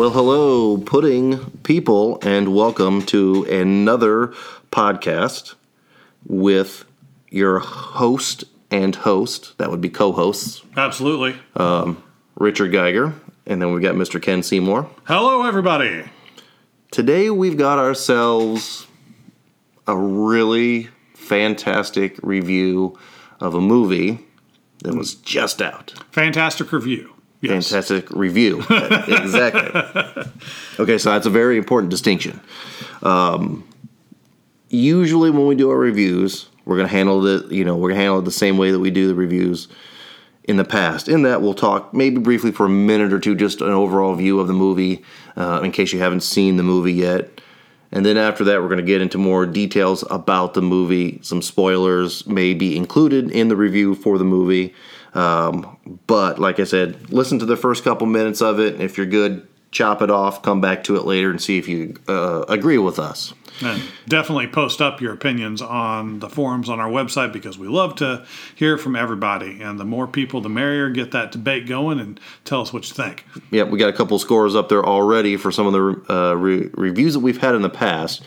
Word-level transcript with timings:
Well, 0.00 0.12
hello, 0.12 0.78
pudding 0.78 1.60
people, 1.62 2.18
and 2.22 2.54
welcome 2.54 3.04
to 3.04 3.44
another 3.44 4.28
podcast 4.72 5.56
with 6.26 6.86
your 7.28 7.58
host 7.58 8.44
and 8.70 8.96
host. 8.96 9.58
That 9.58 9.70
would 9.70 9.82
be 9.82 9.90
co 9.90 10.12
hosts, 10.12 10.62
Absolutely. 10.74 11.36
Um, 11.54 12.02
Richard 12.36 12.72
Geiger, 12.72 13.12
and 13.44 13.60
then 13.60 13.74
we've 13.74 13.82
got 13.82 13.94
Mr. 13.94 14.22
Ken 14.22 14.42
Seymour. 14.42 14.88
Hello, 15.04 15.46
everybody. 15.46 16.04
Today 16.90 17.28
we've 17.28 17.58
got 17.58 17.78
ourselves 17.78 18.86
a 19.86 19.98
really 19.98 20.88
fantastic 21.12 22.18
review 22.22 22.98
of 23.38 23.54
a 23.54 23.60
movie 23.60 24.26
that 24.82 24.94
was 24.94 25.14
just 25.14 25.60
out. 25.60 25.92
Fantastic 26.10 26.72
review. 26.72 27.19
Yes. 27.40 27.70
Fantastic 27.70 28.10
review. 28.10 28.58
exactly. 28.70 30.24
Okay, 30.78 30.98
so 30.98 31.10
that's 31.10 31.26
a 31.26 31.30
very 31.30 31.56
important 31.56 31.90
distinction. 31.90 32.40
Um, 33.02 33.66
usually, 34.68 35.30
when 35.30 35.46
we 35.46 35.54
do 35.54 35.70
our 35.70 35.78
reviews, 35.78 36.48
we're 36.66 36.76
going 36.76 36.88
to 36.88 36.92
handle 36.92 37.26
it. 37.26 37.50
You 37.50 37.64
know, 37.64 37.76
we're 37.76 37.88
going 37.88 37.98
to 37.98 38.02
handle 38.02 38.18
it 38.18 38.24
the 38.24 38.30
same 38.30 38.58
way 38.58 38.70
that 38.70 38.78
we 38.78 38.90
do 38.90 39.08
the 39.08 39.14
reviews 39.14 39.68
in 40.44 40.56
the 40.56 40.64
past. 40.64 41.08
In 41.08 41.22
that, 41.22 41.40
we'll 41.40 41.54
talk 41.54 41.94
maybe 41.94 42.18
briefly 42.18 42.52
for 42.52 42.66
a 42.66 42.70
minute 42.70 43.12
or 43.12 43.18
two, 43.18 43.34
just 43.34 43.60
an 43.60 43.70
overall 43.70 44.14
view 44.14 44.38
of 44.38 44.46
the 44.46 44.52
movie, 44.52 45.02
uh, 45.36 45.60
in 45.64 45.72
case 45.72 45.92
you 45.92 45.98
haven't 45.98 46.22
seen 46.22 46.56
the 46.56 46.62
movie 46.62 46.92
yet. 46.92 47.40
And 47.92 48.06
then 48.06 48.16
after 48.16 48.44
that, 48.44 48.60
we're 48.60 48.68
going 48.68 48.78
to 48.78 48.84
get 48.84 49.00
into 49.00 49.18
more 49.18 49.46
details 49.46 50.04
about 50.10 50.54
the 50.54 50.62
movie. 50.62 51.18
Some 51.22 51.42
spoilers 51.42 52.26
may 52.26 52.54
be 52.54 52.76
included 52.76 53.30
in 53.30 53.48
the 53.48 53.56
review 53.56 53.94
for 53.94 54.16
the 54.16 54.24
movie. 54.24 54.74
Um, 55.14 55.76
but 56.06 56.38
like 56.38 56.60
I 56.60 56.64
said, 56.64 57.10
listen 57.12 57.38
to 57.40 57.46
the 57.46 57.56
first 57.56 57.84
couple 57.84 58.06
minutes 58.06 58.40
of 58.40 58.60
it. 58.60 58.80
If 58.80 58.96
you're 58.96 59.06
good, 59.06 59.46
chop 59.70 60.02
it 60.02 60.10
off, 60.10 60.42
come 60.42 60.60
back 60.60 60.84
to 60.84 60.96
it 60.96 61.04
later 61.04 61.30
and 61.30 61.40
see 61.40 61.58
if 61.58 61.68
you 61.68 61.96
uh, 62.08 62.44
agree 62.48 62.78
with 62.78 62.98
us. 62.98 63.34
And 63.62 63.82
definitely 64.08 64.46
post 64.46 64.80
up 64.80 65.02
your 65.02 65.12
opinions 65.12 65.60
on 65.60 66.20
the 66.20 66.30
forums 66.30 66.70
on 66.70 66.80
our 66.80 66.88
website 66.88 67.30
because 67.32 67.58
we 67.58 67.68
love 67.68 67.94
to 67.96 68.24
hear 68.54 68.78
from 68.78 68.96
everybody. 68.96 69.60
And 69.60 69.78
the 69.78 69.84
more 69.84 70.06
people, 70.06 70.40
the 70.40 70.48
merrier. 70.48 70.88
Get 70.88 71.10
that 71.10 71.30
debate 71.32 71.66
going 71.66 72.00
and 72.00 72.18
tell 72.44 72.62
us 72.62 72.72
what 72.72 72.88
you 72.88 72.94
think. 72.94 73.26
Yep, 73.50 73.68
we 73.68 73.78
got 73.78 73.90
a 73.90 73.92
couple 73.92 74.18
scores 74.18 74.54
up 74.54 74.70
there 74.70 74.84
already 74.86 75.36
for 75.36 75.52
some 75.52 75.66
of 75.66 75.72
the 75.74 76.12
uh, 76.14 76.34
re- 76.34 76.70
reviews 76.72 77.12
that 77.12 77.20
we've 77.20 77.36
had 77.40 77.54
in 77.54 77.60
the 77.60 77.68
past. 77.68 78.22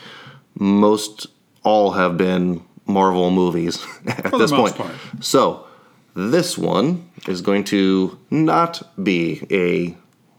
Most 0.54 1.26
all 1.64 1.92
have 1.92 2.16
been 2.16 2.62
Marvel 2.86 3.30
movies 3.30 3.84
at 4.06 4.24
For 4.24 4.30
the 4.30 4.38
this 4.38 4.50
most 4.52 4.76
point. 4.76 4.90
part. 4.90 5.24
So 5.24 5.66
this 6.14 6.56
one 6.56 7.10
is 7.26 7.40
going 7.40 7.64
to 7.64 8.18
not 8.30 8.82
be 9.02 9.46
a 9.50 9.96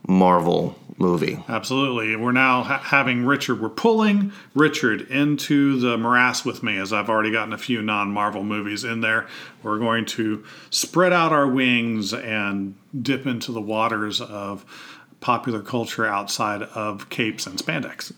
Marvel 0.07 0.77
movie. 0.97 1.43
Absolutely. 1.49 2.15
We're 2.15 2.31
now 2.31 2.63
ha- 2.63 2.79
having 2.79 3.25
Richard, 3.25 3.59
we're 3.61 3.67
pulling 3.69 4.31
Richard 4.53 5.01
into 5.09 5.77
the 5.79 5.97
morass 5.97 6.45
with 6.45 6.63
me 6.63 6.77
as 6.77 6.93
I've 6.93 7.09
already 7.09 7.31
gotten 7.31 7.51
a 7.53 7.57
few 7.57 7.81
non 7.81 8.11
Marvel 8.11 8.43
movies 8.43 8.83
in 8.85 9.01
there. 9.01 9.27
We're 9.63 9.79
going 9.79 10.05
to 10.05 10.43
spread 10.69 11.11
out 11.11 11.33
our 11.33 11.47
wings 11.47 12.13
and 12.13 12.75
dip 13.01 13.25
into 13.25 13.51
the 13.51 13.59
waters 13.61 14.21
of 14.21 14.63
popular 15.19 15.61
culture 15.61 16.05
outside 16.05 16.61
of 16.61 17.09
capes 17.09 17.45
and 17.47 17.57
spandex. 17.59 18.13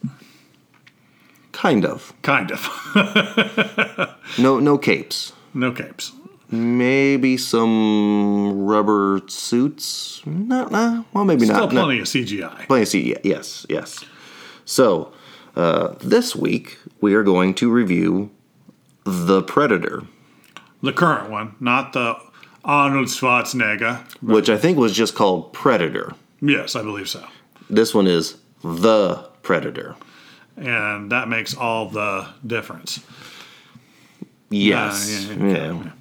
Kind 1.53 1.85
of. 1.85 2.13
Kind 2.21 2.51
of. 2.51 4.13
No, 4.37 4.59
no 4.59 4.77
capes. 4.77 5.31
no 5.53 5.71
capes. 5.71 6.11
Maybe 6.49 7.35
some 7.35 8.65
rubber 8.65 9.21
suits. 9.27 10.21
Not, 10.25 10.71
nah, 10.71 11.03
well, 11.13 11.25
maybe 11.25 11.45
Still 11.45 11.57
not. 11.59 11.73
not- 11.73 11.83
plenty 11.85 11.99
of 11.99 12.07
CGI. 12.07 12.67
Plenty 12.67 12.83
of 12.83 12.87
CGI. 12.89 13.19
yes, 13.23 13.65
yes. 13.69 14.05
So, 14.63 15.11
uh, 15.55 15.95
this 16.01 16.35
week 16.35 16.77
we 17.01 17.13
are 17.15 17.23
going 17.23 17.53
to 17.55 17.69
review 17.69 18.29
The 19.05 19.41
Predator, 19.43 20.03
The 20.81 20.93
current 20.93 21.29
one, 21.29 21.55
not 21.59 21.91
the 21.93 22.15
Arnold 22.63 23.07
Schwarzenegger. 23.07 23.99
which 24.21 24.49
I 24.49 24.57
think 24.57 24.77
was 24.77 24.93
just 24.95 25.15
called 25.15 25.51
Predator. 25.53 26.13
Yes, 26.41 26.75
I 26.75 26.81
believe 26.81 27.09
so. 27.09 27.25
This 27.69 27.93
one 27.93 28.07
is 28.07 28.35
The 28.63 29.27
Predator. 29.41 29.95
And 30.55 31.11
that 31.11 31.27
makes 31.27 31.55
all 31.55 31.89
the 31.89 32.27
difference. 32.45 32.99
Yes. 34.49 35.29
Uh, 35.29 35.33
yeah, 35.33 35.45
yeah, 35.45 35.71
okay. 35.71 35.91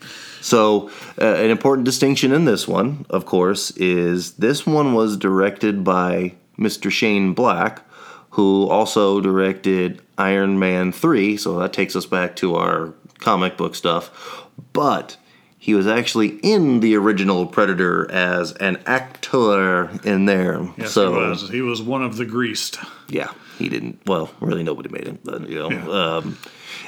So, 0.47 0.91
uh, 1.21 1.25
an 1.25 1.51
important 1.51 1.87
distinction 1.87 2.31
in 2.31 2.45
this 2.45 2.69
one, 2.69 3.05
of 3.11 3.27
course, 3.27 3.73
is 3.73 4.35
this 4.35 4.65
one 4.65 4.95
was 4.95 5.17
directed 5.17 5.83
by 5.83 6.37
Mr. 6.57 6.89
Shane 6.89 7.35
Black, 7.35 7.83
who 8.31 8.69
also 8.69 9.21
directed 9.21 10.01
Iron 10.17 10.57
Man 10.61 10.93
3. 10.93 11.37
So, 11.37 11.59
that 11.59 11.73
takes 11.73 11.97
us 11.97 12.07
back 12.07 12.37
to 12.37 12.55
our 12.55 12.95
comic 13.19 13.57
book 13.57 13.75
stuff. 13.75 14.47
But 14.73 15.17
he 15.59 15.75
was 15.75 15.89
actually 15.89 16.39
in 16.45 16.79
the 16.79 16.95
original 16.95 17.47
Predator 17.47 18.09
as 18.09 18.53
an 18.53 18.81
actor 18.87 19.91
in 20.05 20.27
there. 20.27 20.65
Yes, 20.79 20.93
so, 20.93 21.13
he 21.13 21.19
was. 21.19 21.51
He 21.51 21.61
was 21.61 21.83
one 21.83 22.05
of 22.05 22.19
the 22.19 22.25
greased. 22.25 22.79
yeah, 23.09 23.33
he 23.59 23.69
didn't. 23.69 23.99
Well, 24.07 24.31
really, 24.39 24.63
nobody 24.63 24.91
made 24.91 25.09
him. 25.09 25.19
But, 25.25 25.49
you 25.49 25.59
know. 25.59 25.71
Yeah. 25.73 25.89
Um, 25.89 26.39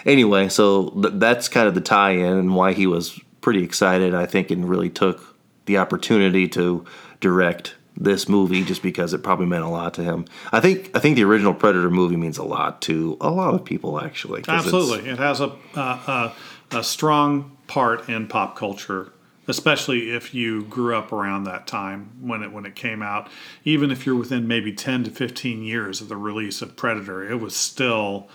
anyway, 0.06 0.48
so 0.48 0.90
th- 0.90 1.14
that's 1.16 1.48
kind 1.48 1.66
of 1.66 1.74
the 1.74 1.80
tie-in 1.80 2.24
and 2.24 2.54
why 2.54 2.72
he 2.72 2.86
was 2.86 3.18
pretty 3.48 3.64
excited, 3.64 4.14
I 4.14 4.26
think, 4.26 4.50
and 4.50 4.68
really 4.68 4.90
took 4.90 5.34
the 5.64 5.78
opportunity 5.78 6.46
to 6.48 6.84
direct 7.18 7.76
this 7.96 8.28
movie 8.28 8.62
just 8.62 8.82
because 8.82 9.14
it 9.14 9.22
probably 9.22 9.46
meant 9.46 9.64
a 9.64 9.68
lot 9.68 9.94
to 9.94 10.04
him. 10.04 10.26
I 10.52 10.60
think 10.60 10.90
I 10.94 10.98
think 10.98 11.16
the 11.16 11.24
original 11.24 11.54
Predator 11.54 11.88
movie 11.88 12.18
means 12.18 12.36
a 12.36 12.42
lot 12.42 12.82
to 12.82 13.16
a 13.22 13.30
lot 13.30 13.54
of 13.54 13.64
people 13.64 13.98
actually. 13.98 14.44
Absolutely. 14.46 15.08
It 15.08 15.16
has 15.16 15.40
a, 15.40 15.56
uh, 15.74 16.34
a, 16.70 16.76
a 16.76 16.84
strong 16.84 17.56
part 17.68 18.06
in 18.10 18.28
pop 18.28 18.54
culture, 18.54 19.14
especially 19.46 20.10
if 20.10 20.34
you 20.34 20.64
grew 20.64 20.94
up 20.94 21.10
around 21.10 21.44
that 21.44 21.66
time 21.66 22.10
when 22.20 22.42
it 22.42 22.52
when 22.52 22.66
it 22.66 22.74
came 22.74 23.02
out. 23.02 23.30
Even 23.64 23.90
if 23.90 24.04
you're 24.04 24.14
within 24.14 24.46
maybe 24.46 24.74
10 24.74 25.04
to 25.04 25.10
15 25.10 25.62
years 25.62 26.02
of 26.02 26.10
the 26.10 26.18
release 26.18 26.60
of 26.60 26.76
Predator, 26.76 27.26
it 27.26 27.40
was 27.40 27.56
still, 27.56 28.28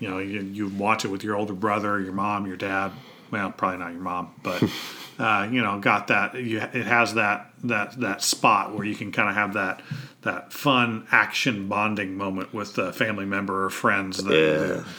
you 0.00 0.10
know, 0.10 0.18
you, 0.18 0.40
you 0.40 0.66
watch 0.66 1.04
it 1.04 1.08
with 1.08 1.22
your 1.22 1.36
older 1.36 1.54
brother, 1.54 2.00
your 2.00 2.12
mom, 2.12 2.48
your 2.48 2.56
dad. 2.56 2.90
Well, 3.30 3.50
probably 3.50 3.78
not 3.78 3.92
your 3.92 4.00
mom, 4.02 4.34
but 4.42 4.62
uh, 5.18 5.48
you 5.50 5.62
know, 5.62 5.78
got 5.80 6.08
that. 6.08 6.34
You, 6.34 6.58
it 6.58 6.86
has 6.86 7.14
that 7.14 7.50
that 7.64 7.98
that 8.00 8.22
spot 8.22 8.74
where 8.74 8.84
you 8.84 8.94
can 8.94 9.12
kind 9.12 9.28
of 9.28 9.34
have 9.34 9.54
that 9.54 9.82
that 10.22 10.52
fun 10.52 11.06
action 11.10 11.68
bonding 11.68 12.16
moment 12.16 12.52
with 12.54 12.76
a 12.78 12.92
family 12.92 13.26
member 13.26 13.64
or 13.64 13.70
friends. 13.70 14.22
That, 14.24 14.84
Yeah. 14.84 14.92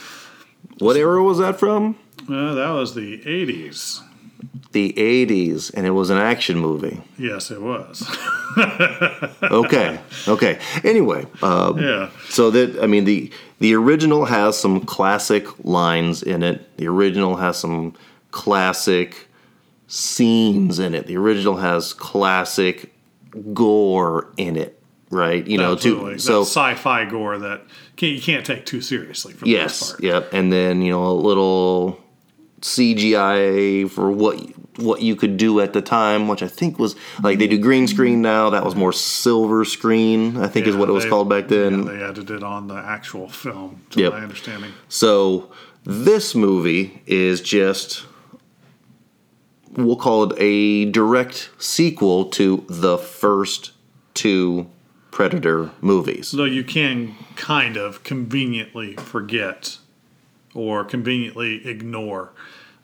What 0.78 0.96
era 0.96 1.22
was 1.22 1.38
that 1.38 1.58
from? 1.58 1.96
uh, 2.28 2.54
that 2.54 2.70
was 2.70 2.94
the 2.94 3.18
80s. 3.20 4.02
The 4.72 4.92
80s, 4.92 5.72
and 5.74 5.86
it 5.86 5.90
was 5.90 6.10
an 6.10 6.18
action 6.18 6.58
movie. 6.58 7.00
Yes, 7.18 7.50
it 7.50 7.60
was. 7.62 8.06
Okay, 9.42 10.00
okay. 10.26 10.58
Anyway, 10.84 11.26
uh, 11.42 11.72
yeah. 11.76 12.10
So 12.28 12.50
that 12.50 12.82
I 12.82 12.86
mean 12.86 13.04
the 13.04 13.30
the 13.60 13.74
original 13.74 14.24
has 14.24 14.58
some 14.58 14.80
classic 14.84 15.46
lines 15.64 16.22
in 16.22 16.42
it. 16.42 16.76
The 16.76 16.88
original 16.88 17.36
has 17.36 17.56
some 17.58 17.94
classic 18.30 19.28
scenes 19.86 20.78
in 20.78 20.94
it. 20.94 21.06
The 21.06 21.16
original 21.16 21.56
has 21.56 21.92
classic 21.94 22.92
gore 23.54 24.32
in 24.36 24.56
it, 24.56 24.80
right? 25.10 25.46
You 25.46 25.58
know, 25.58 25.72
Absolutely. 25.72 26.10
to 26.12 26.16
That 26.16 26.20
so 26.22 26.42
sci-fi 26.42 27.04
gore 27.06 27.38
that 27.38 27.62
can't, 27.96 28.12
you 28.12 28.20
can't 28.20 28.44
take 28.44 28.66
too 28.66 28.80
seriously 28.80 29.32
for 29.32 29.44
the 29.44 29.50
most 29.50 29.60
yes, 29.60 29.90
part. 29.92 30.02
yep. 30.04 30.32
And 30.32 30.52
then 30.52 30.82
you 30.82 30.90
know 30.92 31.04
a 31.06 31.12
little 31.12 32.02
CGI 32.60 33.90
for 33.90 34.10
what 34.10 34.40
what 34.78 35.02
you 35.02 35.16
could 35.16 35.36
do 35.36 35.60
at 35.60 35.72
the 35.72 35.82
time, 35.82 36.28
which 36.28 36.42
I 36.42 36.48
think 36.48 36.78
was 36.78 36.94
like 37.22 37.38
they 37.38 37.46
do 37.48 37.58
green 37.58 37.86
screen 37.88 38.22
now. 38.22 38.50
That 38.50 38.64
was 38.64 38.74
more 38.76 38.92
silver 38.92 39.64
screen, 39.64 40.36
I 40.36 40.46
think 40.48 40.66
is 40.66 40.76
what 40.76 40.88
it 40.88 40.92
was 40.92 41.04
they- 41.04 41.10
called 41.10 41.28
back 41.28 41.48
then. 41.48 41.84
Yeah, 41.86 41.92
they 41.92 42.02
added 42.04 42.30
it 42.30 42.42
on 42.42 42.68
the 42.68 42.76
actual 42.76 43.28
film, 43.28 43.80
to 43.90 44.00
Yep. 44.00 44.12
my 44.12 44.20
understanding. 44.20 44.72
So 44.88 45.50
this 45.84 46.34
movie 46.34 47.02
is 47.06 47.40
just 47.40 48.04
we'll 49.86 49.96
call 49.96 50.24
it 50.24 50.38
a 50.38 50.86
direct 50.90 51.50
sequel 51.58 52.26
to 52.26 52.64
the 52.68 52.98
first 52.98 53.72
two 54.14 54.68
Predator 55.10 55.70
movies. 55.80 56.30
Though 56.30 56.44
you 56.44 56.62
can 56.62 57.16
kind 57.34 57.76
of 57.76 58.04
conveniently 58.04 58.94
forget 58.94 59.78
or 60.54 60.84
conveniently 60.84 61.66
ignore. 61.66 62.30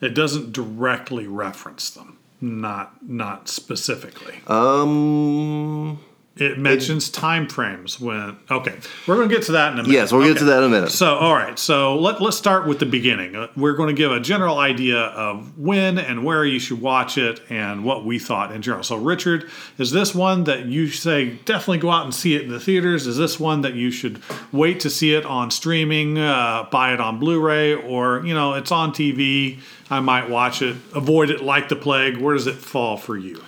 It 0.01 0.15
doesn't 0.15 0.53
directly 0.53 1.27
reference 1.27 1.91
them. 1.91 2.19
Not 2.41 3.09
not 3.09 3.49
specifically. 3.49 4.41
Um 4.47 6.01
it 6.37 6.59
mentions 6.59 7.09
time 7.11 7.49
frames 7.49 8.01
when 8.01 8.37
okay 8.51 8.77
we're 9.07 9.15
going 9.15 9.29
to 9.29 9.35
get 9.35 9.45
to 9.45 9.53
that 9.53 9.73
in 9.73 9.79
a 9.79 9.83
minute. 9.83 9.95
Yes, 9.95 10.13
we'll 10.13 10.27
get 10.27 10.39
to 10.39 10.45
that 10.47 10.59
in 10.59 10.65
a 10.65 10.69
minute. 10.69 10.91
so 10.91 11.15
all 11.15 11.35
right 11.35 11.59
so 11.59 11.97
let, 11.97 12.21
let's 12.21 12.37
start 12.37 12.67
with 12.67 12.81
the 12.81 12.87
beginning. 12.87 13.37
Uh, 13.37 13.49
we're 13.57 13.75
going 13.75 13.89
to 13.89 13.95
give 13.95 14.11
a 14.11 14.19
general 14.19 14.59
idea 14.59 14.99
of 14.99 15.57
when 15.57 15.97
and 15.99 16.25
where 16.25 16.45
you 16.45 16.59
should 16.59 16.81
watch 16.81 17.19
it 17.19 17.41
and 17.51 17.85
what 17.85 18.05
we 18.05 18.19
thought 18.19 18.51
in 18.51 18.63
general. 18.63 18.83
So 18.83 18.97
richard 18.97 19.49
is 19.79 19.93
this 19.93 20.15
one 20.15 20.45
that 20.45 20.67
you 20.67 20.89
say 20.89 21.31
definitely 21.45 21.79
go 21.79 21.91
out 21.91 22.05
and 22.05 22.15
see 22.15 22.35
it 22.35 22.43
in 22.43 22.49
the 22.49 22.61
theaters 22.61 23.07
is 23.07 23.17
this 23.17 23.39
one 23.39 23.61
that 23.61 23.75
you 23.75 23.93
should 23.93 24.21
wait 24.51 24.81
to 24.81 24.91
see 24.91 25.15
it 25.15 25.25
on 25.25 25.53
streaming 25.53 26.19
uh, 26.19 26.67
buy 26.71 26.93
it 26.93 27.01
on 27.01 27.21
blu-ray? 27.21 27.75
Or 27.75 28.25
you 28.27 28.35
know 28.35 28.55
it's 28.55 28.73
on 28.73 28.93
tv 28.93 29.59
i 29.91 30.01
might 30.01 30.29
watch 30.29 30.63
it 30.63 30.77
avoid 30.95 31.31
it 31.31 31.43
like 31.43 31.69
the 31.69 31.77
plague. 31.77 32.17
Where 32.17 32.35
does 32.35 32.49
it 32.49 32.57
fall 32.57 32.97
for 32.97 33.17
you 33.17 33.43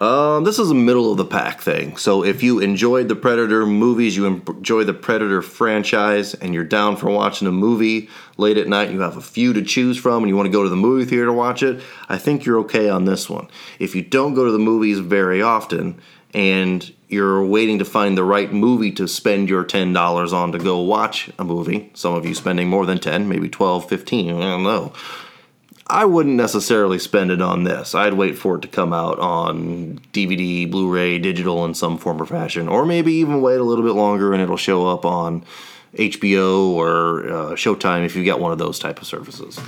Um, 0.00 0.44
this 0.44 0.58
is 0.58 0.70
a 0.70 0.74
middle 0.74 1.10
of 1.10 1.16
the 1.16 1.24
pack 1.24 1.62
thing. 1.62 1.96
So 1.96 2.22
if 2.22 2.42
you 2.42 2.58
enjoyed 2.58 3.08
the 3.08 3.16
Predator 3.16 3.64
movies, 3.64 4.14
you 4.14 4.26
enjoy 4.26 4.84
the 4.84 4.92
Predator 4.92 5.40
franchise, 5.40 6.34
and 6.34 6.52
you're 6.52 6.64
down 6.64 6.96
for 6.96 7.08
watching 7.08 7.48
a 7.48 7.52
movie 7.52 8.10
late 8.36 8.58
at 8.58 8.68
night, 8.68 8.90
you 8.90 9.00
have 9.00 9.16
a 9.16 9.22
few 9.22 9.54
to 9.54 9.62
choose 9.62 9.96
from, 9.96 10.22
and 10.22 10.28
you 10.28 10.36
want 10.36 10.46
to 10.46 10.52
go 10.52 10.62
to 10.62 10.68
the 10.68 10.76
movie 10.76 11.06
theater 11.06 11.26
to 11.26 11.32
watch 11.32 11.62
it, 11.62 11.82
I 12.10 12.18
think 12.18 12.44
you're 12.44 12.58
okay 12.60 12.90
on 12.90 13.06
this 13.06 13.30
one. 13.30 13.48
If 13.78 13.94
you 13.94 14.02
don't 14.02 14.34
go 14.34 14.44
to 14.44 14.50
the 14.50 14.58
movies 14.58 14.98
very 14.98 15.40
often, 15.40 15.98
and 16.34 16.92
you're 17.08 17.42
waiting 17.46 17.78
to 17.78 17.84
find 17.86 18.18
the 18.18 18.24
right 18.24 18.52
movie 18.52 18.92
to 18.92 19.08
spend 19.08 19.48
your 19.48 19.64
$10 19.64 20.32
on 20.32 20.52
to 20.52 20.58
go 20.58 20.80
watch 20.80 21.30
a 21.38 21.44
movie, 21.44 21.90
some 21.94 22.12
of 22.12 22.26
you 22.26 22.34
spending 22.34 22.68
more 22.68 22.84
than 22.84 22.98
10, 22.98 23.26
maybe 23.28 23.48
12, 23.48 23.88
15, 23.88 24.34
I 24.34 24.40
don't 24.40 24.62
know. 24.62 24.92
I 25.88 26.04
wouldn't 26.04 26.34
necessarily 26.34 26.98
spend 26.98 27.30
it 27.30 27.40
on 27.40 27.62
this. 27.62 27.94
I'd 27.94 28.14
wait 28.14 28.36
for 28.36 28.56
it 28.56 28.62
to 28.62 28.68
come 28.68 28.92
out 28.92 29.18
on 29.20 30.00
DVD, 30.12 30.68
Blu 30.68 30.92
ray, 30.92 31.18
digital 31.18 31.64
in 31.64 31.74
some 31.74 31.96
form 31.96 32.20
or 32.20 32.26
fashion, 32.26 32.66
or 32.66 32.84
maybe 32.84 33.12
even 33.14 33.40
wait 33.40 33.60
a 33.60 33.62
little 33.62 33.84
bit 33.84 33.94
longer 33.94 34.32
and 34.32 34.42
it'll 34.42 34.56
show 34.56 34.88
up 34.88 35.04
on 35.04 35.44
HBO 35.94 36.70
or 36.70 37.28
uh, 37.28 37.32
Showtime 37.52 38.04
if 38.04 38.16
you 38.16 38.24
get 38.24 38.40
one 38.40 38.50
of 38.50 38.58
those 38.58 38.78
type 38.78 39.00
of 39.00 39.06
services. 39.06 39.60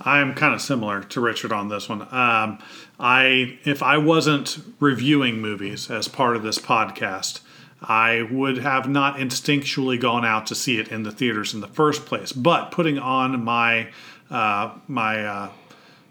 I'm 0.00 0.34
kind 0.34 0.54
of 0.54 0.60
similar 0.60 1.02
to 1.04 1.20
Richard 1.20 1.52
on 1.52 1.68
this 1.68 1.88
one. 1.88 2.02
Um, 2.02 2.58
I 2.98 3.58
if 3.64 3.82
I 3.82 3.98
wasn't 3.98 4.58
reviewing 4.80 5.40
movies 5.40 5.90
as 5.90 6.08
part 6.08 6.36
of 6.36 6.42
this 6.42 6.58
podcast, 6.58 7.40
I 7.82 8.22
would 8.22 8.58
have 8.58 8.88
not 8.88 9.16
instinctually 9.16 10.00
gone 10.00 10.24
out 10.24 10.46
to 10.46 10.54
see 10.54 10.78
it 10.78 10.88
in 10.88 11.02
the 11.02 11.12
theaters 11.12 11.54
in 11.54 11.60
the 11.60 11.68
first 11.68 12.06
place. 12.06 12.32
But 12.32 12.70
putting 12.70 12.98
on 12.98 13.44
my 13.44 13.88
uh, 14.30 14.72
my 14.88 15.24
uh, 15.24 15.50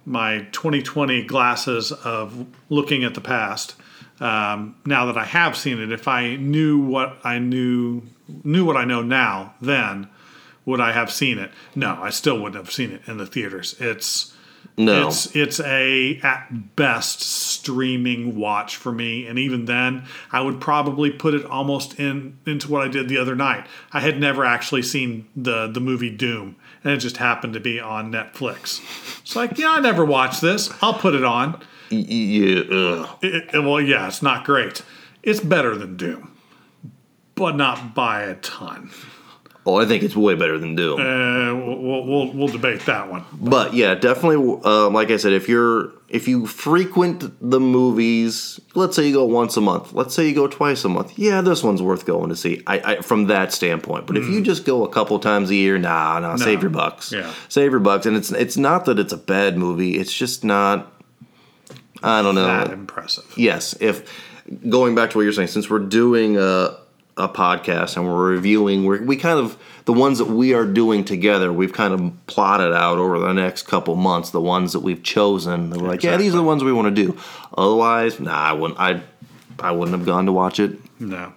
my 0.10 0.40
2020 0.52 1.24
glasses 1.24 1.92
of 1.92 2.48
looking 2.70 3.04
at 3.04 3.14
the 3.14 3.22
past, 3.22 3.76
um, 4.20 4.76
now 4.86 5.06
that 5.06 5.18
I 5.18 5.24
have 5.24 5.56
seen 5.56 5.80
it, 5.80 5.92
if 5.92 6.08
I 6.08 6.36
knew 6.36 6.80
what 6.80 7.18
I 7.24 7.40
knew 7.40 8.02
knew 8.44 8.66
what 8.66 8.76
I 8.78 8.86
know 8.86 9.02
now, 9.02 9.54
then 9.62 10.10
would 10.66 10.82
I 10.82 10.92
have 10.92 11.12
seen 11.12 11.38
it? 11.38 11.52
No, 11.76 11.98
I 12.02 12.10
still 12.10 12.38
wouldn't 12.38 12.64
have 12.64 12.74
seen 12.74 12.92
it 12.92 13.02
in 13.08 13.18
the 13.18 13.26
theaters. 13.26 13.76
It's 13.80 14.34
No. 14.78 15.08
it's 15.08 15.34
it's 15.36 15.60
a 15.62 16.20
at 16.22 16.76
best 16.76 17.22
streaming 17.22 18.36
watch 18.36 18.76
for 18.76 18.92
me, 18.92 19.26
and 19.26 19.40
even 19.40 19.66
then, 19.66 20.04
I 20.32 20.42
would 20.42 20.60
probably 20.60 21.12
put 21.12 21.34
it 21.34 21.46
almost 21.46 22.00
in 22.00 22.38
into 22.46 22.70
what 22.70 22.82
I 22.82 22.88
did 22.88 23.10
the 23.10 23.18
other 23.18 23.36
night. 23.36 23.66
I 23.94 24.02
had 24.02 24.20
never 24.20 24.44
actually 24.46 24.82
seen 24.82 25.28
the 25.36 25.68
the 25.68 25.80
movie 25.80 26.10
Doom, 26.12 26.56
and 26.84 26.94
it 26.94 26.98
just 26.98 27.18
happened 27.18 27.54
to 27.54 27.60
be 27.60 27.80
on 27.80 28.12
Netflix. 28.12 28.80
It's 29.22 29.36
like, 29.36 29.58
yeah, 29.58 29.72
I 29.72 29.80
never 29.80 30.06
watched 30.06 30.42
this. 30.42 30.70
I'll 30.82 30.94
put 30.94 31.14
it 31.16 31.24
on. 31.24 31.62
Yeah. 31.90 33.06
It- 33.22 33.50
it- 33.54 33.64
well, 33.64 33.82
yeah, 33.82 34.08
it's 34.08 34.22
not 34.22 34.46
great. 34.46 34.82
It's 35.24 35.40
better 35.40 35.76
than 35.76 35.98
Doom, 35.98 36.36
but 37.36 37.56
not 37.56 37.94
by 37.94 38.22
a 38.24 38.36
ton. 38.36 38.92
Oh, 39.66 39.76
I 39.76 39.86
think 39.86 40.04
it's 40.04 40.16
way 40.16 40.36
better 40.36 40.58
than 40.58 40.76
Doom. 40.76 41.00
Uh, 41.02 41.54
we'll, 41.54 42.06
we'll, 42.06 42.32
we'll 42.34 42.48
debate 42.48 42.86
that 42.86 43.10
one. 43.12 43.26
But 43.34 43.74
yeah, 43.74 43.94
definitely. 43.96 44.62
Um, 44.64 44.94
like 44.94 45.12
I 45.12 45.18
said, 45.18 45.34
if 45.34 45.50
you're 45.50 45.92
if 46.10 46.28
you 46.28 46.48
frequent 46.48 47.24
the 47.40 47.60
movies, 47.60 48.60
let's 48.74 48.96
say 48.96 49.08
you 49.08 49.14
go 49.14 49.26
once 49.26 49.56
a 49.58 49.62
month, 49.62 49.94
let's 49.94 50.16
say 50.16 50.28
you 50.28 50.34
go 50.34 50.48
twice 50.48 50.84
a 50.84 50.90
month. 50.90 51.18
Yeah, 51.20 51.42
this 51.42 51.64
one's 51.64 51.84
worth 51.84 52.06
going 52.06 52.30
to 52.30 52.36
see. 52.36 52.64
I, 52.66 52.80
I 52.80 53.02
from 53.02 53.28
that 53.28 53.54
standpoint. 53.54 54.08
But 54.08 54.18
if 54.18 54.26
you 54.26 54.42
mm. 54.42 54.44
just 54.44 54.66
go 54.66 54.84
a 54.84 54.90
couple 54.90 55.20
times 55.20 55.52
a 55.52 55.56
year, 55.56 55.78
nah, 55.78 56.20
nah, 56.20 56.36
save 56.36 56.62
your 56.62 56.72
bucks. 56.72 57.12
Yeah. 57.12 57.32
save 57.48 57.72
your 57.72 57.80
bucks. 57.80 58.08
And 58.08 58.18
it's 58.18 58.32
it's 58.32 58.58
not 58.58 58.86
that 58.86 58.98
it's 58.98 59.14
a 59.14 59.18
bad 59.18 59.58
movie. 59.58 59.98
It's 59.98 60.14
just 60.14 60.44
not. 60.44 60.92
I 62.02 62.22
don't 62.22 62.36
know. 62.36 62.48
That 62.48 62.72
impressive. 62.72 63.32
Yes, 63.38 63.76
if 63.80 64.10
going 64.68 64.96
back 64.96 65.12
to 65.12 65.18
what 65.18 65.24
you're 65.24 65.34
saying, 65.34 65.50
since 65.50 65.70
we're 65.70 65.80
doing 65.80 66.38
a, 66.38 66.78
a 67.20 67.28
podcast 67.28 67.98
and 67.98 68.08
we're 68.08 68.32
reviewing, 68.32 68.86
we're, 68.86 69.04
we 69.04 69.18
kind 69.18 69.38
of 69.38 69.58
the 69.86 69.94
ones 69.94 70.20
that 70.20 70.28
we 70.28 70.54
are 70.54 70.66
doing 70.66 71.04
together, 71.04 71.52
we've 71.52 71.74
kind 71.74 71.94
of 71.94 72.28
plotted 72.28 72.72
out 72.74 72.98
over 72.98 73.20
the 73.20 73.34
next 73.34 73.64
couple 73.64 73.96
months 73.96 74.30
the 74.30 74.42
ones 74.42 74.74
that 74.74 74.80
we've 74.80 75.04
chosen. 75.04 75.72
We're 75.72 75.88
like, 75.88 76.04
yeah, 76.04 76.18
these 76.18 76.34
are 76.34 76.38
the 76.38 76.44
ones 76.44 76.64
we 76.64 76.74
want 76.74 76.96
to 76.96 77.04
do. 77.06 77.18
Otherwise, 77.58 78.20
nah, 78.20 78.32
I 78.32 78.54
wouldn't. 78.54 78.80
I 78.80 79.02
I 79.60 79.72
wouldn't 79.72 79.98
have 79.98 80.06
gone 80.06 80.26
to 80.26 80.32
watch 80.32 80.60
it. 80.60 80.78
No. 81.00 81.34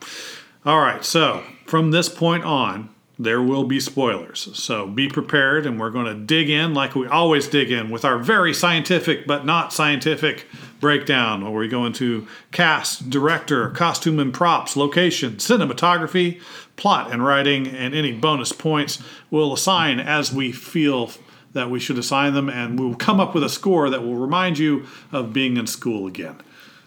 All 0.65 0.79
right. 0.79 1.05
So 1.05 1.43
from 1.67 1.91
this 1.91 2.09
point 2.09 2.45
on, 2.45 2.89
there 3.19 3.43
will 3.43 3.65
be 3.65 3.79
spoilers. 3.79 4.49
So 4.55 4.87
be 4.87 5.09
prepared, 5.09 5.67
and 5.67 5.79
we're 5.79 5.91
going 5.91 6.07
to 6.07 6.15
dig 6.15 6.49
in 6.49 6.75
like 6.75 6.95
we 6.95 7.07
always 7.07 7.47
dig 7.47 7.71
in 7.71 7.91
with 7.91 8.05
our 8.05 8.19
very 8.19 8.55
scientific 8.55 9.27
but 9.27 9.45
not 9.45 9.73
scientific 9.73 10.47
breakdown, 10.81 11.43
where 11.43 11.53
we 11.53 11.69
go 11.69 11.87
into 11.87 12.27
cast, 12.51 13.11
director, 13.11 13.71
costume 13.71 14.19
and 14.19 14.35
props, 14.35 14.77
location, 14.77 15.35
cinematography, 15.35 16.41
plot 16.77 17.13
and 17.13 17.25
writing, 17.25 17.69
and 17.69 17.95
any 17.95 18.13
bonus 18.13 18.53
points 18.53 19.03
we'll 19.31 19.53
assign 19.53 20.01
as 20.01 20.33
we 20.33 20.51
feel 20.51 21.11
that 21.53 21.71
we 21.71 21.79
should 21.79 21.99
assign 21.99 22.33
them, 22.35 22.49
and 22.49 22.81
we'll 22.81 22.95
come 22.95 23.21
up 23.21 23.35
with 23.35 23.45
a 23.45 23.49
score 23.49 23.91
that 23.91 24.03
will 24.03 24.17
remind 24.17 24.59
you 24.59 24.87
of 25.13 25.33
being 25.33 25.57
in 25.57 25.67
school 25.67 26.07
again. 26.07 26.37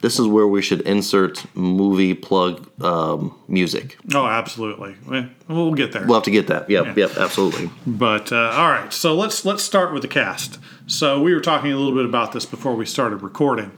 This 0.05 0.19
is 0.19 0.27
where 0.27 0.45
we 0.45 0.61
should 0.61 0.81
insert 0.81 1.43
movie 1.55 2.13
plug 2.13 2.69
um, 2.79 3.35
music. 3.47 3.97
Oh, 4.13 4.27
absolutely. 4.27 4.95
We'll 5.47 5.73
get 5.73 5.93
there. 5.93 6.05
We'll 6.05 6.13
have 6.13 6.23
to 6.25 6.29
get 6.31 6.45
that. 6.45 6.69
Yep, 6.69 6.95
yep, 6.95 7.17
absolutely. 7.17 7.71
But 7.87 8.31
uh, 8.31 8.51
all 8.51 8.69
right, 8.69 8.93
so 8.93 9.15
let's 9.15 9.45
let's 9.45 9.63
start 9.63 9.93
with 9.93 10.03
the 10.03 10.07
cast. 10.07 10.59
So 10.87 11.21
we 11.21 11.33
were 11.33 11.39
talking 11.39 11.71
a 11.71 11.77
little 11.77 11.95
bit 11.95 12.05
about 12.05 12.31
this 12.31 12.45
before 12.45 12.75
we 12.75 12.85
started 12.85 13.23
recording, 13.23 13.71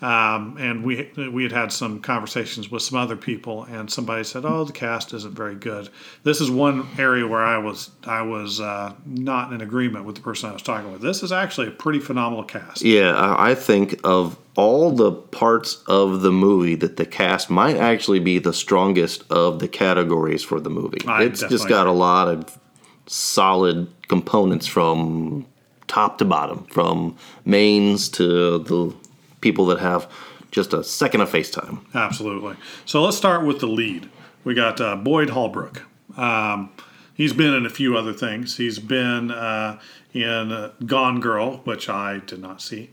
um, 0.00 0.56
and 0.58 0.84
we 0.84 1.10
we 1.16 1.42
had 1.42 1.52
had 1.52 1.72
some 1.72 2.00
conversations 2.00 2.70
with 2.70 2.82
some 2.82 2.98
other 2.98 3.16
people, 3.16 3.64
and 3.64 3.90
somebody 3.90 4.22
said, 4.22 4.44
"Oh, 4.44 4.64
the 4.64 4.72
cast 4.72 5.12
isn't 5.12 5.34
very 5.34 5.56
good." 5.56 5.88
This 6.22 6.40
is 6.40 6.50
one 6.50 6.86
area 6.98 7.26
where 7.26 7.44
I 7.44 7.58
was 7.58 7.90
I 8.04 8.22
was 8.22 8.60
uh, 8.60 8.92
not 9.04 9.52
in 9.52 9.60
agreement 9.60 10.04
with 10.04 10.14
the 10.14 10.22
person 10.22 10.50
I 10.50 10.52
was 10.52 10.62
talking 10.62 10.92
with. 10.92 11.02
This 11.02 11.22
is 11.22 11.32
actually 11.32 11.68
a 11.68 11.72
pretty 11.72 11.98
phenomenal 11.98 12.44
cast. 12.44 12.82
Yeah, 12.82 13.34
I 13.38 13.54
think 13.56 13.98
of 14.04 14.38
all 14.54 14.92
the 14.92 15.10
parts 15.10 15.82
of 15.88 16.20
the 16.20 16.30
movie 16.30 16.76
that 16.76 16.96
the 16.96 17.06
cast 17.06 17.50
might 17.50 17.76
actually 17.76 18.20
be 18.20 18.38
the 18.38 18.52
strongest 18.52 19.24
of 19.30 19.58
the 19.58 19.68
categories 19.68 20.44
for 20.44 20.60
the 20.60 20.70
movie. 20.70 21.04
I 21.08 21.24
it's 21.24 21.40
just 21.40 21.68
got 21.68 21.86
a 21.88 21.92
lot 21.92 22.28
of 22.28 22.58
solid 23.06 23.88
components 24.08 24.66
from 24.66 25.46
top 25.92 26.16
to 26.16 26.24
bottom, 26.24 26.64
from 26.64 27.14
mains 27.44 28.08
to 28.08 28.58
the 28.58 28.94
people 29.42 29.66
that 29.66 29.78
have 29.78 30.10
just 30.50 30.72
a 30.72 30.82
second 30.82 31.20
of 31.20 31.30
FaceTime. 31.30 31.80
Absolutely. 31.94 32.56
So 32.86 33.02
let's 33.02 33.16
start 33.16 33.44
with 33.44 33.60
the 33.60 33.66
lead. 33.66 34.08
We 34.42 34.54
got 34.54 34.80
uh, 34.80 34.96
Boyd 34.96 35.30
Holbrook. 35.30 35.82
Um, 36.16 36.70
he's 37.12 37.34
been 37.34 37.52
in 37.52 37.66
a 37.66 37.70
few 37.70 37.94
other 37.94 38.14
things. 38.14 38.56
He's 38.56 38.78
been 38.78 39.30
uh, 39.30 39.78
in 40.14 40.50
uh, 40.50 40.72
Gone 40.86 41.20
Girl, 41.20 41.58
which 41.64 41.90
I 41.90 42.20
did 42.24 42.40
not 42.40 42.62
see, 42.62 42.88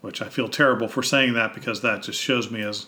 which 0.00 0.22
I 0.22 0.28
feel 0.28 0.48
terrible 0.48 0.86
for 0.86 1.02
saying 1.02 1.34
that 1.34 1.54
because 1.54 1.82
that 1.82 2.04
just 2.04 2.20
shows 2.20 2.52
me 2.52 2.62
as 2.62 2.86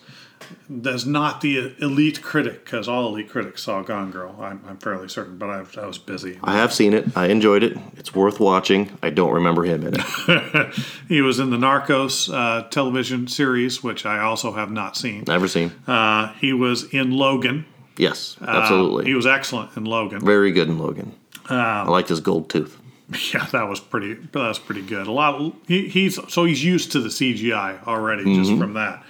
as 0.85 1.07
not 1.07 1.40
the 1.40 1.75
elite 1.81 2.23
critic 2.23 2.64
because 2.64 2.88
all 2.88 3.09
elite 3.09 3.28
critics 3.31 3.62
saw 3.62 3.83
Gone 3.83 4.11
Girl. 4.11 4.37
I'm, 4.40 4.62
I'm 4.69 4.76
fairly 4.78 5.09
certain, 5.09 5.38
but 5.38 5.49
I, 5.49 5.64
I 5.81 5.87
was 5.87 5.99
busy. 5.99 6.38
I 6.43 6.57
have 6.57 6.73
seen 6.73 6.93
it. 6.93 7.16
I 7.16 7.26
enjoyed 7.28 7.62
it. 7.62 7.76
It's 7.97 8.14
worth 8.14 8.38
watching. 8.40 8.97
I 9.02 9.11
don't 9.11 9.33
remember 9.33 9.64
him 9.64 9.87
in 9.87 9.95
it. 9.99 10.75
he 11.09 11.21
was 11.23 11.38
in 11.38 11.50
the 11.50 11.57
Narcos 11.57 12.33
uh, 12.33 12.69
television 12.69 13.26
series, 13.28 13.83
which 13.83 14.05
I 14.07 14.21
also 14.21 14.52
have 14.52 14.71
not 14.71 14.97
seen. 14.97 15.25
Never 15.26 15.49
seen. 15.49 15.73
Uh, 15.87 16.33
he 16.35 16.52
was 16.52 16.85
in 16.93 17.11
Logan. 17.12 17.64
Yes, 17.97 18.37
Uh, 18.40 18.50
absolutely. 18.50 19.07
he 19.07 19.14
was 19.14 19.26
excellent 19.26 19.76
in 19.76 19.85
Logan. 19.85 20.21
Very 20.25 20.52
good 20.52 20.69
in 20.69 20.78
Logan. 20.78 21.14
Um, 21.49 21.59
I 21.59 21.85
liked 21.88 22.09
his 22.09 22.21
gold 22.21 22.50
tooth. 22.50 22.78
Yeah, 23.33 23.47
that 23.52 23.69
was 23.69 23.78
pretty. 23.78 24.14
That 24.14 24.35
was 24.49 24.59
pretty 24.59 24.83
good. 24.83 25.07
A 25.07 25.12
lot. 25.12 25.37
Of, 25.37 25.52
he, 25.69 25.88
he's 25.88 26.19
so 26.33 26.45
he's 26.45 26.64
used 26.64 26.90
to 26.90 27.00
the 27.00 27.09
CGI 27.09 27.87
already 27.87 28.25
just 28.35 28.50
from 28.59 28.73
that. 28.75 29.05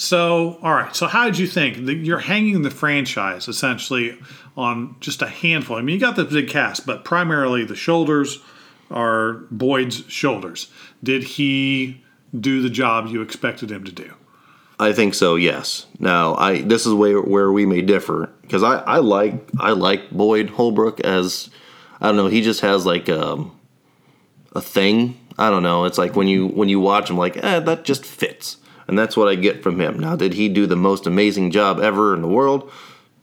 So, 0.00 0.58
all 0.62 0.72
right. 0.72 0.96
So, 0.96 1.06
how 1.08 1.26
did 1.26 1.36
you 1.36 1.46
think 1.46 1.76
you're 1.76 2.20
hanging 2.20 2.62
the 2.62 2.70
franchise 2.70 3.48
essentially 3.48 4.18
on 4.56 4.96
just 4.98 5.20
a 5.20 5.26
handful? 5.26 5.76
I 5.76 5.82
mean, 5.82 5.92
you 5.92 6.00
got 6.00 6.16
the 6.16 6.24
big 6.24 6.48
cast, 6.48 6.86
but 6.86 7.04
primarily 7.04 7.66
the 7.66 7.76
shoulders 7.76 8.38
are 8.90 9.34
Boyd's 9.50 10.02
shoulders. 10.08 10.68
Did 11.02 11.22
he 11.22 12.02
do 12.38 12.62
the 12.62 12.70
job 12.70 13.08
you 13.08 13.20
expected 13.20 13.70
him 13.70 13.84
to 13.84 13.92
do? 13.92 14.14
I 14.78 14.94
think 14.94 15.12
so. 15.12 15.36
Yes. 15.36 15.84
Now, 15.98 16.34
I 16.36 16.62
this 16.62 16.86
is 16.86 16.94
where 16.94 17.20
where 17.20 17.52
we 17.52 17.66
may 17.66 17.82
differ 17.82 18.32
because 18.40 18.62
I 18.62 18.76
I 18.76 18.96
like 19.00 19.34
I 19.58 19.72
like 19.72 20.10
Boyd 20.10 20.48
Holbrook 20.48 21.00
as 21.00 21.50
I 22.00 22.06
don't 22.06 22.16
know 22.16 22.28
he 22.28 22.40
just 22.40 22.62
has 22.62 22.86
like 22.86 23.10
um, 23.10 23.54
a 24.56 24.62
thing. 24.62 25.20
I 25.36 25.50
don't 25.50 25.62
know. 25.62 25.84
It's 25.84 25.98
like 25.98 26.16
when 26.16 26.26
you 26.26 26.46
when 26.46 26.70
you 26.70 26.80
watch 26.80 27.10
him, 27.10 27.18
like 27.18 27.36
eh, 27.36 27.60
that 27.60 27.84
just 27.84 28.06
fits, 28.06 28.56
and 28.90 28.98
that's 28.98 29.16
what 29.16 29.28
I 29.28 29.36
get 29.36 29.62
from 29.62 29.80
him. 29.80 30.00
Now, 30.00 30.16
did 30.16 30.34
he 30.34 30.48
do 30.48 30.66
the 30.66 30.74
most 30.74 31.06
amazing 31.06 31.52
job 31.52 31.78
ever 31.78 32.12
in 32.12 32.22
the 32.22 32.28
world? 32.28 32.70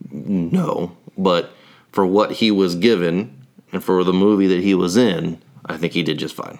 No, 0.10 0.96
but 1.18 1.52
for 1.92 2.06
what 2.06 2.32
he 2.32 2.52
was 2.52 2.76
given 2.76 3.46
and 3.74 3.84
for 3.84 4.06
the 4.06 4.14
movie 4.14 4.48
that 4.48 4.62
he 4.62 4.74
was 4.74 4.96
in, 4.96 5.42
I 5.66 5.76
think 5.76 5.92
he 5.92 6.04
did 6.04 6.20
just 6.20 6.36
fine. 6.36 6.58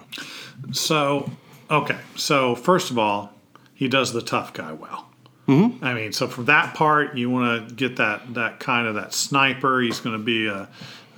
So, 0.72 1.30
okay. 1.70 1.96
So, 2.16 2.54
first 2.54 2.90
of 2.90 2.98
all, 2.98 3.32
he 3.74 3.88
does 3.88 4.12
the 4.12 4.20
tough 4.20 4.52
guy 4.52 4.72
well. 4.72 5.08
Mm-hmm. 5.46 5.82
I 5.82 5.94
mean, 5.94 6.12
so 6.12 6.28
for 6.28 6.42
that 6.42 6.74
part, 6.74 7.16
you 7.16 7.30
want 7.30 7.66
to 7.66 7.74
get 7.74 7.96
that 7.96 8.34
that 8.34 8.60
kind 8.60 8.86
of 8.86 8.96
that 8.96 9.14
sniper. 9.14 9.80
He's 9.80 10.00
going 10.00 10.18
to 10.18 10.22
be 10.22 10.48
a 10.48 10.68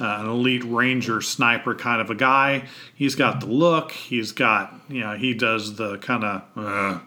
uh, 0.00 0.20
an 0.20 0.28
elite 0.28 0.64
ranger 0.64 1.20
sniper 1.20 1.74
kind 1.74 2.00
of 2.00 2.08
a 2.08 2.14
guy. 2.14 2.64
He's 2.94 3.16
got 3.16 3.40
the 3.40 3.46
look. 3.46 3.90
He's 3.90 4.30
got 4.30 4.72
you 4.88 5.00
know 5.00 5.16
he 5.16 5.34
does 5.34 5.74
the 5.74 5.98
kind 5.98 6.22
of 6.22 6.42
uh, 6.56 7.00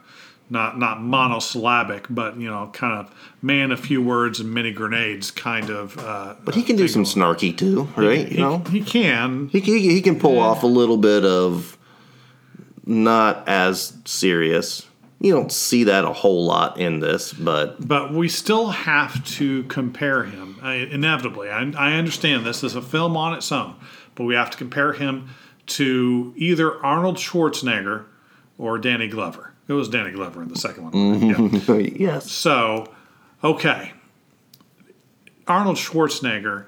not 0.53 0.79
not 0.79 1.01
monosyllabic, 1.01 2.05
but 2.09 2.37
you 2.37 2.49
know 2.49 2.69
kind 2.71 2.97
of 2.97 3.13
man 3.41 3.71
a 3.71 3.77
few 3.77 4.01
words 4.01 4.39
and 4.39 4.53
many 4.53 4.71
grenades 4.71 5.31
kind 5.31 5.69
of. 5.69 5.97
Uh, 5.97 6.35
But 6.45 6.55
he 6.55 6.63
can 6.63 6.77
do 6.77 6.87
some 6.87 7.03
snarky 7.03 7.57
too, 7.57 7.89
right? 7.97 8.27
he, 8.27 8.35
you 8.35 8.39
know, 8.41 8.59
he 8.59 8.81
can. 8.81 9.49
he, 9.49 9.59
he, 9.59 9.79
he 9.89 10.01
can 10.01 10.17
pull 10.17 10.39
off 10.39 10.63
a 10.63 10.67
little 10.67 10.97
bit 10.97 11.25
of 11.25 11.77
not 12.85 13.47
as 13.49 13.93
serious. 14.05 14.87
You 15.19 15.33
don't 15.33 15.51
see 15.51 15.85
that 15.85 16.03
a 16.03 16.11
whole 16.11 16.45
lot 16.45 16.79
in 16.79 16.99
this, 16.99 17.33
but 17.33 17.85
but 17.85 18.13
we 18.13 18.29
still 18.29 18.69
have 18.69 19.25
to 19.37 19.63
compare 19.63 20.23
him 20.25 20.57
I, 20.61 20.75
inevitably. 20.75 21.49
I, 21.49 21.61
I 21.77 21.93
understand 21.93 22.45
this 22.45 22.63
is 22.63 22.75
a 22.75 22.81
film 22.81 23.17
on 23.17 23.33
its 23.33 23.51
own, 23.51 23.75
but 24.15 24.25
we 24.25 24.35
have 24.35 24.51
to 24.51 24.57
compare 24.57 24.93
him 24.93 25.29
to 25.65 26.33
either 26.35 26.83
Arnold 26.85 27.17
Schwarzenegger 27.17 28.03
or 28.57 28.77
Danny 28.77 29.07
Glover. 29.07 29.52
It 29.67 29.73
was 29.73 29.87
Danny 29.89 30.11
Glover 30.11 30.41
in 30.41 30.49
the 30.49 30.57
second 30.57 30.83
one. 30.83 30.93
Mm-hmm. 30.93 31.71
Yeah. 31.71 31.77
yes, 32.13 32.31
So, 32.31 32.91
okay, 33.43 33.93
Arnold 35.47 35.77
Schwarzenegger, 35.77 36.65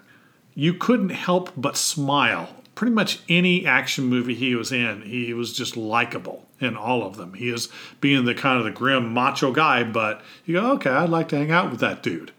you 0.54 0.74
couldn't 0.74 1.10
help 1.10 1.52
but 1.58 1.78
smile. 1.78 2.50
Pretty 2.74 2.94
much 2.94 3.20
any 3.30 3.66
action 3.66 4.06
movie 4.06 4.36
he 4.36 4.54
was 4.56 4.72
in, 4.72 5.02
he 5.04 5.34
was 5.34 5.54
just 5.54 5.78
likable 5.78 6.46
in 6.60 6.76
all 6.76 7.04
of 7.04 7.16
them. 7.18 7.34
He 7.34 7.50
is 7.50 7.70
being 8.02 8.26
the 8.26 8.36
kind 8.36 8.58
of 8.60 8.66
the 8.66 8.72
grim 8.72 9.14
macho 9.14 9.52
guy, 9.52 9.84
but 9.84 10.22
you 10.46 10.56
go, 10.60 10.72
okay, 10.74 10.90
I'd 10.90 11.10
like 11.10 11.30
to 11.30 11.38
hang 11.38 11.52
out 11.52 11.72
with 11.72 11.80
that 11.82 12.04
dude. 12.04 12.32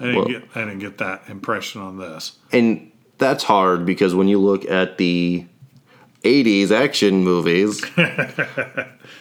I 0.00 0.04
didn't 0.04 0.16
Well- 0.16 0.28
get 0.28 0.44
I 0.54 0.60
didn't 0.60 0.80
get 0.80 0.98
that 0.98 1.22
impression 1.28 1.80
on 1.80 1.98
this. 1.98 2.36
and 2.52 2.90
that's 3.18 3.44
hard 3.44 3.86
because 3.86 4.14
when 4.14 4.28
you 4.28 4.38
look 4.38 4.64
at 4.66 4.98
the 4.98 5.46
80s 6.44 6.70
action 6.70 7.22
movies. 7.24 7.84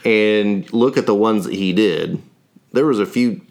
And 0.04 0.72
look 0.72 0.98
at 0.98 1.08
the 1.08 1.16
ones 1.16 1.46
that 1.46 1.54
he 1.56 1.74
did. 1.74 2.22
There 2.74 2.86
was 2.86 3.00
a 3.00 3.08
few 3.08 3.42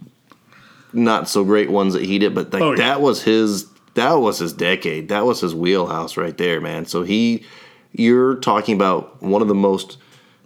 not 0.92 1.28
so 1.28 1.42
great 1.42 1.68
ones 1.68 1.94
that 1.94 2.04
he 2.04 2.16
did 2.20 2.32
but 2.32 2.52
like 2.52 2.62
Oh, 2.62 2.70
yeah. 2.70 2.76
that 2.76 3.00
was 3.00 3.22
his 3.24 3.66
that 3.94 4.12
was 4.12 4.38
his 4.38 4.52
decade. 4.52 5.08
That 5.08 5.24
was 5.26 5.40
his 5.40 5.52
wheelhouse 5.52 6.16
right 6.16 6.36
there 6.38 6.60
man. 6.60 6.86
So 6.86 7.02
he 7.02 7.44
you're 7.90 8.36
talking 8.36 8.76
about 8.76 9.20
one 9.20 9.42
of 9.42 9.48
the 9.48 9.54
most 9.54 9.98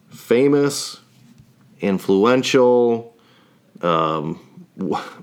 famous 0.08 1.00
influential 1.80 3.14
um, 3.82 4.40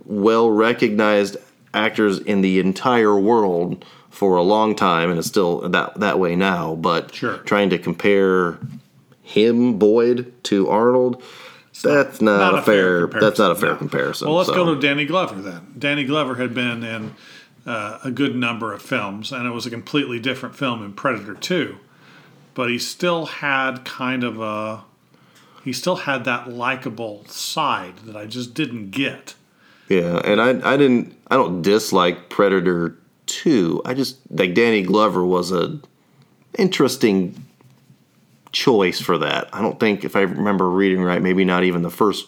well 0.06 0.52
recognized 0.52 1.38
actors 1.74 2.20
in 2.20 2.42
the 2.42 2.60
entire 2.60 3.18
world 3.20 3.84
for 4.16 4.38
a 4.38 4.42
long 4.44 4.76
time, 4.76 5.10
and 5.10 5.20
it's 5.20 5.28
still 5.28 5.68
that 5.70 6.00
that 6.00 6.18
way 6.20 6.36
now. 6.36 6.76
But 6.76 7.14
Sure. 7.14 7.38
trying 7.40 7.70
to 7.72 7.78
compare 7.78 8.58
him 9.22 9.78
Boyd 9.78 10.32
to 10.46 10.70
Arnold, 10.70 11.22
that's 11.84 12.22
not, 12.22 12.38
not 12.40 12.54
a 12.56 12.58
a 12.58 12.62
fair 12.62 13.08
fair. 13.10 13.20
that's 13.22 13.40
not 13.40 13.52
a 13.52 13.56
fair 13.56 13.72
No. 13.72 13.76
comparison. 13.76 14.28
Well, 14.28 14.38
let's 14.38 14.50
so. 14.50 14.56
go 14.56 14.74
to 14.74 14.80
Danny 14.80 15.06
Glover 15.06 15.42
then. 15.42 15.62
Danny 15.78 16.04
Glover 16.06 16.36
had 16.36 16.54
been 16.54 16.84
in 16.84 17.16
uh, 17.66 18.00
a 18.04 18.12
good 18.12 18.36
number 18.36 18.72
of 18.74 18.82
films, 18.82 19.32
and 19.32 19.46
it 19.48 19.52
was 19.52 19.66
a 19.66 19.70
completely 19.70 20.20
different 20.20 20.56
film 20.56 20.84
in 20.84 20.94
Predator 20.94 21.34
2. 21.34 21.76
But 22.54 22.70
he 22.70 22.78
still 22.78 23.26
had 23.26 23.84
kind 23.84 24.24
of 24.24 24.40
a. 24.40 24.84
He 25.66 25.74
still 25.74 25.96
had 25.98 26.24
that 26.26 26.48
likable 26.50 27.26
side 27.28 27.98
that 28.06 28.16
I 28.16 28.28
just 28.28 28.54
didn't 28.54 28.92
get. 28.92 29.34
Yeah, 29.90 30.22
and 30.24 30.40
I 30.40 30.50
I 30.74 30.78
didn't 30.78 31.16
I 31.30 31.36
don't 31.36 31.62
dislike 31.64 32.30
Predator 32.30 32.96
two. 33.26 33.82
I 33.86 33.94
just 33.94 34.18
like 34.30 34.54
Danny 34.54 34.82
Glover 34.82 35.26
was 35.26 35.52
a 35.52 35.80
interesting 36.58 37.46
choice 38.52 39.02
for 39.02 39.18
that. 39.18 39.50
I 39.54 39.62
don't 39.62 39.80
think 39.80 40.06
if 40.06 40.16
I 40.16 40.22
remember 40.22 40.70
reading 40.70 41.04
right, 41.04 41.22
maybe 41.22 41.46
not 41.46 41.64
even 41.64 41.82
the 41.82 41.90
first, 41.90 42.28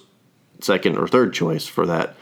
second, 0.59 0.97
or 0.97 1.07
third 1.07 1.33
choice 1.33 1.65
for 1.65 1.85
that 1.85 2.15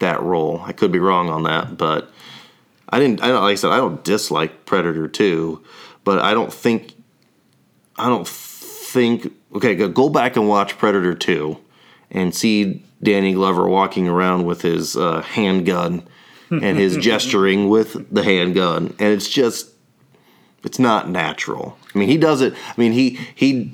that 0.00 0.22
role. 0.22 0.60
I 0.64 0.72
could 0.72 0.92
be 0.92 0.98
wrong 0.98 1.30
on 1.30 1.44
that, 1.44 1.76
but 1.76 2.10
I 2.88 3.00
didn't. 3.00 3.22
I 3.22 3.28
don't 3.28 3.42
like 3.42 3.52
I 3.52 3.54
said 3.56 3.70
I 3.70 3.78
don't 3.78 4.04
dislike 4.04 4.66
Predator 4.66 5.08
two, 5.08 5.64
but 6.04 6.18
I 6.18 6.34
don't 6.34 6.52
think 6.52 6.94
I 7.96 8.08
don't 8.08 8.28
think 8.28 9.32
okay. 9.54 9.74
Go, 9.74 10.08
back 10.08 10.36
and 10.36 10.48
watch 10.48 10.78
Predator 10.78 11.14
two, 11.14 11.58
and 12.10 12.34
see 12.34 12.84
Danny 13.02 13.32
Glover 13.32 13.68
walking 13.68 14.08
around 14.08 14.44
with 14.44 14.62
his 14.62 14.96
uh, 14.96 15.22
handgun 15.22 16.06
and 16.62 16.78
his 16.78 16.96
gesturing 17.00 17.68
with 17.68 18.12
the 18.12 18.22
handgun, 18.22 18.94
and 18.98 19.12
it's 19.12 19.28
just 19.28 19.70
it's 20.64 20.78
not 20.78 21.08
natural. 21.08 21.76
I 21.94 21.98
mean, 21.98 22.08
he 22.08 22.16
does 22.16 22.40
it. 22.40 22.54
I 22.54 22.74
mean, 22.80 22.92
he 22.92 23.18
he 23.34 23.72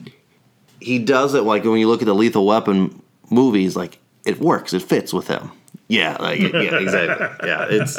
he 0.81 0.99
does 0.99 1.35
it 1.35 1.43
like 1.43 1.65
when 1.65 1.79
you 1.79 1.89
look 1.89 2.03
at 2.03 2.07
the 2.07 2.15
Lethal 2.15 2.47
Weapon 2.47 3.03
movies, 3.31 3.77
like 3.77 3.99
it 4.25 4.41
works, 4.41 4.73
it 4.73 4.83
fits 4.83 5.13
with 5.13 5.29
him. 5.29 5.53
Yeah, 5.89 6.17
like 6.21 6.41
yeah, 6.41 6.49
exactly. 6.79 7.49
Yeah, 7.49 7.67
it's 7.69 7.99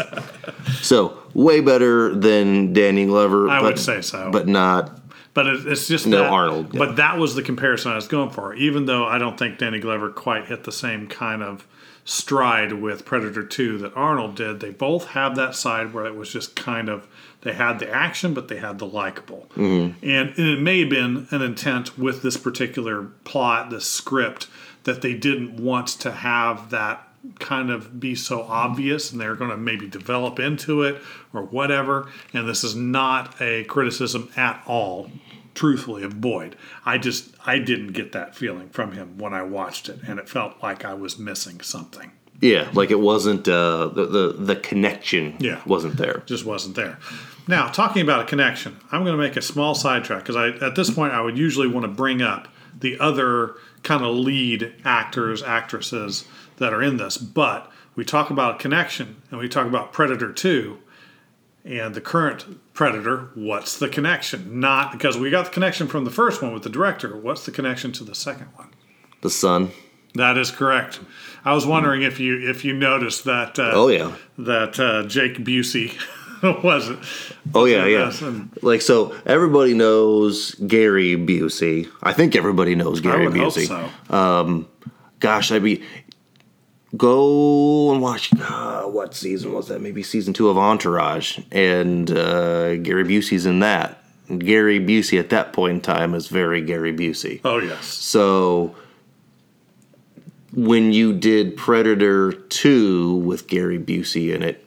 so 0.82 1.18
way 1.34 1.60
better 1.60 2.16
than 2.16 2.74
Danny 2.74 3.06
Glover. 3.06 3.50
I 3.50 3.60
but, 3.60 3.64
would 3.64 3.80
say 3.80 4.02
so. 4.02 4.32
but 4.32 4.48
not. 4.48 4.98
But 5.34 5.48
it's 5.48 5.88
just 5.88 6.08
No, 6.08 6.24
that, 6.24 6.30
Arnold, 6.30 6.74
yeah. 6.74 6.80
But 6.80 6.98
that 6.98 7.18
was 7.18 7.36
the 7.36 7.42
comparison 7.42 7.92
I 7.92 7.96
was 7.96 8.08
going 8.08 8.32
for. 8.32 8.54
Even 8.54 8.86
though 8.86 9.06
I 9.06 9.18
don't 9.18 9.38
think 9.38 9.60
Danny 9.60 9.80
Glover 9.80 10.10
quite 10.10 10.46
hit 10.46 10.66
the 10.66 10.74
same 10.74 11.08
kind 11.08 11.42
of 11.42 11.66
stride 12.06 12.74
with 12.74 13.06
Predator 13.06 13.44
2 13.44 13.78
that 13.80 13.96
Arnold 13.96 14.36
did, 14.36 14.60
they 14.60 14.72
both 14.72 15.08
have 15.10 15.36
that 15.36 15.56
side 15.56 15.94
where 15.94 16.06
it 16.06 16.16
was 16.16 16.32
just 16.32 16.56
kind 16.56 16.90
of 16.90 17.08
they 17.42 17.54
had 17.54 17.80
the 17.80 17.90
action, 17.90 18.34
but 18.34 18.48
they 18.48 18.58
had 18.58 18.80
the 18.80 18.86
likable. 18.86 19.48
Mm-hmm. 19.56 20.06
And, 20.06 20.30
and 20.38 20.48
it 20.48 20.60
may 20.60 20.82
have 20.82 20.90
been 20.90 21.28
an 21.32 21.42
intent 21.42 21.98
with 21.98 22.22
this 22.22 22.38
particular 22.38 23.04
plot, 23.24 23.70
this 23.72 23.88
script, 23.88 24.48
that 24.84 25.02
they 25.02 25.14
didn't 25.14 25.58
want 25.58 25.88
to 25.88 26.12
have 26.12 26.70
that 26.70 27.08
kind 27.40 27.70
of 27.70 28.00
be 28.00 28.16
so 28.16 28.42
obvious 28.44 29.12
and 29.12 29.22
they're 29.22 29.36
going 29.36 29.52
to 29.52 29.58
maybe 29.58 29.88
develop 29.88 30.40
into 30.40 30.82
it 30.82 31.02
or 31.34 31.44
whatever. 31.44 32.10
And 32.34 32.48
this 32.48 32.64
is 32.64 32.76
not 32.76 33.40
a 33.42 33.64
criticism 33.66 34.30
at 34.36 34.62
all, 34.66 35.12
truthfully, 35.54 36.04
of 36.04 36.22
Boyd. 36.22 36.56
I 36.86 36.98
just, 36.98 37.30
I 37.46 37.60
didn't 37.60 37.94
get 37.94 38.12
that 38.14 38.36
feeling 38.36 38.70
from 38.70 38.94
him 38.94 39.18
when 39.18 39.34
I 39.34 39.44
watched 39.44 39.90
it 39.90 40.00
and 40.08 40.20
it 40.20 40.30
felt 40.30 40.62
like 40.62 40.86
I 40.86 40.94
was 40.94 41.20
missing 41.20 41.62
something. 41.62 42.12
Yeah, 42.42 42.70
like 42.74 42.90
it 42.90 43.00
wasn't 43.00 43.48
uh, 43.48 43.88
the 43.90 44.06
the 44.08 44.34
the 44.34 44.56
connection. 44.56 45.36
Yeah. 45.40 45.62
wasn't 45.66 45.98
there. 45.98 46.24
just 46.26 46.44
wasn't 46.44 46.76
there. 46.76 46.98
Now, 47.48 47.68
talking 47.68 48.02
about 48.02 48.22
a 48.22 48.26
connection, 48.26 48.78
I'm 48.92 49.04
going 49.04 49.16
to 49.16 49.22
make 49.22 49.36
a 49.36 49.42
small 49.42 49.76
sidetrack 49.76 50.24
because 50.24 50.36
I, 50.36 50.66
at 50.66 50.76
this 50.76 50.90
point, 50.90 51.14
I 51.14 51.22
would 51.22 51.38
usually 51.38 51.68
want 51.68 51.84
to 51.84 51.92
bring 51.92 52.22
up 52.22 52.48
the 52.80 53.00
other 53.00 53.56
kind 53.84 54.04
of 54.04 54.16
lead 54.16 54.74
actors, 54.84 55.44
actresses 55.44 56.26
that 56.58 56.74
are 56.74 56.82
in 56.82 56.98
this. 56.98 57.18
But 57.18 57.72
we 57.96 58.06
talk 58.06 58.30
about 58.30 58.56
a 58.56 58.58
connection 58.58 59.22
and 59.30 59.40
we 59.40 59.50
talk 59.50 59.68
about 59.68 59.94
Predator 59.94 60.32
2 60.32 60.78
and 61.64 61.94
the 61.94 62.02
current 62.02 62.60
Predator. 62.74 63.30
What's 63.36 63.78
the 63.78 63.88
connection? 63.90 64.60
Not 64.60 64.92
because 64.92 65.18
we 65.18 65.30
got 65.30 65.46
the 65.46 65.52
connection 65.52 65.88
from 65.88 66.06
the 66.06 66.12
first 66.12 66.42
one 66.42 66.54
with 66.54 66.64
the 66.64 66.70
director. 66.70 67.16
What's 67.16 67.46
the 67.46 67.52
connection 67.52 67.92
to 67.94 68.04
the 68.04 68.16
second 68.16 68.48
one? 68.56 68.70
The 69.22 69.30
son. 69.30 69.72
That 70.16 70.38
is 70.38 70.52
correct. 70.52 71.00
I 71.46 71.54
was 71.54 71.66
wondering 71.66 72.02
if 72.02 72.20
you 72.20 72.50
if 72.50 72.66
you 72.66 72.74
noticed 72.74 73.24
that 73.26 73.58
uh, 73.60 73.72
Oh 73.74 73.88
yeah. 73.88 74.14
that 74.38 74.80
uh, 74.80 75.04
Jake 75.08 75.38
Busey 75.38 75.96
wasn't 76.64 77.00
Oh 77.54 77.66
yeah, 77.66 77.86
yeah. 77.86 78.12
Yes, 78.12 78.22
Like 78.62 78.82
so, 78.82 79.16
everybody 79.26 79.74
knows 79.74 80.56
Gary 80.56 81.16
Busey. 81.16 81.90
I 82.04 82.12
think 82.14 82.36
everybody 82.36 82.76
knows 82.76 83.00
I 83.00 83.04
Gary 83.04 83.28
Busey. 83.28 83.68
so. 83.68 84.66
Gosh, 85.20 85.52
I'd 85.52 85.64
be 85.64 85.84
go 86.98 87.92
and 87.92 88.02
watch. 88.02 88.32
Uh, 88.40 88.84
what 88.84 89.14
season 89.16 89.54
was 89.54 89.68
that? 89.68 89.82
Maybe 89.82 90.04
season 90.04 90.34
two 90.34 90.50
of 90.50 90.58
Entourage, 90.58 91.40
and 91.52 92.10
uh, 92.12 92.76
Gary 92.78 93.04
Busey's 93.04 93.46
in 93.46 93.60
that. 93.60 93.98
Gary 94.40 94.80
Busey 94.80 95.20
at 95.20 95.30
that 95.30 95.52
point 95.52 95.74
in 95.74 95.82
time 95.82 96.14
is 96.14 96.28
very 96.28 96.62
Gary 96.62 96.94
Busey. 96.94 97.42
Oh 97.44 97.58
yes, 97.58 97.86
So 97.86 98.76
when 100.54 100.94
you 100.94 101.14
did 101.14 101.58
Predator 101.58 102.32
two 102.32 103.16
with 103.16 103.48
Gary 103.48 103.80
Busey 103.80 104.34
in 104.34 104.44
it, 104.44 104.66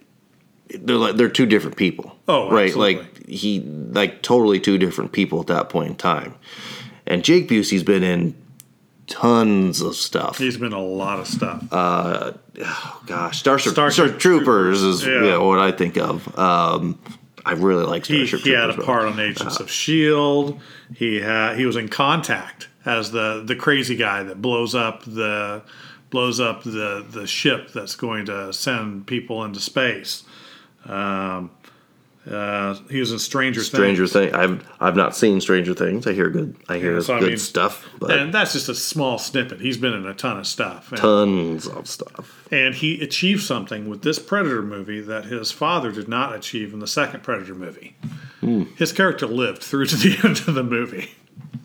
they're 0.68 0.96
like 0.96 1.16
they're 1.16 1.28
two 1.30 1.46
different 1.46 1.76
people. 1.76 2.16
Oh, 2.28 2.50
right, 2.50 2.66
absolutely. 2.66 2.96
like 2.96 3.26
he 3.26 3.60
like 3.60 4.22
totally 4.22 4.60
two 4.60 4.76
different 4.78 5.12
people 5.12 5.40
at 5.40 5.46
that 5.46 5.68
point 5.68 5.90
in 5.90 5.96
time. 5.96 6.34
And 7.06 7.22
Jake 7.22 7.48
Busey's 7.48 7.82
been 7.82 8.02
in 8.02 8.34
tons 9.06 9.80
of 9.80 9.94
stuff. 9.96 10.38
He's 10.38 10.56
been 10.56 10.72
a 10.72 10.82
lot 10.82 11.18
of 11.20 11.26
stuff. 11.26 11.64
uh 11.72 12.32
Gosh, 13.06 13.38
Starship, 13.40 13.72
Starship 13.72 13.94
Starship 14.06 14.18
Troopers 14.20 14.82
is 14.82 15.04
Yeah. 15.06 15.24
yeah, 15.24 15.36
what 15.38 15.58
I 15.58 15.72
think 15.72 15.96
of. 15.98 16.36
Um, 16.38 16.98
I 17.44 17.52
really 17.52 17.84
like 17.84 18.06
he, 18.06 18.26
Starship 18.26 18.46
he 18.46 18.52
had 18.52 18.64
a 18.70 18.72
Troopers. 18.74 18.84
part 18.86 19.04
on 19.06 19.20
Agents 19.20 19.60
of 19.60 19.70
Shield. 19.70 20.60
He 20.94 21.20
had 21.20 21.56
he 21.58 21.66
was 21.66 21.76
in 21.76 21.88
Contact 21.88 22.68
as 22.86 23.10
the 23.10 23.42
the 23.44 23.56
crazy 23.56 23.96
guy 23.96 24.22
that 24.22 24.40
blows 24.40 24.74
up 24.74 25.04
the 25.04 25.62
blows 26.10 26.38
up 26.40 26.62
the 26.62 27.04
the 27.08 27.26
ship 27.26 27.72
that's 27.72 27.96
going 27.96 28.26
to 28.26 28.52
send 28.52 29.06
people 29.06 29.44
into 29.44 29.60
space. 29.60 30.22
Um, 30.86 31.50
uh, 32.30 32.74
he 32.90 33.00
was 33.00 33.12
in 33.12 33.18
Stranger, 33.18 33.62
Stranger 33.62 34.06
Things. 34.06 34.32
Things. 34.32 34.34
I've 34.34 34.66
I've 34.80 34.96
not 34.96 35.14
seen 35.14 35.40
Stranger 35.40 35.74
Things. 35.74 36.06
I 36.06 36.12
hear 36.14 36.30
good. 36.30 36.56
I 36.68 36.78
hear 36.78 36.94
Yeah, 36.94 37.00
so 37.00 37.16
I 37.16 37.20
good 37.20 37.28
mean- 37.30 37.38
stuff, 37.38 37.86
but 38.00 38.10
And 38.12 38.32
that's 38.32 38.52
just 38.54 38.68
a 38.68 38.74
small 38.74 39.18
snippet. 39.18 39.60
He's 39.60 39.76
been 39.76 39.92
in 39.92 40.06
a 40.06 40.14
ton 40.14 40.38
of 40.38 40.46
stuff. 40.46 40.90
And, 40.90 40.98
tons 41.00 41.66
of 41.68 41.86
stuff. 41.86 42.46
and 42.50 42.74
he 42.74 43.00
achieved 43.02 43.42
something 43.42 43.88
with 43.88 44.02
this 44.02 44.18
Predator 44.18 44.62
movie 44.62 45.00
that 45.02 45.26
his 45.26 45.52
father 45.52 45.92
did 45.92 46.08
not 46.08 46.34
achieve 46.34 46.72
in 46.72 46.78
the 46.80 46.86
second 46.86 47.22
Predator 47.22 47.54
movie. 47.54 47.94
Hmm. 48.40 48.64
His 48.76 48.92
character 48.92 49.26
lived 49.26 49.62
through 49.62 49.86
to 49.92 49.96
the 49.96 50.16
end 50.26 50.38
of 50.48 50.54
the 50.54 50.64
movie. 50.64 51.10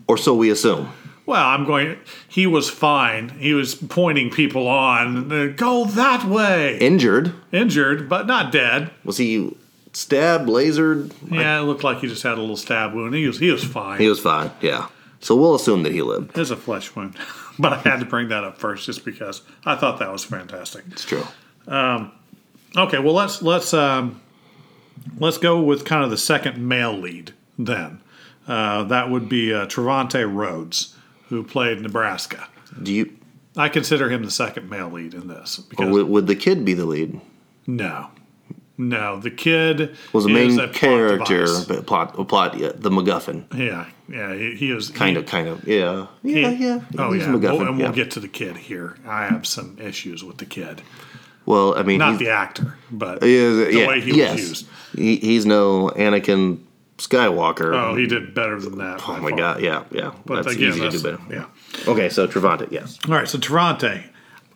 Or 0.08 0.18
so 0.18 0.34
we 0.36 0.50
assume. 0.50 0.92
Well, 1.26 1.46
I'm 1.48 1.64
going. 1.64 1.98
He 2.28 2.48
was 2.48 2.72
fine. 2.72 3.30
He 3.30 3.54
was 3.54 3.76
pointing 3.76 4.32
people 4.32 4.68
on. 4.68 5.54
Go 5.56 5.86
that 5.86 6.26
way. 6.26 6.80
Injured. 6.80 7.34
Injured, 7.52 8.10
but 8.10 8.26
not 8.26 8.52
dead. 8.52 8.90
Was 9.04 9.18
he 9.18 9.56
stabbed, 10.00 10.48
lasered? 10.48 11.14
Yeah, 11.30 11.60
it 11.60 11.64
looked 11.64 11.84
like 11.84 12.00
he 12.00 12.08
just 12.08 12.24
had 12.24 12.38
a 12.38 12.42
little 12.42 12.58
stab 12.58 12.94
wound. 12.94 13.14
He 13.16 13.28
was 13.28 13.40
he 13.40 13.52
was 13.52 13.64
fine. 13.64 14.00
He 14.00 14.08
was 14.08 14.20
fine. 14.20 14.52
Yeah. 14.62 14.88
So 15.22 15.36
we'll 15.36 15.56
assume 15.56 15.84
that 15.84 15.92
he 15.92 16.02
lived. 16.02 16.30
It 16.32 16.38
was 16.38 16.52
a 16.52 16.56
flesh 16.56 16.96
wound, 16.96 17.16
but 17.60 17.74
I 17.74 17.78
had 17.78 18.00
to 18.00 18.06
bring 18.06 18.30
that 18.30 18.44
up 18.44 18.58
first 18.58 18.86
just 18.86 19.04
because 19.06 19.42
I 19.66 19.76
thought 19.76 20.00
that 20.00 20.12
was 20.12 20.24
fantastic. 20.24 20.86
It's 20.92 21.06
true. 21.06 21.26
Okay, 22.78 23.00
well 23.00 23.14
let's 23.14 23.42
let's 23.42 23.74
um, 23.74 24.22
let's 25.20 25.38
go 25.38 25.62
with 25.62 25.86
kind 25.86 26.04
of 26.04 26.10
the 26.10 26.18
second 26.18 26.58
male 26.66 26.94
lead 26.94 27.34
then. 27.58 28.02
Uh, 28.48 28.84
that 28.84 29.10
would 29.10 29.30
be 29.30 29.54
uh, 29.54 29.68
Trevante 29.68 30.32
Rhodes, 30.32 30.96
who 31.28 31.44
played 31.44 31.82
Nebraska. 31.82 32.48
Do 32.82 32.94
you? 32.94 33.16
I 33.58 33.70
consider 33.70 34.10
him 34.10 34.24
the 34.24 34.32
second 34.32 34.70
male 34.70 34.90
lead 34.90 35.14
in 35.14 35.28
this 35.28 35.58
because 35.58 35.90
would, 35.92 36.08
would 36.08 36.28
the 36.28 36.36
kid 36.36 36.64
be 36.64 36.74
the 36.74 36.86
lead? 36.86 37.20
no, 37.68 38.10
no, 38.80 39.20
the 39.20 39.30
kid 39.30 39.96
Was 40.14 40.24
the 40.24 40.34
is 40.36 40.56
main 40.56 40.60
a 40.68 40.72
character, 40.72 41.46
but 41.68 41.86
plot, 41.86 42.18
uh, 42.18 42.24
plot, 42.24 42.58
yeah, 42.58 42.72
the 42.74 42.90
MacGuffin. 42.90 43.44
Yeah, 43.56 43.88
yeah, 44.08 44.34
he, 44.34 44.56
he 44.56 44.72
is 44.72 44.90
Kind 44.90 45.18
he- 45.18 45.24
of, 45.24 45.30
kind 45.30 45.48
of, 45.50 45.68
yeah, 45.68 46.08
yeah, 46.24 46.50
he- 46.52 46.66
yeah. 46.66 46.80
Oh 46.98 47.12
he's 47.12 47.24
yeah, 47.24 47.28
MacGuffin. 47.30 47.42
We'll- 47.58 47.68
and 47.68 47.78
we'll 47.78 47.88
yeah. 47.88 47.92
get 47.94 48.12
to 48.12 48.20
the 48.22 48.30
kid 48.30 48.56
here. 48.58 48.96
I 49.06 49.26
have 49.26 49.46
some 49.46 49.78
issues 49.80 50.24
with 50.24 50.38
the 50.38 50.46
kid, 50.46 50.82
well, 51.46 51.78
I 51.78 51.84
mean, 51.84 52.00
not 52.00 52.20
the 52.20 52.30
actor, 52.30 52.76
but 52.90 53.22
is- 53.22 53.68
the 53.68 53.74
yeah, 53.80 53.88
way 53.88 54.00
he 54.02 54.16
yes. 54.18 54.32
was 54.40 54.50
used. 54.50 54.68
He, 54.96 55.16
he's 55.18 55.46
no 55.46 55.90
Anakin 55.90 56.60
Skywalker. 56.98 57.74
Oh, 57.76 57.96
he 57.96 58.08
did 58.08 58.34
better 58.34 58.60
than 58.60 58.78
that. 58.78 59.02
Oh 59.08 59.18
my 59.20 59.30
far. 59.30 59.38
god, 59.38 59.62
yeah, 59.62 59.84
yeah. 59.92 60.14
But 60.26 60.44
that's 60.44 60.56
again, 60.56 60.70
easy 60.70 60.80
to 60.82 60.90
do 60.90 60.98
that's- 61.00 61.18
better. 61.28 61.34
Yeah. 61.86 61.92
Okay, 61.92 62.10
so 62.10 62.28
Trevante, 62.28 62.72
yes. 62.72 62.98
All 63.08 63.14
right, 63.16 63.28
so 63.28 63.38
Trevante. 63.38 64.04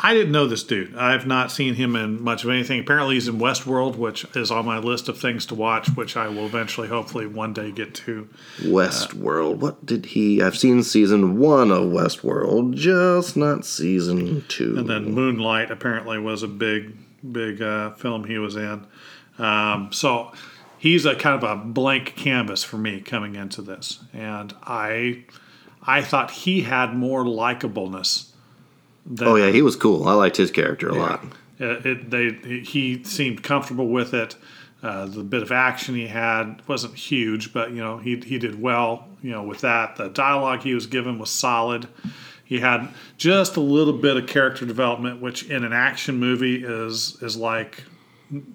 I 0.05 0.13
didn't 0.13 0.33
know 0.33 0.47
this 0.47 0.63
dude. 0.63 0.97
I've 0.97 1.25
not 1.25 1.49
seen 1.49 1.75
him 1.75 1.95
in 1.95 2.21
much 2.21 2.43
of 2.43 2.49
anything. 2.49 2.81
Apparently, 2.81 3.15
he's 3.15 3.29
in 3.29 3.39
Westworld, 3.39 3.95
which 3.95 4.25
is 4.35 4.51
on 4.51 4.65
my 4.65 4.77
list 4.77 5.07
of 5.07 5.17
things 5.17 5.45
to 5.45 5.55
watch, 5.55 5.87
which 5.95 6.17
I 6.17 6.27
will 6.27 6.45
eventually, 6.45 6.89
hopefully, 6.89 7.25
one 7.25 7.53
day 7.53 7.71
get 7.71 7.95
to. 7.95 8.27
Westworld. 8.59 9.59
What 9.59 9.85
did 9.85 10.07
he? 10.07 10.41
I've 10.41 10.57
seen 10.57 10.83
season 10.83 11.39
one 11.39 11.71
of 11.71 11.83
Westworld, 11.83 12.75
just 12.75 13.37
not 13.37 13.65
season 13.65 14.43
two. 14.49 14.75
And 14.77 14.89
then 14.89 15.13
Moonlight 15.13 15.71
apparently 15.71 16.19
was 16.19 16.43
a 16.43 16.49
big, 16.49 16.97
big 17.31 17.61
uh, 17.61 17.91
film 17.91 18.25
he 18.25 18.37
was 18.37 18.57
in. 18.57 18.85
Um, 19.39 19.93
so 19.93 20.33
he's 20.77 21.05
a 21.05 21.15
kind 21.15 21.41
of 21.41 21.49
a 21.49 21.55
blank 21.63 22.17
canvas 22.17 22.61
for 22.61 22.77
me 22.77 22.99
coming 22.99 23.35
into 23.35 23.61
this, 23.61 24.03
and 24.11 24.53
I, 24.63 25.23
I 25.81 26.01
thought 26.01 26.29
he 26.31 26.63
had 26.63 26.93
more 26.93 27.23
likableness. 27.23 28.31
Than, 29.05 29.27
oh 29.27 29.35
yeah, 29.35 29.51
he 29.51 29.61
was 29.61 29.75
cool. 29.75 30.07
I 30.07 30.13
liked 30.13 30.37
his 30.37 30.51
character 30.51 30.89
a 30.89 30.93
lot. 30.95 31.23
It, 31.59 31.85
it, 31.85 32.09
they, 32.09 32.59
he 32.61 33.03
seemed 33.03 33.43
comfortable 33.43 33.87
with 33.89 34.13
it. 34.13 34.35
Uh, 34.81 35.05
the 35.05 35.23
bit 35.23 35.41
of 35.41 35.51
action 35.51 35.95
he 35.95 36.07
had 36.07 36.61
wasn't 36.67 36.95
huge, 36.95 37.53
but 37.53 37.69
you 37.71 37.77
know 37.77 37.97
he 37.99 38.17
he 38.17 38.37
did 38.39 38.61
well. 38.61 39.07
You 39.21 39.31
know 39.31 39.43
with 39.43 39.61
that, 39.61 39.95
the 39.95 40.09
dialogue 40.09 40.61
he 40.61 40.73
was 40.73 40.87
given 40.87 41.19
was 41.19 41.29
solid. 41.29 41.87
He 42.45 42.59
had 42.59 42.89
just 43.17 43.55
a 43.55 43.61
little 43.61 43.93
bit 43.93 44.17
of 44.17 44.27
character 44.27 44.65
development, 44.65 45.21
which 45.21 45.49
in 45.49 45.63
an 45.63 45.73
action 45.73 46.17
movie 46.17 46.63
is 46.63 47.17
is 47.21 47.37
like 47.37 47.83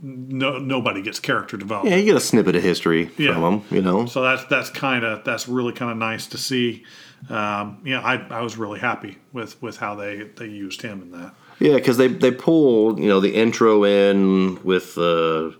no 0.03 0.59
nobody 0.59 1.01
gets 1.03 1.19
character 1.21 1.57
development. 1.57 1.93
Yeah, 1.95 2.01
you 2.01 2.07
get 2.07 2.17
a 2.17 2.21
snippet 2.21 2.57
of 2.57 2.63
history 2.63 3.11
Yeah. 3.17 3.35
from 3.35 3.43
him. 3.61 3.63
You 3.71 3.83
know, 3.83 4.07
So 4.07 4.23
that's 4.23 4.45
that's 4.47 4.71
kind 4.71 5.05
of 5.05 5.25
that's 5.25 5.49
really 5.49 5.73
kind 5.73 5.91
of 5.91 5.97
nice 5.97 6.27
to 6.29 6.39
see. 6.39 6.85
Um, 7.29 7.81
you 7.85 7.95
know, 7.95 8.01
I, 8.01 8.17
I 8.31 8.41
was 8.43 8.57
really 8.57 8.79
happy 8.81 9.19
with 9.33 9.61
with 9.63 9.77
how 9.79 9.95
they 9.95 10.23
they 10.37 10.47
used 10.47 10.83
him 10.83 11.03
in 11.03 11.11
that. 11.13 11.35
yeah, 11.59 11.75
because 11.75 11.97
they 11.97 12.09
they 12.09 12.31
pulled 12.31 12.99
you 12.99 13.09
know 13.09 13.21
the 13.21 13.35
intro 13.35 13.85
in 13.85 14.63
with 14.63 14.95
the 14.95 15.55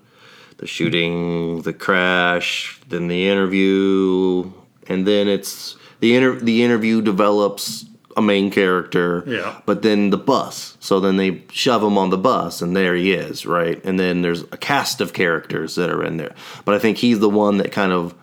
the 0.57 0.67
shooting, 0.67 1.61
the 1.61 1.73
crash, 1.73 2.79
then 2.89 3.07
the 3.07 3.29
interview, 3.29 4.51
and 4.87 5.07
then 5.07 5.27
it's 5.27 5.77
the 5.99 6.15
inter- 6.15 6.39
the 6.39 6.63
interview 6.63 7.01
develops 7.01 7.85
a 8.17 8.21
main 8.21 8.51
character. 8.51 9.23
Yeah. 9.25 9.61
But 9.65 9.81
then 9.81 10.09
the 10.09 10.17
bus. 10.17 10.75
So 10.79 10.99
then 10.99 11.17
they 11.17 11.43
shove 11.51 11.81
him 11.83 11.97
on 11.97 12.09
the 12.09 12.17
bus, 12.17 12.61
and 12.61 12.75
there 12.75 12.95
he 12.95 13.13
is, 13.13 13.45
right? 13.45 13.83
And 13.85 13.99
then 13.99 14.21
there's 14.21 14.41
a 14.41 14.57
cast 14.57 14.99
of 15.01 15.13
characters 15.13 15.75
that 15.75 15.89
are 15.89 16.03
in 16.03 16.17
there. 16.17 16.35
But 16.65 16.75
I 16.75 16.79
think 16.79 16.97
he's 16.97 17.19
the 17.19 17.29
one 17.29 17.57
that 17.57 17.71
kind 17.71 17.91
of 17.93 18.13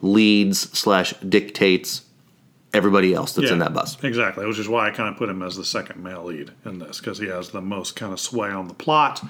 leads 0.00 0.70
slash 0.78 1.12
dictates 1.28 2.02
everybody 2.72 3.12
else 3.14 3.32
that's 3.32 3.50
in 3.50 3.58
that 3.58 3.74
bus. 3.74 4.02
Exactly, 4.02 4.46
which 4.46 4.58
is 4.58 4.68
why 4.68 4.86
I 4.88 4.90
kind 4.90 5.08
of 5.08 5.16
put 5.16 5.28
him 5.28 5.42
as 5.42 5.56
the 5.56 5.64
second 5.64 6.02
male 6.02 6.24
lead 6.24 6.52
in 6.64 6.78
this 6.78 6.98
because 7.00 7.18
he 7.18 7.26
has 7.26 7.50
the 7.50 7.60
most 7.60 7.96
kind 7.96 8.12
of 8.12 8.20
sway 8.20 8.50
on 8.50 8.68
the 8.68 8.74
plot. 8.74 9.22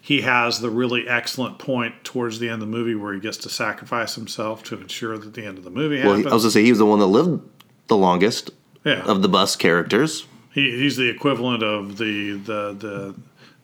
He 0.00 0.22
has 0.22 0.60
the 0.60 0.70
really 0.70 1.06
excellent 1.08 1.58
point 1.58 2.02
towards 2.04 2.38
the 2.38 2.46
end 2.48 2.54
of 2.54 2.60
the 2.60 2.66
movie 2.66 2.94
where 2.94 3.12
he 3.12 3.20
gets 3.20 3.36
to 3.38 3.48
sacrifice 3.48 4.14
himself 4.14 4.62
to 4.64 4.80
ensure 4.80 5.18
that 5.18 5.34
the 5.34 5.44
end 5.44 5.58
of 5.58 5.64
the 5.64 5.70
movie 5.70 5.96
Well, 5.96 6.08
happens. 6.16 6.24
he, 6.24 6.30
I 6.30 6.34
was 6.34 6.42
gonna 6.44 6.50
say 6.52 6.62
he 6.64 6.70
was 6.72 6.78
the 6.78 6.86
one 6.86 6.98
that 7.00 7.06
lived 7.06 7.42
the 7.88 7.96
longest 7.96 8.50
yeah, 8.84 9.02
of 9.04 9.22
the 9.22 9.28
bus 9.28 9.54
characters. 9.56 10.26
he, 10.52 10.70
he's 10.78 10.96
the 10.96 11.08
equivalent 11.08 11.62
of 11.62 11.98
the, 11.98 12.32
the 12.32 12.72
the 12.72 13.14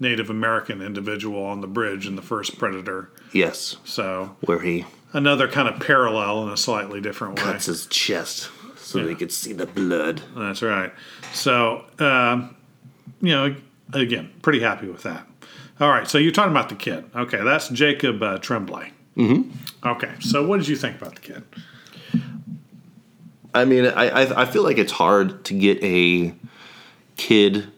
Native 0.00 0.28
American 0.28 0.82
individual 0.82 1.42
on 1.44 1.60
the 1.60 1.66
bridge 1.68 2.06
in 2.06 2.16
the 2.16 2.22
first 2.22 2.58
Predator. 2.58 3.10
Yes, 3.32 3.76
So 3.84 4.36
where 4.42 4.60
he 4.60 4.84
another 5.12 5.46
kind 5.48 5.68
of 5.68 5.80
parallel 5.80 6.42
in 6.46 6.48
a 6.52 6.56
slightly 6.56 7.00
different 7.00 7.36
way. 7.36 7.42
cuts 7.44 7.66
his 7.66 7.86
chest 7.86 8.50
so 8.84 9.04
they 9.04 9.14
could 9.14 9.32
see 9.32 9.52
the 9.52 9.66
blood. 9.66 10.22
That's 10.36 10.62
right. 10.62 10.92
So, 11.32 11.86
um, 11.98 12.54
you 13.20 13.32
know, 13.32 13.56
again, 13.92 14.30
pretty 14.42 14.60
happy 14.60 14.88
with 14.88 15.02
that. 15.02 15.26
All 15.80 15.88
right. 15.88 16.06
So 16.06 16.18
you're 16.18 16.32
talking 16.32 16.52
about 16.52 16.68
the 16.68 16.76
kid. 16.76 17.04
Okay. 17.14 17.42
That's 17.42 17.68
Jacob 17.70 18.22
uh, 18.22 18.38
Tremblay. 18.38 18.90
Mm-hmm. 19.16 19.88
Okay. 19.88 20.12
So 20.20 20.46
what 20.46 20.58
did 20.58 20.68
you 20.68 20.76
think 20.76 21.00
about 21.00 21.14
the 21.16 21.20
kid? 21.20 21.44
I 23.54 23.64
mean, 23.64 23.86
I, 23.86 24.08
I 24.08 24.42
I 24.42 24.44
feel 24.46 24.64
like 24.64 24.78
it's 24.78 24.92
hard 24.92 25.44
to 25.44 25.54
get 25.54 25.82
a 25.82 26.34
kid 27.16 27.68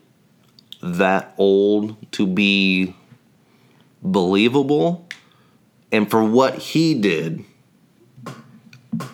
that 0.83 1.35
old 1.37 1.97
to 2.13 2.27
be 2.27 2.95
believable, 4.03 5.07
and 5.93 6.11
for 6.11 6.25
what 6.25 6.55
he 6.55 6.95
did, 6.95 7.45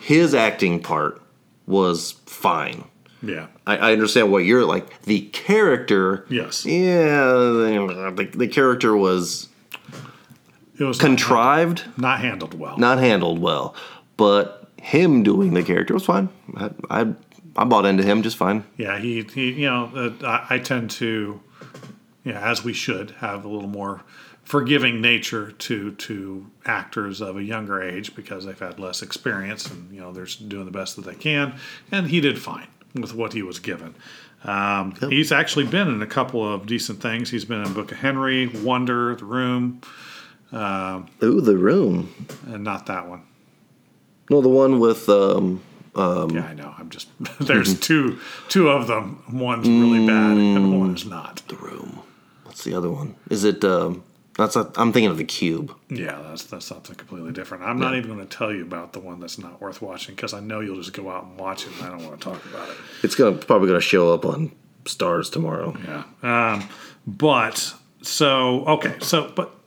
his 0.01 0.35
acting 0.35 0.81
part 0.81 1.22
was 1.67 2.13
fine. 2.27 2.85
Yeah. 3.23 3.47
I, 3.67 3.77
I 3.77 3.93
understand 3.93 4.33
what 4.33 4.39
you're 4.45 4.65
like. 4.65 5.03
The 5.03 5.23
character, 5.29 6.27
Yes. 6.29 6.65
yeah, 6.67 7.25
the, 7.25 8.29
the 8.35 8.49
character 8.49 8.97
was 8.97 9.49
It 10.79 10.85
was 10.85 10.99
contrived, 10.99 11.85
not 11.97 12.21
handled 12.21 12.59
well. 12.59 12.77
not 12.79 12.99
handled 12.99 13.39
well, 13.41 13.75
but 14.17 14.69
him 14.81 15.23
doing 15.23 15.55
the 15.55 15.63
character 15.63 15.95
was 15.95 16.05
fine. 16.05 16.29
I, 16.57 16.71
I, 16.91 17.07
I 17.57 17.65
bought 17.65 17.87
into 17.87 18.03
him 18.03 18.23
just 18.23 18.37
fine. 18.37 18.65
Yeah. 18.77 18.99
He, 18.99 19.23
he 19.23 19.53
you 19.53 19.67
know, 19.71 19.91
uh, 19.95 20.27
I, 20.51 20.57
I 20.57 20.59
tend 20.59 20.91
to, 20.93 21.41
yeah, 22.25 22.41
as 22.51 22.65
we 22.65 22.73
should, 22.73 23.13
have 23.19 23.45
a 23.45 23.49
little 23.49 23.69
more 23.69 24.03
forgiving 24.45 25.01
nature 25.01 25.53
to 25.53 25.93
to 25.93 26.47
actors 26.67 27.21
of 27.21 27.37
a 27.37 27.43
younger 27.43 27.83
age 27.83 28.15
because 28.15 28.45
they've 28.45 28.59
had 28.59 28.79
less 28.79 29.01
experience 29.03 29.67
and 29.71 29.93
you 29.95 30.01
know 30.01 30.13
they're 30.13 30.27
doing 30.49 30.65
the 30.65 30.71
best 30.71 30.97
that 30.97 31.05
they 31.05 31.15
can 31.15 31.55
and 31.91 32.09
he 32.09 32.21
did 32.21 32.39
fine 32.41 32.67
with 32.95 33.15
what 33.15 33.33
he 33.33 33.43
was 33.43 33.59
given 33.59 33.95
Um, 34.45 34.95
He's 35.09 35.31
actually 35.33 35.67
been 35.67 35.87
in 35.89 36.03
a 36.03 36.07
couple 36.07 36.43
of 36.53 36.67
decent 36.67 37.01
things. 37.01 37.31
He's 37.31 37.45
been 37.45 37.63
in 37.65 37.73
Book 37.73 37.93
of 37.93 37.99
Henry, 37.99 38.49
Wonder, 38.49 39.15
The 39.15 39.25
Room, 39.25 39.81
Ooh, 40.53 41.41
The 41.41 41.57
Room. 41.57 42.13
and 42.49 42.65
not 42.65 42.87
that 42.87 43.09
one. 43.09 43.23
No, 44.31 44.41
the 44.41 44.49
one 44.49 44.81
with 44.81 45.09
um, 45.09 45.61
Yeah, 45.97 46.47
I 46.51 46.55
know. 46.55 46.75
I'm 46.77 46.91
just 46.91 47.09
there's 47.41 47.79
two 47.79 48.19
two 48.49 48.69
of 48.69 48.89
them. 48.89 49.23
One's 49.33 49.69
really 49.69 50.05
bad, 50.07 50.37
and 50.37 50.79
one 50.81 50.95
is 50.97 51.07
not. 51.07 51.43
The 51.49 51.57
Room. 51.57 52.01
What's 52.45 52.65
the 52.65 52.75
other 52.75 52.91
one? 52.91 53.15
Is 53.31 53.45
it? 53.45 53.65
Um, 53.65 54.03
that's. 54.37 54.57
A, 54.57 54.71
I'm 54.77 54.93
thinking 54.93 55.11
of 55.11 55.19
the 55.19 55.25
Cube. 55.25 55.75
Yeah, 55.89 56.21
that's 56.29 56.45
that's 56.45 56.67
something 56.67 56.97
completely 56.97 57.33
different. 57.33 57.65
I'm 57.65 57.79
not 57.79 57.95
even 57.97 58.15
going 58.15 58.27
to 58.27 58.37
tell 58.37 58.53
you 58.53 58.63
about 58.63 58.93
the 58.93 59.01
one 59.01 59.21
that's 59.21 59.39
not 59.39 59.61
worth 59.61 59.83
watching 59.83 60.15
because 60.15 60.35
I 60.35 60.41
know 60.41 60.61
you'll 60.61 60.77
just 60.77 60.93
go 60.93 61.11
out 61.11 61.25
and 61.25 61.39
watch 61.39 61.67
it, 61.67 61.73
and 61.79 61.87
I 61.87 61.91
don't 61.91 62.05
want 62.07 62.21
to 62.21 62.31
talk 62.31 62.45
about 62.47 62.69
it. 62.71 62.77
It's 63.03 63.15
gonna 63.15 63.37
probably 63.37 63.69
gonna 63.69 63.81
show 63.81 64.13
up 64.13 64.25
on 64.25 64.53
Starz 64.85 65.31
tomorrow. 65.31 65.77
Yeah. 65.85 66.05
Um, 66.23 66.69
but 67.07 67.75
so 68.03 68.65
okay, 68.67 68.97
so 69.01 69.33
but 69.35 69.62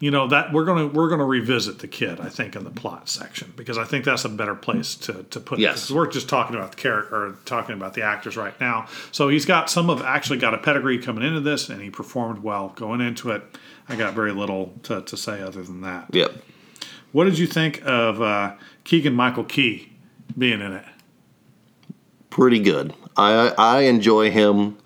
you 0.00 0.10
know 0.10 0.26
that 0.28 0.52
we're 0.52 0.64
gonna 0.64 0.86
we're 0.86 1.08
gonna 1.08 1.24
revisit 1.26 1.78
the 1.78 1.86
kid, 1.86 2.18
I 2.20 2.28
think, 2.30 2.56
in 2.56 2.64
the 2.64 2.70
plot 2.70 3.08
section 3.08 3.52
because 3.54 3.76
I 3.78 3.84
think 3.84 4.04
that's 4.06 4.24
a 4.24 4.28
better 4.30 4.54
place 4.54 4.94
to 4.96 5.24
to 5.24 5.38
put 5.40 5.58
Yes. 5.58 5.90
it. 5.90 5.94
We're 5.94 6.06
just 6.10 6.28
talking 6.28 6.56
about 6.56 6.70
the 6.72 6.76
character 6.78 7.14
or 7.14 7.36
talking 7.44 7.74
about 7.74 7.94
the 7.94 8.02
actors 8.02 8.36
right 8.36 8.58
now. 8.60 8.86
So 9.12 9.28
he's 9.28 9.44
got 9.44 9.68
some 9.70 9.90
of 9.90 10.00
actually 10.02 10.38
got 10.38 10.54
a 10.54 10.58
pedigree 10.58 10.98
coming 10.98 11.22
into 11.22 11.40
this, 11.40 11.68
and 11.68 11.80
he 11.82 11.90
performed 11.90 12.42
well 12.42 12.72
going 12.76 13.00
into 13.00 13.30
it. 13.30 13.42
I 13.88 13.96
got 13.96 14.14
very 14.14 14.32
little 14.32 14.72
to, 14.84 15.02
to 15.02 15.16
say 15.16 15.42
other 15.42 15.62
than 15.62 15.82
that. 15.82 16.06
Yep. 16.12 16.32
What 17.12 17.24
did 17.24 17.38
you 17.38 17.46
think 17.46 17.82
of 17.84 18.22
uh, 18.22 18.54
Keegan 18.84 19.14
Michael 19.14 19.44
Key 19.44 19.92
being 20.38 20.60
in 20.60 20.72
it? 20.72 20.84
Pretty 22.30 22.60
good. 22.60 22.94
I 23.16 23.52
I 23.58 23.80
enjoy 23.80 24.30
him 24.30 24.78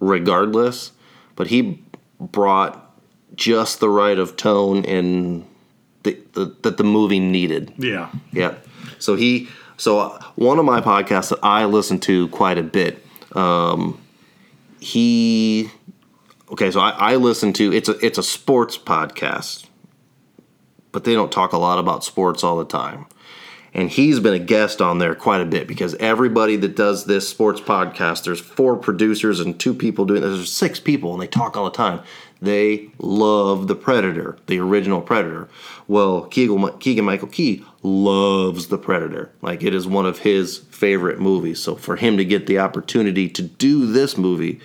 regardless, 0.00 0.92
but 1.36 1.48
he 1.48 1.84
brought 2.18 2.87
just 3.38 3.80
the 3.80 3.88
right 3.88 4.18
of 4.18 4.36
tone 4.36 4.84
and 4.84 5.46
the, 6.02 6.18
the, 6.34 6.56
that 6.62 6.76
the 6.76 6.84
movie 6.84 7.20
needed. 7.20 7.72
Yeah. 7.78 8.10
Yeah. 8.32 8.56
So 8.98 9.14
he, 9.14 9.48
so 9.78 10.00
uh, 10.00 10.22
one 10.34 10.58
of 10.58 10.64
my 10.64 10.80
podcasts 10.80 11.30
that 11.30 11.38
I 11.42 11.64
listen 11.64 12.00
to 12.00 12.28
quite 12.28 12.58
a 12.58 12.62
bit, 12.62 13.02
um, 13.32 13.98
he, 14.80 15.70
okay, 16.50 16.70
so 16.70 16.80
I, 16.80 16.90
I 16.90 17.16
listen 17.16 17.52
to 17.54 17.72
it's 17.72 17.88
a 17.88 18.04
it's 18.04 18.18
a 18.18 18.22
sports 18.22 18.76
podcast, 18.76 19.66
but 20.92 21.04
they 21.04 21.14
don't 21.14 21.32
talk 21.32 21.52
a 21.52 21.58
lot 21.58 21.78
about 21.78 22.04
sports 22.04 22.42
all 22.44 22.58
the 22.58 22.64
time. 22.64 23.06
And 23.74 23.90
he's 23.90 24.18
been 24.18 24.34
a 24.34 24.38
guest 24.38 24.80
on 24.80 24.98
there 24.98 25.14
quite 25.14 25.40
a 25.40 25.44
bit 25.44 25.68
because 25.68 25.94
everybody 25.96 26.56
that 26.56 26.74
does 26.74 27.04
this 27.04 27.28
sports 27.28 27.60
podcast, 27.60 28.24
there's 28.24 28.40
four 28.40 28.76
producers 28.76 29.40
and 29.40 29.60
two 29.60 29.74
people 29.74 30.06
doing. 30.06 30.22
There's 30.22 30.50
six 30.50 30.80
people 30.80 31.12
and 31.12 31.22
they 31.22 31.26
talk 31.26 31.56
all 31.56 31.66
the 31.66 31.70
time. 31.70 32.00
They 32.40 32.90
love 32.98 33.66
the 33.66 33.74
Predator, 33.74 34.38
the 34.46 34.60
original 34.60 35.00
Predator. 35.00 35.48
Well, 35.88 36.22
Keegan, 36.22 36.78
Keegan 36.78 37.04
Michael 37.04 37.28
Key 37.28 37.64
loves 37.82 38.68
the 38.68 38.78
Predator. 38.78 39.30
Like 39.42 39.62
it 39.62 39.74
is 39.74 39.86
one 39.86 40.06
of 40.06 40.20
his 40.20 40.58
favorite 40.70 41.20
movies. 41.20 41.60
So 41.60 41.74
for 41.74 41.96
him 41.96 42.16
to 42.16 42.24
get 42.24 42.46
the 42.46 42.58
opportunity 42.60 43.28
to 43.30 43.42
do 43.42 43.86
this 43.86 44.16
movie, 44.16 44.60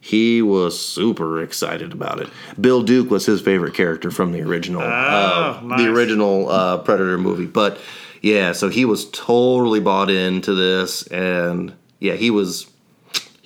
he 0.00 0.40
was 0.40 0.78
super 0.80 1.42
excited 1.42 1.92
about 1.92 2.20
it. 2.20 2.28
Bill 2.58 2.82
Duke 2.82 3.10
was 3.10 3.26
his 3.26 3.40
favorite 3.40 3.74
character 3.74 4.10
from 4.10 4.32
the 4.32 4.42
original, 4.42 4.82
uh, 4.82 5.60
nice. 5.62 5.80
the 5.80 5.92
original 5.92 6.48
uh, 6.48 6.78
Predator 6.78 7.18
movie. 7.18 7.46
But 7.46 7.78
yeah, 8.22 8.52
so 8.52 8.68
he 8.68 8.84
was 8.84 9.10
totally 9.10 9.80
bought 9.80 10.10
into 10.10 10.54
this, 10.54 11.06
and 11.08 11.74
yeah, 12.00 12.14
he 12.14 12.30
was 12.30 12.70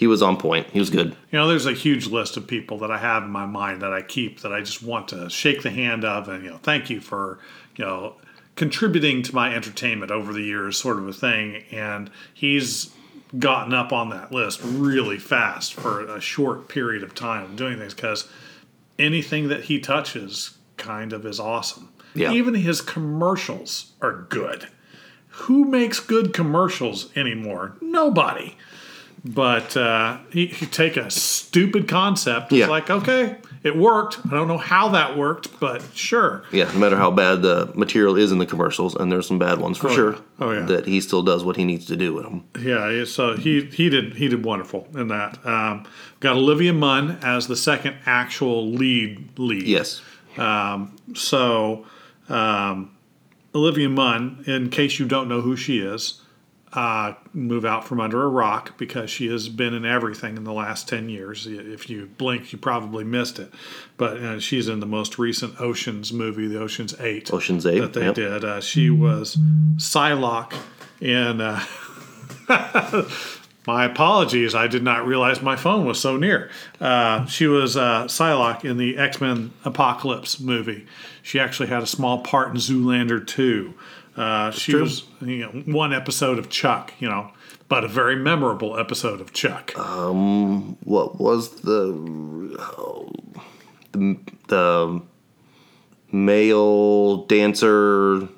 he 0.03 0.09
was 0.09 0.21
on 0.21 0.37
point. 0.37 0.67
He 0.71 0.81
was 0.81 0.91
good. 0.91 1.11
You 1.31 1.39
know, 1.39 1.47
there's 1.47 1.65
a 1.65 1.73
huge 1.73 2.09
list 2.09 2.37
of 2.37 2.49
people 2.49 2.77
that 2.79 2.91
I 2.91 2.99
have 2.99 3.23
in 3.23 3.31
my 3.31 3.47
mind 3.47 3.83
that 3.83 3.93
I 3.93 4.03
keep 4.03 4.41
that 4.41 4.53
I 4.53 4.59
just 4.59 4.83
want 4.83 5.07
to 5.11 5.31
shake 5.31 5.63
the 5.63 5.71
hand 5.71 6.05
of 6.05 6.29
and, 6.29 6.43
you 6.43 6.51
know, 6.51 6.57
thank 6.57 6.91
you 6.91 7.01
for, 7.01 7.39
you 7.77 7.85
know, 7.85 8.17
contributing 8.57 9.23
to 9.23 9.33
my 9.33 9.55
entertainment 9.55 10.11
over 10.11 10.33
the 10.33 10.43
years, 10.43 10.77
sort 10.77 10.99
of 10.99 11.07
a 11.07 11.13
thing. 11.13 11.63
And 11.71 12.11
he's 12.35 12.93
gotten 13.39 13.73
up 13.73 13.93
on 13.93 14.11
that 14.11 14.33
list 14.33 14.59
really 14.65 15.21
fast 15.21 15.73
for 15.73 16.05
a 16.05 16.21
short 16.21 16.67
period 16.67 17.05
of 17.05 17.15
time 17.15 17.55
doing 17.55 17.79
things 17.79 17.95
because 17.95 18.29
anything 18.99 19.51
that 19.51 19.67
he 19.67 19.79
touches 19.79 20.59
kind 20.79 21.13
of 21.13 21.25
is 21.25 21.39
awesome. 21.39 21.91
Yeah. 22.17 22.33
Even 22.33 22.55
his 22.55 22.81
commercials 22.81 23.93
are 24.01 24.27
good. 24.29 24.67
Who 25.29 25.65
makes 25.65 26.01
good 26.01 26.35
commercials 26.35 27.17
anymore? 27.17 27.77
Nobody. 27.81 28.57
But 29.25 29.77
uh, 29.77 30.19
he, 30.33 30.47
he 30.47 30.67
take 30.67 30.97
a 30.97 31.09
stupid 31.09 31.87
concept. 31.87 32.47
It's 32.53 32.59
Yeah. 32.59 32.67
like, 32.67 32.91
okay, 32.91 33.37
it 33.63 33.77
worked. 33.77 34.19
I 34.27 34.31
don't 34.31 34.49
know 34.49 34.59
how 34.59 34.89
that 34.89 35.17
worked, 35.17 35.61
but 35.61 35.81
sure. 35.95 36.43
Yeah, 36.51 36.65
no 36.73 36.79
matter 36.81 36.97
how 36.97 37.13
bad 37.13 37.43
the 37.43 37.71
material 37.77 38.17
is 38.17 38.33
in 38.33 38.39
the 38.39 38.47
commercials, 38.47 38.97
and 38.97 39.13
there's 39.13 39.29
some 39.29 39.39
bad 39.39 39.59
ones 39.61 39.79
for 39.79 39.91
Oh, 39.91 39.95
sure. 39.95 40.13
yeah. 40.15 40.19
Oh, 40.41 40.51
yeah. 40.51 40.61
That 40.67 40.87
he 40.87 41.01
still 41.01 41.23
does 41.23 41.45
what 41.45 41.57
he 41.57 41.65
needs 41.65 41.87
to 41.87 41.95
do 41.97 42.13
with 42.15 42.25
them. 42.25 42.43
Yeah, 42.61 43.05
so 43.05 43.37
he 43.37 43.61
he 43.67 43.89
did 43.89 44.15
he 44.17 44.27
did 44.27 44.45
wonderful 44.45 44.89
in 44.95 45.07
that. 45.09 45.39
Um, 45.47 45.85
got 46.19 46.35
Olivia 46.35 46.73
Munn 46.73 47.19
as 47.23 47.47
the 47.47 47.55
second 47.57 47.95
actual 48.07 48.73
lead 48.73 49.39
lead. 49.39 49.63
Yes. 49.63 50.03
So, 51.15 51.85
um, 52.29 52.91
Olivia 53.55 53.89
Munn, 53.89 54.43
in 54.47 54.71
case 54.71 54.99
you 54.99 55.07
don't 55.07 55.29
know 55.29 55.41
who 55.43 55.57
she 55.57 55.79
is, 55.79 56.22
uh, 56.73 57.15
move 57.35 57.65
out 57.65 57.85
from 57.85 58.01
under 58.01 58.23
a 58.23 58.29
rock 58.29 58.79
because 58.79 59.11
she 59.11 59.29
has 59.29 59.49
been 59.49 59.75
in 59.75 59.85
everything 59.85 60.37
in 60.37 60.45
the 60.45 60.53
last 60.53 60.89
10 60.89 61.09
years. 61.11 61.47
If 61.47 61.91
you 61.91 62.07
blink, 62.17 62.53
you 62.53 62.59
probably 62.59 63.05
missed 63.05 63.39
it. 63.39 63.53
But 63.99 64.17
uh, 64.19 64.41
she's 64.41 64.69
in 64.69 64.81
the 64.81 64.87
most 64.87 65.19
recent 65.19 65.61
Oceans 65.61 66.13
movie, 66.13 66.47
the 66.47 66.61
Oceans 66.61 66.95
8 66.99 67.33
Ocean's 67.33 67.67
Eight. 67.67 67.81
that 67.81 67.93
they 67.93 68.07
yep. 68.07 68.15
did. 68.15 68.45
Uh, 68.45 68.61
she 68.61 68.89
was 68.89 69.37
Psylocke 69.77 70.55
in. 71.01 71.41
Uh, 71.43 71.63
my 73.67 73.85
apologies, 73.85 74.55
I 74.55 74.67
did 74.67 74.83
not 74.83 75.07
realize 75.07 75.43
my 75.43 75.57
phone 75.57 75.85
was 75.85 76.01
so 76.01 76.17
near. 76.17 76.51
Uh, 76.81 77.27
she 77.27 77.47
was 77.47 77.77
uh, 77.77 78.05
Psylocke 78.05 78.65
in 78.65 78.79
the 78.79 78.97
X 78.97 79.21
Men 79.21 79.53
Apocalypse 79.65 80.41
movie. 80.41 80.87
She 81.23 81.39
actually 81.39 81.69
had 81.69 81.83
a 81.83 81.87
small 81.87 82.21
part 82.21 82.49
in 82.49 82.57
Zoolander 82.57 83.25
2. 83.25 83.75
Uh, 84.17 84.51
she 84.51 84.73
true. 84.73 84.83
was 84.83 85.05
you 85.23 85.39
know, 85.39 85.49
one 85.73 85.93
episode 85.93 86.39
of 86.39 86.51
Chuck, 86.51 86.93
you 86.99 87.09
know, 87.09 87.31
but 87.69 87.83
a 87.85 87.89
very 87.89 88.17
memorable 88.17 88.79
episode 88.79 89.21
of 89.21 89.33
Chuck. 89.33 89.77
Um, 89.79 90.77
What 90.85 91.19
was 91.19 91.63
the 91.63 92.57
oh, 92.59 93.11
the, 93.93 94.19
the 94.49 95.03
male 96.11 97.25
dancer 97.27 98.29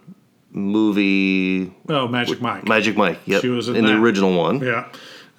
movie? 0.53 1.73
oh, 1.89 2.07
Magic 2.09 2.41
Mike. 2.41 2.69
Magic 2.69 2.97
Mike. 2.97 3.19
Yep. 3.27 3.43
She 3.43 3.49
was 3.49 3.69
in 3.69 3.85
the 3.85 3.95
original 3.97 4.37
one. 4.37 4.61
yeah. 4.61 4.89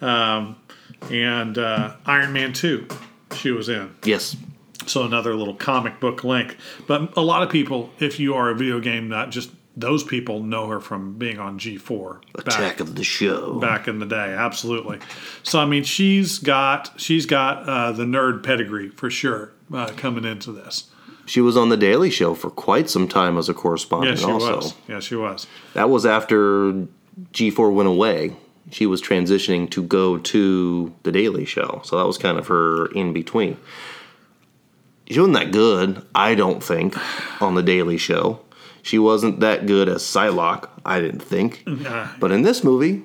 Um, 0.02 0.58
and 1.10 1.58
uh, 1.58 1.96
Iron 2.06 2.34
Man 2.34 2.52
2, 2.54 2.88
she 3.36 3.52
was 3.52 3.70
in. 3.70 3.96
Yes. 4.04 4.36
So 4.86 5.04
another 5.04 5.34
little 5.36 5.56
comic 5.56 6.00
book 6.00 6.24
link. 6.24 6.58
But 6.88 7.16
a 7.18 7.22
lot 7.22 7.42
of 7.44 7.50
people, 7.50 7.92
if 8.00 8.20
you 8.20 8.36
are 8.36 8.50
a 8.50 8.56
video 8.56 8.80
game 8.80 9.08
nut, 9.10 9.30
just 9.30 9.52
those 9.78 10.04
people 10.04 10.42
know 10.42 10.68
her 10.68 10.80
from 10.80 11.18
being 11.18 11.38
on 11.40 11.60
G4 11.60 12.22
Attack 12.36 12.46
back, 12.60 12.80
of 12.80 12.96
the 12.96 13.04
Show. 13.04 13.60
back 13.60 13.88
in 13.88 14.00
the 14.00 14.06
day. 14.06 14.34
Absolutely. 14.34 15.00
So 15.44 15.60
I 15.60 15.66
mean, 15.66 15.84
she's 15.84 16.40
got 16.40 16.94
she's 17.00 17.26
got 17.26 17.68
uh, 17.68 17.92
the 17.92 18.06
nerd 18.06 18.44
pedigree 18.44 18.90
for 18.90 19.10
sure 19.10 19.52
uh, 19.74 19.92
coming 19.98 20.24
into 20.26 20.52
this. 20.52 20.90
She 21.28 21.42
was 21.42 21.58
on 21.58 21.70
the 21.70 21.78
Daily 21.78 22.10
Show 22.12 22.36
for 22.36 22.50
quite 22.52 22.90
some 22.90 23.08
time 23.08 23.38
as 23.38 23.50
a 23.50 23.52
Yeah, 23.52 23.58
correspondent. 23.58 24.20
she 24.20 24.26
also, 24.26 24.56
was. 24.58 24.74
Yeah, 24.88 25.00
she 25.00 25.16
was. 25.16 25.48
that 25.74 25.90
was 25.90 26.06
after 26.06 26.72
G4 27.34 27.74
went 27.74 27.90
away. 27.90 28.36
She 28.72 28.86
was 28.86 29.02
transitioning 29.02 29.70
to 29.72 29.84
go 29.84 30.18
to 30.18 30.94
the 31.04 31.12
Daily 31.12 31.46
Show, 31.46 31.82
so 31.84 31.98
that 31.98 32.06
was 32.06 32.18
kind 32.18 32.38
of 32.38 32.48
her 32.48 32.88
in 32.94 33.12
between. 33.14 33.58
She 35.10 35.20
wasn't 35.20 35.36
that 35.38 35.52
good, 35.52 36.04
I 36.16 36.34
don't 36.34 36.64
think, 36.64 36.96
on 37.42 37.54
the 37.56 37.62
Daily 37.62 37.98
Show. 37.98 38.40
She 38.86 39.00
wasn't 39.00 39.40
that 39.40 39.66
good 39.66 39.90
as 39.90 40.04
Psylocke, 40.04 40.70
I 40.86 41.02
didn't 41.02 41.24
think. 41.24 41.64
Uh, 41.66 42.08
But 42.20 42.32
in 42.32 42.44
this 42.44 42.64
movie, 42.64 43.02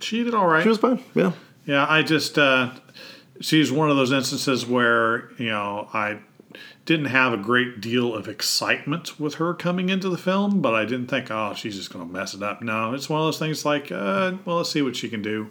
she 0.00 0.24
did 0.24 0.32
all 0.32 0.46
right. 0.46 0.62
she 0.62 0.70
was 0.70 0.78
fine. 0.78 0.98
Yeah. 1.14 1.32
Yeah, 1.66 1.84
I 1.86 2.00
just 2.00 2.38
uh, 2.38 2.70
she's 3.38 3.70
one 3.70 3.90
of 3.90 3.96
those 3.96 4.12
instances 4.12 4.64
where 4.64 5.30
you 5.36 5.50
know 5.50 5.90
I 5.92 6.20
didn't 6.86 7.06
have 7.06 7.34
a 7.34 7.36
great 7.36 7.82
deal 7.82 8.14
of 8.14 8.28
excitement 8.28 9.20
with 9.20 9.34
her 9.34 9.52
coming 9.52 9.90
into 9.90 10.08
the 10.08 10.16
film, 10.16 10.62
but 10.62 10.74
I 10.74 10.86
didn't 10.86 11.08
think, 11.08 11.30
oh, 11.30 11.52
she's 11.54 11.76
just 11.76 11.92
going 11.92 12.06
to 12.06 12.10
mess 12.10 12.32
it 12.32 12.42
up. 12.42 12.62
No, 12.62 12.94
it's 12.94 13.10
one 13.10 13.20
of 13.20 13.26
those 13.26 13.38
things 13.38 13.62
like, 13.66 13.92
uh, 13.92 14.32
well, 14.46 14.56
let's 14.56 14.70
see 14.70 14.80
what 14.80 14.96
she 14.96 15.10
can 15.10 15.20
do, 15.20 15.50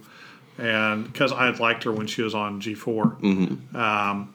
and 0.57 1.05
because 1.05 1.31
I 1.31 1.45
had 1.45 1.59
liked 1.59 1.83
her 1.83 1.91
when 1.91 2.07
she 2.07 2.23
was 2.23 2.33
on 2.33 2.59
G 2.59 2.73
4 2.73 3.05
mm-hmm. 3.05 3.75
um, 3.75 4.33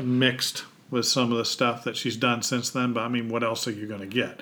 mixed 0.00 0.64
with 0.90 1.06
some 1.06 1.32
of 1.32 1.38
the 1.38 1.44
stuff 1.44 1.84
that 1.84 1.96
she's 1.96 2.16
done 2.16 2.42
since 2.42 2.70
then. 2.70 2.92
But 2.92 3.00
I 3.02 3.08
mean, 3.08 3.28
what 3.28 3.42
else 3.42 3.66
are 3.68 3.72
you 3.72 3.86
going 3.86 4.00
to 4.00 4.06
get? 4.06 4.40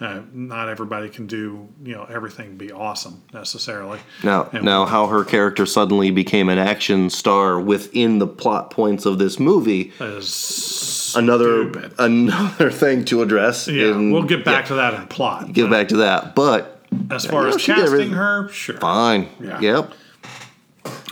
Uh, 0.00 0.22
not 0.32 0.68
everybody 0.68 1.08
can 1.08 1.24
do 1.28 1.68
you 1.84 1.94
know 1.94 2.04
everything 2.10 2.56
be 2.56 2.72
awesome 2.72 3.22
necessarily. 3.32 4.00
Now, 4.24 4.48
And- 4.52 4.64
now, 4.64 4.86
how 4.86 5.06
her 5.06 5.24
character 5.24 5.64
suddenly 5.66 6.10
became 6.10 6.48
an 6.48 6.58
action 6.58 7.08
star 7.10 7.60
within 7.60 8.18
the 8.18 8.26
plot 8.26 8.70
points 8.72 9.06
of 9.06 9.18
this 9.20 9.38
movie, 9.38 9.92
Is 10.00 11.14
another 11.16 11.70
stupid. 11.70 11.94
another 12.00 12.70
thing 12.82 13.04
to 13.04 13.22
address. 13.22 13.68
yeah, 13.68 13.92
in- 13.92 14.10
we'll 14.10 14.24
get 14.24 14.44
back 14.44 14.64
yeah, 14.64 14.68
to 14.68 14.74
that 14.74 14.94
in 14.94 15.06
plot. 15.06 15.52
get 15.52 15.70
back 15.70 15.86
to 15.88 15.98
that. 15.98 16.34
But 16.34 16.84
as 17.12 17.24
far 17.24 17.46
as 17.46 17.56
casting 17.64 18.10
her, 18.10 18.48
sure. 18.48 18.76
fine. 18.78 19.28
Yeah. 19.40 19.60
Yep. 19.60 19.92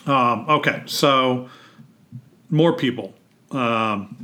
Um, 0.09 0.47
okay, 0.49 0.83
so 0.87 1.49
more 2.51 2.73
people. 2.73 3.14
Um, 3.53 4.16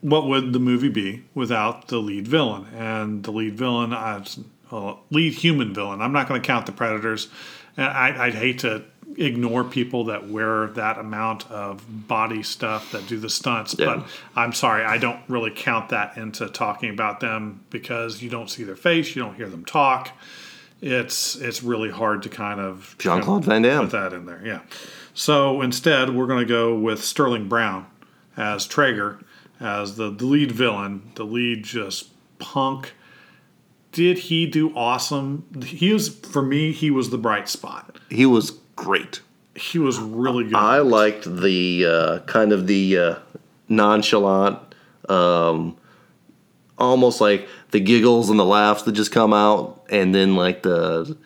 what 0.00 0.26
would 0.26 0.52
the 0.52 0.58
movie 0.60 0.88
be 0.88 1.24
without 1.34 1.88
the 1.88 1.98
lead 1.98 2.26
villain? 2.28 2.66
And 2.76 3.22
the 3.24 3.32
lead 3.32 3.54
villain, 3.56 3.92
uh, 3.92 4.24
uh, 4.70 4.94
lead 5.10 5.34
human 5.34 5.74
villain. 5.74 6.00
I'm 6.00 6.12
not 6.12 6.28
going 6.28 6.40
to 6.40 6.46
count 6.46 6.66
the 6.66 6.72
predators. 6.72 7.28
I, 7.76 8.14
I'd 8.26 8.34
hate 8.34 8.60
to 8.60 8.84
ignore 9.16 9.64
people 9.64 10.04
that 10.04 10.28
wear 10.28 10.68
that 10.68 10.98
amount 10.98 11.50
of 11.50 11.82
body 12.06 12.42
stuff 12.42 12.92
that 12.92 13.06
do 13.08 13.18
the 13.18 13.30
stunts, 13.30 13.74
Yeah. 13.78 13.86
but 13.86 14.06
I'm 14.36 14.52
sorry, 14.52 14.84
I 14.84 14.98
don't 14.98 15.20
really 15.28 15.50
count 15.50 15.88
that 15.88 16.16
into 16.16 16.48
talking 16.48 16.90
about 16.90 17.20
them 17.20 17.64
because 17.70 18.22
you 18.22 18.30
don't 18.30 18.48
see 18.50 18.64
their 18.64 18.76
face, 18.76 19.16
you 19.16 19.22
don't 19.22 19.34
hear 19.34 19.48
them 19.48 19.64
talk. 19.64 20.10
It's 20.80 21.34
it's 21.34 21.62
really 21.64 21.90
hard 21.90 22.22
to 22.24 22.28
kind 22.28 22.60
of 22.60 22.94
Jean-Claude 22.98 23.44
Van 23.44 23.62
Damme. 23.62 23.88
put 23.88 23.90
that 23.92 24.12
in 24.12 24.26
there. 24.26 24.40
Yeah. 24.44 24.60
So 25.14 25.62
instead, 25.62 26.14
we're 26.14 26.28
going 26.28 26.46
to 26.46 26.52
go 26.52 26.78
with 26.78 27.02
Sterling 27.02 27.48
Brown 27.48 27.86
as 28.36 28.64
Traeger, 28.66 29.18
as 29.60 29.96
the, 29.96 30.10
the 30.10 30.24
lead 30.24 30.52
villain, 30.52 31.10
the 31.14 31.24
lead 31.24 31.64
just 31.64 32.10
punk. 32.38 32.92
Did 33.92 34.18
he 34.18 34.46
do 34.46 34.74
awesome? 34.76 35.44
He 35.64 35.92
was 35.92 36.08
for 36.08 36.42
me. 36.42 36.72
He 36.72 36.90
was 36.90 37.10
the 37.10 37.18
bright 37.18 37.48
spot. 37.48 37.98
He 38.10 38.26
was 38.26 38.52
great. 38.76 39.22
He 39.54 39.78
was 39.78 39.98
really 39.98 40.44
good. 40.44 40.54
I 40.54 40.78
liked 40.78 41.24
the 41.24 41.86
uh, 41.86 42.18
kind 42.20 42.52
of 42.52 42.66
the 42.66 42.98
uh, 42.98 43.14
nonchalant, 43.68 44.58
um, 45.08 45.76
almost 46.76 47.20
like 47.20 47.48
the 47.70 47.80
giggles 47.80 48.30
and 48.30 48.38
the 48.38 48.44
laughs 48.44 48.82
that 48.82 48.92
just 48.92 49.10
come 49.10 49.32
out, 49.32 49.84
and 49.90 50.14
then 50.14 50.36
like 50.36 50.62
the 50.62 51.16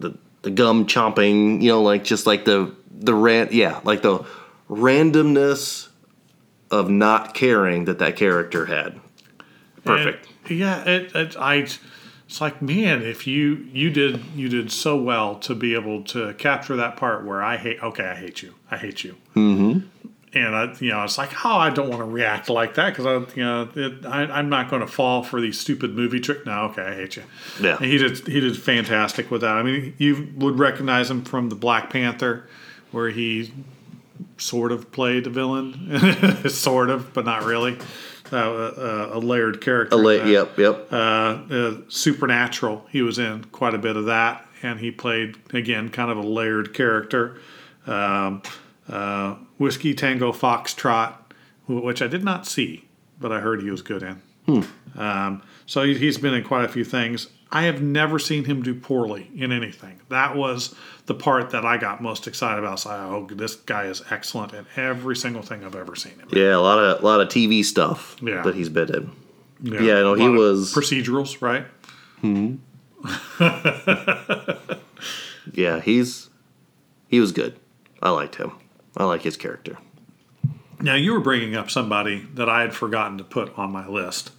the, 0.00 0.18
the 0.42 0.50
gum 0.50 0.86
chomping, 0.86 1.62
you 1.62 1.68
know, 1.68 1.82
like 1.82 2.04
just 2.04 2.26
like 2.26 2.44
the 2.44 2.74
the 2.90 3.14
ran 3.14 3.48
yeah, 3.52 3.80
like 3.84 4.02
the 4.02 4.24
randomness 4.68 5.87
of 6.70 6.90
not 6.90 7.34
caring 7.34 7.84
that 7.86 7.98
that 7.98 8.16
character 8.16 8.66
had. 8.66 9.00
Perfect. 9.84 10.28
And, 10.48 10.58
yeah, 10.58 10.84
it, 10.88 11.14
it, 11.14 11.36
I. 11.36 11.66
It's 12.26 12.42
like, 12.42 12.60
man, 12.60 13.00
if 13.00 13.26
you 13.26 13.66
you 13.72 13.88
did 13.88 14.22
you 14.34 14.50
did 14.50 14.70
so 14.70 15.00
well 15.00 15.36
to 15.36 15.54
be 15.54 15.74
able 15.74 16.04
to 16.04 16.34
capture 16.34 16.76
that 16.76 16.98
part 16.98 17.24
where 17.24 17.42
I 17.42 17.56
hate. 17.56 17.82
Okay, 17.82 18.04
I 18.04 18.14
hate 18.14 18.42
you. 18.42 18.54
I 18.70 18.76
hate 18.76 19.02
you. 19.02 19.16
Mm-hmm. 19.34 19.86
And 20.34 20.54
I, 20.54 20.74
you 20.78 20.90
know, 20.90 21.02
it's 21.04 21.16
like, 21.16 21.30
oh, 21.46 21.56
I 21.56 21.70
don't 21.70 21.88
want 21.88 22.00
to 22.00 22.04
react 22.04 22.50
like 22.50 22.74
that 22.74 22.90
because 22.90 23.06
I, 23.06 23.34
you 23.34 23.42
know, 23.42 23.70
it, 23.74 24.04
I, 24.04 24.24
I'm 24.24 24.50
not 24.50 24.68
going 24.68 24.82
to 24.82 24.86
fall 24.86 25.22
for 25.22 25.40
these 25.40 25.58
stupid 25.58 25.94
movie 25.94 26.20
trick. 26.20 26.44
No, 26.44 26.64
okay, 26.64 26.82
I 26.82 26.94
hate 26.96 27.16
you. 27.16 27.22
Yeah. 27.62 27.76
And 27.76 27.86
he 27.86 27.96
did 27.96 28.18
he 28.28 28.40
did 28.40 28.58
fantastic 28.58 29.30
with 29.30 29.40
that. 29.40 29.56
I 29.56 29.62
mean, 29.62 29.94
you 29.96 30.30
would 30.36 30.58
recognize 30.58 31.10
him 31.10 31.24
from 31.24 31.48
the 31.48 31.56
Black 31.56 31.88
Panther, 31.88 32.46
where 32.90 33.08
he 33.08 33.54
sort 34.36 34.72
of 34.72 34.90
played 34.92 35.26
a 35.26 35.30
villain, 35.30 36.48
sort 36.48 36.90
of, 36.90 37.12
but 37.12 37.24
not 37.24 37.44
really. 37.44 37.78
Uh, 38.30 38.36
uh, 38.36 39.10
a 39.14 39.18
layered 39.18 39.60
character. 39.62 39.94
A 39.94 39.98
la- 39.98 40.10
yep, 40.10 40.58
yep. 40.58 40.92
uh, 40.92 40.96
uh, 40.96 41.76
Supernatural. 41.88 42.86
He 42.90 43.00
was 43.00 43.18
in 43.18 43.44
quite 43.44 43.72
a 43.74 43.78
bit 43.78 43.96
of 43.96 44.04
that, 44.04 44.46
and 44.62 44.78
he 44.78 44.90
played 44.90 45.36
again 45.54 45.88
kind 45.88 46.10
of 46.10 46.18
a 46.18 46.22
layered 46.22 46.74
character. 46.74 47.40
Um, 47.86 48.42
uh, 48.86 49.36
Whiskey 49.56 49.94
Tango 49.94 50.32
Foxtrot, 50.32 51.14
wh- 51.66 51.82
which 51.82 52.02
I 52.02 52.06
did 52.06 52.22
not 52.22 52.46
see, 52.46 52.84
but 53.18 53.32
I 53.32 53.40
heard 53.40 53.62
he 53.62 53.70
was 53.70 53.80
good 53.80 54.02
in. 54.02 54.20
Um, 54.96 55.42
so 55.66 55.82
he- 55.84 55.96
he's 55.96 56.18
been 56.18 56.34
in 56.34 56.44
quite 56.44 56.64
a 56.64 56.68
few 56.68 56.84
things. 56.84 57.28
I 57.50 57.62
have 57.62 57.80
never 57.80 58.18
seen 58.18 58.44
him 58.44 58.62
do 58.62 58.74
poorly 58.74 59.30
in 59.34 59.52
anything. 59.52 60.00
That 60.10 60.36
was 60.36 60.74
the 61.08 61.14
part 61.14 61.50
that 61.50 61.64
I 61.64 61.76
got 61.78 62.00
most 62.02 62.26
excited 62.28 62.62
about. 62.62 62.78
So, 62.80 62.90
oh, 62.90 63.34
this 63.34 63.56
guy 63.56 63.84
is 63.86 64.02
excellent 64.10 64.52
in 64.52 64.66
every 64.76 65.16
single 65.16 65.42
thing 65.42 65.64
I've 65.64 65.74
ever 65.74 65.96
seen 65.96 66.12
him. 66.12 66.28
in. 66.30 66.38
Yeah, 66.38 66.54
a 66.54 66.60
lot 66.60 66.78
of 66.78 67.02
a 67.02 67.04
lot 67.06 67.20
of 67.20 67.28
TV 67.28 67.64
stuff 67.64 68.14
Yeah. 68.22 68.42
that 68.42 68.54
he's 68.54 68.68
been 68.68 68.94
in. 68.94 69.10
Yeah, 69.60 69.80
Yeah, 69.82 69.94
no, 70.02 70.14
he 70.14 70.28
was- 70.28 70.72
procedurals, 70.72 71.42
right? 71.42 71.66
Hmm. 72.20 72.56
Yeah, 75.54 75.80
he's 75.80 76.28
he 77.08 77.20
was 77.20 77.32
good. 77.32 77.58
I 78.02 78.10
liked 78.10 78.34
him. 78.36 78.52
I 78.96 79.04
like 79.04 79.22
his 79.22 79.36
character. 79.36 79.78
Now 80.80 80.94
you 80.94 81.12
were 81.12 81.20
bringing 81.20 81.54
up 81.56 81.70
somebody 81.70 82.26
that 82.34 82.48
I 82.50 82.60
had 82.60 82.74
forgotten 82.74 83.16
to 83.18 83.24
put 83.24 83.56
on 83.58 83.72
my 83.72 83.88
list. 83.88 84.30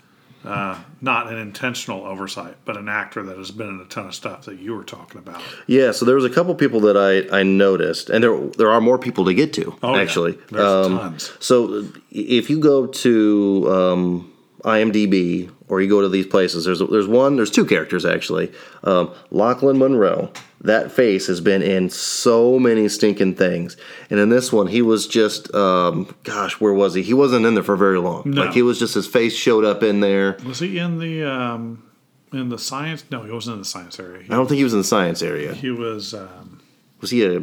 Uh, 0.46 0.78
not 1.02 1.28
an 1.28 1.38
intentional 1.38 2.06
oversight, 2.06 2.56
but 2.64 2.78
an 2.78 2.88
actor 2.88 3.22
that 3.24 3.38
has 3.38 3.52
been 3.52 3.68
in 3.68 3.80
a 3.82 3.86
ton 3.86 4.06
of 4.08 4.16
stuff 4.16 4.46
that 4.46 4.58
you 4.58 4.74
were 4.74 4.86
talking 4.86 5.20
about. 5.20 5.42
Yeah, 5.68 5.92
so 5.92 6.06
there 6.06 6.16
was 6.16 6.24
a 6.24 6.30
couple 6.30 6.56
people 6.56 6.80
that 6.82 6.96
I, 6.96 7.40
I 7.40 7.44
noticed, 7.44 8.10
and 8.10 8.24
there 8.24 8.38
there 8.58 8.72
are 8.72 8.80
more 8.80 8.98
people 8.98 9.26
to 9.26 9.34
get 9.34 9.52
to 9.54 9.76
Oh, 9.84 9.96
yeah. 9.96 10.02
actually. 10.02 10.38
There's 10.50 10.64
Um, 10.86 10.98
tons. 10.98 11.32
So 11.42 11.88
if 12.12 12.50
you 12.50 12.60
go 12.60 12.88
to 12.88 13.68
um, 13.70 14.32
IMDb 14.64 15.52
or 15.68 15.82
you 15.82 15.90
go 15.90 16.02
to 16.02 16.10
these 16.10 16.26
places, 16.28 16.66
there's 16.66 16.80
there's 16.80 17.08
one, 17.08 17.36
there's 17.36 17.52
two 17.52 17.66
characters 17.66 18.06
actually. 18.06 18.52
Um, 18.84 19.12
Lachlan 19.32 19.78
Monroe. 19.78 20.32
That 20.62 20.92
face 20.92 21.28
has 21.28 21.40
been 21.40 21.62
in 21.62 21.90
so 21.90 22.60
many 22.60 22.90
stinking 22.90 23.36
things, 23.36 23.78
and 24.10 24.20
in 24.20 24.28
this 24.28 24.52
one, 24.52 24.68
he 24.68 24.82
was 24.82 25.08
just, 25.08 25.54
um, 25.56 26.14
gosh, 26.24 26.60
where 26.60 26.74
was 26.74 26.96
he? 26.96 27.02
He 27.02 27.14
wasn't 27.14 27.46
in 27.46 27.54
there 27.54 27.64
for 27.64 27.78
very 27.78 27.98
long. 27.98 28.24
No. 28.26 28.44
Like 28.44 28.54
he 28.54 28.62
was 28.62 28.78
just 28.78 28.94
his 28.94 29.08
face 29.08 29.34
showed 29.34 29.64
up 29.64 29.84
in 29.84 30.02
there. 30.02 30.38
Was 30.46 30.60
he 30.60 30.78
in 30.78 31.00
the 31.00 31.24
um, 31.24 31.90
in 32.34 32.50
the 32.50 32.58
science? 32.58 33.06
No, 33.10 33.24
he 33.24 33.32
wasn't 33.32 33.54
in 33.54 33.60
the 33.60 33.66
science 33.66 34.00
area. 34.02 34.24
I 34.26 34.36
don't 34.36 34.48
think 34.48 34.58
he 34.58 34.66
was 34.66 34.74
in 34.74 34.80
the 34.80 34.86
science 34.86 35.22
area. 35.22 35.54
he 35.54 35.72
was 35.72 36.14
um, 36.14 36.62
Was 37.00 37.10
he 37.10 37.24
a 37.26 37.42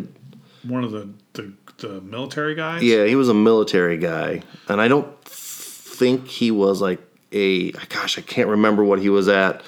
one 0.65 0.85
of 0.85 0.91
the, 0.91 1.09
the 1.33 1.53
the 1.79 2.01
military 2.03 2.55
guys. 2.55 2.83
Yeah, 2.83 3.07
he 3.07 3.17
was 3.17 3.29
a 3.31 3.35
military 3.35 3.97
guy, 3.97 4.43
and 4.69 4.79
I 4.81 4.89
don't 4.89 5.25
think 5.25 6.29
he 6.29 6.51
was 6.51 6.83
like 6.83 7.01
a. 7.33 7.73
Gosh, 7.89 8.19
I 8.19 8.21
can't 8.21 8.49
remember 8.49 8.85
what 8.85 8.99
he 9.01 9.09
was 9.09 9.29
at. 9.29 9.63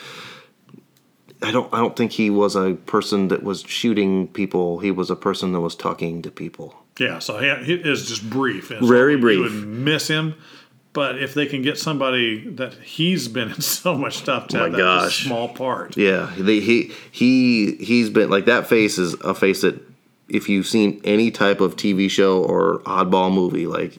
I 1.43 1.51
don't. 1.53 1.73
I 1.73 1.79
don't 1.79 1.97
think 1.97 2.13
he 2.13 2.31
was 2.31 2.57
a 2.57 2.75
person 2.87 3.29
that 3.29 3.43
was 3.45 3.63
shooting 3.63 4.29
people. 4.29 4.81
He 4.81 4.91
was 4.91 5.09
a 5.11 5.17
person 5.17 5.53
that 5.53 5.61
was 5.61 5.77
talking 5.77 6.21
to 6.23 6.31
people. 6.31 6.75
Yeah, 6.99 7.21
so 7.21 7.39
he, 7.39 7.65
he 7.65 7.75
is 7.75 8.09
just 8.09 8.29
brief. 8.29 8.71
And 8.73 8.81
so 8.81 8.87
Very 8.89 9.13
You 9.13 9.21
brief. 9.21 9.41
would 9.41 9.69
miss 9.69 10.09
him, 10.09 10.35
but 10.93 11.17
if 11.23 11.33
they 11.35 11.47
can 11.47 11.63
get 11.63 11.79
somebody 11.79 12.49
that 12.57 12.75
he's 12.75 13.29
been 13.29 13.51
in 13.53 13.61
so 13.61 13.95
much 13.95 14.17
stuff 14.19 14.49
to 14.49 14.59
Oh 14.59 14.63
have 14.65 14.73
my 14.73 14.79
that 14.79 14.83
gosh. 14.85 15.25
small 15.27 15.49
part. 15.49 15.97
Yeah, 15.97 16.33
they, 16.37 16.59
he 16.59 16.93
he 17.13 17.77
he's 17.77 18.11
been 18.11 18.31
like 18.31 18.47
that 18.47 18.67
face 18.69 18.99
is 18.99 19.15
a 19.21 19.33
face 19.35 19.61
that 19.63 19.81
if 20.29 20.49
you've 20.49 20.67
seen 20.67 21.01
any 21.05 21.31
type 21.31 21.61
of 21.61 21.77
TV 21.77 22.11
show 22.11 22.43
or 22.43 22.81
oddball 22.81 23.33
movie, 23.33 23.67
like 23.69 23.99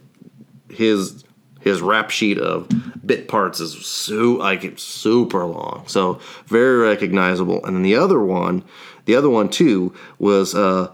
his 0.70 1.24
his 1.60 1.82
rap 1.82 2.10
sheet 2.10 2.38
of 2.38 2.68
bit 3.06 3.28
parts 3.28 3.60
is 3.60 3.86
so 3.86 4.34
like 4.34 4.64
it's 4.64 4.84
super 4.84 5.46
long, 5.46 5.84
so 5.88 6.20
very 6.46 6.78
recognizable. 6.78 7.64
And 7.66 7.76
then 7.76 7.84
the 7.84 7.96
other 7.96 8.20
one, 8.20 8.64
the 9.06 9.16
other 9.16 9.30
one 9.30 9.50
too 9.50 9.94
was 10.18 10.56
uh, 10.56 10.94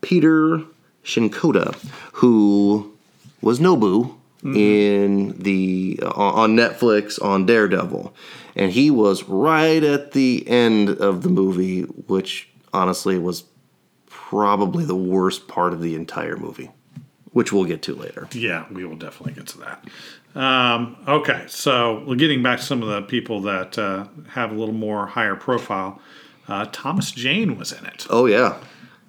Peter 0.00 0.62
Shinkoda, 1.04 1.74
who 2.14 2.92
was 3.40 3.58
Nobu 3.58 4.14
in 4.44 5.40
the 5.40 6.00
uh, 6.02 6.10
on 6.10 6.56
Netflix 6.56 7.22
on 7.22 7.46
Daredevil, 7.46 8.12
and 8.56 8.72
he 8.72 8.90
was 8.90 9.22
right 9.24 9.82
at 9.82 10.12
the 10.12 10.46
end 10.48 10.88
of 10.88 11.22
the 11.22 11.28
movie, 11.28 11.82
which 11.82 12.48
honestly 12.72 13.18
was 13.18 13.44
probably 14.06 14.84
the 14.84 14.96
worst 14.96 15.46
part 15.46 15.72
of 15.72 15.80
the 15.80 15.94
entire 15.94 16.36
movie, 16.36 16.70
which 17.32 17.52
we'll 17.52 17.64
get 17.64 17.82
to 17.82 17.94
later. 17.94 18.28
Yeah, 18.32 18.66
we 18.70 18.84
will 18.84 18.96
definitely 18.96 19.34
get 19.34 19.46
to 19.48 19.58
that. 19.58 19.84
Um, 20.34 20.96
okay, 21.06 21.44
so 21.48 22.04
well, 22.06 22.14
getting 22.14 22.42
back 22.42 22.58
to 22.58 22.64
some 22.64 22.82
of 22.82 22.88
the 22.88 23.02
people 23.02 23.40
that 23.42 23.78
uh, 23.78 24.06
have 24.30 24.50
a 24.50 24.54
little 24.54 24.74
more 24.74 25.06
higher 25.06 25.36
profile, 25.36 26.00
uh, 26.48 26.66
Thomas 26.72 27.10
Jane 27.12 27.58
was 27.58 27.72
in 27.72 27.84
it, 27.86 28.06
Oh 28.08 28.26
yeah, 28.26 28.56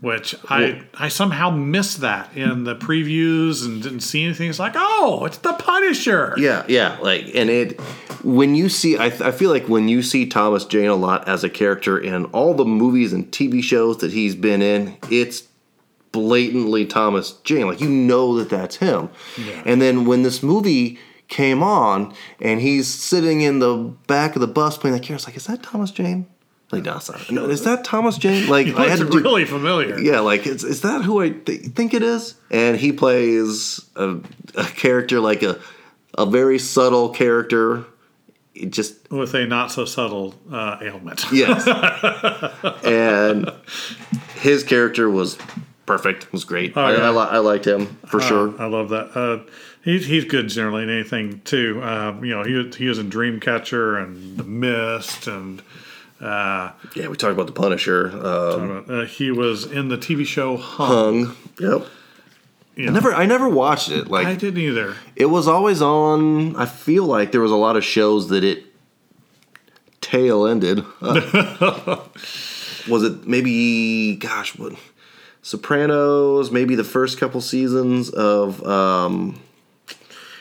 which 0.01 0.35
I 0.49 0.83
I 0.93 1.07
somehow 1.07 1.49
missed 1.49 2.01
that 2.01 2.35
in 2.35 2.65
the 2.65 2.75
previews 2.75 3.65
and 3.65 3.81
didn't 3.81 4.01
see 4.01 4.25
anything. 4.25 4.49
It's 4.49 4.59
like, 4.59 4.73
oh, 4.75 5.23
it's 5.25 5.37
the 5.37 5.53
Punisher. 5.53 6.33
yeah, 6.37 6.65
yeah. 6.67 6.97
Like, 7.01 7.33
and 7.33 7.49
it 7.49 7.79
when 8.21 8.53
you 8.55 8.67
see, 8.67 8.97
I, 8.97 9.05
I 9.05 9.31
feel 9.31 9.49
like 9.49 9.67
when 9.69 9.87
you 9.87 10.01
see 10.01 10.25
Thomas 10.25 10.65
Jane 10.65 10.89
a 10.89 10.95
lot 10.95 11.27
as 11.27 11.43
a 11.45 11.49
character 11.49 11.97
in 11.97 12.25
all 12.25 12.53
the 12.53 12.65
movies 12.65 13.13
and 13.13 13.31
TV 13.31 13.63
shows 13.63 13.99
that 13.99 14.11
he's 14.11 14.35
been 14.35 14.61
in, 14.61 14.97
it's 15.09 15.43
blatantly 16.13 16.85
Thomas 16.85 17.33
Jane. 17.43 17.67
Like 17.67 17.81
you 17.81 17.89
know 17.89 18.37
that 18.37 18.49
that's 18.49 18.77
him. 18.77 19.09
And 19.65 19.81
then 19.81 20.05
when 20.05 20.23
this 20.23 20.41
movie 20.41 20.97
came 21.27 21.61
on, 21.63 22.13
and 22.39 22.61
he's 22.61 22.87
sitting 22.87 23.41
in 23.41 23.59
the 23.59 23.75
back 24.07 24.35
of 24.35 24.39
the 24.41 24.47
bus 24.47 24.77
playing 24.77 24.95
that 24.95 25.03
character. 25.03 25.27
Like, 25.27 25.35
is 25.37 25.45
that 25.47 25.63
Thomas 25.63 25.89
Jane? 25.91 26.27
Like, 26.71 26.83
no, 26.83 26.95
it's 26.97 27.09
not. 27.09 27.31
No, 27.31 27.45
is 27.49 27.63
that 27.63 27.83
Thomas 27.83 28.17
Jane? 28.17 28.47
Like, 28.49 28.67
I 28.67 28.87
had 28.87 28.99
to 28.99 29.09
do, 29.09 29.19
really 29.19 29.45
familiar. 29.45 29.97
yeah, 29.99 30.19
like, 30.19 30.45
is, 30.47 30.63
is 30.63 30.81
that 30.81 31.01
who 31.03 31.21
I 31.21 31.29
th- 31.29 31.61
think 31.73 31.93
it 31.93 32.03
is? 32.03 32.35
And 32.51 32.77
he 32.77 32.91
plays 32.91 33.79
a, 33.95 34.17
a 34.55 34.63
character 34.65 35.19
like 35.19 35.41
a 35.43 35.59
a 36.15 36.25
very 36.27 36.59
subtle 36.59 37.09
character. 37.09 37.85
It 38.53 38.69
just 38.69 39.09
With 39.11 39.33
a 39.33 39.47
not 39.47 39.71
so 39.71 39.85
subtle 39.85 40.35
uh, 40.51 40.77
ailment. 40.81 41.25
yes, 41.31 41.65
and 42.83 43.51
his 44.35 44.63
character 44.63 45.09
was 45.09 45.37
perfect. 45.85 46.23
It 46.25 46.31
was 46.33 46.45
great. 46.45 46.75
I, 46.77 46.93
yeah. 46.95 47.03
I, 47.03 47.09
li- 47.09 47.29
I 47.31 47.37
liked 47.39 47.65
him 47.65 47.97
for 48.07 48.19
sure. 48.21 48.53
I 48.61 48.65
love 48.67 48.89
that. 48.89 49.15
Uh, 49.17 49.49
he's 49.83 50.05
he's 50.05 50.25
good 50.25 50.49
generally 50.49 50.83
in 50.83 50.89
anything 50.89 51.41
too. 51.41 51.81
Uh, 51.81 52.17
you 52.21 52.29
know, 52.35 52.43
he 52.43 52.69
he 52.77 52.87
was 52.87 52.99
in 52.99 53.09
Dreamcatcher 53.09 54.01
and 54.03 54.37
The 54.37 54.43
Mist, 54.43 55.27
and 55.27 55.61
uh, 56.21 56.71
Yeah, 56.95 57.07
we 57.07 57.17
talked 57.17 57.33
about 57.33 57.47
the 57.47 57.53
Punisher. 57.53 58.09
Um, 58.11 58.85
uh, 58.87 59.05
he 59.05 59.31
was 59.31 59.65
in 59.65 59.89
the 59.89 59.97
TV 59.97 60.25
show 60.25 60.57
Hung. 60.57 61.25
Hung. 61.25 61.35
Yep. 61.59 61.87
You 62.75 62.87
I 62.87 62.91
never, 62.91 63.13
I 63.13 63.25
never 63.27 63.47
watched 63.47 63.91
it. 63.91 64.07
Like 64.07 64.25
I 64.25 64.33
didn't 64.35 64.59
either. 64.59 64.95
it 65.15 65.27
was 65.27 65.47
always 65.47 65.79
on. 65.81 66.55
I 66.55 66.65
feel 66.65 67.05
like 67.05 67.31
there 67.31 67.41
was 67.41 67.51
a 67.51 67.55
lot 67.55 67.75
of 67.77 67.83
shows 67.83 68.29
that 68.29 68.43
it 68.43 68.65
tail 70.01 70.47
ended. 70.47 70.83
Uh, 70.99 71.99
was 72.89 73.03
it 73.03 73.27
maybe? 73.27 74.15
Gosh, 74.15 74.57
what? 74.57 74.73
Sopranos. 75.43 76.49
Maybe 76.49 76.73
the 76.73 76.83
first 76.83 77.19
couple 77.19 77.41
seasons 77.41 78.09
of 78.09 78.65
um, 78.65 79.39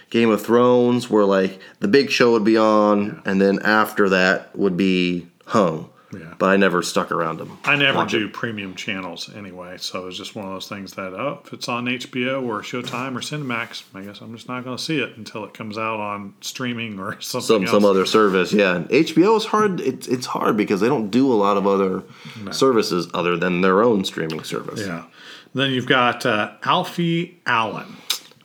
Game 0.08 0.30
of 0.30 0.40
Thrones, 0.40 1.10
where 1.10 1.26
like 1.26 1.60
the 1.80 1.88
big 1.88 2.10
show 2.10 2.32
would 2.32 2.44
be 2.44 2.56
on, 2.56 3.20
and 3.26 3.38
then 3.38 3.60
after 3.62 4.08
that 4.08 4.56
would 4.56 4.78
be 4.78 5.26
hung. 5.46 5.90
Yeah. 6.12 6.34
But 6.38 6.50
I 6.50 6.56
never 6.56 6.82
stuck 6.82 7.10
around 7.10 7.38
them. 7.38 7.58
I 7.64 7.76
never 7.76 7.98
Watch 7.98 8.10
do 8.10 8.28
premium 8.28 8.74
channels 8.74 9.30
anyway, 9.34 9.76
so 9.78 10.06
it's 10.06 10.16
just 10.16 10.34
one 10.34 10.44
of 10.44 10.52
those 10.52 10.68
things 10.68 10.94
that 10.94 11.14
oh, 11.14 11.40
if 11.44 11.52
it's 11.52 11.68
on 11.68 11.86
HBO 11.86 12.42
or 12.46 12.60
Showtime 12.62 13.16
or 13.16 13.20
Cinemax, 13.20 13.84
I 13.94 14.02
guess 14.02 14.20
I'm 14.20 14.34
just 14.34 14.48
not 14.48 14.64
going 14.64 14.76
to 14.76 14.82
see 14.82 15.00
it 15.00 15.16
until 15.16 15.44
it 15.44 15.54
comes 15.54 15.78
out 15.78 16.00
on 16.00 16.34
streaming 16.40 16.98
or 16.98 17.12
something 17.20 17.46
some 17.46 17.62
else. 17.62 17.70
some 17.70 17.84
other 17.84 18.04
service. 18.06 18.52
Yeah, 18.52 18.76
And 18.76 18.88
HBO 18.88 19.36
is 19.36 19.46
hard. 19.46 19.80
It's 19.80 20.06
it's 20.06 20.26
hard 20.26 20.56
because 20.56 20.80
they 20.80 20.88
don't 20.88 21.10
do 21.10 21.32
a 21.32 21.34
lot 21.34 21.56
of 21.56 21.66
other 21.66 22.02
services 22.50 23.08
other 23.14 23.36
than 23.36 23.60
their 23.60 23.82
own 23.82 24.04
streaming 24.04 24.44
service. 24.44 24.80
Yeah. 24.80 25.04
Then 25.54 25.70
you've 25.72 25.86
got 25.86 26.24
uh, 26.24 26.52
Alfie 26.62 27.40
Allen 27.46 27.96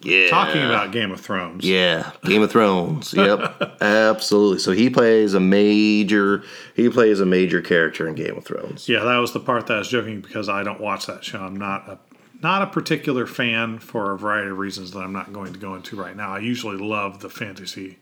yeah. 0.02 0.30
talking 0.30 0.64
about 0.64 0.92
Game 0.92 1.12
of 1.12 1.20
Thrones. 1.20 1.66
yeah, 1.66 2.12
Game 2.24 2.42
of 2.42 2.52
Thrones. 2.52 3.14
Yep, 3.14 3.78
absolutely. 3.82 4.60
So 4.60 4.72
he 4.72 4.90
plays 4.90 5.34
a 5.34 5.40
major. 5.40 6.44
He 6.76 6.90
plays 6.90 7.20
a 7.20 7.26
major 7.26 7.62
character 7.62 8.08
in 8.08 8.16
Game 8.16 8.38
of 8.38 8.46
Thrones. 8.46 8.88
Yeah, 8.88 9.04
that 9.04 9.18
was 9.18 9.34
the 9.34 9.40
part 9.40 9.68
that 9.68 9.74
I 9.74 9.80
was 9.80 9.90
joking 9.90 10.22
because 10.22 10.50
I 10.50 10.64
don't 10.64 10.82
watch 10.82 11.06
that 11.08 11.24
show. 11.24 11.42
I'm 11.42 11.56
not 11.56 11.88
a 11.88 12.00
not 12.42 12.62
a 12.62 12.68
particular 12.68 13.26
fan 13.26 13.80
for 13.80 14.12
a 14.12 14.18
variety 14.18 14.52
of 14.52 14.58
reasons 14.58 14.92
that 14.92 15.00
I'm 15.00 15.14
not 15.14 15.34
going 15.34 15.54
to 15.54 15.60
go 15.60 15.76
into 15.76 15.96
right 15.96 16.16
now. 16.16 16.34
I 16.34 16.40
usually 16.40 16.78
love 16.78 17.20
the 17.20 17.30
fantasy 17.30 17.98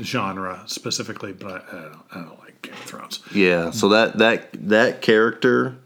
genre 0.00 0.62
specifically, 0.66 1.32
but 1.32 1.64
I, 1.72 1.76
I, 1.76 1.82
don't, 1.82 2.02
I 2.12 2.14
don't 2.20 2.40
like 2.40 2.62
Game 2.62 2.74
of 2.74 2.80
Thrones. 2.80 3.20
Yeah. 3.34 3.70
So 3.70 3.88
that 3.90 4.18
that 4.18 4.50
that 4.68 5.02
character 5.02 5.76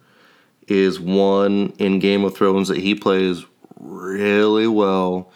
is 0.68 0.98
one 0.98 1.72
in 1.78 1.98
Game 1.98 2.24
of 2.24 2.36
Thrones 2.36 2.68
that 2.68 2.78
he 2.78 2.94
plays 2.94 3.44
really 3.78 4.66
well, 4.66 5.30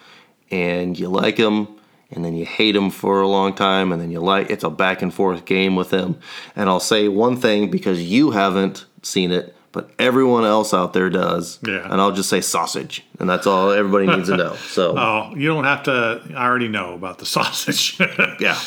and 0.51 0.97
you 0.99 1.07
like 1.09 1.37
him, 1.37 1.67
and 2.11 2.23
then 2.25 2.35
you 2.35 2.45
hate 2.45 2.75
him 2.75 2.89
for 2.89 3.21
a 3.21 3.27
long 3.27 3.53
time, 3.53 3.91
and 3.91 4.01
then 4.01 4.11
you 4.11 4.19
like 4.19 4.49
it's 4.49 4.63
a 4.63 4.69
back 4.69 5.01
and 5.01 5.13
forth 5.13 5.45
game 5.45 5.75
with 5.75 5.91
him. 5.91 6.17
And 6.55 6.69
I'll 6.69 6.79
say 6.79 7.07
one 7.07 7.37
thing 7.37 7.71
because 7.71 8.01
you 8.01 8.31
haven't 8.31 8.85
seen 9.01 9.31
it, 9.31 9.55
but 9.71 9.89
everyone 9.97 10.43
else 10.43 10.73
out 10.73 10.91
there 10.93 11.09
does. 11.09 11.57
Yeah. 11.65 11.85
And 11.89 12.01
I'll 12.01 12.11
just 12.11 12.29
say 12.29 12.41
sausage, 12.41 13.05
and 13.19 13.29
that's 13.29 13.47
all 13.47 13.71
everybody 13.71 14.07
needs 14.07 14.27
to 14.29 14.35
know. 14.37 14.55
So 14.55 14.95
Oh, 14.97 15.33
you 15.35 15.47
don't 15.47 15.63
have 15.63 15.83
to. 15.83 16.21
I 16.35 16.45
already 16.45 16.67
know 16.67 16.93
about 16.95 17.19
the 17.19 17.25
sausage. 17.37 17.97
yeah. 18.39 18.59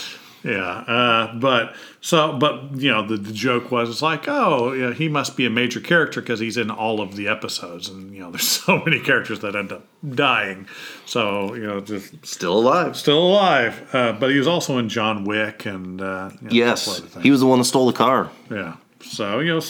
Yeah, 0.44 0.60
uh, 0.60 1.34
but 1.36 1.74
so, 2.02 2.34
but 2.34 2.74
you 2.76 2.90
know, 2.90 3.06
the, 3.06 3.16
the 3.16 3.32
joke 3.32 3.70
was 3.70 3.88
it's 3.88 4.02
like, 4.02 4.28
oh, 4.28 4.72
yeah, 4.74 4.92
he 4.92 5.08
must 5.08 5.38
be 5.38 5.46
a 5.46 5.50
major 5.50 5.80
character 5.80 6.20
because 6.20 6.38
he's 6.38 6.58
in 6.58 6.70
all 6.70 7.00
of 7.00 7.16
the 7.16 7.28
episodes, 7.28 7.88
and 7.88 8.12
you 8.12 8.20
know, 8.20 8.30
there's 8.30 8.46
so 8.46 8.82
many 8.84 9.00
characters 9.00 9.40
that 9.40 9.56
end 9.56 9.72
up 9.72 9.86
dying. 10.14 10.66
So 11.06 11.54
you 11.54 11.66
know, 11.66 11.80
just 11.80 12.26
Still 12.26 12.58
alive. 12.58 12.94
still 12.96 13.22
alive. 13.26 13.88
Uh, 13.94 14.12
but 14.12 14.30
he 14.30 14.36
was 14.38 14.46
also 14.46 14.76
in 14.76 14.90
John 14.90 15.24
Wick 15.24 15.64
and 15.64 16.02
uh, 16.02 16.30
you 16.42 16.48
know, 16.48 16.54
Yes. 16.54 17.02
He 17.22 17.30
was 17.30 17.40
the 17.40 17.46
one 17.46 17.58
that 17.58 17.64
stole 17.64 17.86
the 17.86 17.92
car. 17.94 18.30
yeah. 18.50 18.76
So 19.00 19.40
you 19.40 19.54
know, 19.54 19.60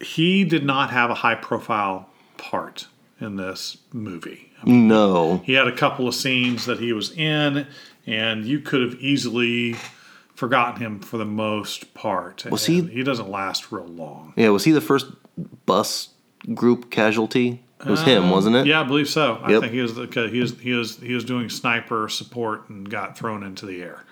he 0.00 0.44
did 0.44 0.64
not 0.64 0.90
have 0.90 1.10
a 1.10 1.14
high 1.14 1.34
profile 1.34 2.08
part 2.36 2.86
in 3.20 3.36
this 3.36 3.78
movie. 3.92 4.52
No. 4.64 5.38
He 5.44 5.52
had 5.54 5.66
a 5.68 5.74
couple 5.74 6.08
of 6.08 6.14
scenes 6.14 6.66
that 6.66 6.78
he 6.80 6.92
was 6.92 7.12
in, 7.12 7.66
and 8.08 8.44
you 8.44 8.60
could 8.60 8.80
have 8.82 8.94
easily 9.00 9.76
forgotten 10.34 10.80
him 10.80 11.00
for 11.00 11.16
the 11.18 11.24
most 11.24 11.94
part. 11.94 12.44
Was 12.50 12.66
he- 12.66 12.82
He 12.82 13.02
doesn't 13.02 13.28
last 13.30 13.70
real 13.72 13.86
long. 13.86 14.32
Yeah, 14.36 14.48
was 14.50 14.64
he 14.64 14.72
the 14.72 14.80
first 14.80 15.06
bus 15.66 16.08
group 16.54 16.90
casualty? 16.90 17.62
It 17.80 17.86
was 17.86 18.02
him, 18.02 18.24
um, 18.24 18.30
wasn't 18.30 18.56
it? 18.56 18.66
Yeah, 18.66 18.80
I 18.80 18.84
believe 18.84 19.08
so. 19.08 19.38
I 19.42 19.60
think 19.60 19.72
he 19.72 19.80
was 19.80 19.94
the, 19.94 20.28
he 20.32 20.40
was 20.40 20.58
he 20.58 20.72
was 20.72 20.96
he 20.96 21.14
was 21.14 21.24
doing 21.24 21.48
sniper 21.48 22.08
support 22.08 22.68
and 22.68 22.88
got 22.90 23.16
thrown 23.16 23.44
into 23.44 23.66
the 23.66 23.80
air. 23.82 24.04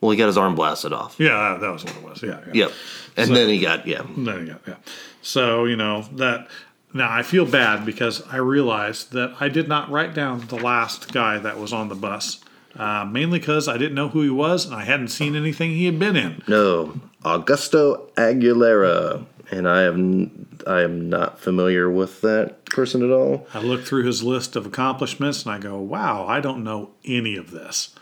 Well, 0.00 0.12
he 0.12 0.16
got 0.16 0.28
his 0.28 0.38
arm 0.38 0.54
blasted 0.54 0.92
off. 0.92 1.16
Yeah, 1.18 1.28
that, 1.54 1.60
that 1.60 1.72
was 1.72 1.84
what 1.84 1.96
it 1.96 2.02
was. 2.02 2.22
Yeah. 2.22 2.40
yeah. 2.46 2.52
Yep. 2.66 2.72
And 3.16 3.36
then 3.36 3.48
he 3.48 3.58
got 3.58 3.86
yeah. 3.86 4.02
There 4.16 4.38
you 4.40 4.46
go. 4.52 4.56
Yeah. 4.68 4.74
So 5.22 5.64
you 5.64 5.76
know 5.76 6.02
that. 6.14 6.48
Now 6.94 7.10
I 7.12 7.22
feel 7.22 7.46
bad 7.46 7.84
because 7.84 8.22
I 8.28 8.36
realized 8.38 9.12
that 9.12 9.36
I 9.40 9.48
did 9.48 9.68
not 9.68 9.90
write 9.90 10.12
down 10.14 10.46
the 10.48 10.56
last 10.56 11.12
guy 11.12 11.38
that 11.38 11.58
was 11.58 11.72
on 11.72 11.88
the 11.88 11.94
bus, 11.94 12.40
uh, 12.76 13.04
mainly 13.04 13.38
because 13.38 13.68
I 13.68 13.76
didn't 13.78 13.94
know 13.94 14.08
who 14.08 14.22
he 14.22 14.30
was 14.30 14.64
and 14.66 14.74
I 14.74 14.84
hadn't 14.84 15.08
seen 15.08 15.34
anything 15.36 15.70
he 15.70 15.86
had 15.86 15.98
been 15.98 16.16
in. 16.16 16.42
No, 16.48 17.00
Augusto 17.24 18.10
Aguilera, 18.14 19.24
and 19.50 19.68
I 19.68 19.82
am 19.82 20.46
I 20.66 20.82
am 20.82 21.08
not 21.08 21.40
familiar 21.40 21.90
with 21.90 22.20
that 22.20 22.64
person 22.66 23.02
at 23.02 23.10
all. 23.10 23.46
I 23.54 23.60
look 23.60 23.84
through 23.84 24.04
his 24.04 24.22
list 24.22 24.56
of 24.56 24.66
accomplishments 24.66 25.44
and 25.44 25.52
I 25.54 25.58
go, 25.58 25.78
"Wow, 25.78 26.26
I 26.26 26.40
don't 26.40 26.62
know 26.64 26.90
any 27.04 27.36
of 27.36 27.50
this." 27.50 27.94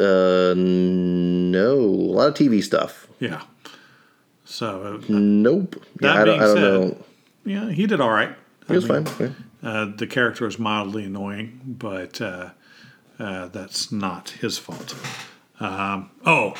Uh, 0.00 0.54
no, 0.56 1.72
a 1.74 2.14
lot 2.14 2.28
of 2.28 2.34
TV 2.34 2.62
stuff. 2.62 3.08
Yeah. 3.18 3.42
So 4.44 5.00
uh, 5.00 5.04
Nope. 5.08 5.76
Yeah, 6.00 6.12
That 6.12 6.16
I 6.18 6.24
don't, 6.24 6.38
being 6.38 6.40
I 6.40 6.44
don't 6.46 6.56
said, 6.56 6.62
know. 6.98 7.04
yeah, 7.66 7.70
he 7.72 7.86
did 7.86 8.00
all 8.00 8.10
right. 8.10 8.34
He 8.68 8.74
was 8.74 8.86
fine. 8.86 9.06
yeah. 9.18 9.30
Uh, 9.62 9.86
the 9.96 10.06
character 10.06 10.46
is 10.46 10.58
mildly 10.58 11.04
annoying, 11.04 11.60
but 11.66 12.20
uh, 12.20 12.50
uh, 13.18 13.48
that's 13.48 13.90
not 13.92 14.30
his 14.30 14.58
fault. 14.58 14.94
Um, 15.60 16.10
oh, 16.24 16.54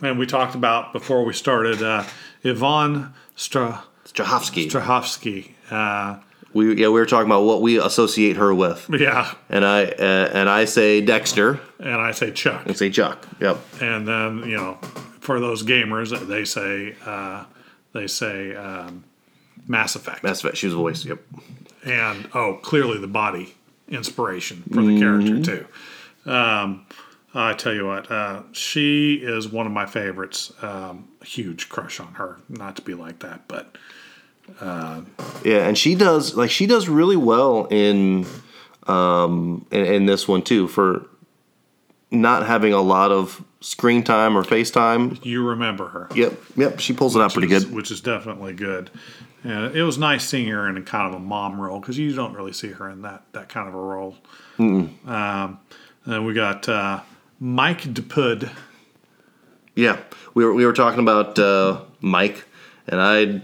and 0.00 0.18
we 0.18 0.26
talked 0.26 0.54
about 0.54 0.92
before 0.92 1.24
we 1.24 1.32
started 1.32 1.82
uh, 1.82 2.04
Yvonne 2.42 3.12
Stra- 3.34 3.84
Strahovski. 4.04 4.70
Strahovski. 4.70 5.50
Uh, 5.70 6.20
we 6.52 6.76
yeah, 6.76 6.86
we 6.86 7.00
were 7.00 7.06
talking 7.06 7.26
about 7.26 7.42
what 7.42 7.62
we 7.62 7.80
associate 7.80 8.36
her 8.36 8.54
with, 8.54 8.88
yeah, 8.92 9.34
and 9.48 9.64
I 9.64 9.86
uh, 9.86 10.30
and 10.32 10.48
I 10.48 10.66
say 10.66 11.00
Dexter 11.00 11.58
and 11.80 11.96
I 11.96 12.12
say 12.12 12.30
Chuck. 12.30 12.64
and 12.66 12.76
say 12.76 12.90
Chuck. 12.90 13.26
Yep. 13.40 13.58
And 13.82 14.06
then 14.06 14.38
you 14.48 14.56
know, 14.56 14.74
for 15.20 15.40
those 15.40 15.64
gamers, 15.64 16.16
they 16.28 16.44
say 16.44 16.94
uh, 17.04 17.44
they 17.92 18.06
say 18.06 18.54
um, 18.54 19.02
Mass 19.66 19.96
Effect. 19.96 20.22
That's 20.22 20.44
right. 20.44 20.56
She 20.56 20.66
was 20.66 20.74
voice. 20.74 21.04
Yep. 21.04 21.18
and 21.84 22.28
oh, 22.34 22.60
clearly 22.62 22.98
the 22.98 23.08
body 23.08 23.54
inspiration 23.88 24.62
for 24.72 24.82
the 24.82 24.98
character 24.98 25.42
too. 25.42 25.66
Um, 26.26 26.86
I 27.34 27.52
tell 27.54 27.74
you 27.74 27.86
what, 27.86 28.10
uh, 28.10 28.42
she 28.52 29.14
is 29.16 29.48
one 29.48 29.66
of 29.66 29.72
my 29.72 29.86
favorites. 29.86 30.52
Um, 30.62 31.08
huge 31.24 31.68
crush 31.68 31.98
on 32.00 32.14
her. 32.14 32.38
Not 32.48 32.76
to 32.76 32.82
be 32.82 32.94
like 32.94 33.18
that, 33.20 33.48
but 33.48 33.76
Yeah, 34.62 35.66
and 35.66 35.76
she 35.76 35.94
does 35.94 36.36
like 36.36 36.50
she 36.50 36.66
does 36.66 36.88
really 36.88 37.16
well 37.16 37.66
in 37.70 38.26
um 38.86 39.66
in, 39.70 39.84
in 39.86 40.06
this 40.06 40.28
one 40.28 40.42
too 40.42 40.68
for 40.68 41.06
not 42.10 42.46
having 42.46 42.72
a 42.72 42.80
lot 42.82 43.10
of 43.10 43.42
screen 43.60 44.02
time 44.04 44.36
or 44.36 44.44
FaceTime. 44.44 45.24
you 45.24 45.42
remember 45.42 45.88
her. 45.88 46.08
Yep, 46.14 46.34
yep, 46.56 46.78
she 46.80 46.92
pulls 46.92 47.16
it 47.16 47.22
out 47.22 47.32
pretty 47.32 47.52
is- 47.52 47.64
good. 47.64 47.74
which 47.74 47.90
is 47.90 48.00
definitely 48.00 48.52
good. 48.52 48.90
And 49.42 49.74
it 49.76 49.82
was 49.82 49.98
nice 49.98 50.26
seeing 50.26 50.48
her 50.48 50.68
in 50.68 50.76
a 50.78 50.82
kind 50.82 51.08
of 51.12 51.20
a 51.20 51.22
mom 51.22 51.60
role 51.60 51.78
because 51.80 51.98
you 51.98 52.14
don't 52.14 52.32
really 52.34 52.52
see 52.52 52.68
her 52.70 52.88
in 52.88 53.02
that 53.02 53.24
that 53.32 53.48
kind 53.48 53.66
of 53.68 53.74
a 53.74 53.78
role. 53.80 54.16
And 56.06 56.26
we 56.26 56.34
got 56.34 56.68
uh, 56.68 57.00
Mike 57.40 57.82
Dopud. 57.82 58.50
Yeah, 59.74 60.00
we 60.34 60.44
were 60.44 60.52
we 60.54 60.66
were 60.66 60.72
talking 60.72 61.00
about 61.00 61.38
uh, 61.38 61.82
Mike, 62.00 62.44
and 62.86 63.00
I 63.00 63.42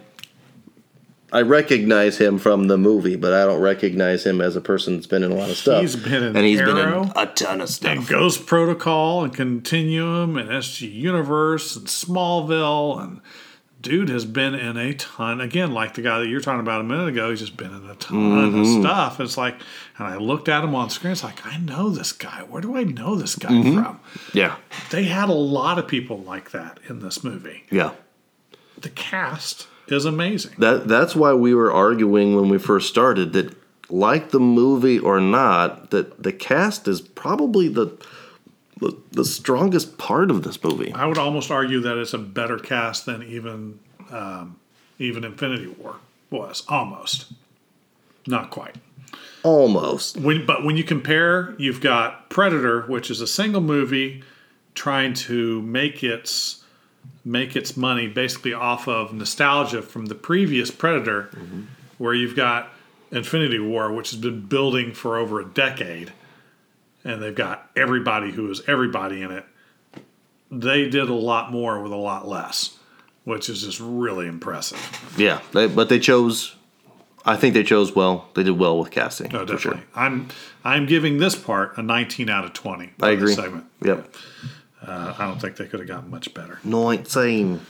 I 1.33 1.43
recognize 1.43 2.19
him 2.19 2.39
from 2.39 2.67
the 2.67 2.77
movie, 2.77 3.17
but 3.17 3.33
I 3.33 3.45
don't 3.47 3.61
recognize 3.61 4.27
him 4.27 4.41
as 4.41 4.57
a 4.57 4.61
person 4.61 4.95
that's 4.95 5.07
been 5.07 5.23
in 5.23 5.31
a 5.31 5.35
lot 5.35 5.49
of 5.51 5.57
stuff. 5.57 5.81
He's 5.81 5.97
been 5.97 6.23
in 6.23 6.37
and 6.37 6.45
he's 6.45 6.61
been 6.61 6.77
in 6.77 7.13
a 7.15 7.27
ton 7.27 7.61
of 7.61 7.69
stuff. 7.69 7.97
and 7.99 8.07
Ghost 8.07 8.47
Protocol 8.47 9.25
and 9.25 9.33
Continuum 9.33 10.37
and 10.37 10.49
SG 10.51 10.93
Universe 10.93 11.77
and 11.77 11.87
Smallville 11.87 13.01
and 13.03 13.21
dude 13.81 14.09
has 14.09 14.25
been 14.25 14.55
in 14.55 14.77
a 14.77 14.95
ton. 14.95 15.41
Again 15.41 15.73
like 15.73 15.95
the 15.95 16.03
guy 16.03 16.19
that 16.19 16.29
you're 16.29 16.41
talking 16.41 16.61
about 16.61 16.81
a 16.81 16.85
minute 16.85 17.09
ago 17.09 17.31
he's 17.31 17.41
just 17.41 17.57
been 17.57 17.75
in 17.75 17.89
a 17.89 17.95
ton 17.95 18.45
of 18.45 18.53
mm-hmm. 18.53 18.81
stuff. 18.83 19.21
It's 19.21 19.37
like 19.37 19.55
and 19.99 20.07
I 20.07 20.17
looked 20.17 20.49
at 20.49 20.65
him 20.65 20.75
on 20.75 20.91
screen 20.91 21.13
it's 21.13 21.25
like 21.25 21.45
I 21.47 21.59
know 21.59 21.91
this 21.91 22.13
guy. 22.13 22.43
Where 22.49 22.63
do 22.63 22.77
I 22.77 22.85
know 22.85 23.15
this 23.15 23.37
guy 23.37 23.51
mm-hmm. 23.51 23.83
from? 23.83 24.01
Yeah, 24.33 24.57
they 24.91 25.05
had 25.05 25.29
a 25.29 25.35
lot 25.35 25.79
of 25.79 25.89
people 25.89 26.19
like 26.19 26.51
that 26.51 26.79
in 26.89 27.01
this 27.01 27.25
movie. 27.25 27.65
Yeah. 27.71 27.93
the 28.81 28.91
cast 28.91 29.67
is 29.89 30.05
amazing. 30.05 30.53
That 30.59 30.89
that's 30.89 31.17
why 31.17 31.35
we 31.35 31.55
were 31.55 31.73
arguing 31.73 32.37
when 32.37 32.49
we 32.49 32.59
first 32.59 32.89
started 32.89 33.33
that, 33.33 33.57
like 33.89 34.31
the 34.31 34.41
movie 34.41 34.99
or 34.99 35.21
not, 35.21 35.91
that 35.91 36.23
the 36.23 36.33
cast 36.33 36.87
is 36.87 37.01
probably 37.01 37.69
the 37.69 37.89
the, 38.81 38.97
the 39.13 39.25
strongest 39.25 39.99
part 39.99 40.31
of 40.31 40.43
this 40.43 40.63
movie. 40.63 40.93
I 40.93 41.07
would 41.07 41.19
almost 41.19 41.51
argue 41.51 41.81
that 41.81 41.99
it's 41.99 42.15
a 42.15 42.19
better 42.19 42.59
cast 42.59 43.07
than 43.07 43.23
even 43.23 43.79
um, 44.11 44.59
even 44.99 45.25
Infinity 45.25 45.69
War 45.69 45.97
was 46.31 46.65
almost 46.69 47.33
not 48.27 48.51
quite 48.51 48.77
Almost. 49.43 50.19
When, 50.19 50.45
but 50.45 50.65
when 50.65 50.77
you 50.77 50.85
compare, 50.85 51.55
you've 51.59 51.81
got 51.81 52.29
Predator, 52.29 52.83
which 52.83 53.11
is 53.11 53.21
a 53.21 53.27
single 53.27 53.63
movie 53.63 54.23
trying 54.75 55.15
to 55.15 55.63
make 55.63 56.05
its 56.05 56.63
make 57.25 57.57
its 57.57 57.77
money 57.77 58.07
basically 58.07 58.53
off 58.53 58.87
of 58.87 59.13
nostalgia 59.13 59.83
from 59.83 60.07
the 60.07 60.15
previous 60.15 60.71
Predator, 60.71 61.31
where 61.99 62.15
you've 62.15 62.37
got 62.37 62.71
Infinity 63.11 63.59
War, 63.59 63.93
which 63.93 64.11
has 64.11 64.21
been 64.21 64.43
building 64.43 64.93
for 64.93 65.17
over 65.17 65.41
a 65.41 65.45
decade, 65.45 66.13
and 67.05 67.23
they've 67.23 67.35
got 67.35 67.71
everybody 67.77 68.31
who 68.31 68.51
is 68.51 68.63
everybody 68.69 69.23
in 69.23 69.31
it. 69.31 69.45
They 70.51 70.89
did 70.89 71.09
a 71.09 71.15
lot 71.15 71.53
more 71.53 71.81
with 71.81 71.93
a 71.93 71.97
lot 71.97 72.27
less, 72.27 72.77
which 73.25 73.49
is 73.49 73.63
just 73.63 73.79
really 73.81 74.27
impressive. 74.27 75.15
Yeah, 75.17 75.41
they, 75.53 75.67
but 75.69 75.89
they 75.89 75.99
chose. 76.01 76.57
I 77.25 77.37
think 77.37 77.55
they 77.55 77.63
chose 77.63 77.95
well. 77.95 78.29
They 78.35 78.43
did 78.43 78.59
well 78.59 78.79
with 78.79 78.91
casting. 78.91 79.31
No, 79.31 79.47
for 79.47 79.59
sure. 79.59 79.73
definitely. 79.75 79.83
I'm 79.95 80.29
I'm 80.65 80.87
giving 80.87 81.19
this 81.19 81.37
part 81.37 81.77
a 81.79 81.83
19 81.83 82.29
out 82.29 82.45
of 82.45 82.53
20. 82.53 82.91
I 83.01 83.11
agree. 83.11 83.35
Segment. 83.35 83.67
Yep. 83.85 84.15
Uh, 84.85 85.15
I 85.19 85.27
don't 85.27 85.41
think 85.41 85.57
they 85.57 85.67
could 85.67 85.81
have 85.81 85.89
gotten 85.89 86.11
much 86.11 86.33
better. 86.35 86.59
Nineteen. 86.65 87.61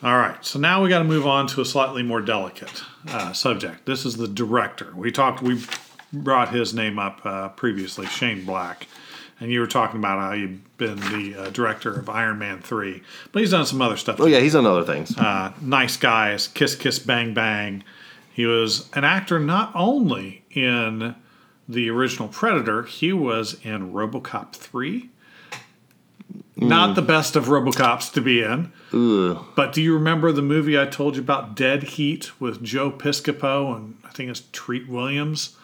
All 0.00 0.16
right, 0.16 0.44
so 0.44 0.60
now 0.60 0.80
we 0.80 0.88
got 0.88 0.98
to 0.98 1.04
move 1.04 1.26
on 1.26 1.48
to 1.48 1.60
a 1.60 1.64
slightly 1.64 2.04
more 2.04 2.20
delicate 2.20 2.84
uh, 3.08 3.32
subject. 3.32 3.84
This 3.84 4.04
is 4.06 4.16
the 4.16 4.28
director. 4.28 4.92
We 4.94 5.10
talked. 5.10 5.42
We 5.42 5.60
brought 6.12 6.52
his 6.54 6.72
name 6.74 6.98
up 6.98 7.20
uh, 7.24 7.48
previously, 7.50 8.06
Shane 8.06 8.44
Black, 8.44 8.86
and 9.40 9.50
you 9.52 9.60
were 9.60 9.66
talking 9.66 9.98
about 9.98 10.18
how 10.20 10.32
you've 10.32 10.76
been 10.78 10.96
the 10.96 11.34
uh, 11.38 11.50
director 11.50 11.92
of 11.98 12.08
Iron 12.08 12.38
Man 12.38 12.60
three, 12.60 13.02
but 13.32 13.40
he's 13.40 13.50
done 13.50 13.66
some 13.66 13.82
other 13.82 13.96
stuff. 13.96 14.20
Oh 14.20 14.26
yeah, 14.26 14.40
he's 14.40 14.52
done 14.54 14.66
other 14.66 14.84
things. 14.84 15.16
uh, 15.18 15.52
Nice 15.60 15.96
Guys, 15.96 16.48
Kiss 16.48 16.74
Kiss 16.74 16.98
Bang 16.98 17.34
Bang. 17.34 17.84
He 18.32 18.46
was 18.46 18.88
an 18.94 19.04
actor 19.04 19.40
not 19.40 19.72
only 19.74 20.44
in 20.52 21.14
the 21.68 21.90
original 21.90 22.28
Predator, 22.28 22.84
he 22.84 23.12
was 23.12 23.54
in 23.64 23.92
RoboCop 23.92 24.52
3. 24.54 25.10
Not 26.56 26.96
the 26.96 27.02
best 27.02 27.36
of 27.36 27.46
RoboCops 27.46 28.12
to 28.14 28.20
be 28.20 28.42
in. 28.42 28.72
Ugh. 28.92 29.44
But 29.54 29.72
do 29.72 29.80
you 29.82 29.94
remember 29.94 30.32
the 30.32 30.42
movie 30.42 30.78
I 30.78 30.86
told 30.86 31.14
you 31.14 31.22
about, 31.22 31.54
Dead 31.54 31.82
Heat, 31.84 32.40
with 32.40 32.62
Joe 32.64 32.90
Piscopo 32.90 33.76
and 33.76 33.96
I 34.04 34.08
think 34.10 34.28
it's 34.30 34.42
Treat 34.52 34.88
Williams, 34.88 35.56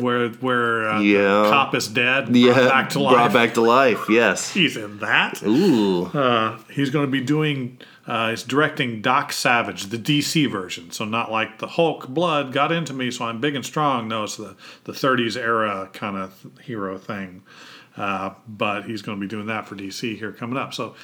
where 0.00 0.28
where 0.30 0.88
uh, 0.90 1.00
Yeah. 1.00 1.42
the 1.44 1.50
cop 1.50 1.74
is 1.74 1.88
dead, 1.88 2.34
Yeah, 2.34 2.52
brought 2.54 2.68
back 2.70 2.90
to 2.90 2.98
life. 3.00 3.14
Brought 3.14 3.32
back 3.32 3.54
to 3.54 3.60
life. 3.62 4.00
Yes. 4.08 4.52
He's 4.54 4.76
in 4.76 4.98
that. 4.98 5.42
Ooh. 5.44 6.06
Uh, 6.06 6.58
he's 6.70 6.90
going 6.90 7.06
to 7.06 7.10
be 7.10 7.20
doing. 7.20 7.78
Uh, 8.06 8.30
he's 8.30 8.42
directing 8.44 9.02
Doc 9.02 9.32
Savage, 9.32 9.86
the 9.86 9.98
DC 9.98 10.48
version. 10.50 10.90
So 10.92 11.04
not 11.04 11.30
like 11.32 11.58
the 11.58 11.66
Hulk 11.66 12.06
blood 12.08 12.52
got 12.52 12.70
into 12.70 12.92
me, 12.92 13.10
so 13.10 13.24
I'm 13.24 13.40
big 13.40 13.54
and 13.56 13.64
strong. 13.66 14.06
No, 14.08 14.24
it's 14.24 14.36
the 14.36 14.56
the 14.84 14.92
30s 14.92 15.36
era 15.36 15.90
kind 15.92 16.16
of 16.16 16.46
hero 16.62 16.98
thing. 16.98 17.42
Uh, 17.96 18.30
but 18.46 18.82
he's 18.84 19.02
going 19.02 19.18
to 19.18 19.20
be 19.20 19.26
doing 19.28 19.46
that 19.46 19.66
for 19.66 19.74
DC 19.74 20.18
here 20.18 20.30
coming 20.30 20.56
up. 20.58 20.74
So 20.74 20.94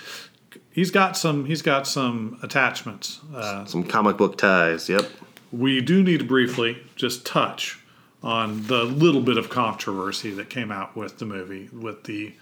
he's 0.70 0.90
got 0.90 1.16
some 1.16 1.44
he's 1.46 1.62
got 1.62 1.86
some 1.86 2.38
attachments. 2.42 3.20
Uh, 3.34 3.64
Some 3.64 3.82
comic 3.84 4.16
book 4.16 4.36
ties. 4.38 4.88
Yep. 4.88 5.08
we 5.50 5.80
do 5.80 6.02
need 6.02 6.18
to 6.20 6.24
briefly 6.26 6.78
just 6.96 7.24
touch 7.26 7.78
on 8.22 8.66
the 8.66 8.84
little 8.84 9.20
bit 9.20 9.36
of 9.36 9.48
controversy 9.50 10.30
that 10.32 10.48
came 10.48 10.70
out 10.70 10.96
with 10.96 11.18
the 11.18 11.24
movie, 11.24 11.68
with 11.72 12.04
the 12.04 12.32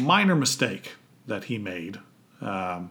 minor 0.00 0.34
mistake 0.34 0.92
that 1.26 1.44
he 1.44 1.58
made. 1.58 1.98
Um, 2.40 2.90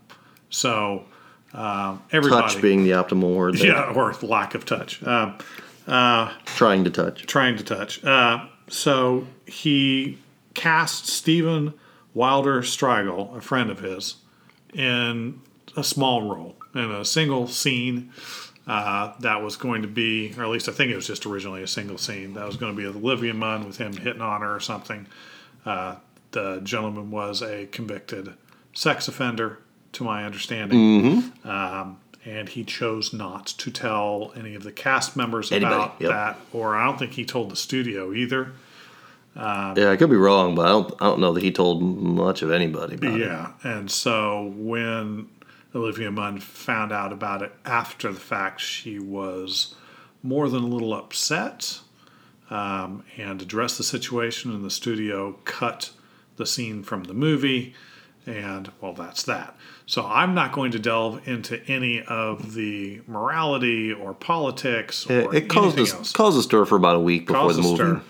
so 0.50 1.06
um, 1.54 2.02
everybody, 2.12 2.42
Touch 2.54 2.62
being 2.62 2.84
the 2.84 2.92
optimal 2.92 3.36
word. 3.36 3.58
There. 3.58 3.68
yeah, 3.68 3.94
or 3.94 4.14
lack 4.22 4.56
of 4.56 4.66
touch, 4.66 5.04
um, 5.04 5.38
Trying 6.46 6.84
to 6.86 6.90
touch. 6.90 7.26
trying 7.26 7.58
to 7.58 7.64
touch. 7.64 8.04
Uh, 8.04 8.46
so 8.70 9.28
he 9.46 10.18
cast 10.54 11.08
Steven 11.08 11.74
Wilder 12.14 12.62
Striegel, 12.62 13.36
a 13.36 13.42
friend 13.42 13.70
of 13.70 13.80
his, 13.80 14.16
in 14.74 15.42
a 15.76 15.84
small 15.84 16.22
role 16.34 16.56
in 16.76 16.90
a 16.92 17.06
single 17.06 17.48
scene 17.48 18.12
uh, 18.68 19.14
that 19.20 19.42
was 19.42 19.56
going 19.56 19.82
to 19.82 19.88
be, 19.88 20.34
or 20.38 20.44
at 20.44 20.50
least 20.50 20.70
I 20.70 20.72
think 20.72 20.92
it 20.92 20.96
was 20.96 21.08
just 21.08 21.26
originally 21.26 21.64
a 21.64 21.68
single 21.68 21.98
scene 21.98 22.34
that 22.34 22.46
was 22.46 22.58
going 22.58 22.76
to 22.76 22.82
be 22.82 22.88
Olivia 22.88 23.34
Munn 23.34 23.66
with 23.66 23.78
him 23.78 23.94
hitting 23.94 24.22
on 24.22 24.42
her 24.42 24.56
or 24.56 24.60
something. 24.60 25.08
Uh, 25.66 25.96
the 26.32 26.62
gentleman 26.64 27.12
was 27.12 27.42
a 27.42 27.68
convicted 27.68 28.34
sex 28.74 29.08
offender, 29.08 29.60
to 29.94 30.04
my 30.04 30.26
understanding, 30.26 31.32
um, 31.44 32.00
and 32.26 32.50
he 32.50 32.64
chose 32.64 33.14
not 33.14 33.46
to 33.46 33.72
tell 33.72 34.34
any 34.36 34.56
of 34.56 34.64
the 34.64 34.72
cast 34.72 35.16
members 35.16 35.52
Anybody, 35.52 35.76
about 35.76 35.96
yep. 36.00 36.10
that, 36.10 36.40
or 36.52 36.76
I 36.76 36.86
don't 36.86 36.98
think 36.98 37.14
he 37.14 37.26
told 37.26 37.52
the 37.52 37.56
studio 37.56 38.14
either. 38.14 38.52
Yeah, 39.36 39.90
I 39.90 39.96
could 39.98 40.10
be 40.10 40.16
wrong, 40.16 40.56
but 40.56 40.66
I 40.66 40.70
don't. 40.70 40.94
I 41.02 41.06
don't 41.06 41.20
know 41.20 41.34
that 41.34 41.44
he 41.44 41.52
told 41.52 41.82
much 41.82 42.42
of 42.42 42.52
anybody. 42.52 42.96
About 42.96 43.14
it. 43.14 43.20
Yeah, 43.20 43.52
and 43.64 43.90
so 43.90 44.54
when 44.56 45.30
Olivia 45.76 46.12
Munn 46.12 46.40
found 46.40 46.92
out 46.92 47.12
about 47.12 47.42
it 47.42 47.52
after 47.66 48.12
the 48.12 48.20
fact, 48.20 48.62
she 48.62 49.00
was 49.00 49.76
more 50.22 50.50
than 50.50 50.64
a 50.64 50.68
little 50.68 50.94
upset 50.94 51.80
um, 52.50 53.04
and 53.18 53.42
addressed 53.42 53.78
the 53.78 53.84
situation. 53.84 54.52
And 54.52 54.64
the 54.64 54.70
studio 54.70 55.34
cut 55.46 55.92
the 56.38 56.46
scene 56.46 56.84
from 56.84 57.04
the 57.06 57.14
movie, 57.14 57.74
and 58.26 58.72
well, 58.82 58.94
that's 58.94 59.24
that. 59.24 59.56
So 59.86 60.06
I'm 60.06 60.34
not 60.34 60.52
going 60.52 60.72
to 60.72 60.80
delve 60.80 61.28
into 61.28 61.62
any 61.68 62.02
of 62.04 62.54
the 62.54 63.02
morality 63.08 63.92
or 63.92 64.14
politics 64.14 65.06
or 65.10 65.34
It, 65.34 65.44
it 65.44 65.50
caused 65.50 65.78
anything 65.78 65.96
a, 65.96 66.00
else. 66.00 66.12
caused 66.14 66.38
a 66.40 66.42
stir 66.42 66.66
for 66.66 66.76
about 66.76 66.96
a 66.96 67.00
week 67.00 67.28
before 67.28 67.42
Caused 67.42 67.58
the 67.64 67.84
movie. 67.84 68.02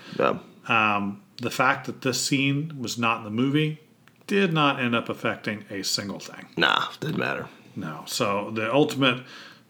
Yeah. 0.68 1.12
the 1.42 1.50
fact 1.50 1.88
that 1.88 2.02
this 2.02 2.24
scene 2.24 2.76
was 2.80 2.98
not 2.98 3.20
in 3.20 3.24
the 3.24 3.32
movie 3.32 3.80
did 4.28 4.54
not 4.54 4.80
end 4.80 4.96
up 4.96 5.10
affecting 5.10 5.66
a 5.70 5.84
single 5.84 6.20
thing. 6.20 6.48
Nah, 6.58 6.88
didn't 7.00 7.18
matter. 7.18 7.48
No. 7.76 8.04
So 8.06 8.52
the 8.52 8.74
ultimate, 8.74 9.24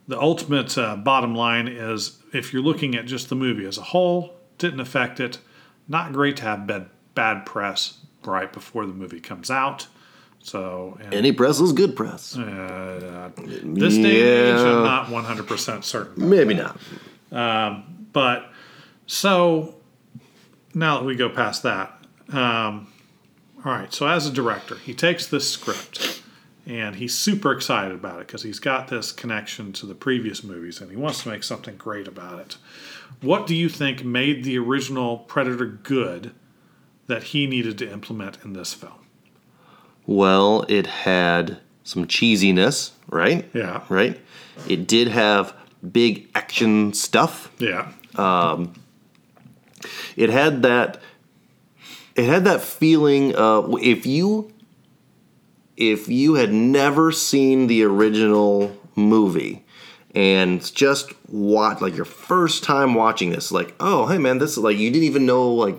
the 0.08 0.20
ultimate 0.20 0.78
uh, 0.78 0.96
bottom 0.96 1.36
line 1.36 1.68
is 1.68 2.18
if 2.34 2.54
you're 2.54 2.62
looking 2.62 2.96
at 2.96 3.06
just 3.06 3.30
the 3.30 3.36
movie 3.36 3.66
as 3.66 3.78
a 3.78 3.82
whole, 3.84 4.36
didn't 4.58 4.80
affect 4.80 5.20
it. 5.20 5.40
Not 5.88 6.14
great 6.14 6.38
to 6.38 6.44
have 6.44 6.68
bad 6.68 6.90
bad 7.16 7.46
press 7.46 8.00
right 8.26 8.52
before 8.52 8.86
the 8.86 8.94
movie 8.94 9.20
comes 9.20 9.52
out. 9.52 9.88
So 10.42 10.98
and, 11.02 11.14
Any 11.14 11.32
press 11.32 11.60
is 11.60 11.72
good 11.74 11.96
press. 11.96 12.38
uh, 12.38 13.32
this 13.38 13.96
day 13.96 14.50
and 14.50 14.60
age, 14.60 14.66
I'm 14.66 14.84
not 14.84 15.10
100 15.10 15.48
percent 15.48 15.86
certain. 15.86 16.30
Maybe 16.30 16.54
not. 16.54 16.78
But 18.14 18.52
so 19.08 19.76
now 20.74 21.00
that 21.00 21.06
we 21.06 21.16
go 21.16 21.30
past 21.30 21.64
that, 21.64 21.98
um, 22.30 22.88
all 23.66 23.72
right. 23.72 23.94
So 23.94 24.08
as 24.08 24.28
a 24.28 24.32
director, 24.32 24.76
he 24.76 24.94
takes 24.94 25.28
this 25.28 25.50
script 25.50 26.22
and 26.66 26.96
he's 26.96 27.14
super 27.14 27.52
excited 27.52 27.94
about 27.94 28.22
it 28.22 28.28
because 28.28 28.44
he's 28.44 28.60
got 28.60 28.88
this 28.88 29.12
connection 29.12 29.74
to 29.74 29.86
the 29.86 29.96
previous 29.96 30.44
movies 30.44 30.82
and 30.82 30.90
he 30.90 30.98
wants 30.98 31.24
to 31.24 31.30
make 31.30 31.44
something 31.44 31.76
great 31.76 32.08
about 32.08 32.40
it. 32.40 32.58
What 33.22 33.48
do 33.48 33.56
you 33.56 33.70
think 33.70 34.04
made 34.04 34.44
the 34.44 34.58
original 34.58 35.20
Predator 35.20 35.66
good 35.66 36.34
that 37.08 37.24
he 37.24 37.48
needed 37.48 37.78
to 37.80 37.92
implement 37.92 38.38
in 38.44 38.54
this 38.54 38.74
film? 38.74 38.94
Well, 40.06 40.66
it 40.68 40.88
had 40.88 41.60
some 41.84 42.08
cheesiness, 42.08 42.92
right? 43.10 43.50
Yeah. 43.54 43.84
Right. 43.90 44.20
It 44.68 44.88
did 44.88 45.08
have 45.10 45.56
big 45.92 46.30
action 46.36 46.94
stuff. 46.94 47.52
Yeah. 47.60 47.92
Um, 48.16 48.74
it 50.16 50.30
had 50.30 50.62
that. 50.64 51.02
It 52.16 52.26
had 52.26 52.46
that 52.46 52.62
feeling 52.62 53.36
of 53.36 53.74
if 53.82 54.06
you. 54.06 54.52
If 55.76 56.08
you 56.08 56.36
had 56.36 56.54
never 56.54 57.12
seen 57.12 57.66
the 57.66 57.84
original 57.84 58.78
movie, 58.96 59.66
and 60.14 60.62
just 60.76 61.12
watch 61.28 61.82
like 61.82 61.96
your 61.96 62.06
first 62.06 62.64
time 62.64 62.94
watching 62.94 63.32
this, 63.32 63.52
like, 63.52 63.74
oh 63.80 64.06
hey 64.06 64.20
man, 64.20 64.38
this 64.38 64.52
is 64.52 64.60
like 64.60 64.78
you 64.78 64.92
didn't 64.92 65.06
even 65.06 65.26
know 65.26 65.52
like 65.52 65.76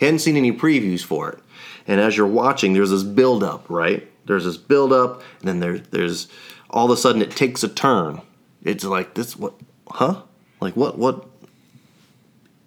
hadn't 0.00 0.20
seen 0.20 0.36
any 0.38 0.52
previews 0.52 1.02
for 1.02 1.30
it. 1.30 1.38
And 1.86 2.00
as 2.00 2.16
you're 2.16 2.26
watching, 2.26 2.72
there's 2.72 2.90
this 2.90 3.02
build 3.02 3.44
up, 3.44 3.68
right? 3.68 4.10
There's 4.26 4.44
this 4.44 4.56
build 4.56 4.92
up, 4.92 5.22
and 5.40 5.48
then 5.48 5.60
there 5.60 5.78
there's 5.78 6.28
all 6.70 6.86
of 6.86 6.90
a 6.90 6.96
sudden 6.96 7.20
it 7.20 7.30
takes 7.32 7.62
a 7.62 7.68
turn. 7.68 8.22
It's 8.62 8.84
like 8.84 9.14
this 9.14 9.36
what 9.36 9.54
huh? 9.88 10.22
Like 10.60 10.76
what 10.76 10.98
what 10.98 11.28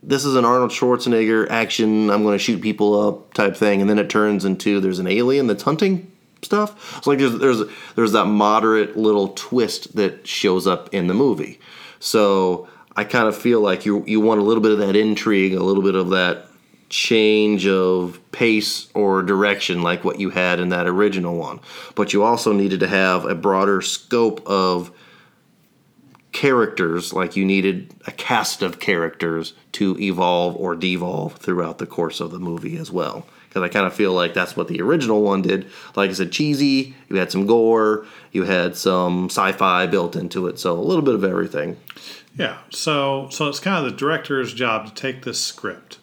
this 0.04 0.26
is 0.26 0.36
an 0.36 0.46
Arnold 0.46 0.72
Schwarzenegger 0.72 1.50
action, 1.50 2.10
I'm 2.10 2.24
gonna 2.24 2.38
shoot 2.38 2.62
people 2.62 3.08
up 3.08 3.34
type 3.34 3.56
thing, 3.56 3.82
and 3.82 3.90
then 3.90 4.00
it 4.00 4.10
turns 4.10 4.46
into 4.46 4.80
there's 4.80 5.00
an 5.00 5.08
alien 5.08 5.48
that's 5.48 5.64
hunting 5.64 6.12
stuff. 6.42 7.04
So 7.04 7.12
like 7.12 7.20
there's 7.20 7.38
there's 7.40 7.64
there's 7.96 8.12
that 8.14 8.26
moderate 8.26 8.98
little 8.98 9.30
twist 9.30 9.96
that 9.96 10.28
shows 10.28 10.68
up 10.68 10.94
in 10.94 11.08
the 11.08 11.14
movie. 11.14 11.60
So 12.00 12.68
I 12.96 13.04
kind 13.04 13.28
of 13.28 13.36
feel 13.36 13.62
like 13.62 13.86
you 13.86 14.04
you 14.08 14.20
want 14.20 14.40
a 14.40 14.44
little 14.44 14.62
bit 14.62 14.72
of 14.72 14.80
that 14.80 14.96
intrigue, 14.96 15.54
a 15.54 15.64
little 15.64 15.84
bit 15.84 15.96
of 15.96 16.10
that 16.10 16.46
change 16.90 17.68
of 17.68 18.20
pace 18.32 18.88
or 18.94 19.22
direction 19.22 19.82
like 19.82 20.06
what 20.06 20.20
you 20.20 20.30
had 20.30 20.60
in 20.60 20.70
that 20.70 20.88
original 20.88 21.36
one. 21.36 21.60
But 21.96 22.14
you 22.14 22.24
also 22.24 22.54
needed 22.54 22.80
to 22.80 22.88
have 22.88 23.26
a 23.26 23.36
broader 23.36 23.82
scope 23.82 24.42
of 24.48 24.92
characters, 26.32 27.14
like 27.14 27.36
you 27.36 27.46
needed 27.46 27.94
a 28.06 28.12
cast 28.12 28.62
of 28.62 28.80
characters 28.80 29.54
to 29.74 29.98
evolve 30.00 30.56
or 30.56 30.76
devolve 30.76 31.36
throughout 31.38 31.78
the 31.78 31.86
course 31.86 32.20
of 32.20 32.32
the 32.32 32.40
movie 32.40 32.78
as 32.78 32.92
well. 32.92 33.26
Because 33.48 33.64
I 33.64 33.70
kind 33.70 33.88
of 33.88 33.94
feel 33.94 34.14
like 34.14 34.34
that's 34.34 34.56
what 34.56 34.68
the 34.68 34.82
original 34.82 35.22
one 35.22 35.42
did. 35.42 35.68
Like 35.96 36.10
I 36.10 36.14
said, 36.14 36.32
cheesy, 36.32 36.96
you 37.10 37.16
had 37.16 37.32
some 37.32 37.48
gore, 37.48 38.06
you 38.32 38.44
had 38.44 38.76
some 38.76 39.26
sci 39.30 39.52
fi 39.54 39.88
built 39.88 40.16
into 40.16 40.48
it, 40.48 40.60
so 40.60 40.78
a 40.78 40.82
little 40.82 41.02
bit 41.02 41.16
of 41.16 41.24
everything. 41.24 41.78
Yeah, 42.36 42.58
so 42.70 43.30
so 43.32 43.48
it's 43.48 43.60
kind 43.60 43.84
of 43.84 43.92
the 43.92 43.98
director's 43.98 44.54
job 44.54 44.86
to 44.86 44.94
take 44.94 45.24
this 45.24 45.44
script 45.44 45.98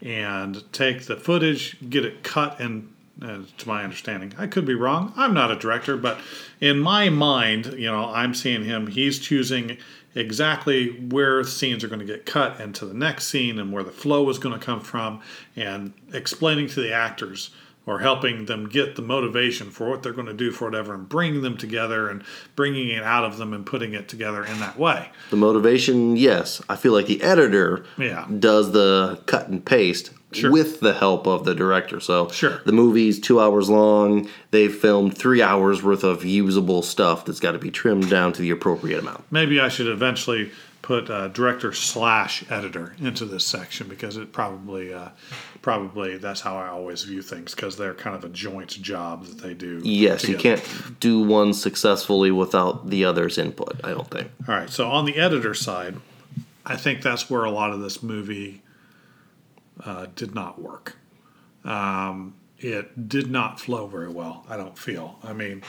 and 0.00 0.64
take 0.72 1.06
the 1.06 1.16
footage, 1.16 1.76
get 1.88 2.04
it 2.04 2.22
cut 2.22 2.58
and 2.58 2.92
uh, 3.22 3.38
to 3.58 3.68
my 3.68 3.82
understanding. 3.84 4.34
I 4.38 4.46
could 4.46 4.64
be 4.66 4.74
wrong. 4.74 5.12
I'm 5.16 5.32
not 5.34 5.50
a 5.50 5.56
director, 5.56 5.96
but 5.96 6.18
in 6.60 6.78
my 6.78 7.08
mind, 7.08 7.66
you 7.78 7.86
know, 7.90 8.10
I'm 8.12 8.34
seeing 8.34 8.64
him. 8.64 8.86
He's 8.88 9.18
choosing 9.18 9.78
exactly 10.14 10.88
where 11.10 11.44
scenes 11.44 11.84
are 11.84 11.88
going 11.88 12.00
to 12.00 12.04
get 12.06 12.26
cut 12.26 12.60
into 12.60 12.86
the 12.86 12.94
next 12.94 13.26
scene 13.28 13.58
and 13.58 13.72
where 13.72 13.84
the 13.84 13.90
flow 13.90 14.28
is 14.30 14.38
going 14.38 14.58
to 14.58 14.64
come 14.64 14.80
from, 14.80 15.20
and 15.54 15.92
explaining 16.12 16.66
to 16.68 16.80
the 16.80 16.92
actors 16.92 17.50
or 17.88 18.00
helping 18.00 18.46
them 18.46 18.68
get 18.68 18.96
the 18.96 19.02
motivation 19.02 19.70
for 19.70 19.88
what 19.88 20.02
they're 20.02 20.12
going 20.12 20.26
to 20.26 20.34
do 20.34 20.50
for 20.50 20.64
whatever 20.64 20.92
and 20.92 21.08
bringing 21.08 21.42
them 21.42 21.56
together 21.56 22.08
and 22.08 22.24
bringing 22.56 22.88
it 22.88 23.02
out 23.04 23.24
of 23.24 23.36
them 23.38 23.52
and 23.52 23.64
putting 23.64 23.94
it 23.94 24.08
together 24.08 24.44
in 24.44 24.58
that 24.58 24.76
way. 24.76 25.08
The 25.30 25.36
motivation, 25.36 26.16
yes. 26.16 26.60
I 26.68 26.74
feel 26.74 26.92
like 26.92 27.06
the 27.06 27.22
editor 27.22 27.84
Yeah. 27.96 28.26
does 28.40 28.72
the 28.72 29.20
cut 29.26 29.46
and 29.48 29.64
paste 29.64 30.10
Sure. 30.32 30.50
with 30.50 30.80
the 30.80 30.92
help 30.94 31.26
of 31.26 31.44
the 31.44 31.54
director. 31.54 32.00
So 32.00 32.28
Sure. 32.30 32.60
the 32.66 32.72
movie's 32.72 33.20
two 33.20 33.40
hours 33.40 33.68
long. 33.70 34.28
They've 34.50 34.74
filmed 34.74 35.16
three 35.16 35.40
hours 35.40 35.82
worth 35.82 36.02
of 36.04 36.24
usable 36.24 36.82
stuff 36.82 37.24
that's 37.24 37.40
got 37.40 37.52
to 37.52 37.58
be 37.58 37.70
trimmed 37.70 38.10
down 38.10 38.32
to 38.34 38.42
the 38.42 38.50
appropriate 38.50 38.98
amount. 38.98 39.24
Maybe 39.30 39.60
I 39.60 39.68
should 39.68 39.86
eventually 39.86 40.50
put 40.82 41.10
uh, 41.10 41.26
director 41.28 41.72
slash 41.72 42.44
editor 42.50 42.94
into 43.00 43.24
this 43.24 43.44
section 43.44 43.88
because 43.88 44.16
it 44.16 44.32
probably 44.32 44.92
uh, 44.94 45.08
probably 45.62 46.16
that's 46.16 46.40
how 46.42 46.56
I 46.56 46.68
always 46.68 47.02
view 47.02 47.22
things 47.22 47.54
because 47.54 47.76
they're 47.76 47.94
kind 47.94 48.14
of 48.14 48.24
a 48.24 48.28
joint 48.28 48.70
job 48.82 49.24
that 49.26 49.38
they 49.38 49.54
do. 49.54 49.80
Yes, 49.84 50.28
you 50.28 50.36
can't 50.36 50.62
do 51.00 51.20
one 51.22 51.54
successfully 51.54 52.30
without 52.30 52.88
the 52.90 53.04
other's 53.04 53.36
input, 53.38 53.80
I 53.82 53.90
don't 53.90 54.08
think. 54.10 54.30
All 54.48 54.54
right, 54.54 54.70
so 54.70 54.88
on 54.88 55.06
the 55.06 55.16
editor 55.16 55.54
side, 55.54 55.96
I 56.64 56.76
think 56.76 57.02
that's 57.02 57.28
where 57.28 57.44
a 57.44 57.50
lot 57.50 57.72
of 57.72 57.80
this 57.80 58.02
movie 58.02 58.62
uh, 59.84 60.06
did 60.14 60.34
not 60.34 60.60
work. 60.60 60.96
Um, 61.64 62.34
it 62.58 63.08
did 63.08 63.30
not 63.30 63.60
flow 63.60 63.86
very 63.86 64.08
well. 64.08 64.46
I 64.48 64.56
don't 64.56 64.78
feel. 64.78 65.18
I 65.22 65.32
mean, 65.32 65.62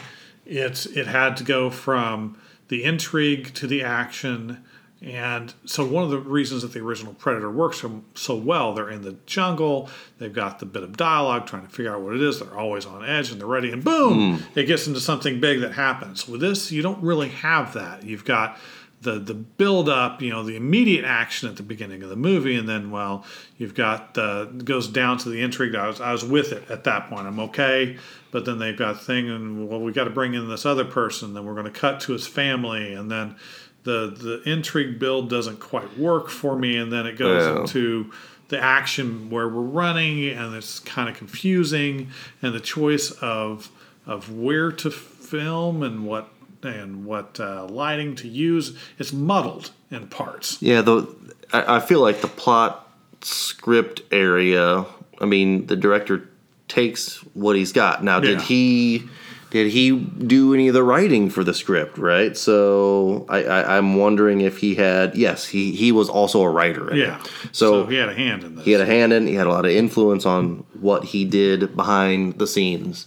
it's 0.46 0.86
it 0.86 1.06
had 1.06 1.36
to 1.38 1.44
go 1.44 1.70
from 1.70 2.38
the 2.68 2.84
intrigue 2.84 3.52
to 3.54 3.66
the 3.66 3.82
action, 3.82 4.64
and 5.02 5.52
so 5.64 5.84
one 5.84 6.04
of 6.04 6.10
the 6.10 6.18
reasons 6.18 6.62
that 6.62 6.72
the 6.72 6.80
original 6.80 7.14
Predator 7.14 7.50
works 7.50 7.80
so, 7.82 8.02
so 8.14 8.34
well, 8.34 8.72
they're 8.74 8.90
in 8.90 9.02
the 9.02 9.16
jungle. 9.26 9.88
They've 10.18 10.32
got 10.32 10.58
the 10.58 10.66
bit 10.66 10.82
of 10.82 10.96
dialogue 10.96 11.46
trying 11.46 11.66
to 11.66 11.68
figure 11.72 11.94
out 11.94 12.00
what 12.00 12.14
it 12.14 12.22
is. 12.22 12.40
They're 12.40 12.58
always 12.58 12.86
on 12.86 13.04
edge 13.04 13.30
and 13.30 13.40
they're 13.40 13.46
ready, 13.46 13.70
and 13.70 13.84
boom, 13.84 14.42
it 14.54 14.64
gets 14.64 14.86
into 14.86 15.00
something 15.00 15.40
big 15.40 15.60
that 15.60 15.72
happens. 15.72 16.26
With 16.26 16.40
this, 16.40 16.72
you 16.72 16.80
don't 16.82 17.02
really 17.02 17.28
have 17.28 17.74
that. 17.74 18.04
You've 18.04 18.24
got 18.24 18.58
the 19.02 19.18
the 19.18 19.34
build 19.34 19.88
up, 19.88 20.20
you 20.20 20.30
know, 20.30 20.42
the 20.42 20.56
immediate 20.56 21.04
action 21.04 21.48
at 21.48 21.56
the 21.56 21.62
beginning 21.62 22.02
of 22.02 22.08
the 22.08 22.16
movie, 22.16 22.56
and 22.56 22.68
then 22.68 22.90
well, 22.90 23.24
you've 23.56 23.74
got 23.74 24.14
the 24.14 24.46
goes 24.64 24.88
down 24.88 25.18
to 25.18 25.28
the 25.28 25.40
intrigue. 25.40 25.74
I 25.74 25.86
was 25.86 26.00
I 26.00 26.12
was 26.12 26.24
with 26.24 26.52
it 26.52 26.68
at 26.70 26.84
that 26.84 27.08
point. 27.08 27.26
I'm 27.26 27.38
okay, 27.40 27.96
but 28.30 28.44
then 28.44 28.58
they've 28.58 28.76
got 28.76 29.00
thing, 29.00 29.30
and 29.30 29.68
well, 29.68 29.80
we 29.80 29.92
got 29.92 30.04
to 30.04 30.10
bring 30.10 30.34
in 30.34 30.48
this 30.48 30.66
other 30.66 30.84
person. 30.84 31.34
Then 31.34 31.44
we're 31.44 31.54
going 31.54 31.72
to 31.72 31.78
cut 31.78 32.00
to 32.00 32.12
his 32.12 32.26
family, 32.26 32.92
and 32.92 33.10
then 33.10 33.36
the 33.84 34.10
the 34.10 34.50
intrigue 34.50 34.98
build 34.98 35.30
doesn't 35.30 35.60
quite 35.60 35.96
work 35.96 36.28
for 36.28 36.58
me, 36.58 36.76
and 36.76 36.92
then 36.92 37.06
it 37.06 37.16
goes 37.16 37.42
into 37.60 38.10
the 38.48 38.58
action 38.58 39.30
where 39.30 39.48
we're 39.48 39.60
running, 39.60 40.28
and 40.30 40.54
it's 40.56 40.80
kind 40.80 41.08
of 41.08 41.16
confusing, 41.16 42.08
and 42.42 42.52
the 42.52 42.60
choice 42.60 43.12
of 43.22 43.70
of 44.06 44.32
where 44.32 44.72
to 44.72 44.90
film 44.90 45.82
and 45.82 46.04
what 46.04 46.30
and 46.62 47.04
what 47.04 47.38
uh, 47.40 47.66
lighting 47.66 48.16
to 48.16 48.28
use. 48.28 48.76
It's 48.98 49.12
muddled 49.12 49.70
in 49.90 50.08
parts. 50.08 50.60
Yeah, 50.60 50.82
though 50.82 51.14
I, 51.52 51.76
I 51.76 51.80
feel 51.80 52.00
like 52.00 52.20
the 52.20 52.28
plot 52.28 52.88
script 53.22 54.02
area. 54.12 54.84
I 55.20 55.24
mean, 55.24 55.66
the 55.66 55.76
director 55.76 56.28
takes 56.68 57.16
what 57.34 57.56
he's 57.56 57.72
got. 57.72 58.04
Now, 58.04 58.20
did 58.20 58.38
Yeah. 58.38 58.44
he 58.44 59.02
did 59.50 59.72
he 59.72 59.98
do 59.98 60.52
any 60.52 60.68
of 60.68 60.74
the 60.74 60.82
writing 60.82 61.30
for 61.30 61.42
the 61.42 61.54
script? 61.54 61.96
Right. 61.96 62.36
So 62.36 63.24
I, 63.30 63.44
I 63.44 63.76
I'm 63.78 63.96
wondering 63.96 64.42
if 64.42 64.58
he 64.58 64.74
had. 64.74 65.16
Yes, 65.16 65.46
he 65.46 65.72
he 65.72 65.90
was 65.90 66.08
also 66.10 66.42
a 66.42 66.50
writer. 66.50 66.90
In 66.90 66.98
Yeah. 66.98 67.18
It. 67.20 67.30
So, 67.52 67.86
he 67.86 67.96
had 67.96 68.10
a 68.10 68.14
hand 68.14 68.44
in 68.44 68.56
this. 68.56 68.64
he 68.66 68.72
had 68.72 68.82
a 68.82 68.86
hand 68.86 69.12
in. 69.14 69.26
He 69.26 69.34
had 69.34 69.46
a 69.46 69.50
lot 69.50 69.64
of 69.64 69.70
influence 69.72 70.26
on 70.26 70.64
what 70.78 71.04
he 71.04 71.24
did 71.24 71.74
behind 71.74 72.38
the 72.38 72.46
scenes, 72.46 73.06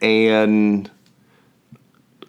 and 0.00 0.90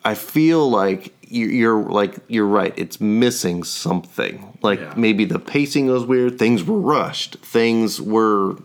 I 0.06 0.16
feel 0.16 0.70
like 0.70 1.14
you- 1.28 1.48
you're 1.48 1.82
like 1.84 2.16
you're 2.28 2.46
right. 2.48 2.74
It's 2.78 3.00
missing 3.02 3.64
something. 3.64 4.58
Like 4.62 4.80
Yeah. 4.80 4.94
maybe 4.96 5.26
the 5.26 5.40
pacing 5.40 5.88
was 5.88 6.06
weird. 6.06 6.38
Things 6.38 6.64
were 6.64 6.80
rushed. 6.80 7.38
Things 7.38 8.00
were 8.02 8.58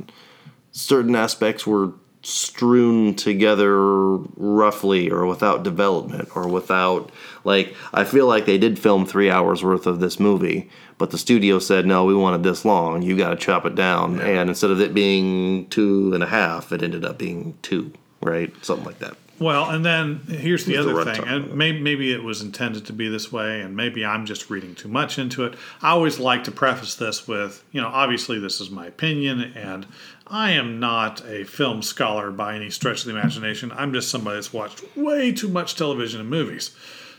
certain 0.72 1.14
aspects 1.14 1.66
were 1.66 1.92
strewn 2.22 3.14
together 3.14 4.16
roughly 4.36 5.08
or 5.10 5.24
without 5.24 5.62
development 5.62 6.28
or 6.34 6.48
without 6.48 7.10
like 7.44 7.74
I 7.94 8.04
feel 8.04 8.26
like 8.26 8.44
they 8.44 8.58
did 8.58 8.78
film 8.78 9.06
three 9.06 9.30
hours 9.30 9.62
worth 9.64 9.86
of 9.86 10.00
this 10.00 10.18
movie, 10.20 10.68
but 10.98 11.10
the 11.10 11.16
studio 11.18 11.58
said 11.60 11.86
no, 11.86 12.04
we 12.04 12.14
want 12.14 12.36
it 12.36 12.42
this 12.42 12.64
long. 12.64 13.02
You 13.02 13.16
got 13.16 13.30
to 13.30 13.36
chop 13.36 13.64
it 13.64 13.76
down, 13.76 14.20
and 14.20 14.50
instead 14.50 14.70
of 14.70 14.80
it 14.80 14.92
being 14.92 15.66
two 15.70 16.12
and 16.12 16.22
a 16.22 16.26
half, 16.26 16.72
it 16.72 16.82
ended 16.82 17.04
up 17.04 17.16
being 17.18 17.54
two, 17.62 17.92
right? 18.20 18.52
Something 18.62 18.84
like 18.86 18.98
that. 18.98 19.16
Well, 19.40 19.70
and 19.70 19.84
then 19.84 20.20
here's 20.26 20.64
the 20.64 20.76
With 20.76 20.86
the 20.86 21.00
other 21.00 21.14
thing, 21.14 21.28
and 21.28 21.54
maybe, 21.54 21.80
maybe 21.80 22.12
it 22.12 22.24
was 22.24 22.42
intended 22.42 22.86
to 22.86 22.92
be 22.92 23.08
this 23.08 23.30
way, 23.30 23.60
and 23.60 23.76
maybe 23.76 24.04
I'm 24.04 24.26
just 24.26 24.50
reading 24.50 24.74
too 24.74 24.88
much 24.88 25.18
into 25.18 25.44
it. 25.44 25.54
I 25.80 25.90
always 25.90 26.18
like 26.18 26.42
to 26.44 26.50
preface 26.50 26.96
this 26.96 27.28
with, 27.28 27.62
you 27.70 27.80
know, 27.80 27.86
obviously 27.88 28.40
this 28.40 28.60
is 28.60 28.68
my 28.70 28.86
opinion, 28.86 29.40
and 29.40 29.86
I 30.26 30.50
am 30.52 30.80
not 30.80 31.24
a 31.24 31.44
film 31.44 31.82
scholar 31.82 32.32
by 32.32 32.56
any 32.56 32.70
stretch 32.70 33.00
of 33.00 33.04
the 33.06 33.16
imagination. 33.16 33.70
I'm 33.72 33.92
just 33.92 34.10
somebody 34.10 34.36
that's 34.36 34.52
watched 34.52 34.82
way 34.96 35.30
too 35.30 35.48
much 35.48 35.76
television 35.76 36.20
and 36.20 36.28
movies. 36.28 36.74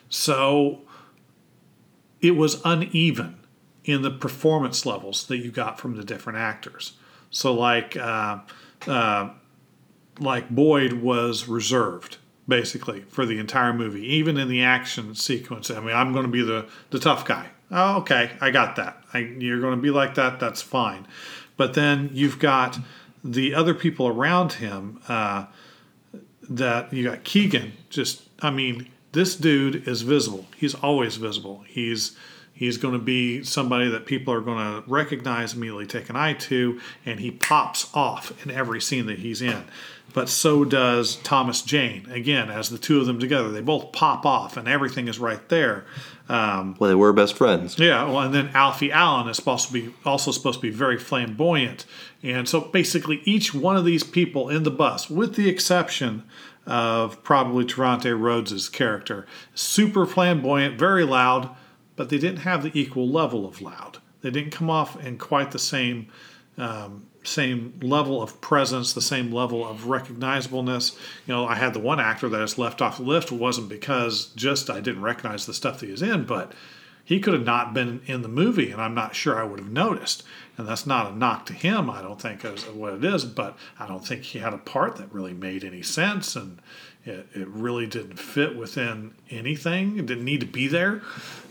So 0.09 0.81
it 2.19 2.31
was 2.31 2.61
uneven 2.65 3.37
in 3.85 4.01
the 4.01 4.11
performance 4.11 4.85
levels 4.85 5.25
that 5.27 5.37
you 5.37 5.51
got 5.51 5.79
from 5.79 5.95
the 5.95 6.03
different 6.03 6.37
actors. 6.37 6.93
So, 7.31 7.53
like, 7.53 7.95
uh, 7.95 8.39
uh, 8.87 9.29
like 10.19 10.49
Boyd 10.49 10.93
was 10.93 11.47
reserved 11.47 12.17
basically 12.47 13.01
for 13.01 13.25
the 13.25 13.37
entire 13.37 13.73
movie, 13.73 14.05
even 14.15 14.37
in 14.37 14.49
the 14.49 14.63
action 14.63 15.13
sequence. 15.15 15.69
I 15.69 15.79
mean, 15.79 15.95
I'm 15.95 16.13
going 16.13 16.25
to 16.25 16.31
be 16.31 16.43
the 16.43 16.67
the 16.89 16.99
tough 16.99 17.25
guy. 17.25 17.47
Oh, 17.71 17.97
okay, 17.97 18.31
I 18.41 18.49
got 18.51 18.75
that. 18.77 19.03
I, 19.13 19.19
you're 19.19 19.61
going 19.61 19.75
to 19.75 19.81
be 19.81 19.91
like 19.91 20.15
that. 20.15 20.39
That's 20.39 20.61
fine. 20.61 21.07
But 21.55 21.75
then 21.75 22.09
you've 22.13 22.39
got 22.39 22.79
the 23.23 23.53
other 23.53 23.73
people 23.73 24.07
around 24.07 24.53
him. 24.53 25.01
Uh, 25.07 25.45
that 26.49 26.91
you 26.91 27.03
got 27.03 27.23
Keegan. 27.23 27.73
Just, 27.89 28.23
I 28.41 28.49
mean, 28.49 28.89
this 29.11 29.35
dude 29.35 29.87
is 29.87 30.01
visible. 30.01 30.47
He's 30.57 30.75
always 30.75 31.15
visible. 31.15 31.63
He's 31.67 32.17
He's 32.51 32.75
going 32.75 32.93
to 32.93 32.99
be 32.99 33.41
somebody 33.41 33.87
that 33.87 34.05
people 34.05 34.33
are 34.33 34.41
going 34.41 34.57
to 34.57 34.83
recognize, 34.85 35.53
immediately 35.53 35.85
take 35.85 36.09
an 36.09 36.17
eye 36.17 36.33
to, 36.33 36.81
and 37.05 37.17
he 37.17 37.31
pops 37.31 37.89
off 37.93 38.33
in 38.45 38.51
every 38.51 38.81
scene 38.81 39.05
that 39.05 39.19
he's 39.19 39.41
in. 39.41 39.63
But 40.13 40.29
so 40.29 40.65
does 40.65 41.17
Thomas 41.17 41.61
Jane. 41.61 42.09
Again, 42.09 42.49
as 42.49 42.69
the 42.69 42.77
two 42.77 42.99
of 42.99 43.05
them 43.05 43.19
together, 43.19 43.49
they 43.49 43.61
both 43.61 43.91
pop 43.91 44.25
off, 44.25 44.57
and 44.57 44.67
everything 44.67 45.07
is 45.07 45.19
right 45.19 45.47
there. 45.49 45.85
well, 46.79 46.89
they 46.89 46.95
were 46.95 47.13
best 47.13 47.35
friends. 47.35 47.77
Yeah, 47.79 48.05
well, 48.05 48.21
and 48.21 48.33
then 48.33 48.49
Alfie 48.53 48.91
Allen 48.91 49.27
is 49.27 49.35
supposed 49.37 49.67
to 49.67 49.73
be 49.73 49.93
also 50.05 50.31
supposed 50.31 50.59
to 50.59 50.67
be 50.67 50.69
very 50.69 50.97
flamboyant, 50.97 51.85
and 52.21 52.47
so 52.47 52.61
basically 52.61 53.21
each 53.25 53.53
one 53.53 53.75
of 53.75 53.85
these 53.85 54.03
people 54.03 54.49
in 54.49 54.63
the 54.63 54.71
bus, 54.71 55.09
with 55.09 55.35
the 55.35 55.49
exception 55.49 56.23
of 56.67 57.23
probably 57.23 57.65
Trevante 57.65 58.17
Rhodes's 58.17 58.69
character, 58.69 59.25
super 59.55 60.05
flamboyant, 60.05 60.77
very 60.77 61.03
loud, 61.03 61.49
but 61.95 62.09
they 62.09 62.19
didn't 62.19 62.39
have 62.39 62.61
the 62.61 62.71
equal 62.79 63.09
level 63.09 63.47
of 63.47 63.61
loud. 63.61 63.97
They 64.21 64.29
didn't 64.29 64.51
come 64.51 64.69
off 64.69 65.03
in 65.03 65.17
quite 65.17 65.51
the 65.51 65.59
same 65.59 66.07
um, 66.57 67.07
same 67.23 67.79
level 67.81 68.21
of 68.21 68.39
presence, 68.41 68.93
the 68.93 69.01
same 69.01 69.31
level 69.31 69.67
of 69.67 69.81
recognizableness. 69.81 70.97
You 71.27 71.33
know, 71.33 71.45
I 71.45 71.55
had 71.55 71.73
the 71.73 71.79
one 71.79 71.99
actor 71.99 72.29
that 72.29 72.41
is 72.41 72.57
left 72.57 72.81
off 72.81 72.97
the 72.97 73.03
list. 73.03 73.31
Wasn't 73.31 73.69
because 73.69 74.27
just 74.35 74.69
I 74.69 74.79
didn't 74.79 75.01
recognize 75.01 75.45
the 75.45 75.53
stuff 75.53 75.79
that 75.79 75.85
he 75.85 75.91
was 75.91 76.01
in, 76.01 76.25
but 76.25 76.53
he 77.03 77.19
could 77.19 77.33
have 77.33 77.45
not 77.45 77.73
been 77.73 78.01
in 78.05 78.21
the 78.21 78.27
movie, 78.27 78.69
and 78.69 78.79
I'm 78.79 78.93
not 78.93 79.15
sure 79.15 79.35
I 79.35 79.43
would 79.43 79.59
have 79.59 79.71
noticed. 79.71 80.23
And 80.57 80.67
that's 80.67 80.85
not 80.85 81.11
a 81.11 81.15
knock 81.15 81.47
to 81.47 81.53
him, 81.53 81.89
I 81.89 82.03
don't 82.03 82.21
think, 82.21 82.45
as 82.45 82.67
what 82.67 82.93
it 82.93 83.03
is, 83.03 83.25
but 83.25 83.57
I 83.79 83.87
don't 83.87 84.05
think 84.05 84.23
he 84.23 84.39
had 84.39 84.53
a 84.53 84.59
part 84.59 84.97
that 84.97 85.11
really 85.11 85.33
made 85.33 85.63
any 85.63 85.81
sense, 85.81 86.35
and 86.35 86.61
it, 87.05 87.27
it 87.33 87.47
really 87.47 87.87
didn't 87.87 88.19
fit 88.19 88.55
within 88.55 89.15
anything. 89.31 89.97
It 89.97 90.05
didn't 90.05 90.25
need 90.25 90.41
to 90.41 90.45
be 90.45 90.67
there. 90.67 91.01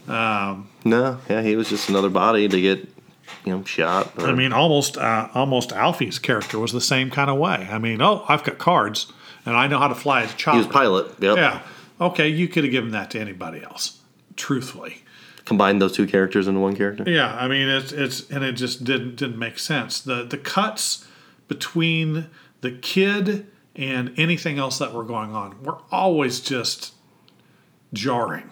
Um, 0.07 0.69
No, 0.85 1.19
yeah, 1.29 1.43
he 1.43 1.57
was 1.57 1.69
just 1.69 1.89
another 1.89 2.11
body 2.11 2.49
to 2.49 2.61
get, 2.61 2.89
you 3.45 3.53
know, 3.57 3.65
shot. 3.65 4.13
or- 4.19 4.29
I 4.29 4.33
mean, 4.35 4.53
almost 4.53 4.97
uh, 4.99 5.29
almost 5.35 5.73
Alfie's 5.73 6.19
character 6.19 6.59
was 6.59 6.73
the 6.73 6.81
same 6.81 7.11
kind 7.11 7.31
of 7.31 7.39
way. 7.39 7.69
I 7.71 7.79
mean, 7.79 8.01
oh, 8.03 8.25
I've 8.29 8.45
got 8.45 8.59
cards, 8.59 9.13
and 9.47 9.57
I 9.57 9.67
know 9.67 9.79
how 9.79 9.89
to 9.89 9.95
fly 9.95 10.23
a 10.23 10.29
chopper. 10.29 10.59
he 10.59 10.65
was 10.65 10.73
pilot. 10.73 11.07
Yep. 11.21 11.37
Yeah. 11.37 11.63
Okay, 12.01 12.29
you 12.29 12.47
could 12.49 12.65
have 12.65 12.71
given 12.71 12.91
that 12.93 13.11
to 13.13 13.21
anybody 13.21 13.63
else. 13.63 13.99
Truthfully. 14.37 15.03
Combine 15.45 15.79
those 15.79 15.93
two 15.93 16.07
characters 16.07 16.47
into 16.47 16.61
one 16.61 16.77
character. 16.77 17.05
Yeah, 17.07 17.35
I 17.35 17.49
mean 17.49 17.69
it's 17.69 17.91
it's 17.91 18.29
and 18.31 18.45
it 18.45 18.53
just 18.53 18.85
didn't 18.85 19.17
didn't 19.17 19.39
make 19.39 19.59
sense. 19.59 19.99
The 20.01 20.23
the 20.25 20.37
cuts 20.39 21.07
between 21.49 22.27
the 22.61 22.71
kid 22.71 23.47
and 23.75 24.13
anything 24.19 24.59
else 24.59 24.79
that 24.79 24.93
were 24.93 25.05
going 25.05 25.35
on 25.35 25.63
were 25.63 25.79
always 25.91 26.41
just 26.41 26.93
jarring. 27.93 28.51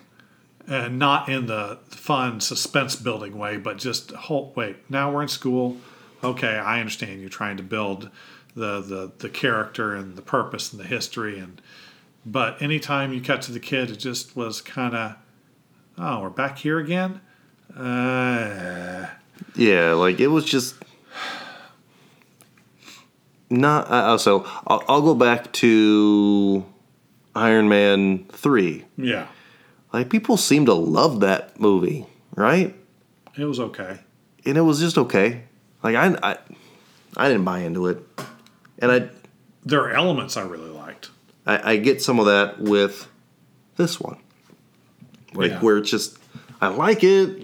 And 0.69 0.99
not 0.99 1.29
in 1.29 1.47
the 1.47 1.79
fun 1.89 2.41
suspense 2.41 2.97
building 2.97 3.39
way, 3.39 3.57
but 3.57 3.79
just 3.79 4.11
whole 4.11 4.53
wait, 4.57 4.77
now 4.91 5.13
we're 5.13 5.23
in 5.23 5.29
school. 5.29 5.77
Okay, 6.25 6.57
I 6.57 6.81
understand 6.81 7.21
you're 7.21 7.31
trying 7.31 7.57
to 7.59 7.63
build 7.63 8.11
the 8.55 8.81
the 8.81 9.13
the 9.19 9.29
character 9.29 9.95
and 9.95 10.17
the 10.17 10.23
purpose 10.23 10.73
and 10.73 10.81
the 10.81 10.87
history 10.87 11.39
and 11.39 11.61
but 12.25 12.61
anytime 12.61 13.13
you 13.13 13.21
cut 13.21 13.43
to 13.43 13.53
the 13.53 13.61
kid 13.61 13.91
it 13.91 13.97
just 13.99 14.35
was 14.35 14.61
kind 14.63 14.95
of 14.97 15.15
oh, 15.99 16.21
we're 16.23 16.31
back 16.31 16.59
here 16.59 16.79
again. 16.79 17.21
Uh, 17.77 19.07
Yeah, 19.55 19.93
like 19.93 20.21
it 20.21 20.29
was 20.29 20.45
just 20.45 20.75
not. 23.51 23.89
Uh, 23.91 24.15
uh, 24.15 24.19
so 24.19 24.45
I'll, 24.67 24.83
I'll 24.89 25.03
go 25.03 25.15
back 25.15 25.53
to 25.55 26.65
Iron 27.35 27.69
Man 27.69 28.25
three. 28.33 28.85
yeah, 28.97 29.27
Like 29.97 30.11
people 30.11 30.37
seem 30.37 30.67
to 30.67 30.75
love 30.75 31.21
that 31.21 31.59
movie, 31.59 32.05
right? 32.35 32.77
it 33.35 33.45
was 33.45 33.59
okay. 33.59 33.99
And 34.45 34.59
it 34.59 34.61
was 34.61 34.79
just 34.79 34.99
okay. 34.99 35.45
Like 35.83 35.97
I, 35.97 36.15
I, 36.23 36.37
I 37.17 37.29
didn't 37.29 37.45
buy 37.45 37.61
into 37.61 37.87
it, 37.87 37.99
and 38.79 38.93
I, 38.93 39.09
There 39.65 39.81
are 39.81 39.93
elements 39.93 40.37
I 40.37 40.43
really 40.43 40.69
liked. 40.69 41.09
I, 41.47 41.73
I 41.73 41.77
get 41.79 42.03
some 42.03 42.19
of 42.21 42.27
that 42.27 42.61
with 42.61 43.09
this 43.77 43.99
one, 43.99 44.19
like 45.33 45.53
Yeah. 45.53 45.61
where 45.61 45.79
it's 45.79 45.91
just 45.91 46.19
I 46.61 46.69
like 46.69 47.03
it. 47.03 47.41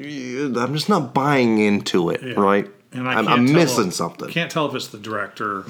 I'm 0.59 0.75
just 0.75 0.91
not 0.91 1.15
buying 1.15 1.59
into 1.59 2.11
it, 2.11 2.23
Yeah. 2.23 2.35
right? 2.35 2.71
And 2.93 3.09
I 3.09 3.15
I'm, 3.15 3.25
can't 3.27 3.41
I'm 3.41 3.47
tell 3.47 3.55
missing 3.55 3.89
if- 3.89 3.95
something. 3.95 4.29
Can't 4.29 4.51
tell 4.51 4.67
if 4.67 4.75
it's 4.75 4.89
the 4.89 4.99
director. 4.99 5.65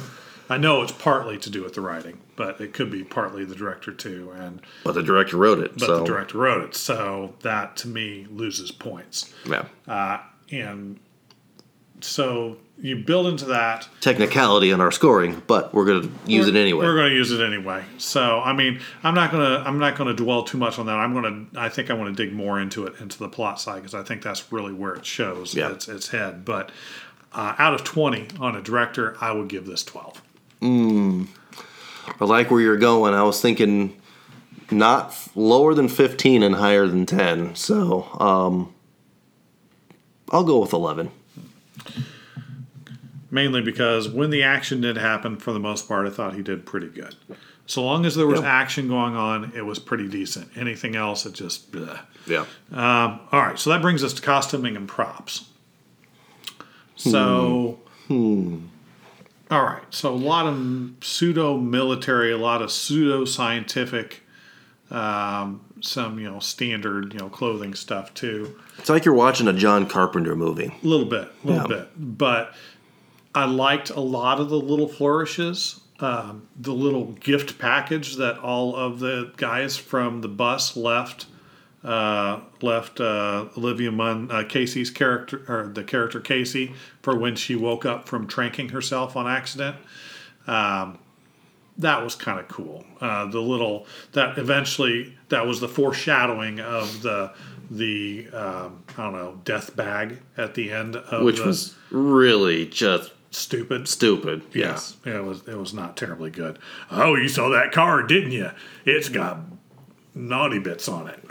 I 0.49 0.57
know 0.59 0.82
it's 0.82 0.93
partly 0.93 1.38
to 1.38 1.51
do 1.51 1.62
with 1.62 1.74
the 1.74 1.80
writing, 1.80 2.18
but 2.36 2.61
it 2.61 2.72
could 2.72 2.90
be 2.90 3.05
partly 3.05 3.45
the 3.45 3.55
director 3.55 3.93
too. 3.93 4.32
And 4.36 4.61
But 4.84 4.93
the 4.93 5.03
director 5.03 5.36
wrote 5.36 5.59
it, 5.61 5.72
but 5.78 5.86
so 5.86 5.99
the 6.01 6.05
director 6.05 6.38
wrote 6.38 6.62
it, 6.64 6.74
so 6.74 7.34
that 7.43 7.76
to 7.78 7.88
me 7.88 8.26
loses 8.30 8.70
points. 8.70 9.32
yeah. 9.47 9.64
Uh, 9.88 10.18
and 10.51 10.99
so 12.01 12.57
you 12.78 12.97
build 12.97 13.26
into 13.28 13.45
that. 13.47 13.88
Technicality 14.01 14.70
in 14.70 14.80
our 14.80 14.90
scoring, 14.90 15.40
but 15.47 15.72
we're 15.72 15.84
gonna 15.84 16.12
use 16.26 16.49
it 16.49 16.57
anyway. 16.57 16.84
We're 16.84 16.97
going 16.97 17.11
to 17.11 17.14
use 17.16 17.30
it 17.30 17.40
anyway. 17.40 17.84
So 17.99 18.40
I 18.40 18.53
mean, 18.53 18.80
I'm 19.05 19.14
not 19.14 19.30
going 19.30 19.45
to 19.49 19.66
I'm 19.66 19.78
not 19.78 19.97
going 19.97 20.14
to 20.14 20.22
dwell 20.22 20.43
too 20.43 20.59
much 20.59 20.78
on 20.78 20.86
that. 20.86 20.97
I'm 20.97 21.12
going 21.12 21.49
to 21.53 21.61
I 21.61 21.68
think 21.68 21.90
I 21.90 21.95
want 21.95 22.14
to 22.16 22.24
dig 22.24 22.34
more 22.34 22.61
into 22.61 22.86
it 22.86 22.95
into 23.01 23.18
the 23.18 23.28
plot 23.28 23.61
side 23.61 23.76
because 23.76 23.95
I 23.95 24.03
think 24.03 24.22
that's 24.22 24.51
really 24.53 24.72
where 24.72 24.95
it 24.95 25.07
shows 25.07 25.55
Yeah. 25.55 25.70
its 25.70 25.86
its 25.88 26.09
head. 26.09 26.45
But 26.45 26.72
uh, 27.32 27.55
out 27.59 27.72
of 27.72 27.84
20 27.84 28.28
on 28.40 28.57
a 28.57 28.61
director, 28.61 29.16
I 29.20 29.32
would 29.32 29.49
give 29.49 29.64
this 29.64 29.84
12. 29.84 30.20
I 30.62 32.24
like 32.24 32.50
where 32.50 32.60
you're 32.60 32.76
going. 32.76 33.14
I 33.14 33.22
was 33.22 33.40
thinking 33.40 34.00
not 34.70 35.16
lower 35.34 35.74
than 35.74 35.88
15 35.88 36.42
and 36.42 36.54
higher 36.54 36.86
than 36.86 37.06
10. 37.06 37.54
So 37.56 38.04
um, 38.20 38.72
I'll 40.30 40.44
go 40.44 40.60
with 40.60 40.72
11. 40.72 41.10
Mainly 43.30 43.62
because 43.62 44.08
when 44.08 44.30
the 44.30 44.42
action 44.42 44.80
did 44.80 44.96
happen, 44.96 45.38
for 45.38 45.52
the 45.52 45.58
most 45.58 45.88
part, 45.88 46.06
I 46.06 46.10
thought 46.10 46.34
he 46.34 46.42
did 46.42 46.66
pretty 46.66 46.88
good. 46.88 47.16
So 47.66 47.82
long 47.82 48.04
as 48.04 48.14
there 48.14 48.26
was 48.26 48.42
action 48.42 48.88
going 48.88 49.16
on, 49.16 49.52
it 49.54 49.64
was 49.64 49.78
pretty 49.78 50.08
decent. 50.08 50.50
Anything 50.56 50.96
else, 50.96 51.24
it 51.24 51.32
just. 51.32 51.72
bleh. 51.72 52.00
Yeah. 52.26 52.44
Um, 52.70 53.20
all 53.32 53.40
right, 53.40 53.58
so 53.58 53.70
that 53.70 53.80
brings 53.80 54.04
us 54.04 54.12
to 54.14 54.22
costuming 54.22 54.76
and 54.76 54.86
props. 54.86 55.46
So, 56.96 57.80
all 59.53 59.62
right, 59.64 59.82
so 59.90 60.12
a 60.12 60.16
lot 60.16 60.46
of 60.46 60.92
pseudo 61.03 61.57
military, 61.59 62.32
a 62.32 62.38
lot 62.38 62.62
of 62.62 62.70
pseudo 62.72 63.24
scientific, 63.24 64.22
um, 64.90 65.61
some 65.80 66.18
you 66.18 66.30
know 66.30 66.38
standard 66.40 67.12
you 67.12 67.18
know 67.18 67.28
clothing 67.28 67.74
stuff 67.74 68.12
too. 68.14 68.59
It's 68.78 68.88
like 68.88 69.05
you're 69.05 69.14
watching 69.14 69.48
a 69.48 69.53
John 69.53 69.86
Carpenter 69.86 70.34
movie. 70.36 70.74
A 70.82 70.86
little 70.86 71.07
bit, 71.07 71.28
a 71.44 71.46
little 71.46 71.70
Yeah. 71.70 71.76
bit, 71.80 72.18
but 72.18 72.55
I 73.34 73.44
liked 73.46 73.90
a 73.90 74.00
lot 74.00 74.40
of 74.40 74.48
the 74.48 74.59
little 74.59 74.88
flourishes. 74.88 75.80
Um, 76.00 76.48
the 76.59 76.72
little 76.72 77.12
gift 77.20 77.59
package 77.61 78.16
that 78.16 78.36
all 78.38 78.74
of 78.74 78.98
the 78.98 79.32
guys 79.36 79.76
from 79.76 80.20
the 80.20 80.28
bus 80.28 80.76
left 80.76 81.26
uh, 81.85 82.41
left 82.61 83.01
uh, 83.01 83.47
Olivia 83.57 83.91
Munn, 83.91 84.30
uh, 84.30 84.45
Casey's 84.49 84.91
character, 84.91 85.45
or 85.49 85.68
the 85.68 85.83
character 85.85 86.20
Casey, 86.20 86.74
for 87.03 87.16
when 87.16 87.35
she 87.37 87.55
woke 87.57 87.85
up 87.85 88.09
from 88.09 88.26
tranking 88.26 88.70
herself 88.70 89.16
on 89.16 89.26
accident. 89.26 89.76
Um, 90.47 90.99
that 91.78 92.03
was 92.05 92.14
kind 92.14 92.39
of 92.39 92.49
cool. 92.49 92.85
Uh, 93.01 93.26
the 93.26 93.41
little 93.41 93.87
that 94.12 94.39
eventually 94.39 95.16
that 95.30 95.47
was 95.47 95.61
the 95.61 95.68
foreshadowing 95.68 96.61
of 96.61 97.03
the 97.03 97.33
the 97.70 98.28
um, 98.33 98.83
I 98.97 99.03
don't 99.05 99.12
know 99.14 99.41
death 99.45 99.74
bag 99.74 100.18
at 100.37 100.55
the 100.55 100.70
end 100.70 100.97
of 100.97 101.24
Which 101.24 101.41
was 101.41 101.74
really 101.91 102.66
just 102.66 103.12
stupid. 103.30 103.89
stupid. 103.89 104.43
Yes, 104.53 104.97
it 105.07 105.24
was. 105.24 105.49
It 105.49 105.57
was 105.57 105.72
not 105.72 105.97
terribly 105.97 106.30
good. 106.30 106.59
Oh, 106.91 107.14
you 107.14 107.28
saw 107.28 107.49
that 107.49 107.72
car, 107.72 108.03
didn't 108.03 108.33
you? 108.33 108.51
It's 108.85 109.09
got 109.09 109.39
naughty 110.14 110.59
bits 110.59 110.89
on 110.89 111.09
it. 111.09 111.24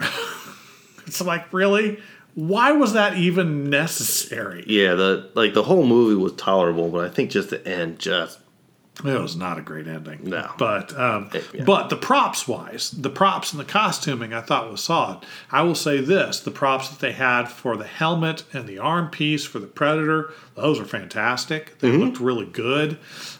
it's 1.06 1.20
like 1.20 1.52
really. 1.52 2.00
Why 2.34 2.72
was 2.72 2.94
that 2.94 3.18
even 3.18 3.68
necessary? 3.68 4.64
Yeah. 4.66 4.94
the 4.94 5.30
like 5.34 5.52
the 5.52 5.64
whole 5.64 5.84
movie 5.84 6.14
was 6.14 6.32
tolerable, 6.32 6.88
but 6.88 7.04
I 7.04 7.10
think 7.12 7.30
just 7.30 7.50
the 7.50 7.66
end 7.68 7.98
just 7.98 8.38
It 9.04 9.20
was 9.20 9.36
not 9.36 9.58
a 9.58 9.62
great 9.62 9.86
ending. 9.86 10.20
No. 10.24 10.50
But 10.58 10.98
um, 10.98 11.28
yeah. 11.52 11.64
but 11.64 11.90
the 11.90 11.96
props 11.96 12.48
wise, 12.48 12.90
the 12.90 13.10
props 13.10 13.52
and 13.52 13.60
the 13.60 13.66
costuming 13.66 14.32
I 14.32 14.40
thought 14.40 14.70
was 14.70 14.82
solid. 14.82 15.26
I 15.50 15.60
will 15.62 15.74
say 15.74 16.00
this: 16.00 16.40
the 16.40 16.50
props 16.50 16.88
that 16.88 17.00
they 17.00 17.12
had 17.12 17.50
for 17.50 17.76
the 17.76 17.86
helmet 17.86 18.44
and 18.54 18.66
the 18.66 18.78
arm 18.78 19.10
piece 19.10 19.44
for 19.44 19.58
the 19.58 19.66
Predator, 19.66 20.32
those 20.54 20.80
are 20.80 20.84
fantastic. 20.86 21.78
They 21.80 21.90
looked 21.90 22.18
really 22.20 22.46
good. 22.46 22.98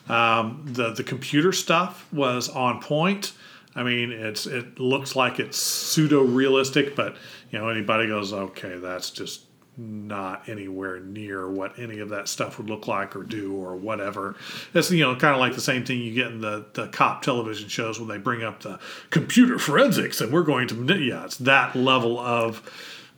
Um, 0.08 0.64
the 0.66 0.92
the 0.92 1.04
computer 1.04 1.52
stuff 1.52 2.06
was 2.12 2.48
on 2.50 2.80
point. 2.82 3.32
I 3.74 3.82
mean, 3.82 4.12
it's 4.12 4.46
it 4.46 4.78
looks 4.78 5.16
like 5.16 5.38
it's 5.40 5.56
pseudo 5.58 6.22
realistic, 6.22 6.94
but 6.94 7.16
you 7.50 7.58
know 7.58 7.68
anybody 7.68 8.06
goes, 8.06 8.32
okay, 8.32 8.76
that's 8.78 9.10
just 9.10 9.42
not 9.78 10.46
anywhere 10.50 11.00
near 11.00 11.48
what 11.50 11.78
any 11.78 11.98
of 12.00 12.10
that 12.10 12.28
stuff 12.28 12.58
would 12.58 12.68
look 12.68 12.86
like 12.86 13.16
or 13.16 13.22
do 13.22 13.54
or 13.56 13.74
whatever. 13.74 14.36
It's 14.74 14.90
you 14.90 15.00
know 15.02 15.16
kind 15.16 15.32
of 15.34 15.40
like 15.40 15.54
the 15.54 15.62
same 15.62 15.84
thing 15.86 16.00
you 16.00 16.12
get 16.12 16.26
in 16.26 16.42
the 16.42 16.66
the 16.74 16.88
cop 16.88 17.22
television 17.22 17.68
shows 17.70 17.98
when 17.98 18.08
they 18.08 18.18
bring 18.18 18.42
up 18.42 18.60
the 18.60 18.78
computer 19.08 19.58
forensics 19.58 20.20
and 20.20 20.30
we're 20.30 20.42
going 20.42 20.68
to 20.68 20.98
yeah 21.02 21.24
it's 21.24 21.38
that 21.38 21.74
level 21.74 22.18
of 22.20 22.70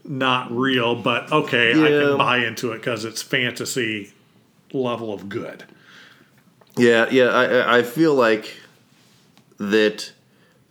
not 0.06 0.52
real, 0.52 0.94
but 0.94 1.32
okay, 1.32 1.70
I 1.72 1.88
can 1.88 2.18
buy 2.18 2.36
into 2.46 2.70
it 2.72 2.76
because 2.78 3.04
it's 3.04 3.22
fantasy 3.22 4.12
level 4.72 5.12
of 5.12 5.28
good. 5.28 5.64
Yeah, 6.76 7.08
yeah. 7.10 7.28
I- 7.28 7.78
I 7.78 7.82
feel 7.82 8.14
like 8.14 8.54
that 9.58 10.12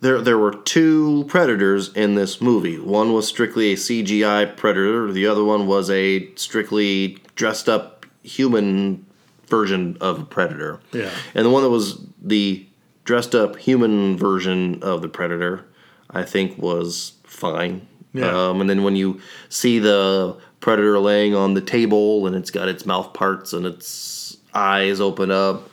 there 0.03 0.21
there 0.21 0.37
were 0.37 0.53
two 0.53 1.23
predators 1.29 1.93
in 1.93 2.15
this 2.15 2.41
movie. 2.41 2.77
One 2.77 3.13
was 3.13 3.25
strictly 3.25 3.71
a 3.71 3.77
CGI 3.77 4.55
predator. 4.57 5.11
The 5.11 5.25
other 5.25 5.45
one 5.45 5.65
was 5.65 5.89
a 5.89 6.29
strictly 6.35 7.19
dressed 7.35 7.69
up 7.69 8.05
human 8.21 9.05
version 9.47 9.97
of 10.01 10.19
a 10.19 10.25
predator. 10.25 10.81
Yeah. 10.91 11.09
And 11.33 11.45
the 11.45 11.49
one 11.49 11.63
that 11.63 11.69
was 11.69 12.05
the 12.21 12.67
dressed 13.05 13.33
up 13.33 13.55
human 13.55 14.17
version 14.17 14.83
of 14.83 15.01
the 15.01 15.07
predator, 15.09 15.65
I 16.09 16.23
think 16.23 16.57
was 16.57 17.13
fine. 17.23 17.87
Yeah. 18.13 18.49
Um, 18.49 18.59
and 18.59 18.69
then 18.69 18.83
when 18.83 18.97
you 18.97 19.21
see 19.47 19.79
the 19.79 20.37
predator 20.59 20.99
laying 20.99 21.33
on 21.33 21.53
the 21.53 21.61
table 21.61 22.27
and 22.27 22.35
it's 22.35 22.51
got 22.51 22.67
its 22.67 22.85
mouth 22.85 23.13
parts 23.13 23.53
and 23.53 23.65
its 23.65 24.37
eyes 24.53 24.99
open 24.99 25.31
up, 25.31 25.69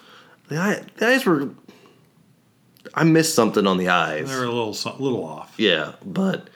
the, 0.48 0.56
eye, 0.56 0.82
the 0.96 1.06
eyes 1.06 1.26
were. 1.26 1.50
I 2.95 3.05
missed 3.05 3.34
something 3.34 3.66
on 3.66 3.76
the 3.78 3.88
eyes. 3.88 4.28
They're 4.28 4.45
a 4.45 4.49
little 4.49 4.74
so- 4.74 4.97
little 4.99 5.24
off. 5.24 5.55
Yeah, 5.59 5.93
but 6.05 6.49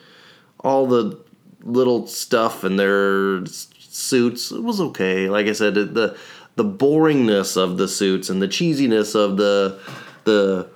all 0.59 0.87
the 0.87 1.19
little 1.63 2.07
stuff 2.07 2.63
in 2.63 2.75
their 2.75 3.45
suits 3.45 4.51
it 4.51 4.61
was 4.63 4.81
okay. 4.81 5.29
Like 5.29 5.47
I 5.47 5.53
said, 5.53 5.75
the 5.75 6.17
the 6.55 6.63
boringness 6.63 7.57
of 7.57 7.77
the 7.77 7.87
suits 7.87 8.29
and 8.29 8.41
the 8.41 8.47
cheesiness 8.47 9.15
of 9.15 9.37
the 9.37 9.79
the 10.25 10.67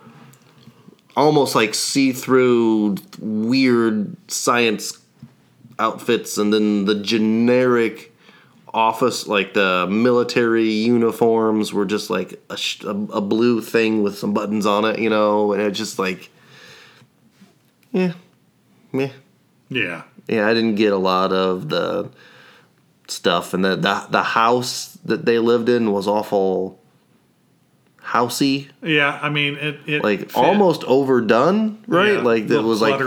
almost 1.18 1.55
like 1.55 1.74
see 1.74 2.12
through 2.14 2.95
weird 3.20 4.16
science 4.30 4.97
outfits, 5.78 6.38
and 6.38 6.53
then 6.53 6.86
the 6.86 6.95
generic 6.95 8.09
office 8.74 9.28
like 9.28 9.53
the 9.53 9.88
military 9.89 10.70
uniforms 10.70 11.74
were 11.74 11.86
just 11.86 12.09
like 12.09 12.39
a, 12.49 12.57
sh- 12.57 12.84
a, 12.84 12.89
a 12.89 13.22
blue 13.22 13.61
thing 13.61 14.03
with 14.03 14.17
some 14.17 14.34
buttons 14.34 14.65
on 14.65 14.86
it, 14.86 14.99
you 14.99 15.09
know, 15.09 15.53
and 15.53 15.61
it's 15.61 15.78
just 15.78 15.97
like 15.99 16.30
yeah, 17.91 18.13
yeah, 18.93 19.09
Yeah. 19.70 20.03
yeah. 20.28 20.47
I 20.47 20.53
didn't 20.53 20.76
get 20.76 20.93
a 20.93 20.97
lot 20.97 21.34
of 21.34 21.70
the 21.70 22.09
stuff, 23.07 23.53
and 23.55 23.65
the 23.65 23.76
the, 23.76 24.07
the 24.11 24.24
house 24.24 24.97
that 25.05 25.26
they 25.26 25.39
lived 25.39 25.70
in 25.70 25.91
was 25.91 26.07
awful 26.07 26.80
housey, 28.03 28.70
Yeah, 28.82 29.20
I 29.22 29.30
mean 29.30 29.55
it. 29.55 29.80
it 29.88 30.03
like 30.03 30.20
fit. 30.32 30.36
almost 30.38 30.84
overdone, 30.86 31.84
right? 31.88 32.13
Yeah, 32.13 32.20
like 32.22 32.47
that 32.47 32.55
little 32.55 32.70
was 32.70 32.82
like 32.82 32.99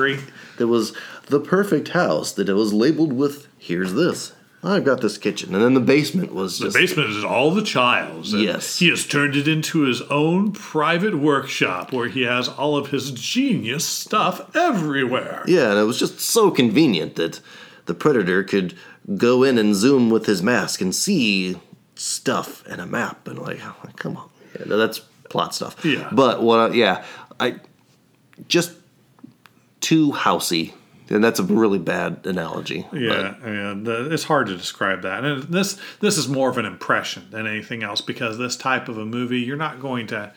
there 0.59 0.67
was 0.67 0.93
the 1.27 1.41
perfect 1.41 1.89
house 1.89 2.33
that 2.33 2.49
it 2.49 2.55
was 2.55 2.73
labeled 2.73 3.13
with 3.13 3.47
here's 3.59 3.95
this. 3.95 4.33
I've 4.65 4.85
got 4.85 5.01
this 5.01 5.19
kitchen, 5.19 5.55
and 5.57 5.65
then 5.65 5.75
the 5.75 5.81
basement 5.81 6.33
was 6.33 6.59
The 6.61 6.67
just 6.67 6.77
basement 6.77 7.11
is 7.11 7.25
all 7.25 7.51
the 7.51 7.63
child's. 7.65 8.33
and 8.33 8.43
Yes. 8.45 8.79
He 8.79 8.89
has 8.91 9.05
turned 9.05 9.35
it 9.35 9.49
into 9.49 9.81
his 9.83 10.03
own 10.03 10.53
private 10.53 11.17
workshop 11.19 11.93
where 11.93 12.09
he 12.09 12.23
has 12.23 12.49
all 12.49 12.77
of 12.77 12.91
his 12.91 13.11
genius 13.11 13.85
stuff 13.85 14.55
everywhere. 14.55 15.43
Yeah, 15.49 15.71
and 15.71 15.81
it 15.81 15.85
was 15.85 15.99
just 15.99 16.21
so 16.21 16.51
convenient 16.53 17.17
that 17.17 17.41
the 17.87 17.95
predator 17.95 18.45
could 18.45 18.75
go 19.17 19.43
in 19.43 19.59
and 19.59 19.75
zoom 19.75 20.11
with 20.11 20.27
his 20.27 20.45
mask 20.45 20.81
and 20.81 20.95
see 20.95 21.59
stuff 21.97 22.65
and 22.69 22.81
a 22.81 22.87
map 22.87 23.27
and 23.27 23.41
like, 23.41 23.59
oh, 23.65 23.75
come 23.97 24.17
on, 24.17 24.29
yeah, 24.57 24.67
no, 24.67 24.77
that's 24.77 25.01
plot 25.29 25.57
stuff. 25.57 25.85
Yeah. 25.85 26.09
but 26.13 26.41
what? 26.41 26.59
I, 26.71 26.75
yeah, 26.75 27.05
I 27.41 27.57
just 28.47 28.75
too 29.81 30.13
housey, 30.13 30.73
and 31.11 31.23
that's 31.23 31.39
a 31.41 31.45
really 31.45 31.79
bad 31.79 32.25
analogy. 32.27 32.87
Yeah, 32.93 33.35
and 33.45 33.87
it's 33.87 34.25
hard 34.25 34.47
to 34.49 34.57
describe 34.57 35.03
that. 35.03 35.25
And 35.25 35.43
this 35.45 35.79
this 36.01 36.19
is 36.19 36.29
more 36.29 36.49
of 36.51 36.59
an 36.59 36.65
impression 36.67 37.27
than 37.31 37.47
anything 37.47 37.83
else 37.83 38.01
because 38.01 38.39
this 38.39 38.57
type 38.57 38.89
of 38.89 38.99
a 38.99 39.05
movie, 39.05 39.41
you're 39.41 39.57
not 39.57 39.81
going 39.81 40.07
to 40.09 40.33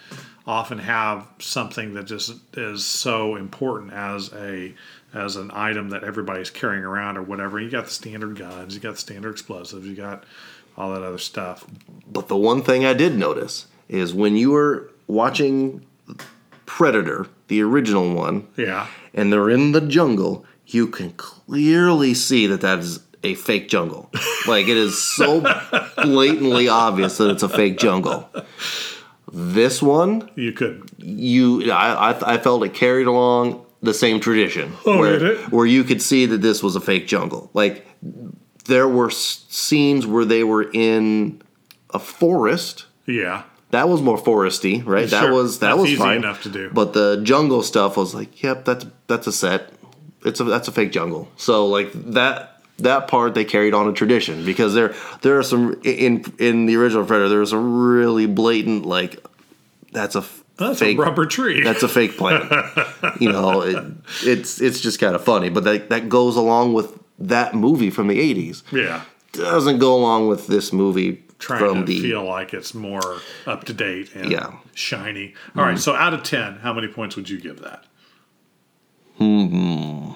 often 0.47 0.77
have 0.77 1.27
something 1.39 1.93
that 1.95 2.05
just 2.05 2.33
is 2.55 2.85
so 2.85 3.35
important 3.35 3.93
as 3.93 4.31
a 4.33 4.73
as 5.13 5.37
an 5.37 5.49
item 5.53 5.89
that 5.89 6.03
everybody's 6.03 6.49
carrying 6.49 6.83
around 6.83 7.17
or 7.17 7.21
whatever. 7.23 7.59
You 7.59 7.69
got 7.69 7.85
the 7.85 7.91
standard 7.91 8.37
guns, 8.37 8.75
you 8.75 8.81
got 8.81 8.93
the 8.95 8.99
standard 8.99 9.31
explosives, 9.31 9.87
you 9.87 9.95
got 9.95 10.23
all 10.77 10.91
that 10.93 11.01
other 11.03 11.17
stuff. 11.17 11.65
But 12.11 12.27
the 12.27 12.35
one 12.35 12.61
thing 12.61 12.85
I 12.85 12.93
did 12.93 13.17
notice 13.17 13.67
is 13.87 14.13
when 14.13 14.35
you 14.35 14.51
were 14.51 14.91
watching 15.07 15.85
Predator, 16.65 17.27
the 17.47 17.61
original 17.61 18.13
one, 18.13 18.47
Yeah. 18.57 18.87
and 19.13 19.31
they're 19.31 19.49
in 19.49 19.71
the 19.71 19.81
jungle, 19.81 20.45
you 20.67 20.87
can 20.87 21.11
clearly 21.11 22.13
see 22.13 22.47
that 22.47 22.61
that 22.61 22.79
is 22.79 22.99
a 23.23 23.35
fake 23.35 23.69
jungle. 23.69 24.11
Like 24.47 24.67
it 24.67 24.77
is 24.77 25.01
so 25.01 25.41
blatantly 25.97 26.67
obvious 26.67 27.17
that 27.17 27.29
it's 27.31 27.43
a 27.43 27.49
fake 27.49 27.77
jungle. 27.77 28.29
This 29.31 29.81
one, 29.81 30.29
You 30.35 30.51
could 30.53 30.89
you, 30.97 31.71
I, 31.71 32.11
I, 32.11 32.33
I 32.35 32.37
felt 32.37 32.63
it 32.63 32.73
carried 32.73 33.07
along 33.07 33.65
the 33.81 33.93
same 33.93 34.19
tradition, 34.19 34.73
Oh, 34.85 34.97
where 34.99 35.25
it? 35.33 35.51
where 35.51 35.65
you 35.65 35.83
could 35.83 36.01
see 36.01 36.25
that 36.27 36.41
this 36.41 36.63
was 36.63 36.75
a 36.75 36.81
fake 36.81 37.07
jungle. 37.07 37.49
Like 37.53 37.85
there 38.65 38.87
were 38.87 39.09
s- 39.09 39.45
scenes 39.49 40.05
where 40.07 40.25
they 40.25 40.43
were 40.43 40.69
in 40.71 41.41
a 41.91 41.99
forest 41.99 42.85
yeah. 43.05 43.43
that 43.71 43.89
was 43.89 44.01
more 44.01 44.17
foresty, 44.17 44.85
right? 44.85 45.09
That 45.09 45.31
was 45.31 45.59
that 45.59 45.69
That's 45.69 45.81
was 45.81 45.89
easy 45.91 45.99
fine 45.99 46.17
enough 46.17 46.43
to 46.43 46.49
do. 46.49 46.69
But 46.71 46.93
the 46.93 47.21
jungle 47.23 47.61
stuff 47.63 47.97
was 47.97 48.13
like, 48.15 48.41
yep, 48.43 48.65
that's 48.65 48.85
that's 49.07 49.27
a 49.27 49.31
set. 49.33 49.71
It's 50.25 50.39
a 50.39 50.43
that's 50.43 50.67
a 50.67 50.71
fake 50.71 50.91
jungle. 50.91 51.29
So 51.37 51.67
like 51.67 51.91
that 51.93 52.61
that 52.79 53.07
part 53.07 53.35
they 53.35 53.45
carried 53.45 53.73
on 53.73 53.87
a 53.87 53.93
tradition 53.93 54.43
because 54.45 54.73
there 54.73 54.93
there 55.21 55.37
are 55.39 55.43
some 55.43 55.79
in 55.83 56.25
in 56.39 56.65
the 56.65 56.75
original 56.75 57.05
Predator 57.05 57.29
there 57.29 57.39
was 57.39 57.53
a 57.53 57.57
really 57.57 58.25
blatant 58.25 58.85
like 58.85 59.23
that's 59.93 60.15
a 60.15 60.25
That's 60.57 60.79
fake 60.79 60.97
a 60.97 61.01
rubber 61.01 61.25
tree. 61.25 61.63
that's 61.63 61.83
a 61.83 61.87
fake 61.87 62.17
plant. 62.17 62.51
you 63.21 63.31
know, 63.31 63.61
it, 63.61 63.77
it's 64.23 64.59
it's 64.59 64.81
just 64.81 64.99
kind 64.99 65.15
of 65.15 65.23
funny, 65.23 65.49
but 65.49 65.63
that 65.63 65.89
that 65.89 66.09
goes 66.09 66.35
along 66.35 66.73
with 66.73 66.99
that 67.19 67.53
movie 67.55 67.89
from 67.89 68.07
the 68.07 68.17
'80s. 68.19 68.63
yeah. 68.73 69.03
Doesn't 69.31 69.79
go 69.79 69.95
along 69.95 70.27
with 70.29 70.47
this 70.47 70.71
movie 70.73 71.21
Trying 71.39 71.59
from 71.59 71.79
to 71.79 71.83
the 71.85 71.99
feel 72.01 72.23
like 72.23 72.53
it's 72.53 72.73
more 72.73 73.19
up 73.45 73.65
to 73.65 73.73
date 73.73 74.15
and 74.15 74.31
Yeah. 74.31 74.39
Mm-hmm. 74.39 74.57
shiny. 74.73 75.33
All 75.57 75.63
right, 75.65 75.77
so 75.77 75.93
out 75.93 76.13
of 76.13 76.23
10, 76.23 76.57
how 76.59 76.71
many 76.73 76.87
points 76.87 77.17
would 77.17 77.29
you 77.29 77.37
give 77.39 77.59
that? 77.61 77.83
Hmm. 79.17 80.11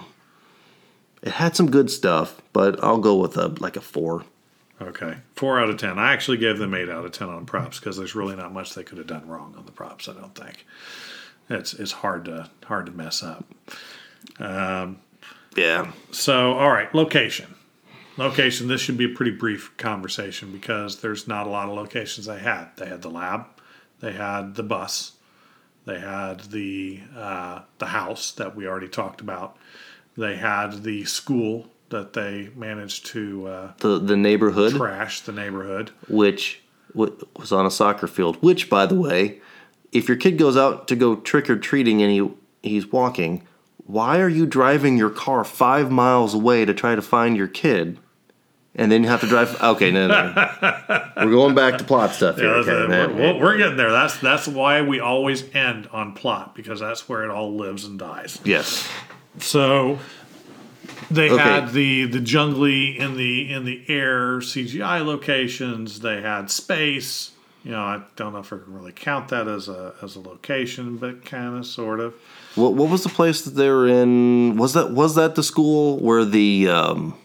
It 1.21 1.33
had 1.33 1.55
some 1.55 1.69
good 1.69 1.89
stuff, 1.91 2.41
but 2.53 2.81
I'll 2.83 2.99
go 2.99 3.15
with 3.15 3.37
a 3.37 3.47
like 3.59 3.75
a 3.75 3.81
four. 3.81 4.23
Okay, 4.81 5.17
four 5.35 5.59
out 5.59 5.69
of 5.69 5.77
ten. 5.77 5.99
I 5.99 6.13
actually 6.13 6.37
gave 6.37 6.57
them 6.57 6.73
eight 6.73 6.89
out 6.89 7.05
of 7.05 7.11
ten 7.11 7.27
on 7.29 7.45
props 7.45 7.79
because 7.79 7.97
there's 7.97 8.15
really 8.15 8.35
not 8.35 8.53
much 8.53 8.73
they 8.73 8.83
could 8.83 8.97
have 8.97 9.07
done 9.07 9.27
wrong 9.27 9.53
on 9.57 9.65
the 9.65 9.71
props. 9.71 10.07
I 10.07 10.13
don't 10.13 10.33
think 10.33 10.65
it's 11.49 11.73
it's 11.73 11.91
hard 11.91 12.25
to 12.25 12.49
hard 12.65 12.85
to 12.85 12.91
mess 12.91 13.23
up. 13.23 13.45
Um, 14.39 14.99
yeah. 15.55 15.91
So, 16.11 16.53
all 16.53 16.69
right, 16.69 16.93
location. 16.93 17.55
Location. 18.17 18.67
This 18.67 18.81
should 18.81 18.97
be 18.97 19.11
a 19.11 19.15
pretty 19.15 19.31
brief 19.31 19.75
conversation 19.77 20.51
because 20.51 21.01
there's 21.01 21.27
not 21.27 21.47
a 21.47 21.49
lot 21.49 21.69
of 21.69 21.75
locations 21.75 22.27
they 22.27 22.39
had. 22.39 22.69
They 22.77 22.85
had 22.85 23.01
the 23.01 23.09
lab, 23.09 23.45
they 23.99 24.13
had 24.13 24.55
the 24.55 24.63
bus, 24.63 25.13
they 25.89 25.99
had 25.99 26.39
the 26.51 26.99
uh, 27.17 27.61
the 27.79 27.87
house 27.87 28.31
that 28.33 28.55
we 28.55 28.67
already 28.67 28.87
talked 28.87 29.21
about. 29.21 29.57
They 30.15 30.35
had 30.35 30.83
the 30.83 31.05
school 31.05 31.67
that 31.89 32.13
they 32.13 32.49
managed 32.55 33.07
to 33.07 33.47
uh, 33.47 33.71
The 33.79 33.99
the 33.99 34.17
neighborhood, 34.17 34.73
trash 34.73 35.21
the 35.21 35.31
neighborhood. 35.31 35.91
which 36.07 36.61
was 36.93 37.51
on 37.51 37.65
a 37.65 37.71
soccer 37.71 38.07
field. 38.07 38.37
Which, 38.41 38.69
by 38.69 38.85
the 38.85 38.95
way, 38.95 39.39
if 39.91 40.07
your 40.07 40.17
kid 40.17 40.37
goes 40.37 40.57
out 40.57 40.87
to 40.89 40.95
go 40.95 41.15
trick 41.15 41.49
or 41.49 41.57
treating 41.57 42.01
and 42.01 42.11
he 42.11 42.69
he's 42.69 42.91
walking, 42.91 43.47
why 43.85 44.19
are 44.19 44.29
you 44.29 44.45
driving 44.45 44.97
your 44.97 45.09
car 45.09 45.43
five 45.43 45.89
miles 45.89 46.33
away 46.35 46.65
to 46.65 46.73
try 46.73 46.93
to 46.95 47.01
find 47.01 47.35
your 47.35 47.47
kid? 47.47 47.97
And 48.79 48.89
then 48.91 49.03
you 49.03 49.09
have 49.09 49.19
to 49.21 49.27
drive. 49.27 49.61
Okay, 49.61 49.91
no, 49.91 50.07
no. 50.07 50.31
no. 50.33 51.11
We're 51.17 51.31
going 51.31 51.53
back 51.53 51.77
to 51.79 51.83
plot 51.83 52.13
stuff 52.13 52.37
here. 52.37 52.45
Yeah, 52.45 52.51
okay, 52.61 52.71
that's- 52.71 52.89
man. 52.89 53.15
we're, 53.17 53.21
we're- 53.33 53.39
we're 53.41 53.57
getting 53.57 53.75
there. 53.77 53.91
That's 53.91 54.17
that's 54.19 54.47
why 54.47 54.81
we 54.81 54.99
always 55.01 55.43
end 55.53 55.87
on 55.91 56.13
plot 56.13 56.55
because 56.55 56.79
that's 56.79 57.09
where 57.09 57.23
it 57.23 57.29
all 57.29 57.55
lives 57.55 57.83
and 57.85 57.99
dies. 57.99 58.39
Yes. 58.45 58.87
So 59.39 59.99
they 61.11 61.29
Okay. 61.29 61.41
had 61.43 61.73
the 61.73 62.05
the 62.05 62.19
jungly 62.19 62.97
in 62.97 63.17
the 63.17 63.51
in 63.51 63.65
the 63.65 63.83
air 63.89 64.37
CGI 64.39 65.05
locations. 65.05 65.99
They 65.99 66.21
had 66.21 66.49
space. 66.49 67.31
You 67.65 67.71
know, 67.71 67.81
I 67.81 68.01
don't 68.15 68.31
know 68.31 68.39
if 68.39 68.53
I 68.53 68.57
can 68.57 68.73
really 68.73 68.93
count 68.93 69.27
that 69.29 69.47
as 69.49 69.67
a 69.67 69.93
as 70.01 70.15
a 70.15 70.21
location, 70.21 70.95
but 70.97 71.25
kind 71.25 71.57
of, 71.57 71.65
sort 71.65 71.99
of. 71.99 72.13
What 72.55 72.73
what 72.75 72.89
was 72.89 73.03
the 73.03 73.09
place 73.09 73.41
that 73.41 73.51
they 73.55 73.69
were 73.69 73.87
in? 73.87 74.55
Was 74.55 74.73
that 74.73 74.91
was 74.91 75.15
that 75.15 75.35
the 75.35 75.43
school 75.43 75.99
where 75.99 76.23
the 76.23 76.69
um 76.69 77.15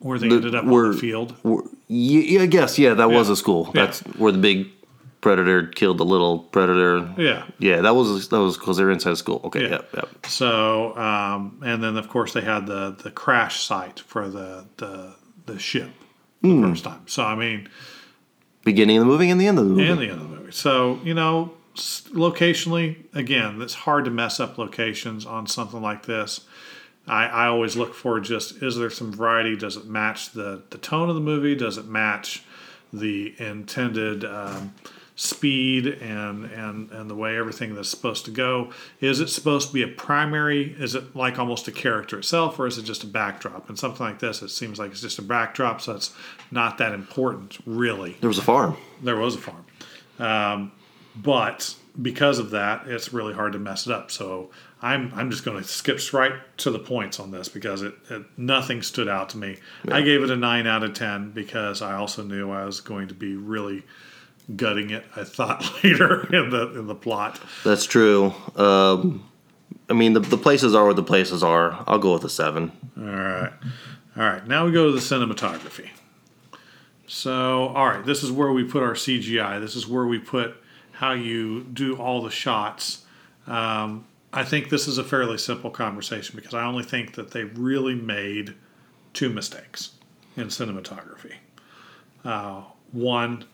Where 0.00 0.18
they 0.18 0.28
The- 0.28 0.36
ended 0.36 0.54
up 0.54 0.64
where- 0.64 0.86
on 0.86 0.92
the 0.92 0.98
field. 0.98 1.34
where, 1.42 1.62
yeah, 1.88 2.42
I 2.42 2.46
guess 2.46 2.78
yeah, 2.78 2.94
that 2.94 3.10
was 3.10 3.28
a 3.28 3.36
school. 3.36 3.70
Yeah. 3.74 3.84
That's 3.86 4.00
where 4.18 4.32
the 4.32 4.38
big 4.38 4.68
predator 5.20 5.66
killed 5.66 5.98
the 5.98 6.04
little 6.04 6.38
predator. 6.38 7.12
Yeah. 7.18 7.42
Yeah, 7.58 7.82
that 7.82 7.94
was 7.94 8.28
that 8.28 8.40
was 8.40 8.56
because 8.56 8.78
they're 8.78 8.90
inside 8.90 9.12
a 9.12 9.16
school. 9.16 9.40
Okay, 9.44 9.62
Yeah. 9.64 9.68
yep, 9.68 9.88
yep. 9.94 10.08
So, 10.26 10.96
um, 10.96 11.58
and 11.62 11.82
then 11.84 11.96
of 11.98 12.08
course 12.08 12.32
they 12.32 12.40
had 12.40 12.66
the 12.66 12.96
the 13.02 13.10
crash 13.10 13.62
site 13.62 14.00
for 14.00 14.28
the 14.30 14.64
the 14.78 15.14
the 15.46 15.58
ship 15.58 15.90
the 16.42 16.48
Hmm. 16.48 16.62
first 16.70 16.84
time. 16.84 17.00
So 17.06 17.22
I 17.24 17.34
mean, 17.34 17.68
Beginning 18.64 18.96
of 18.98 19.02
the 19.04 19.10
movie 19.10 19.28
and 19.30 19.40
the 19.40 19.46
end 19.46 19.58
of 19.58 19.64
the 19.64 19.70
movie. 19.70 19.86
and 19.88 19.98
the 20.00 20.04
end 20.10 20.20
of 20.22 20.30
the 20.30 20.36
movie. 20.36 20.52
So 20.52 21.00
you 21.04 21.12
know, 21.14 21.52
locationally, 22.14 22.96
again, 23.14 23.60
it's 23.60 23.74
hard 23.74 24.04
to 24.06 24.10
mess 24.10 24.40
up 24.40 24.58
locations 24.58 25.26
on 25.26 25.46
something 25.46 25.80
like 25.82 26.06
this. 26.06 26.40
I, 27.10 27.26
I 27.26 27.46
always 27.46 27.76
look 27.76 27.94
for 27.94 28.20
just 28.20 28.62
is 28.62 28.76
there 28.76 28.90
some 28.90 29.12
variety? 29.12 29.56
Does 29.56 29.76
it 29.76 29.86
match 29.86 30.30
the 30.30 30.62
the 30.70 30.78
tone 30.78 31.08
of 31.08 31.16
the 31.16 31.20
movie? 31.20 31.54
Does 31.56 31.76
it 31.76 31.86
match 31.86 32.44
the 32.92 33.34
intended 33.38 34.24
um, 34.24 34.74
speed 35.16 35.86
and 35.86 36.44
and 36.44 36.90
and 36.92 37.10
the 37.10 37.16
way 37.16 37.36
everything 37.36 37.74
that's 37.74 37.88
supposed 37.88 38.24
to 38.26 38.30
go? 38.30 38.72
Is 39.00 39.18
it 39.18 39.28
supposed 39.28 39.68
to 39.68 39.74
be 39.74 39.82
a 39.82 39.88
primary? 39.88 40.76
Is 40.78 40.94
it 40.94 41.16
like 41.16 41.36
almost 41.38 41.66
a 41.66 41.72
character 41.72 42.18
itself, 42.18 42.60
or 42.60 42.68
is 42.68 42.78
it 42.78 42.84
just 42.84 43.02
a 43.02 43.08
backdrop? 43.08 43.68
And 43.68 43.76
something 43.76 44.06
like 44.06 44.20
this, 44.20 44.40
it 44.40 44.50
seems 44.50 44.78
like 44.78 44.92
it's 44.92 45.00
just 45.00 45.18
a 45.18 45.22
backdrop, 45.22 45.80
so 45.80 45.96
it's 45.96 46.14
not 46.52 46.78
that 46.78 46.92
important, 46.92 47.58
really 47.66 48.16
there 48.20 48.28
was 48.28 48.38
a 48.38 48.42
farm. 48.42 48.76
there 49.02 49.16
was 49.16 49.34
a 49.34 49.38
farm. 49.38 49.64
Um, 50.20 50.72
but 51.16 51.74
because 52.00 52.38
of 52.38 52.50
that, 52.50 52.86
it's 52.86 53.12
really 53.12 53.34
hard 53.34 53.52
to 53.54 53.58
mess 53.58 53.86
it 53.86 53.92
up. 53.92 54.10
So 54.10 54.50
I'm 54.82 55.12
I'm 55.14 55.30
just 55.30 55.44
going 55.44 55.60
to 55.60 55.68
skip 55.68 56.00
right 56.12 56.32
to 56.58 56.70
the 56.70 56.78
points 56.78 57.20
on 57.20 57.30
this 57.30 57.48
because 57.48 57.82
it, 57.82 57.94
it 58.08 58.22
nothing 58.36 58.82
stood 58.82 59.08
out 59.08 59.28
to 59.30 59.38
me. 59.38 59.58
I 59.88 60.00
gave 60.00 60.22
it 60.22 60.30
a 60.30 60.36
nine 60.36 60.66
out 60.66 60.82
of 60.82 60.94
ten 60.94 61.32
because 61.32 61.82
I 61.82 61.94
also 61.94 62.22
knew 62.22 62.50
I 62.50 62.64
was 62.64 62.80
going 62.80 63.08
to 63.08 63.14
be 63.14 63.36
really 63.36 63.82
gutting 64.56 64.90
it. 64.90 65.04
I 65.14 65.24
thought 65.24 65.62
later 65.84 66.26
in 66.34 66.50
the 66.50 66.78
in 66.78 66.86
the 66.86 66.94
plot. 66.94 67.40
That's 67.64 67.84
true. 67.84 68.32
Um, 68.56 69.26
I 69.88 69.92
mean, 69.92 70.14
the, 70.14 70.20
the 70.20 70.38
places 70.38 70.74
are 70.74 70.84
where 70.84 70.94
the 70.94 71.02
places 71.02 71.42
are. 71.42 71.84
I'll 71.86 71.98
go 71.98 72.12
with 72.14 72.24
a 72.24 72.30
seven. 72.30 72.72
All 72.96 73.04
right. 73.04 73.52
All 74.16 74.22
right. 74.22 74.46
Now 74.46 74.64
we 74.64 74.72
go 74.72 74.86
to 74.86 74.92
the 74.92 74.98
cinematography. 74.98 75.90
So, 77.06 77.68
all 77.68 77.88
right, 77.88 78.06
this 78.06 78.22
is 78.22 78.30
where 78.30 78.52
we 78.52 78.62
put 78.62 78.84
our 78.84 78.94
CGI. 78.94 79.60
This 79.60 79.74
is 79.74 79.88
where 79.88 80.06
we 80.06 80.20
put 80.20 80.54
how 80.92 81.12
you 81.12 81.64
do 81.64 81.96
all 81.96 82.22
the 82.22 82.30
shots. 82.30 83.04
Um, 83.48 84.06
I 84.32 84.44
think 84.44 84.68
this 84.68 84.86
is 84.86 84.98
a 84.98 85.04
fairly 85.04 85.38
simple 85.38 85.70
conversation 85.70 86.36
because 86.36 86.54
I 86.54 86.64
only 86.64 86.84
think 86.84 87.14
that 87.14 87.32
they 87.32 87.44
really 87.44 87.94
made 87.94 88.54
two 89.12 89.28
mistakes 89.28 89.92
in 90.36 90.46
cinematography. 90.48 91.34
Uh, 92.24 92.62
one 92.92 93.44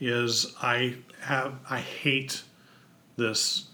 is 0.00 0.54
I 0.60 0.96
have 1.20 1.54
I 1.70 1.78
hate 1.78 2.42
this 3.16 3.68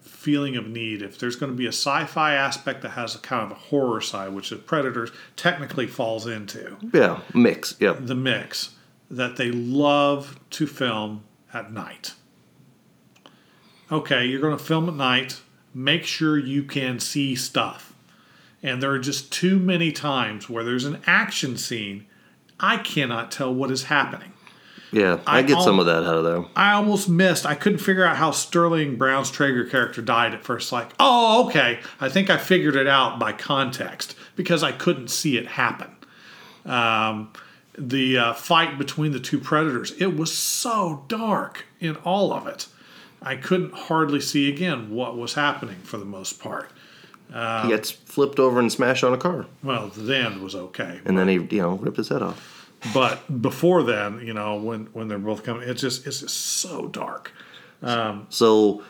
feeling 0.00 0.56
of 0.56 0.68
need. 0.68 1.02
If 1.02 1.18
there's 1.18 1.34
going 1.34 1.50
to 1.50 1.56
be 1.58 1.66
a 1.66 1.70
sci-fi 1.70 2.34
aspect 2.34 2.82
that 2.82 2.90
has 2.90 3.16
a 3.16 3.18
kind 3.18 3.44
of 3.44 3.50
a 3.50 3.60
horror 3.60 4.00
side, 4.00 4.32
which 4.32 4.50
the 4.50 4.56
Predators 4.56 5.10
technically 5.34 5.88
falls 5.88 6.28
into, 6.28 6.76
Yeah, 6.92 7.20
mix. 7.34 7.74
Yep. 7.80 7.98
the 8.02 8.14
mix 8.14 8.76
that 9.10 9.36
they 9.36 9.50
love 9.50 10.38
to 10.50 10.66
film 10.68 11.24
at 11.52 11.72
night. 11.72 12.14
Okay, 13.90 14.24
you're 14.24 14.40
going 14.40 14.56
to 14.56 14.62
film 14.62 14.88
at 14.88 14.94
night. 14.94 15.40
Make 15.74 16.04
sure 16.04 16.38
you 16.38 16.64
can 16.64 17.00
see 17.00 17.34
stuff. 17.34 17.94
And 18.62 18.82
there 18.82 18.90
are 18.92 18.98
just 18.98 19.32
too 19.32 19.58
many 19.58 19.90
times 19.90 20.48
where 20.48 20.62
there's 20.62 20.84
an 20.84 21.00
action 21.06 21.56
scene. 21.56 22.06
I 22.60 22.76
cannot 22.76 23.30
tell 23.30 23.52
what 23.52 23.70
is 23.70 23.84
happening. 23.84 24.32
Yeah, 24.92 25.20
I, 25.26 25.38
I 25.38 25.42
get 25.42 25.60
some 25.62 25.80
of 25.80 25.86
that 25.86 26.04
out 26.04 26.18
of 26.18 26.24
there. 26.24 26.44
I 26.54 26.72
almost 26.72 27.08
missed. 27.08 27.46
I 27.46 27.54
couldn't 27.54 27.78
figure 27.78 28.04
out 28.04 28.16
how 28.16 28.30
Sterling 28.30 28.96
Brown's 28.96 29.30
Traeger 29.30 29.64
character 29.64 30.02
died 30.02 30.34
at 30.34 30.44
first. 30.44 30.70
Like, 30.70 30.90
oh, 31.00 31.46
okay. 31.46 31.80
I 31.98 32.10
think 32.10 32.28
I 32.28 32.36
figured 32.36 32.76
it 32.76 32.86
out 32.86 33.18
by 33.18 33.32
context 33.32 34.14
because 34.36 34.62
I 34.62 34.70
couldn't 34.70 35.08
see 35.08 35.38
it 35.38 35.46
happen. 35.46 35.90
Um, 36.66 37.32
the 37.76 38.18
uh, 38.18 38.32
fight 38.34 38.76
between 38.76 39.12
the 39.12 39.20
two 39.20 39.38
predators, 39.38 39.92
it 39.92 40.14
was 40.14 40.36
so 40.36 41.04
dark 41.08 41.64
in 41.80 41.96
all 41.96 42.32
of 42.32 42.46
it. 42.46 42.68
I 43.24 43.36
couldn't 43.36 43.72
hardly 43.74 44.20
see 44.20 44.48
again 44.48 44.90
what 44.90 45.16
was 45.16 45.34
happening 45.34 45.76
for 45.84 45.96
the 45.98 46.04
most 46.04 46.40
part. 46.40 46.70
he 47.30 47.68
gets 47.68 47.90
flipped 47.90 48.38
over 48.38 48.58
and 48.58 48.70
smashed 48.70 49.04
on 49.04 49.12
a 49.14 49.18
car, 49.18 49.46
Well, 49.62 49.88
the 49.88 50.16
end 50.16 50.42
was 50.42 50.54
okay. 50.54 51.00
and 51.04 51.16
then 51.18 51.28
he, 51.28 51.34
you 51.34 51.62
know, 51.62 51.74
ripped 51.76 51.96
his 51.96 52.08
head 52.08 52.22
off. 52.22 52.48
But 52.92 53.40
before 53.40 53.84
then, 53.84 54.20
you 54.26 54.34
know, 54.34 54.56
when, 54.56 54.86
when 54.92 55.06
they're 55.08 55.18
both 55.18 55.44
coming, 55.44 55.68
it's 55.68 55.80
just 55.80 56.04
it's 56.06 56.20
just 56.20 56.36
so 56.36 56.88
dark. 56.88 57.32
So 58.28 58.82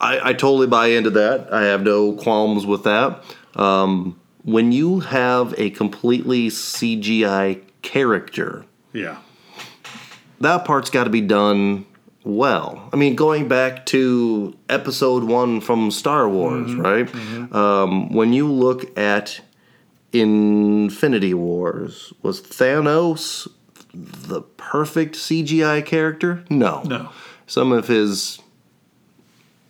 I, 0.00 0.30
I 0.30 0.32
totally 0.32 0.66
buy 0.68 0.86
into 0.88 1.10
that. 1.10 1.52
I 1.52 1.62
have 1.64 1.82
no 1.82 2.12
qualms 2.12 2.66
with 2.66 2.84
that. 2.84 3.22
Um, 3.56 4.18
when 4.42 4.72
you 4.72 5.00
have 5.00 5.54
a 5.58 5.70
completely 5.70 6.48
CGI 6.50 7.62
character, 7.82 8.64
Yeah. 8.92 9.18
that 10.40 10.64
part's 10.64 10.90
got 10.90 11.04
to 11.04 11.10
be 11.10 11.20
done 11.20 11.86
well. 12.24 12.88
I 12.92 12.96
mean, 12.96 13.14
going 13.14 13.48
back 13.48 13.86
to 13.86 14.56
episode 14.68 15.24
one 15.24 15.60
from 15.60 15.90
Star 15.90 16.28
Wars, 16.28 16.74
right? 16.74 17.08
Um, 17.54 18.12
when 18.12 18.32
you 18.32 18.50
look 18.50 18.96
at 18.98 19.40
Infinity 20.12 21.34
Wars, 21.34 22.12
was 22.22 22.40
Thanos 22.40 23.48
the 23.92 24.42
perfect 24.42 25.14
CGI 25.14 25.84
character? 25.84 26.44
No. 26.50 26.82
No. 26.82 27.10
Some 27.46 27.72
of 27.72 27.86
his 27.86 28.40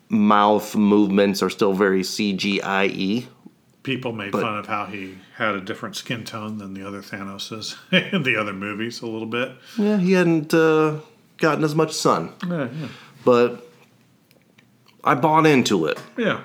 mouth 0.08 0.76
movements 0.76 1.42
are 1.42 1.50
still 1.50 1.72
very 1.72 2.02
CGI 2.02 3.26
people 3.84 4.12
made 4.12 4.32
fun 4.32 4.56
of 4.58 4.66
how 4.66 4.86
he 4.86 5.16
had 5.36 5.54
a 5.54 5.60
different 5.60 5.94
skin 5.94 6.24
tone 6.24 6.58
than 6.58 6.74
the 6.74 6.84
other 6.86 7.02
Thanoses 7.02 7.76
in 8.12 8.24
the 8.24 8.34
other 8.34 8.52
movies 8.52 9.00
a 9.02 9.06
little 9.06 9.28
bit. 9.28 9.52
Yeah, 9.78 9.98
he 9.98 10.12
hadn't 10.12 10.52
uh, 10.52 10.96
gotten 11.44 11.62
as 11.64 11.74
much 11.74 11.92
sun. 11.92 12.32
Yeah, 12.48 12.68
But 13.24 13.66
I 15.04 15.14
bought 15.14 15.46
into 15.46 15.86
it. 15.86 15.98
yeah. 16.16 16.40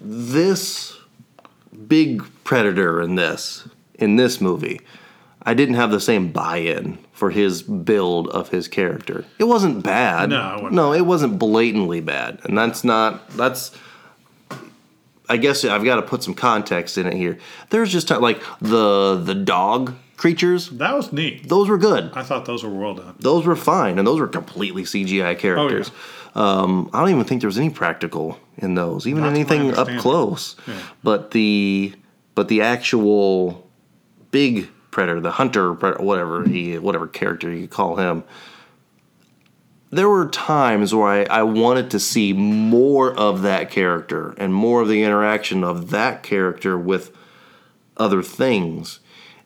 this 0.00 0.98
big 1.86 2.22
predator 2.44 3.00
in 3.00 3.14
this 3.14 3.68
in 3.94 4.16
this 4.16 4.40
movie 4.40 4.80
i 5.42 5.54
didn't 5.54 5.74
have 5.76 5.90
the 5.90 6.00
same 6.00 6.30
buy-in 6.32 6.98
for 7.12 7.30
his 7.30 7.62
build 7.62 8.28
of 8.28 8.48
his 8.50 8.68
character 8.68 9.24
it 9.38 9.44
wasn't 9.44 9.82
bad 9.82 10.30
No, 10.30 10.36
it 10.36 10.54
wasn't 10.62 10.72
no 10.72 10.92
it 10.92 11.06
wasn't 11.06 11.38
blatantly 11.38 12.00
bad 12.00 12.40
and 12.44 12.56
that's 12.58 12.82
not 12.84 13.28
that's 13.30 13.70
i 15.28 15.36
guess 15.36 15.64
i've 15.64 15.84
got 15.84 15.96
to 15.96 16.02
put 16.02 16.22
some 16.22 16.34
context 16.34 16.98
in 16.98 17.06
it 17.06 17.14
here 17.14 17.38
there's 17.70 17.90
just 17.92 18.10
like 18.10 18.42
the 18.60 19.16
the 19.24 19.34
dog 19.34 19.94
creatures 20.22 20.70
That 20.70 20.94
was 20.94 21.12
neat. 21.12 21.48
those 21.48 21.68
were 21.68 21.78
good. 21.78 22.12
I 22.14 22.22
thought 22.22 22.44
those 22.46 22.62
were 22.62 22.70
well 22.70 22.94
done. 22.94 23.14
those 23.18 23.44
were 23.44 23.56
fine 23.56 23.98
and 23.98 24.06
those 24.06 24.20
were 24.20 24.28
completely 24.28 24.84
cgi 24.84 25.36
characters 25.38 25.90
Oh 26.36 26.40
um, 26.44 26.90
i 26.94 27.00
don't 27.00 27.10
even 27.10 27.24
think 27.24 27.40
there 27.42 27.48
was 27.48 27.58
any 27.58 27.70
practical 27.70 28.38
in 28.56 28.74
those 28.76 29.06
even 29.08 29.22
Not 29.24 29.30
anything 29.34 29.74
up 29.74 29.88
close. 29.98 30.54
But 31.02 31.32
the 31.32 31.92
but 32.36 32.46
the 32.48 32.60
actual 32.62 33.68
big 34.30 34.68
predator 34.92 35.20
the 35.20 35.32
hunter 35.32 35.74
predator, 35.74 36.04
whatever 36.04 36.36
he 36.48 36.78
whatever 36.78 37.06
character 37.08 37.50
you 37.50 37.66
call 37.66 37.96
him 37.96 38.22
there 39.90 40.08
were 40.08 40.28
times 40.28 40.94
where 40.94 41.08
I, 41.08 41.40
I 41.40 41.42
wanted 41.42 41.90
to 41.90 42.00
see 42.00 42.32
more 42.32 43.12
of 43.12 43.42
that 43.42 43.70
character 43.70 44.34
and 44.38 44.54
more 44.54 44.80
of 44.82 44.88
the 44.88 45.02
interaction 45.02 45.64
of 45.64 45.90
that 45.90 46.22
character 46.22 46.78
with 46.78 47.10
other 47.98 48.22
things 48.22 49.00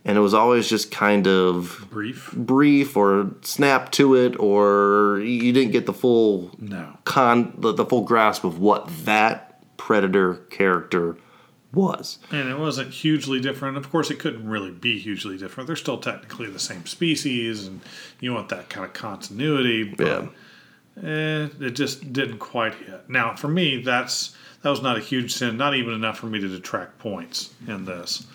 and 0.06 0.16
it 0.16 0.20
was 0.20 0.32
always 0.32 0.68
just 0.70 0.90
kind 0.90 1.26
of 1.26 1.86
Brief? 1.90 2.30
brief 2.32 2.96
or 2.96 3.32
snap 3.42 3.90
to 3.92 4.14
it 4.14 4.38
or 4.38 5.20
you 5.20 5.52
didn't 5.52 5.72
get 5.72 5.84
the 5.84 5.92
full 5.92 6.52
No. 6.58 6.96
con 7.04 7.52
the, 7.58 7.72
the 7.72 7.84
full 7.84 8.02
grasp 8.04 8.44
of 8.44 8.58
what 8.58 8.88
that 9.04 9.60
predator 9.76 10.34
character 10.48 11.16
was 11.72 12.18
And 12.30 12.48
it 12.48 12.58
wasn't 12.58 12.90
hugely 12.90 13.40
different. 13.40 13.76
Of 13.76 13.90
course, 13.90 14.10
it 14.10 14.18
couldn't 14.18 14.48
really 14.48 14.70
be 14.70 14.98
hugely 14.98 15.36
different. 15.36 15.66
They're 15.66 15.76
still 15.76 15.98
technically 15.98 16.48
the 16.48 16.58
same 16.58 16.86
species, 16.86 17.66
and 17.66 17.80
you 18.20 18.32
want 18.32 18.48
that 18.48 18.70
kind 18.70 18.86
of 18.86 18.94
continuity. 18.94 19.82
But 19.84 20.30
eh, 21.02 21.48
it 21.60 21.70
just 21.72 22.12
didn't 22.14 22.38
quite 22.38 22.74
hit. 22.74 23.10
Now, 23.10 23.34
for 23.36 23.48
me, 23.48 23.82
that's 23.82 24.34
that 24.62 24.70
was 24.70 24.80
not 24.80 24.96
a 24.96 25.00
huge 25.00 25.34
sin. 25.34 25.58
Not 25.58 25.74
even 25.74 25.92
enough 25.92 26.18
for 26.18 26.26
me 26.26 26.40
to 26.40 26.48
detract 26.48 26.98
points 26.98 27.52
in 27.68 27.84
this. 27.84 28.26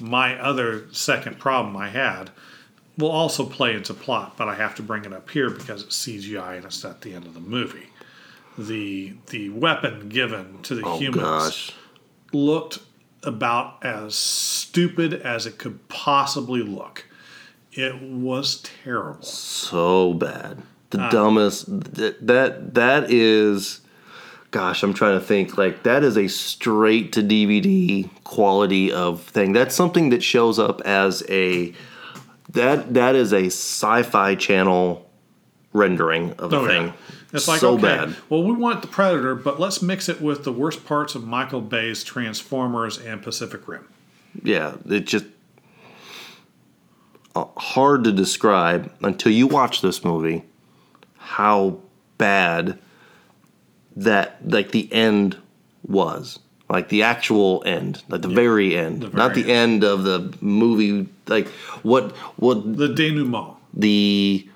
My 0.00 0.38
other 0.40 0.86
second 0.92 1.38
problem 1.38 1.76
I 1.76 1.88
had 1.88 2.30
will 2.98 3.10
also 3.10 3.44
play 3.44 3.74
into 3.74 3.94
plot, 3.94 4.36
but 4.36 4.48
I 4.48 4.54
have 4.54 4.74
to 4.76 4.82
bring 4.82 5.04
it 5.04 5.12
up 5.12 5.28
here 5.30 5.50
because 5.50 5.82
it's 5.82 5.98
CGI 6.06 6.56
and 6.56 6.64
it's 6.64 6.84
at 6.84 7.02
the 7.02 7.14
end 7.14 7.26
of 7.26 7.34
the 7.34 7.40
movie. 7.40 7.88
The 8.58 9.14
the 9.28 9.50
weapon 9.50 10.08
given 10.08 10.62
to 10.62 10.74
the 10.74 10.82
oh 10.84 10.98
humans 10.98 11.22
gosh 11.22 11.72
looked 12.32 12.78
about 13.22 13.84
as 13.84 14.14
stupid 14.14 15.12
as 15.12 15.46
it 15.46 15.58
could 15.58 15.88
possibly 15.88 16.62
look. 16.62 17.04
It 17.72 18.00
was 18.00 18.62
terrible. 18.82 19.22
so 19.22 20.14
bad 20.14 20.62
the 20.90 21.02
uh, 21.02 21.10
dumbest. 21.10 21.66
That, 21.68 22.26
that 22.26 22.74
that 22.74 23.10
is, 23.10 23.80
gosh, 24.50 24.82
I'm 24.82 24.94
trying 24.94 25.18
to 25.18 25.24
think. 25.24 25.56
Like 25.58 25.82
that 25.84 26.02
is 26.02 26.16
a 26.16 26.28
straight 26.28 27.12
to 27.12 27.22
DVD 27.22 28.08
quality 28.24 28.92
of 28.92 29.22
thing. 29.22 29.52
That's 29.52 29.74
something 29.74 30.10
that 30.10 30.22
shows 30.22 30.58
up 30.58 30.80
as 30.82 31.22
a 31.28 31.72
that 32.52 32.94
that 32.94 33.14
is 33.14 33.32
a 33.32 33.46
sci-fi 33.46 34.34
channel 34.34 35.08
rendering 35.72 36.32
of 36.38 36.52
a 36.52 36.56
Oh, 36.56 36.66
thing. 36.66 36.86
yeah. 36.86 36.92
It's 37.32 37.48
like 37.48 37.60
so 37.60 37.74
okay, 37.74 37.82
bad. 37.82 38.16
well, 38.30 38.42
we 38.42 38.52
want 38.52 38.80
the 38.80 38.88
Predator, 38.88 39.34
but 39.34 39.60
let's 39.60 39.82
mix 39.82 40.08
it 40.08 40.22
with 40.22 40.44
the 40.44 40.52
worst 40.52 40.86
parts 40.86 41.14
of 41.14 41.24
Michael 41.26 41.60
Bay's 41.60 42.02
Transformers 42.04 42.98
and 42.98 43.20
Pacific 43.22 43.66
Rim. 43.68 43.86
Yeah, 44.42 44.76
it 44.88 45.00
just 45.06 45.26
uh, 47.34 47.44
hard 47.56 48.04
to 48.04 48.12
describe 48.12 48.90
until 49.02 49.32
you 49.32 49.46
watch 49.48 49.82
this 49.82 50.04
movie 50.04 50.44
how 51.18 51.78
bad 52.16 52.78
that 53.96 54.38
like 54.44 54.72
the 54.72 54.92
end 54.92 55.36
was. 55.86 56.38
Like 56.68 56.88
the 56.88 57.04
actual 57.04 57.62
end, 57.64 58.02
like 58.08 58.22
the 58.22 58.28
very 58.28 58.76
end, 58.76 59.02
the 59.02 59.10
not 59.10 59.34
very 59.34 59.42
the 59.42 59.52
end 59.52 59.84
of 59.84 60.02
the 60.02 60.36
movie. 60.40 61.08
Like 61.28 61.46
what 61.84 62.10
what 62.38 62.76
The 62.76 62.88
denouement, 62.88 63.54
the 63.72 64.48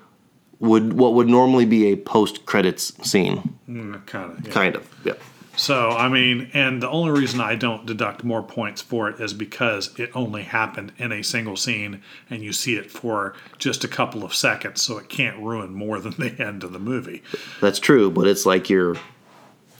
would 0.59 0.93
what 0.93 1.13
would 1.13 1.29
normally 1.29 1.65
be 1.65 1.87
a 1.91 1.95
post 1.95 2.45
credits 2.45 2.93
scene, 3.07 3.57
mm, 3.67 4.05
kind 4.05 4.45
of. 4.45 4.51
kind 4.51 4.75
of. 4.75 4.89
Yeah. 5.05 5.13
So, 5.57 5.91
I 5.91 6.07
mean, 6.07 6.49
and 6.53 6.81
the 6.81 6.89
only 6.89 7.11
reason 7.19 7.41
I 7.41 7.55
don't 7.55 7.85
deduct 7.85 8.23
more 8.23 8.41
points 8.41 8.81
for 8.81 9.09
it 9.09 9.19
is 9.19 9.33
because 9.33 9.97
it 9.99 10.09
only 10.15 10.43
happened 10.43 10.93
in 10.97 11.11
a 11.11 11.21
single 11.23 11.57
scene 11.57 12.01
and 12.29 12.41
you 12.41 12.53
see 12.53 12.77
it 12.77 12.89
for 12.89 13.35
just 13.57 13.83
a 13.83 13.87
couple 13.87 14.23
of 14.23 14.33
seconds, 14.33 14.81
so 14.81 14.97
it 14.97 15.09
can't 15.09 15.37
ruin 15.37 15.73
more 15.73 15.99
than 15.99 16.13
the 16.13 16.35
end 16.43 16.63
of 16.63 16.71
the 16.71 16.79
movie. 16.79 17.21
That's 17.59 17.79
true, 17.79 18.09
but 18.09 18.27
it's 18.27 18.45
like 18.45 18.69
your 18.69 18.95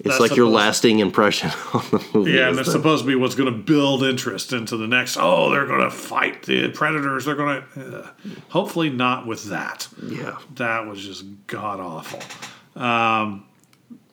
it's 0.06 0.20
like 0.20 0.36
your 0.36 0.48
lasting 0.48 1.00
impression 1.00 1.50
on 1.74 1.84
the 1.92 2.06
movie. 2.14 2.32
Yeah, 2.32 2.50
and 2.50 2.60
it's 2.60 2.72
supposed 2.72 3.04
to 3.04 3.08
be 3.08 3.16
what's 3.16 3.36
going 3.36 3.52
to 3.52 3.58
build 3.58 4.04
interest 4.04 4.54
into 4.54 4.78
the 4.78 4.88
next. 4.88 5.18
Oh, 5.20 5.50
they're 5.50 5.66
going 5.66 5.82
to 5.82 5.90
fight 5.92 6.44
the 6.44 6.70
predators. 6.70 7.26
They're 7.26 7.36
going 7.36 7.64
to. 7.76 7.98
Uh, 8.00 8.08
hopefully, 8.50 8.90
not 8.90 9.28
with 9.28 9.46
that. 9.46 9.88
yeah. 10.04 10.38
That 10.56 10.88
was 10.88 11.04
just 11.04 11.26
god 11.48 11.80
awful. 11.80 12.20
Um, 12.82 13.46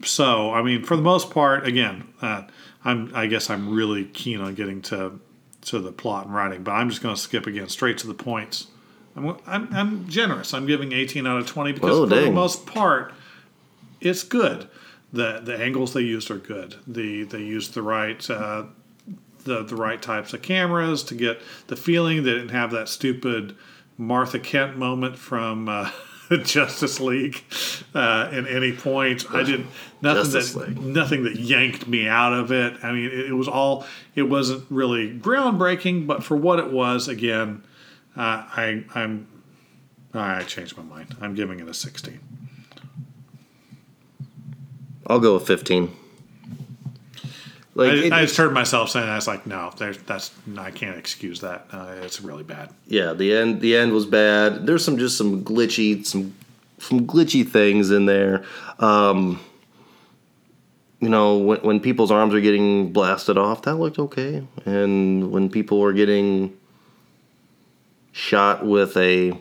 so, 0.05 0.53
I 0.53 0.63
mean, 0.63 0.85
for 0.85 0.97
the 0.97 1.03
most 1.03 1.31
part, 1.31 1.67
again, 1.67 2.09
uh, 2.23 2.43
I'm. 2.85 3.13
I 3.15 3.27
guess 3.27 3.51
I'm 3.51 3.75
really 3.75 4.05
keen 4.05 4.41
on 4.41 4.55
getting 4.55 4.83
to 4.83 5.21
to 5.63 5.79
the 5.81 5.93
plot 5.93 6.27
and 6.27 6.35
writing, 6.35 6.63
but 6.63 6.73
I'm 6.73 6.89
just 6.89 7.03
going 7.03 7.15
to 7.15 7.21
skip 7.21 7.47
again 7.47 7.69
straight 7.69 7.99
to 7.99 8.07
the 8.07 8.15
points. 8.15 8.69
I'm, 9.17 9.37
I'm, 9.47 9.69
I'm 9.75 10.09
generous. 10.09 10.55
I'm 10.55 10.67
giving 10.67 10.93
18 10.93 11.27
out 11.27 11.39
of 11.39 11.47
20 11.47 11.73
because 11.73 11.91
Oh, 11.91 12.09
for 12.09 12.15
the 12.15 12.31
most 12.31 12.65
part, 12.67 13.13
it's 14.01 14.23
good. 14.23 14.69
The 15.13 15.41
The 15.43 15.57
angles 15.57 15.93
they 15.93 16.03
used 16.03 16.31
are 16.31 16.39
good. 16.39 16.77
The 16.87 17.25
they 17.25 17.43
used 17.43 17.75
the 17.75 17.83
right. 17.83 18.29
Uh, 18.29 18.65
the, 19.45 19.63
the 19.63 19.77
right 19.77 20.03
types 20.03 20.35
of 20.35 20.43
cameras 20.43 21.03
to 21.05 21.15
get 21.15 21.41
the 21.69 21.77
feeling 21.77 22.23
they 22.23 22.33
didn't 22.33 22.51
have 22.51 22.71
that 22.73 22.89
stupid 22.89 23.57
Martha 23.97 24.39
Kent 24.39 24.77
moment 24.77 25.17
from 25.17 25.69
uh, 25.69 25.91
Justice 26.43 27.01
League 27.01 27.43
uh, 27.95 28.29
at 28.31 28.47
any 28.47 28.73
point. 28.73 29.25
I 29.33 29.43
didn't 29.43 29.69
nothing 30.03 30.25
Justice 30.25 30.53
that 30.53 30.69
League. 30.69 30.79
nothing 30.81 31.25
that 31.25 31.37
yanked 31.37 31.89
me 31.89 32.07
out 32.07 32.35
of 32.35 32.53
it. 32.53 32.75
I 32.83 32.93
mean, 32.93 33.07
it, 33.07 33.31
it 33.31 33.33
was 33.33 33.49
all 33.49 33.87
it 34.15 34.25
wasn't 34.25 34.67
really 34.71 35.11
groundbreaking, 35.19 36.07
but 36.07 36.23
for 36.23 36.37
what 36.37 36.59
it 36.59 36.71
was, 36.71 37.09
again, 37.09 37.65
uh, 38.17 38.45
I 38.55 38.85
I'm 38.95 39.27
I 40.13 40.43
changed 40.43 40.77
my 40.77 40.83
mind. 40.83 41.17
I'm 41.21 41.35
giving 41.35 41.61
it 41.61 41.69
a 41.69 41.75
16. 41.75 42.21
I'll 45.09 45.21
go 45.21 45.35
with 45.35 45.47
15. 45.47 45.91
Like 47.75 47.91
I, 47.91 47.95
it- 47.95 48.13
I 48.13 48.23
just 48.25 48.37
heard 48.37 48.53
myself 48.53 48.91
saying 48.91 49.07
that. 49.07 49.13
I 49.13 49.17
was 49.17 49.27
like, 49.29 49.47
no, 49.47 49.73
there's 49.79 49.99
that's 49.99 50.31
I 50.59 50.71
can't 50.71 50.97
excuse 50.97 51.41
that. 51.43 51.67
Uh, 51.73 51.95
it's 52.03 52.21
really 52.21 52.43
bad. 52.45 52.71
yeah, 52.87 53.13
the 53.13 53.35
end 53.37 53.61
the 53.61 53.77
end 53.77 53.93
was 53.93 54.05
bad. 54.07 54.67
There's 54.67 54.85
some 54.85 54.99
just 54.99 55.17
some 55.17 55.45
glitchy 55.45 56.05
some 56.05 56.35
some 56.79 57.07
glitchy 57.07 57.49
things 57.49 57.91
in 57.91 58.07
there. 58.07 58.45
Um 58.81 59.41
you 61.01 61.09
know, 61.09 61.39
when 61.39 61.59
when 61.61 61.79
people's 61.81 62.11
arms 62.11 62.35
are 62.35 62.41
getting 62.41 62.93
blasted 62.93 63.39
off, 63.39 63.63
that 63.63 63.77
looked 63.77 64.01
okay. 64.01 64.45
And 64.67 65.31
when 65.31 65.49
people 65.49 65.79
were 65.79 65.93
getting 65.93 66.57
shot 68.11 68.67
with 68.67 68.97
a 68.97 69.39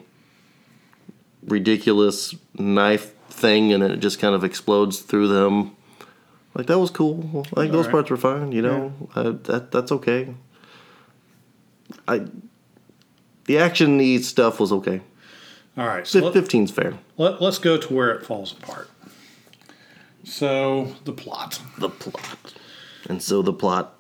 ridiculous 1.47 2.36
knife 2.53 3.13
thing 3.30 3.73
and 3.73 3.84
it 3.84 3.97
just 3.99 4.19
kind 4.19 4.36
of 4.36 4.43
explodes 4.43 4.99
through 4.99 5.28
them. 5.28 5.75
Like 6.53 6.67
that 6.67 6.80
was 6.80 6.89
cool. 6.89 7.45
Like 7.55 7.71
those 7.71 7.86
Alright. 7.86 7.91
parts 7.91 8.09
were 8.09 8.17
fine. 8.17 8.51
You 8.51 8.61
know, 8.61 8.93
uh, 9.15 9.34
that 9.43 9.71
that's 9.71 9.91
okay. 9.91 10.34
I 12.07 12.25
the 13.45 13.57
action 13.57 13.97
y 13.97 14.17
stuff 14.17 14.59
was 14.59 14.71
okay. 14.71 15.01
All 15.78 15.86
right, 15.86 16.07
so 16.07 16.19
Fif- 16.19 16.36
let, 16.36 16.45
15's 16.45 16.71
fair. 16.71 16.97
let, 17.17 17.39
let's 17.39 17.59
go 17.59 17.78
to 17.78 17.93
where 17.93 18.09
it 18.09 18.25
falls 18.25 18.51
apart. 18.51 18.89
So 20.23 20.95
the 21.05 21.13
plot. 21.13 21.61
The 21.78 21.89
plot, 21.89 22.53
and 23.07 23.21
so 23.21 23.43
the 23.43 23.53
plot 23.53 23.93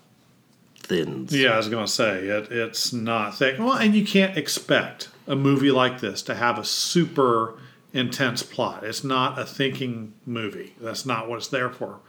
thins. 0.79 1.33
Yeah, 1.33 1.51
I 1.51 1.57
was 1.57 1.69
going 1.69 1.85
to 1.85 1.91
say 1.91 2.25
it. 2.25 2.51
It's 2.51 2.91
not 2.91 3.37
thick. 3.37 3.59
Well, 3.59 3.73
and 3.73 3.93
you 3.93 4.03
can't 4.05 4.35
expect 4.37 5.09
a 5.27 5.35
movie 5.35 5.71
like 5.71 5.99
this 6.01 6.21
to 6.23 6.35
have 6.35 6.57
a 6.57 6.65
super 6.65 7.59
intense 7.93 8.43
plot. 8.43 8.83
It's 8.83 9.03
not 9.03 9.39
a 9.39 9.45
thinking 9.45 10.13
movie. 10.25 10.75
That's 10.79 11.05
not 11.05 11.29
what 11.29 11.37
it's 11.37 11.47
there 11.47 11.69
for. 11.69 11.99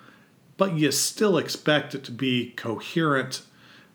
But 0.57 0.75
you 0.75 0.91
still 0.91 1.39
expect 1.39 1.95
it 1.95 2.05
to 2.05 2.13
be 2.13 2.51
coherent 2.57 3.43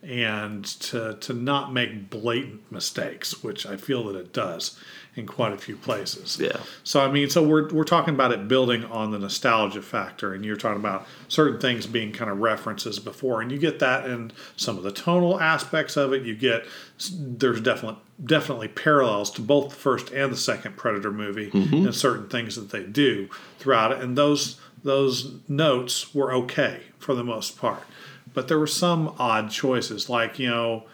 and 0.01 0.65
to 0.65 1.15
to 1.21 1.33
not 1.33 1.73
make 1.73 2.09
blatant 2.09 2.69
mistakes, 2.71 3.43
which 3.43 3.65
I 3.65 3.77
feel 3.77 4.03
that 4.05 4.19
it 4.19 4.33
does 4.33 4.79
in 5.15 5.27
quite 5.27 5.53
a 5.53 5.57
few 5.57 5.75
places. 5.75 6.39
Yeah. 6.39 6.57
So 6.83 6.99
I 6.99 7.11
mean, 7.11 7.29
so 7.29 7.43
we're 7.43 7.69
we're 7.69 7.83
talking 7.83 8.13
about 8.13 8.31
it 8.31 8.47
building 8.47 8.83
on 8.85 9.11
the 9.11 9.19
nostalgia 9.19 9.81
factor, 9.81 10.33
and 10.33 10.43
you're 10.43 10.55
talking 10.55 10.79
about 10.79 11.05
certain 11.27 11.59
things 11.59 11.85
being 11.85 12.11
kind 12.11 12.31
of 12.31 12.39
references 12.39 12.99
before, 12.99 13.41
and 13.41 13.51
you 13.51 13.59
get 13.59 13.79
that 13.79 14.05
in 14.09 14.31
some 14.55 14.77
of 14.77 14.83
the 14.83 14.91
tonal 14.91 15.39
aspects 15.39 15.97
of 15.97 16.13
it. 16.13 16.23
You 16.23 16.35
get 16.35 16.65
there's 17.11 17.61
definitely 17.61 18.01
definitely 18.25 18.69
parallels 18.69 19.29
to 19.31 19.41
both 19.41 19.69
the 19.69 19.75
first 19.75 20.11
and 20.11 20.31
the 20.31 20.37
second 20.37 20.77
Predator 20.77 21.11
movie, 21.11 21.51
mm-hmm. 21.51 21.85
and 21.85 21.95
certain 21.95 22.27
things 22.27 22.55
that 22.55 22.71
they 22.71 22.83
do 22.83 23.29
throughout 23.59 23.91
it, 23.91 23.99
and 23.99 24.17
those 24.17 24.59
those 24.83 25.35
notes 25.47 26.13
were 26.13 26.33
okay 26.33 26.81
for 26.97 27.13
the 27.13 27.23
most 27.23 27.57
part, 27.57 27.83
but 28.33 28.47
there 28.47 28.59
were 28.59 28.67
some 28.67 29.13
odd 29.19 29.51
choices, 29.51 30.09
like 30.09 30.39
you 30.39 30.49
know 30.49 30.85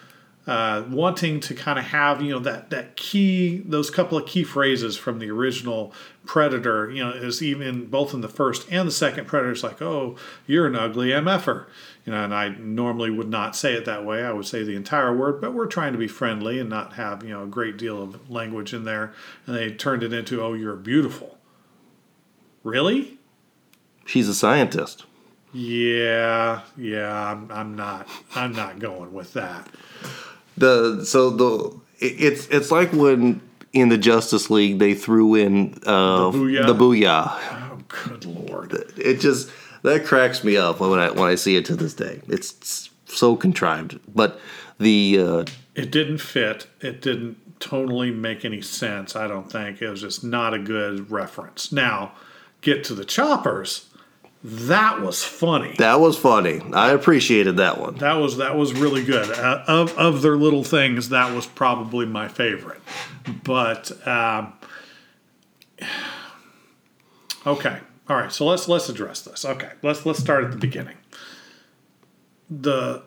uh, 0.49 0.83
wanting 0.89 1.39
to 1.39 1.53
kind 1.53 1.77
of 1.77 1.85
have 1.85 2.23
you 2.23 2.31
know 2.31 2.39
that 2.39 2.71
that 2.71 2.95
key 2.95 3.59
those 3.65 3.91
couple 3.91 4.17
of 4.17 4.25
key 4.25 4.43
phrases 4.43 4.97
from 4.97 5.19
the 5.19 5.29
original 5.29 5.93
predator 6.25 6.89
you 6.89 7.03
know 7.03 7.11
is 7.11 7.43
even 7.43 7.85
both 7.85 8.15
in 8.15 8.21
the 8.21 8.27
first 8.27 8.67
and 8.71 8.87
the 8.87 8.91
second 8.91 9.25
predator 9.27 9.51
it's 9.51 9.61
like 9.63 9.79
oh 9.79 10.15
you're 10.47 10.65
an 10.65 10.75
ugly 10.75 11.09
mf'er 11.09 11.67
you 12.03 12.11
know 12.11 12.23
and 12.23 12.33
i 12.33 12.49
normally 12.57 13.11
would 13.11 13.29
not 13.29 13.55
say 13.55 13.73
it 13.73 13.85
that 13.85 14.03
way. 14.03 14.23
I 14.23 14.31
would 14.31 14.47
say 14.47 14.63
the 14.63 14.75
entire 14.75 15.15
word 15.15 15.39
but 15.39 15.53
we're 15.53 15.67
trying 15.67 15.93
to 15.93 15.99
be 15.99 16.07
friendly 16.07 16.59
and 16.59 16.67
not 16.69 16.93
have 16.93 17.23
you 17.23 17.29
know 17.29 17.43
a 17.43 17.47
great 17.47 17.77
deal 17.77 18.01
of 18.01 18.29
language 18.29 18.73
in 18.73 18.85
there. 18.85 19.13
And 19.45 19.55
they 19.55 19.71
turned 19.71 20.01
it 20.01 20.13
into 20.13 20.41
oh 20.41 20.53
you're 20.53 20.75
beautiful. 20.75 21.37
Really? 22.63 23.19
She's 24.05 24.27
a 24.27 24.33
scientist. 24.33 25.05
yeah 25.53 26.61
yeah 26.77 27.31
i'm, 27.31 27.51
I'm 27.51 27.75
not 27.75 28.07
i'm 28.35 28.53
not 28.53 28.79
going 28.79 29.13
with 29.13 29.33
that 29.33 29.67
The 30.59 31.05
so 31.05 31.29
the 31.29 31.79
it- 32.05 32.15
it's 32.19 32.47
it's 32.47 32.71
like 32.71 32.91
when 32.93 33.41
in 33.73 33.89
the 33.89 33.97
Justice 33.97 34.49
League 34.49 34.79
they 34.79 34.93
threw 34.93 35.35
in 35.35 35.73
uh, 35.85 36.31
The 36.31 36.37
booyah? 36.37 36.67
the 36.67 36.73
booyah. 36.75 37.71
oh 37.71 37.79
good 37.87 38.25
lord 38.25 38.73
It 38.97 39.19
just 39.19 39.49
that 39.83 40.05
cracks 40.05 40.43
me 40.43 40.57
up 40.57 40.79
when 40.79 40.99
I 40.99 41.09
when 41.11 41.29
I 41.29 41.35
see 41.35 41.55
it 41.55 41.65
to 41.65 41.75
this 41.75 41.93
day. 41.93 42.21
It's 42.27 42.89
so 43.05 43.35
contrived, 43.35 43.99
but 44.13 44.39
the 44.79 45.17
uh, 45.19 45.45
it 45.75 45.91
didn't 45.91 46.17
fit. 46.19 46.67
It 46.81 47.01
didn't 47.01 47.37
totally 47.59 48.11
make 48.11 48.43
any 48.45 48.61
sense. 48.61 49.15
I 49.15 49.27
don't 49.27 49.49
think 49.51 49.81
it 49.81 49.89
was 49.89 50.01
just 50.01 50.23
not 50.23 50.53
a 50.53 50.59
good 50.59 51.09
reference. 51.11 51.71
Now, 51.71 52.11
get 52.61 52.83
to 52.85 52.93
the 52.93 53.05
choppers. 53.05 53.88
That 54.41 55.01
was 55.01 55.21
funny. 55.21 55.75
that 55.79 55.99
was 55.99 56.17
funny. 56.17 56.61
I 56.73 56.91
appreciated 56.91 57.57
that 57.57 57.77
one. 57.77 57.95
That 57.95 58.13
was 58.13 58.37
that 58.37 58.55
was 58.55 58.71
really 58.73 59.03
good. 59.03 59.29
Uh, 59.29 59.63
of 59.67 59.97
of 59.97 60.21
their 60.21 60.37
little 60.37 60.63
things, 60.63 61.09
that 61.09 61.35
was 61.35 61.45
probably 61.45 62.05
my 62.05 62.29
favorite. 62.29 62.81
But 63.43 63.91
um, 64.07 64.53
okay, 67.45 67.79
all 68.07 68.15
right. 68.15 68.31
So 68.31 68.45
let's 68.45 68.69
let's 68.69 68.87
address 68.87 69.21
this. 69.23 69.43
Okay, 69.43 69.71
let's 69.83 70.05
let's 70.05 70.19
start 70.19 70.45
at 70.45 70.51
the 70.51 70.57
beginning. 70.57 70.95
The 72.49 73.03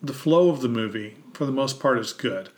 the 0.00 0.12
flow 0.12 0.50
of 0.50 0.60
the 0.60 0.68
movie, 0.68 1.16
for 1.34 1.44
the 1.44 1.52
most 1.52 1.80
part, 1.80 1.98
is 1.98 2.12
good. 2.12 2.50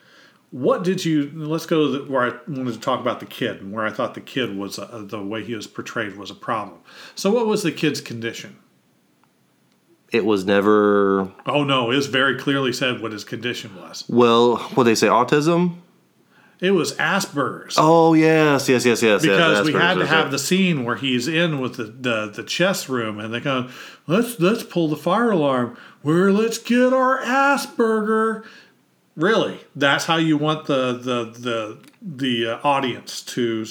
What 0.50 0.82
did 0.82 1.04
you? 1.04 1.30
Let's 1.34 1.66
go 1.66 1.98
to 1.98 2.10
where 2.10 2.22
I 2.22 2.28
wanted 2.50 2.72
to 2.72 2.80
talk 2.80 3.00
about 3.00 3.20
the 3.20 3.26
kid 3.26 3.60
and 3.60 3.72
where 3.72 3.84
I 3.84 3.90
thought 3.90 4.14
the 4.14 4.20
kid 4.20 4.56
was 4.56 4.78
uh, 4.78 5.04
the 5.06 5.22
way 5.22 5.44
he 5.44 5.54
was 5.54 5.66
portrayed 5.66 6.16
was 6.16 6.30
a 6.30 6.34
problem. 6.34 6.78
So, 7.14 7.30
what 7.30 7.46
was 7.46 7.62
the 7.62 7.72
kid's 7.72 8.00
condition? 8.00 8.56
It 10.10 10.24
was 10.24 10.46
never 10.46 11.30
Oh 11.44 11.64
no, 11.64 11.90
it 11.90 11.96
was 11.96 12.06
very 12.06 12.38
clearly 12.38 12.72
said 12.72 13.02
what 13.02 13.12
his 13.12 13.24
condition 13.24 13.76
was. 13.76 14.04
well. 14.08 14.56
What 14.74 14.84
they 14.84 14.94
say, 14.94 15.06
autism. 15.08 15.76
It 16.60 16.72
was 16.72 16.94
Asperger's. 16.94 17.76
Oh 17.78 18.14
yes, 18.14 18.68
yes, 18.68 18.84
yes, 18.84 19.02
yes. 19.02 19.22
because 19.22 19.58
yes, 19.58 19.66
we 19.66 19.72
had 19.74 19.94
to 19.94 20.06
have 20.06 20.26
yeah. 20.26 20.30
the 20.30 20.38
scene 20.38 20.84
where 20.84 20.96
he's 20.96 21.28
in 21.28 21.60
with 21.60 21.76
the, 21.76 21.84
the, 21.84 22.32
the 22.34 22.42
chess 22.42 22.88
room 22.88 23.20
and 23.20 23.32
they 23.32 23.38
go, 23.38 23.68
let's 24.08 24.40
let's 24.40 24.64
pull 24.64 24.88
the 24.88 24.96
fire 24.96 25.30
alarm. 25.30 25.76
Where 26.02 26.32
let's 26.32 26.58
get 26.58 26.92
our 26.92 27.20
Asperger. 27.20 28.44
Really, 29.18 29.58
that's 29.74 30.04
how 30.04 30.16
you 30.16 30.38
want 30.38 30.66
the 30.66 30.92
the 30.92 31.24
the 31.24 31.78
the 32.00 32.46
uh, 32.46 32.60
audience 32.62 33.20
to. 33.22 33.66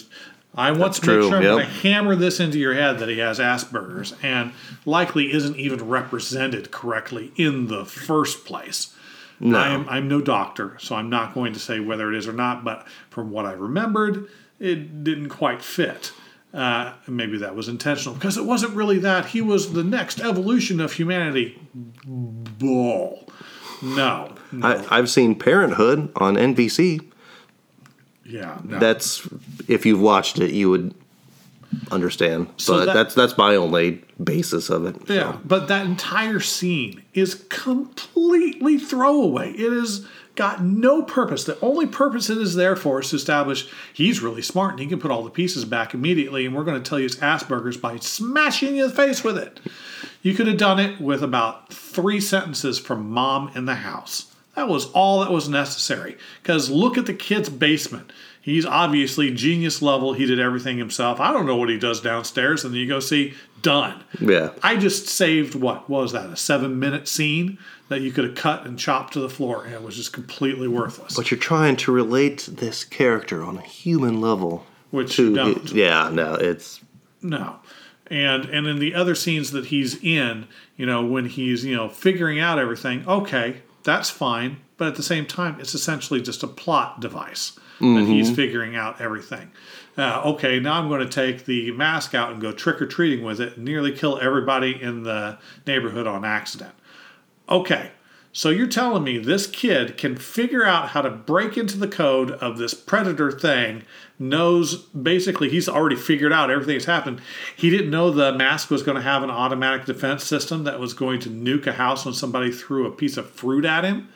I 0.53 0.71
want 0.71 0.93
That's 0.93 0.99
to 1.01 1.07
make 1.07 1.15
true, 1.19 1.29
sure 1.29 1.37
I'm 1.37 1.43
yep. 1.43 1.51
going 1.51 1.65
to 1.65 1.71
hammer 1.71 2.15
this 2.15 2.39
into 2.39 2.57
your 2.57 2.73
head 2.73 2.99
that 2.99 3.07
he 3.09 3.19
has 3.19 3.37
Asperger's 3.39 4.15
and 4.23 4.51
likely 4.85 5.31
isn't 5.31 5.55
even 5.55 5.87
represented 5.87 6.71
correctly 6.71 7.31
in 7.35 7.67
the 7.67 7.85
first 7.85 8.43
place. 8.43 8.93
No. 9.39 9.57
I 9.57 9.67
am 9.69 9.87
I'm 9.87 10.07
no 10.09 10.19
doctor, 10.19 10.75
so 10.79 10.95
I'm 10.95 11.09
not 11.09 11.33
going 11.33 11.53
to 11.53 11.59
say 11.59 11.79
whether 11.79 12.11
it 12.11 12.17
is 12.17 12.27
or 12.27 12.33
not. 12.33 12.65
But 12.65 12.85
from 13.09 13.31
what 13.31 13.45
I 13.45 13.53
remembered, 13.53 14.27
it 14.59 15.03
didn't 15.03 15.29
quite 15.29 15.61
fit. 15.61 16.11
Uh, 16.53 16.93
maybe 17.07 17.37
that 17.37 17.55
was 17.55 17.69
intentional 17.69 18.15
because 18.15 18.35
it 18.35 18.43
wasn't 18.43 18.73
really 18.73 18.99
that. 18.99 19.27
He 19.27 19.41
was 19.41 19.73
the 19.73 19.83
next 19.83 20.19
evolution 20.19 20.81
of 20.81 20.93
humanity. 20.93 21.57
Bull. 22.03 23.29
No. 23.81 24.33
No. 24.51 24.67
I, 24.89 24.97
I've 24.97 25.09
seen 25.09 25.35
Parenthood 25.35 26.11
on 26.15 26.35
NBC. 26.35 27.01
yeah. 28.25 28.59
No. 28.63 28.79
That's 28.79 29.27
if 29.67 29.85
you've 29.85 30.01
watched 30.01 30.39
it, 30.39 30.51
you 30.51 30.69
would 30.69 30.93
understand. 31.91 32.47
So 32.57 32.73
but 32.79 32.85
that- 32.85 32.93
that's 32.93 33.15
that's 33.15 33.37
my 33.37 33.55
only 33.55 34.03
basis 34.23 34.69
of 34.69 34.85
it. 34.85 35.07
so. 35.07 35.13
Yeah, 35.13 35.37
but 35.45 35.67
that 35.67 35.85
entire 35.85 36.39
scene 36.39 37.03
is 37.13 37.45
completely 37.49 38.77
throwaway. 38.77 39.51
It 39.51 39.71
has 39.71 40.05
got 40.35 40.63
no 40.63 41.01
purpose. 41.01 41.43
The 41.45 41.59
only 41.61 41.87
purpose 41.87 42.29
it 42.29 42.37
is 42.37 42.53
there 42.55 42.75
for 42.75 42.99
is 43.01 43.09
to 43.09 43.15
establish 43.15 43.67
he's 43.91 44.21
really 44.21 44.43
smart 44.43 44.71
and 44.71 44.79
he 44.79 44.85
can 44.87 44.99
put 44.99 45.09
all 45.09 45.23
the 45.23 45.29
pieces 45.31 45.65
back 45.65 45.93
immediately, 45.93 46.45
and 46.45 46.55
we're 46.55 46.63
going 46.63 46.81
to 46.81 46.87
tell 46.87 46.99
you 46.99 47.05
it's 47.05 47.15
Asperger's 47.17 47.77
by 47.77 47.97
smashing 47.97 48.75
you 48.75 48.83
in 48.83 48.89
the 48.89 48.95
face 48.95 49.23
with 49.23 49.37
it. 49.37 49.59
You 50.21 50.33
could 50.35 50.47
have 50.47 50.57
done 50.57 50.79
it 50.79 51.01
with 51.01 51.23
about 51.23 51.73
three 51.73 52.19
sentences 52.19 52.77
from 52.79 53.09
mom 53.09 53.49
in 53.55 53.65
the 53.65 53.75
house. 53.75 54.33
That 54.57 54.67
was 54.67 54.87
all 54.87 55.19
that 55.19 55.31
was 55.31 55.47
necessary. 55.47 56.17
Because 56.41 56.71
look 56.71 56.97
at 56.97 57.05
the 57.05 57.13
kid's 57.13 57.47
basement. 57.47 58.11
He's 58.41 58.65
obviously 58.65 59.29
genius 59.31 59.83
level. 59.83 60.13
He 60.13 60.25
did 60.25 60.39
everything 60.39 60.79
himself. 60.79 61.19
I 61.19 61.31
don't 61.31 61.45
know 61.45 61.55
what 61.57 61.69
he 61.69 61.77
does 61.77 62.01
downstairs. 62.01 62.63
And 62.63 62.73
then 62.73 62.81
you 62.81 62.87
go 62.87 62.99
see, 62.99 63.35
done. 63.61 64.03
Yeah. 64.19 64.53
I 64.63 64.75
just 64.77 65.07
saved 65.07 65.53
what? 65.53 65.87
What 65.87 66.01
was 66.01 66.11
that? 66.13 66.31
A 66.31 66.35
seven 66.35 66.79
minute 66.79 67.07
scene 67.07 67.59
that 67.89 68.01
you 68.01 68.11
could 68.11 68.23
have 68.25 68.33
cut 68.33 68.65
and 68.65 68.79
chopped 68.79 69.13
to 69.13 69.19
the 69.19 69.29
floor, 69.29 69.63
and 69.63 69.75
it 69.75 69.83
was 69.83 69.95
just 69.95 70.11
completely 70.11 70.67
worthless. 70.67 71.15
But 71.15 71.29
you're 71.29 71.39
trying 71.39 71.75
to 71.77 71.91
relate 71.91 72.49
this 72.51 72.83
character 72.83 73.43
on 73.43 73.57
a 73.57 73.61
human 73.61 74.19
level. 74.19 74.65
Which 74.89 75.17
to 75.17 75.29
you 75.29 75.35
don't. 75.35 75.71
yeah, 75.71 76.09
no, 76.11 76.33
it's 76.33 76.81
No. 77.21 77.57
And 78.07 78.45
and 78.45 78.65
in 78.65 78.79
the 78.79 78.95
other 78.95 79.13
scenes 79.13 79.51
that 79.51 79.67
he's 79.67 80.03
in, 80.03 80.47
you 80.77 80.87
know, 80.87 81.05
when 81.05 81.25
he's, 81.25 81.63
you 81.63 81.75
know, 81.75 81.89
figuring 81.89 82.39
out 82.39 82.57
everything, 82.57 83.07
okay, 83.07 83.61
that's 83.87 84.09
fine. 84.09 84.57
But 84.75 84.89
at 84.89 84.95
the 84.95 85.03
same 85.03 85.25
time, 85.25 85.59
it's 85.61 85.73
essentially 85.73 86.21
just 86.21 86.43
a 86.43 86.47
plot 86.47 86.99
device 86.99 87.57
that 87.79 88.05
he's 88.07 88.35
figuring 88.35 88.75
out 88.75 88.99
everything. 88.99 89.51
Uh, 89.97 90.21
okay, 90.25 90.59
now 90.59 90.73
I'm 90.73 90.89
going 90.89 90.99
to 90.99 91.09
take 91.09 91.45
the 91.45 91.71
mask 91.71 92.13
out 92.13 92.31
and 92.31 92.41
go 92.41 92.51
trick 92.51 92.81
or 92.81 92.85
treating 92.85 93.23
with 93.23 93.39
it 93.39 93.55
and 93.55 93.65
nearly 93.65 93.91
kill 93.91 94.19
everybody 94.19 94.79
in 94.79 95.03
the 95.03 95.37
neighborhood 95.65 96.05
on 96.05 96.25
accident. 96.25 96.73
Okay, 97.49 97.91
so 98.33 98.49
you're 98.49 98.67
telling 98.67 99.03
me 99.03 99.17
this 99.17 99.47
kid 99.47 99.97
can 99.97 100.15
figure 100.15 100.65
out 100.65 100.89
how 100.89 101.01
to 101.01 101.09
break 101.09 101.57
into 101.57 101.77
the 101.77 101.87
code 101.87 102.31
of 102.31 102.57
this 102.57 102.73
predator 102.73 103.31
thing, 103.31 103.83
knows 104.19 104.75
basically 104.75 105.49
he's 105.49 105.69
already 105.69 105.95
figured 105.95 106.33
out 106.33 106.49
everything 106.49 106.75
that's 106.75 106.85
happened. 106.85 107.21
He 107.55 107.69
didn't 107.69 107.89
know 107.91 108.09
the 108.11 108.33
mask 108.33 108.69
was 108.69 108.83
going 108.83 108.95
to 108.95 109.01
have 109.01 109.23
an 109.23 109.29
automatic 109.29 109.85
defense 109.85 110.23
system 110.23 110.63
that 110.63 110.79
was 110.79 110.93
going 110.93 111.19
to 111.21 111.29
nuke 111.29 111.67
a 111.67 111.73
house 111.73 112.05
when 112.05 112.13
somebody 112.13 112.51
threw 112.51 112.87
a 112.87 112.91
piece 112.91 113.17
of 113.17 113.29
fruit 113.29 113.65
at 113.65 113.83
him. 113.83 114.09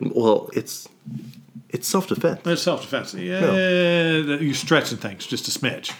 well, 0.00 0.50
it's 0.52 0.88
it's 1.68 1.86
self 1.88 2.08
defense. 2.08 2.40
It's 2.44 2.62
self 2.62 2.82
defense. 2.82 3.14
Yeah, 3.14 3.52
you're 3.52 4.54
stretching 4.54 4.98
things 4.98 5.26
just 5.26 5.48
a 5.48 5.58
smidge. 5.58 5.92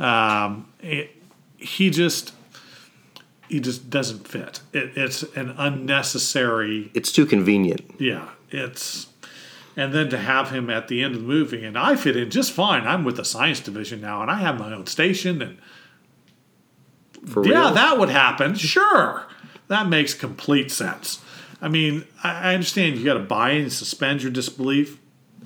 Um, 0.00 0.68
it, 0.80 1.10
he 1.56 1.90
just 1.90 2.32
he 3.48 3.60
just 3.60 3.90
doesn't 3.90 4.26
fit. 4.26 4.60
It, 4.72 4.92
it's 4.96 5.22
an 5.34 5.54
unnecessary 5.58 6.90
It's 6.94 7.12
too 7.12 7.26
convenient. 7.26 7.82
Yeah, 7.98 8.28
it's 8.50 9.08
and 9.76 9.92
then 9.94 10.10
to 10.10 10.18
have 10.18 10.50
him 10.50 10.68
at 10.70 10.88
the 10.88 11.02
end 11.02 11.14
of 11.14 11.20
the 11.22 11.26
movie, 11.26 11.64
and 11.64 11.78
I 11.78 11.96
fit 11.96 12.16
in 12.16 12.30
just 12.30 12.52
fine. 12.52 12.86
I'm 12.86 13.04
with 13.04 13.16
the 13.16 13.24
science 13.24 13.60
division 13.60 14.00
now, 14.00 14.22
and 14.22 14.30
I 14.30 14.36
have 14.36 14.58
my 14.58 14.72
own 14.72 14.86
station, 14.86 15.40
and 15.42 15.58
For 17.26 17.46
yeah, 17.46 17.66
real. 17.66 17.74
that 17.74 17.98
would 17.98 18.10
happen. 18.10 18.54
Sure, 18.54 19.26
that 19.68 19.88
makes 19.88 20.14
complete 20.14 20.70
sense. 20.70 21.22
I 21.62 21.68
mean, 21.68 22.04
I, 22.24 22.54
understand 22.54 22.96
you 22.96 23.04
got 23.04 23.14
to 23.14 23.20
buy 23.20 23.50
and 23.50 23.72
suspend 23.72 24.22
your 24.22 24.32
disbelief. 24.32 24.98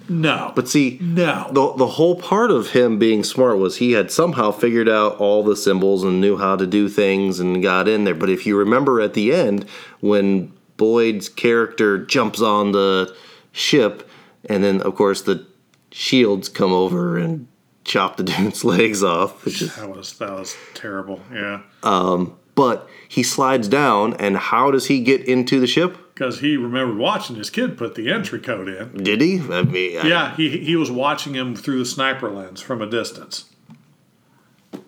No, 0.09 0.53
but 0.55 0.68
see, 0.68 0.99
no, 1.01 1.49
the 1.51 1.72
the 1.77 1.87
whole 1.87 2.14
part 2.16 2.51
of 2.51 2.70
him 2.72 2.99
being 2.99 3.25
smart 3.25 3.57
was 3.59 3.79
he 3.79 3.93
had 3.93 4.11
somehow 4.11 4.51
figured 4.51 4.89
out 4.89 5.16
all 5.16 5.43
the 5.43 5.57
symbols 5.57 6.05
and 6.05 6.20
knew 6.20 6.37
how 6.37 6.57
to 6.57 6.66
do 6.66 6.89
things 6.91 7.41
and 7.41 7.62
got 7.62 7.89
in 7.89 8.05
there. 8.05 8.14
But 8.14 8.29
if 8.29 8.45
you 8.45 8.57
remember 8.57 9.01
at 9.01 9.14
the 9.14 9.33
end 9.33 9.64
when 10.01 10.53
Boyd's 10.77 11.29
character 11.31 12.05
jumps 12.05 12.43
on 12.43 12.72
the 12.72 13.16
ship, 13.53 14.07
and 14.49 14.62
then 14.64 14.80
of 14.82 14.95
course 14.95 15.22
the 15.22 15.47
shields 15.90 16.49
come 16.49 16.72
over 16.72 17.16
and 17.18 17.47
chop 17.84 18.16
the 18.16 18.22
dude's 18.24 18.64
legs 18.64 19.03
off, 19.03 19.45
which 19.45 19.62
is 19.62 19.74
that 19.76 19.88
was 19.95 20.18
that 20.18 20.32
was 20.32 20.57
terrible. 20.74 21.20
Yeah, 21.32 21.61
um, 21.82 22.36
but 22.55 22.88
he 23.09 23.22
slides 23.22 23.68
down, 23.68 24.14
and 24.14 24.36
how 24.36 24.70
does 24.70 24.86
he 24.86 25.01
get 25.01 25.22
into 25.26 25.61
the 25.61 25.66
ship? 25.66 25.99
because 26.14 26.38
he 26.38 26.57
remembered 26.57 26.97
watching 26.97 27.34
his 27.34 27.51
kid 27.51 27.76
put 27.76 27.97
the 27.97 28.09
entry 28.09 28.38
code 28.38 28.68
in. 28.68 29.03
Did 29.03 29.20
he? 29.20 29.40
I 29.51 29.62
mean, 29.62 29.99
I- 29.99 30.07
Yeah, 30.07 30.36
he 30.36 30.59
he 30.59 30.76
was 30.76 30.88
watching 30.88 31.34
him 31.34 31.57
through 31.57 31.80
the 31.80 31.84
sniper 31.84 32.30
lens 32.30 32.61
from 32.61 32.80
a 32.80 32.86
distance. 32.86 33.47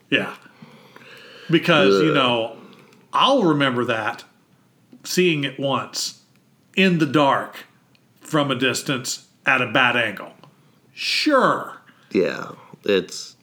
Yeah. 0.08 0.36
Because, 1.50 2.00
you 2.02 2.12
know, 2.14 2.56
I'll 3.12 3.42
remember 3.42 3.84
that 3.86 4.22
seeing 5.04 5.42
it 5.44 5.58
once 5.58 6.22
in 6.76 6.98
the 6.98 7.06
dark 7.06 7.64
from 8.20 8.50
a 8.50 8.54
distance 8.54 9.25
at 9.46 9.62
a 9.62 9.66
bad 9.66 9.96
angle. 9.96 10.32
Sure. 10.92 11.76
yeah, 12.10 12.50
it's 12.84 13.36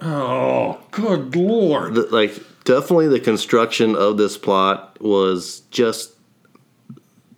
Oh, 0.00 0.80
good 0.90 1.36
lord. 1.36 1.94
the, 1.94 2.02
like 2.10 2.34
definitely 2.64 3.08
the 3.08 3.20
construction 3.20 3.94
of 3.94 4.16
this 4.16 4.36
plot 4.36 4.96
was 5.00 5.60
just 5.70 6.12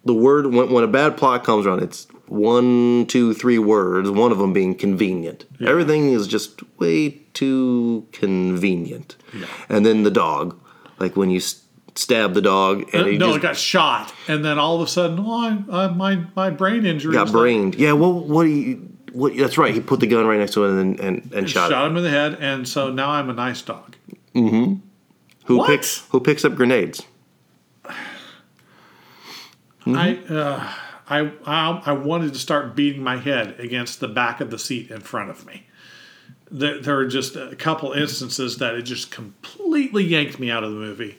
the 0.05 0.15
word 0.15 0.47
when, 0.47 0.71
when 0.73 0.83
a 0.85 0.89
bad 0.89 1.17
plot 1.17 1.45
comes 1.45 1.67
around 1.67 1.83
it's 1.83 2.07
one 2.27 3.05
two 3.07 3.35
three 3.35 3.59
words 3.59 4.11
one 4.11 4.33
of 4.33 4.39
them 4.39 4.53
being 4.55 4.75
convenient 4.75 5.45
everything 5.67 6.11
is 6.11 6.27
just 6.27 6.63
way 6.79 7.11
too 7.35 8.07
convenient 8.13 9.17
and 9.69 9.85
then 9.85 10.03
the 10.05 10.11
dog 10.11 10.59
like 10.99 11.17
when 11.17 11.29
you 11.31 11.37
s- 11.39 11.63
stab 11.95 12.35
the 12.35 12.43
dog 12.43 12.83
and 12.93 13.03
uh, 13.03 13.07
he 13.07 13.19
no, 13.19 13.27
just 13.27 13.39
it 13.39 13.43
got 13.43 13.57
shot, 13.57 14.13
and 14.29 14.45
then 14.45 14.59
all 14.59 14.77
of 14.77 14.83
a 14.87 14.91
sudden, 14.91 15.19
oh, 15.21 15.65
I, 15.71 15.85
I, 15.85 15.89
my 15.89 16.25
my 16.35 16.51
brain 16.51 16.85
injury 16.87 17.15
got 17.15 17.31
brained 17.31 17.75
yeah 17.77 17.93
well 17.93 18.13
what 18.13 18.45
do 18.45 18.51
you 18.51 18.89
what 19.13 19.37
that's 19.37 19.57
right 19.57 19.73
he 19.73 19.81
put 19.81 20.01
the 20.01 20.07
gun 20.07 20.27
right 20.27 20.39
next 20.39 20.55
to 20.55 20.65
it 20.65 20.71
and 20.71 21.01
and, 21.01 21.33
and 21.33 21.49
shot, 21.49 21.71
shot 21.71 21.85
it 21.85 21.91
him 21.91 21.97
in 21.97 22.03
the 22.03 22.11
head, 22.11 22.37
and 22.41 22.69
so 22.69 22.91
now 22.91 23.11
I'm 23.11 23.31
a 23.31 23.35
nice 23.35 23.63
dog. 23.63 23.97
Mm-hmm. 24.35 24.81
who 25.45 25.59
What? 25.59 25.69
picks 25.69 26.07
who 26.09 26.19
picks 26.19 26.45
up 26.45 26.57
grenades 26.57 27.07
I, 27.85 27.91
mm-hmm. 29.87 30.37
uh, 30.37 30.73
I, 31.09 31.33
I, 31.45 31.83
I 31.87 31.93
wanted 31.93 32.33
to 32.33 32.39
start 32.39 32.75
beating 32.75 33.03
my 33.03 33.19
head 33.19 33.59
against 33.61 34.01
the 34.01 34.09
back 34.09 34.41
of 34.41 34.51
the 34.51 34.59
seat 34.59 34.91
in 34.91 35.01
front 35.01 35.31
of 35.31 35.47
me. 35.47 35.67
There, 36.51 36.81
there 36.81 36.99
are 36.99 37.07
just 37.07 37.37
a 37.37 37.55
couple 37.57 37.93
instances 37.93 38.59
that 38.59 38.75
it 38.75 38.83
just 38.83 39.11
completely 39.11 40.05
yanked 40.05 40.39
me 40.39 40.51
out 40.51 40.65
of 40.65 40.73
the 40.73 40.79
movie. 40.79 41.19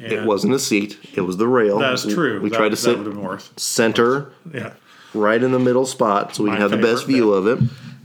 And 0.00 0.10
it 0.12 0.24
wasn't 0.24 0.54
a 0.54 0.58
seat 0.58 0.98
it 1.14 1.20
was 1.22 1.36
the 1.36 1.46
rail 1.48 1.78
That's 1.78 2.04
true. 2.06 2.40
we 2.40 2.48
that, 2.50 2.56
tried 2.56 2.70
to 2.70 2.76
sit 2.76 2.96
would 2.96 3.06
have 3.06 3.14
been 3.14 3.22
worth. 3.24 3.52
center 3.58 4.32
Yeah, 4.52 4.72
right 5.14 5.42
in 5.42 5.52
the 5.52 5.58
middle 5.58 5.84
spot 5.86 6.34
so 6.34 6.44
we 6.44 6.50
My 6.50 6.56
can 6.56 6.62
have 6.62 6.70
the 6.70 6.78
best 6.78 7.06
view 7.06 7.32
of 7.34 7.46
it. 7.46 7.58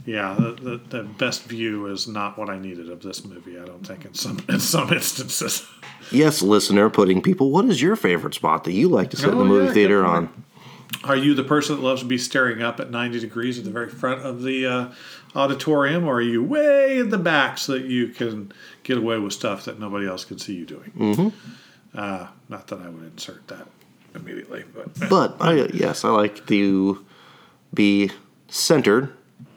yeah. 0.04 0.34
The, 0.38 0.52
the, 0.52 0.80
the 0.98 1.02
best 1.04 1.44
view 1.44 1.86
is 1.86 2.06
not 2.06 2.36
what 2.38 2.50
I 2.50 2.58
needed 2.58 2.90
of 2.90 3.00
this 3.02 3.24
movie. 3.24 3.58
I 3.58 3.64
don't 3.64 3.86
think 3.86 4.04
in 4.04 4.12
some 4.14 4.38
in 4.48 4.60
some 4.60 4.92
instances. 4.92 5.66
Yes, 6.10 6.42
listener, 6.42 6.88
putting 6.90 7.20
people, 7.22 7.50
what 7.50 7.64
is 7.66 7.80
your 7.82 7.94
favorite 7.96 8.34
spot 8.34 8.64
that 8.64 8.72
you 8.72 8.88
like 8.88 9.10
to 9.10 9.16
sit 9.16 9.28
in 9.30 9.36
the 9.38 9.44
Oh, 9.44 9.48
movie 9.48 9.66
yeah, 9.66 9.72
theater 9.74 10.06
on? 10.06 10.44
Are 11.04 11.16
you 11.16 11.34
the 11.34 11.44
person 11.44 11.76
that 11.76 11.82
loves 11.82 12.00
to 12.02 12.06
be 12.08 12.16
staring 12.18 12.62
up 12.62 12.80
at 12.80 12.90
90 12.90 13.20
degrees 13.20 13.58
at 13.58 13.64
the 13.64 13.70
very 13.70 13.90
front 13.90 14.22
of 14.22 14.42
the 14.42 14.66
uh, 14.66 14.88
auditorium, 15.34 16.04
or 16.06 16.14
are 16.16 16.20
you 16.22 16.42
way 16.42 16.98
in 16.98 17.10
the 17.10 17.18
back 17.18 17.58
so 17.58 17.72
that 17.72 17.84
you 17.84 18.08
can 18.08 18.52
get 18.84 18.96
away 18.96 19.18
with 19.18 19.32
stuff 19.34 19.66
that 19.66 19.78
nobody 19.78 20.06
else 20.06 20.24
can 20.24 20.38
see 20.38 20.54
you 20.54 20.64
doing? 20.64 20.92
Mm-hmm. 20.96 21.28
Uh, 21.94 22.26
not 22.48 22.66
that 22.68 22.80
I 22.80 22.88
would 22.88 23.04
insert 23.04 23.46
that 23.48 23.66
immediately, 24.14 24.64
but 24.74 25.08
But 25.08 25.36
I 25.40 25.68
yes, 25.72 26.04
I 26.04 26.10
like 26.10 26.46
to 26.46 27.04
be 27.74 28.10
centered 28.48 29.12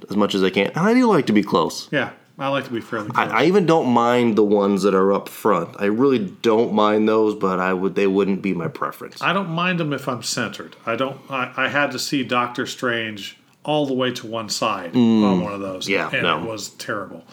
as 0.09 0.15
much 0.15 0.35
as 0.35 0.43
I 0.43 0.49
can, 0.49 0.67
and 0.67 0.77
I 0.77 0.93
do 0.93 1.07
like 1.07 1.27
to 1.27 1.33
be 1.33 1.43
close. 1.43 1.87
yeah, 1.91 2.11
I 2.37 2.47
like 2.49 2.65
to 2.65 2.71
be 2.71 2.81
fairly 2.81 3.09
close. 3.09 3.29
I, 3.29 3.41
I 3.41 3.45
even 3.45 3.65
don't 3.65 3.87
mind 3.87 4.35
the 4.35 4.43
ones 4.43 4.83
that 4.83 4.93
are 4.95 5.13
up 5.13 5.29
front. 5.29 5.75
I 5.79 5.85
really 5.85 6.19
don't 6.19 6.73
mind 6.73 7.07
those, 7.07 7.35
but 7.35 7.59
I 7.59 7.73
would 7.73 7.95
they 7.95 8.07
wouldn't 8.07 8.41
be 8.41 8.53
my 8.53 8.67
preference. 8.67 9.21
I 9.21 9.33
don't 9.33 9.49
mind 9.49 9.79
them 9.79 9.93
if 9.93 10.07
I'm 10.07 10.23
centered. 10.23 10.75
I 10.85 10.95
don't. 10.95 11.19
I, 11.29 11.53
I 11.55 11.67
had 11.69 11.91
to 11.91 11.99
see 11.99 12.23
Doctor 12.23 12.65
Strange 12.65 13.37
all 13.63 13.85
the 13.85 13.93
way 13.93 14.11
to 14.11 14.25
one 14.25 14.49
side 14.49 14.95
on 14.95 15.41
one 15.41 15.53
of 15.53 15.59
those. 15.59 15.87
Yeah, 15.87 16.09
and 16.11 16.23
no. 16.23 16.41
it 16.41 16.47
was 16.47 16.69
terrible. 16.69 17.23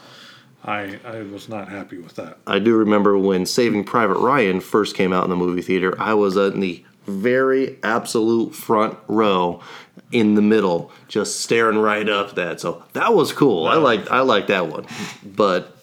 I 0.64 0.98
I 1.04 1.22
was 1.22 1.48
not 1.48 1.68
happy 1.68 1.98
with 1.98 2.16
that. 2.16 2.38
I 2.46 2.58
do 2.58 2.76
remember 2.76 3.16
when 3.16 3.46
Saving 3.46 3.84
Private 3.84 4.18
Ryan 4.18 4.60
first 4.60 4.96
came 4.96 5.12
out 5.12 5.24
in 5.24 5.30
the 5.30 5.36
movie 5.36 5.62
theater. 5.62 5.94
I 6.00 6.14
was 6.14 6.36
in 6.36 6.60
the 6.60 6.84
very 7.06 7.78
absolute 7.82 8.54
front 8.54 8.98
row, 9.08 9.62
in 10.12 10.34
the 10.34 10.42
middle, 10.42 10.90
just 11.08 11.40
staring 11.40 11.78
right 11.78 12.08
up 12.08 12.34
that. 12.34 12.60
So 12.60 12.84
that 12.92 13.14
was 13.14 13.32
cool. 13.32 13.66
I 13.66 13.76
liked 13.76 14.10
I 14.10 14.20
liked 14.20 14.48
that 14.48 14.68
one, 14.68 14.86
but 15.24 15.76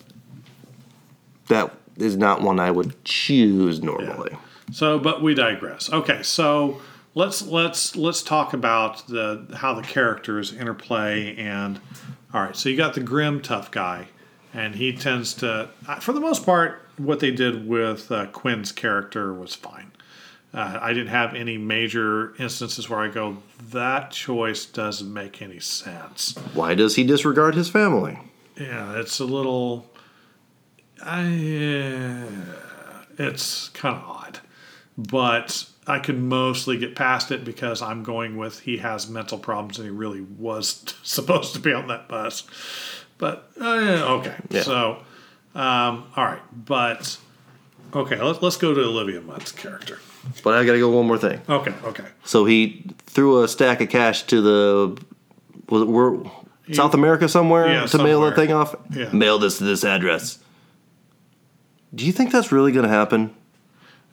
that 1.48 1.74
is 1.98 2.18
not 2.18 2.42
one 2.42 2.60
I 2.60 2.72
would 2.72 3.04
choose 3.06 3.82
normally. 3.82 4.36
So, 4.72 4.98
but 5.00 5.22
we 5.22 5.36
digress. 5.36 5.92
Okay, 5.92 6.24
so 6.24 6.82
let's 7.14 7.44
let's 7.44 7.96
let's 7.96 8.24
talk 8.24 8.54
about 8.54 9.08
the 9.08 9.48
how 9.56 9.74
the 9.74 9.84
characters 9.84 10.54
interplay 10.54 11.36
and 11.36 11.80
all 12.34 12.42
right. 12.42 12.56
So 12.56 12.70
you 12.70 12.78
got 12.78 12.94
the 12.94 13.02
grim 13.02 13.42
tough 13.42 13.72
guy, 13.72 14.08
and 14.56 14.76
he 14.76 14.94
tends 14.94 15.34
to, 15.36 15.70
uh, 15.88 16.00
for 16.00 16.14
the 16.14 16.22
most 16.22 16.46
part, 16.46 16.82
what 16.98 17.20
they 17.20 17.32
did 17.32 17.68
with 17.68 18.10
uh, 18.12 18.28
Quinn's 18.28 18.72
character 18.72 19.34
was 19.34 19.54
fine. 19.54 19.92
Uh, 20.54 20.80
I 20.82 20.94
didn't 20.94 21.10
have 21.10 21.36
any 21.36 21.58
major 21.58 22.34
instances 22.40 22.90
where 22.90 23.00
I 23.00 23.10
go, 23.10 23.38
that 23.72 24.12
choice 24.12 24.66
doesn't 24.66 25.12
make 25.12 25.42
any 25.42 25.60
sense. 25.60 26.36
Why 26.54 26.74
does 26.74 26.96
he 26.96 27.04
disregard 27.04 27.56
his 27.56 27.70
family? 27.70 28.18
Yeah, 28.58 28.98
it's 28.98 29.20
a 29.20 29.26
little. 29.26 29.92
I, 31.04 32.30
it's 33.18 33.68
kind 33.70 33.98
of 33.98 34.04
odd, 34.06 34.40
but 34.98 35.70
I 35.86 36.00
could 36.00 36.20
mostly 36.20 36.78
get 36.78 36.96
past 36.96 37.32
it 37.32 37.44
because 37.44 37.82
I'm 37.82 38.02
going 38.02 38.38
with 38.38 38.62
he 38.62 38.78
has 38.78 39.10
mental 39.10 39.38
problems 39.38 39.78
and 39.78 39.86
he 39.86 39.92
really 39.92 40.22
was 40.22 40.96
supposed 41.04 41.54
to 41.56 41.60
be 41.60 41.74
on 41.74 41.88
that 41.88 42.08
bus. 42.08 42.48
But 43.18 43.50
uh, 43.60 43.66
okay, 44.20 44.36
Yeah. 44.50 44.62
so 44.64 44.98
um, 45.56 46.06
all 46.16 46.26
right, 46.26 46.42
but 46.54 47.18
okay, 47.94 48.22
let's 48.22 48.42
let's 48.42 48.58
go 48.58 48.74
to 48.74 48.82
Olivia 48.82 49.22
Munn's 49.22 49.52
character. 49.52 50.00
But 50.44 50.56
I 50.56 50.66
got 50.66 50.74
to 50.74 50.80
go 50.80 50.90
one 50.90 51.08
more 51.08 51.18
thing. 51.18 51.42
Okay, 51.48 51.74
okay. 51.84 52.06
So 52.24 52.46
he 52.46 52.86
threw 53.06 53.44
a 53.44 53.48
stack 53.48 53.80
of 53.82 53.90
cash 53.90 54.24
to 54.24 54.42
the 54.42 55.02
was 55.70 55.84
it 55.84 55.88
we're 55.88 56.18
South 56.74 56.94
America 56.96 57.30
somewhere 57.30 57.68
Yeah, 57.72 57.86
to 57.86 57.98
mail 58.04 58.22
that 58.22 58.36
thing 58.36 58.52
off. 58.52 58.76
Yeah. 58.92 59.12
Mail 59.12 59.38
this 59.40 59.60
to 59.60 59.64
this 59.64 59.84
address. 59.84 60.40
Do 61.94 62.06
you 62.06 62.12
think 62.12 62.32
that's 62.32 62.52
really 62.52 62.72
going 62.72 62.84
to 62.84 62.90
happen? 62.92 63.34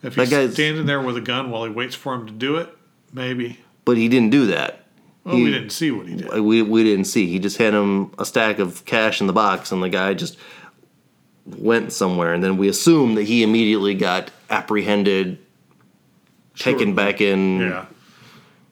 If 0.03 0.15
That 0.15 0.27
he's 0.27 0.53
standing 0.53 0.85
there 0.85 1.01
with 1.01 1.17
a 1.17 1.21
gun 1.21 1.49
while 1.49 1.63
he 1.63 1.69
waits 1.71 1.95
for 1.95 2.13
him 2.13 2.27
to 2.27 2.31
do 2.31 2.57
it, 2.57 2.69
maybe. 3.11 3.59
But 3.85 3.97
he 3.97 4.07
didn't 4.07 4.29
do 4.29 4.45
that. 4.47 4.82
Well, 5.23 5.35
He- 5.37 5.43
we 5.43 5.51
didn't 5.51 5.69
see 5.71 5.91
what 5.91 6.07
he 6.07 6.15
did. 6.15 6.39
We 6.41 6.61
we 6.61 6.83
didn't 6.83 7.05
see. 7.05 7.27
He 7.27 7.39
just 7.39 7.57
had 7.57 7.73
him 7.73 8.11
a 8.17 8.25
stack 8.25 8.59
of 8.59 8.83
cash 8.85 9.21
in 9.21 9.27
the 9.27 9.33
box, 9.33 9.71
and 9.71 9.81
the 9.81 9.89
guy 9.89 10.13
just 10.13 10.37
went 11.45 11.91
somewhere. 11.93 12.33
And 12.33 12.43
then 12.43 12.57
we 12.57 12.67
assume 12.67 13.15
that 13.15 13.23
he 13.23 13.43
immediately 13.43 13.93
got 13.95 14.31
apprehended, 14.49 15.37
taken 16.57 16.93
back 16.95 17.21
in, 17.21 17.59
Yeah. 17.61 17.85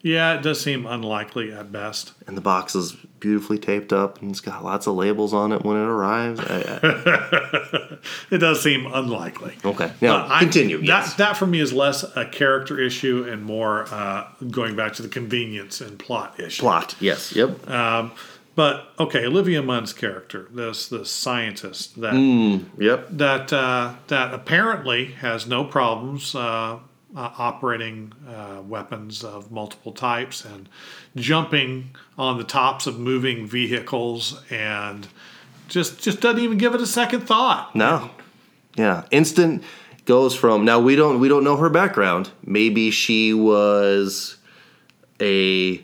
Yeah, 0.03 0.33
it 0.33 0.41
does 0.41 0.59
seem 0.59 0.87
unlikely 0.87 1.51
at 1.53 1.71
best. 1.71 2.13
and 2.25 2.35
the 2.35 2.41
box 2.41 2.75
is 2.75 2.93
beautifully 3.19 3.59
taped 3.59 3.93
up, 3.93 4.19
and 4.21 4.31
it's 4.31 4.39
got 4.39 4.63
lots 4.63 4.87
of 4.87 4.95
labels 4.95 5.31
on 5.31 5.51
it 5.51 5.63
when 5.63 5.77
it 5.77 5.85
arrives. 5.85 6.39
I, 6.39 6.79
I, 6.81 7.79
It 8.31 8.37
does 8.39 8.61
seem 8.61 8.85
unlikely. 8.85 9.57
okay, 9.63 9.91
now 10.01 10.27
I- 10.29 10.39
continue. 10.39 10.77
That, 10.79 10.85
yes. 10.85 11.13
that 11.15 11.37
for 11.37 11.45
me 11.45 11.59
is 11.59 11.73
less 11.73 12.03
a 12.15 12.25
character 12.25 12.79
issue 12.79 13.27
and 13.29 13.43
more 13.43 13.85
uh, 13.91 14.27
going 14.49 14.75
back 14.75 14.93
to 14.93 15.01
the 15.01 15.09
convenience 15.09 15.81
and 15.81 15.99
plot 15.99 16.39
issue. 16.39 16.61
Plot. 16.61 16.95
Yes. 16.99 17.35
Yep. 17.35 17.67
But 18.53 18.91
okay, 18.99 19.25
Olivia 19.25 19.61
Munn's 19.61 19.93
character, 19.93 20.49
this 20.51 20.87
this 20.87 21.09
scientist 21.09 22.01
that 22.01 22.13
yep. 22.77 23.07
that 23.09 23.53
uh, 23.53 23.95
that 24.07 24.33
apparently 24.33 25.05
has 25.13 25.47
no 25.47 25.63
problems 25.63 26.35
uh, 26.35 26.79
uh, 27.15 27.31
operating 27.37 28.13
uh, 28.27 28.61
weapons 28.61 29.23
of 29.23 29.51
multiple 29.51 29.93
types 29.93 30.43
and 30.43 30.67
jumping 31.15 31.95
on 32.17 32.37
the 32.37 32.43
tops 32.43 32.87
of 32.87 32.99
moving 32.99 33.47
vehicles 33.47 34.41
and 34.49 35.07
just 35.71 35.99
just 35.99 36.19
doesn't 36.21 36.39
even 36.43 36.57
give 36.59 36.75
it 36.75 36.81
a 36.81 36.85
second 36.85 37.21
thought. 37.21 37.75
No. 37.75 38.11
Yeah. 38.77 39.05
Instant 39.09 39.63
goes 40.05 40.35
from 40.35 40.65
now 40.65 40.79
we 40.79 40.95
don't 40.95 41.19
we 41.19 41.27
don't 41.27 41.43
know 41.43 41.57
her 41.57 41.69
background. 41.69 42.29
Maybe 42.45 42.91
she 42.91 43.33
was 43.33 44.37
a 45.19 45.81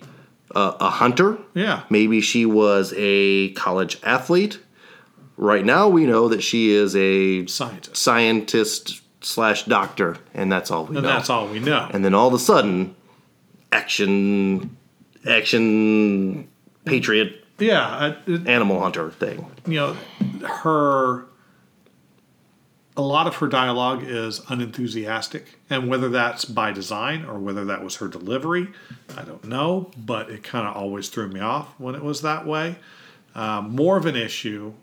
a, 0.55 0.59
a 0.79 0.89
hunter. 0.89 1.37
Yeah. 1.53 1.83
Maybe 1.89 2.21
she 2.21 2.45
was 2.45 2.93
a 2.97 3.51
college 3.53 3.97
athlete. 4.03 4.59
Right 5.37 5.63
now 5.65 5.87
we 5.87 6.05
know 6.05 6.27
that 6.29 6.41
she 6.43 6.71
is 6.71 6.95
a 6.95 7.45
Scientist. 7.47 7.95
scientist 7.97 9.01
slash 9.21 9.63
doctor, 9.65 10.17
and 10.33 10.51
that's 10.51 10.71
all 10.71 10.85
we 10.85 10.95
And 10.97 11.05
know. 11.05 11.11
that's 11.13 11.29
all 11.29 11.47
we 11.47 11.59
know. 11.59 11.87
and 11.93 12.03
then 12.03 12.13
all 12.13 12.27
of 12.27 12.33
a 12.33 12.39
sudden, 12.39 12.95
action, 13.71 14.75
action, 15.27 16.47
patriot, 16.85 17.43
yeah, 17.59 17.81
I- 17.87 18.17
it- 18.31 18.47
animal 18.47 18.81
hunter 18.81 19.11
thing. 19.11 19.45
you 19.65 19.75
know, 19.75 19.93
her 20.45 21.25
a 22.95 23.01
lot 23.01 23.27
of 23.27 23.35
her 23.35 23.47
dialogue 23.47 24.01
is 24.03 24.41
unenthusiastic, 24.49 25.59
and 25.69 25.87
whether 25.87 26.09
that's 26.09 26.45
by 26.45 26.71
design 26.71 27.23
or 27.25 27.37
whether 27.37 27.63
that 27.65 27.83
was 27.83 27.97
her 27.97 28.07
delivery, 28.07 28.69
I 29.15 29.21
don't 29.21 29.43
know. 29.45 29.91
But 29.97 30.31
it 30.31 30.43
kind 30.43 30.67
of 30.67 30.75
always 30.75 31.07
threw 31.09 31.27
me 31.27 31.39
off 31.39 31.67
when 31.79 31.93
it 31.93 32.03
was 32.03 32.21
that 32.23 32.47
way. 32.47 32.77
Um, 33.35 33.75
more 33.75 33.97
of 33.97 34.07
an 34.07 34.15
issue, 34.15 34.73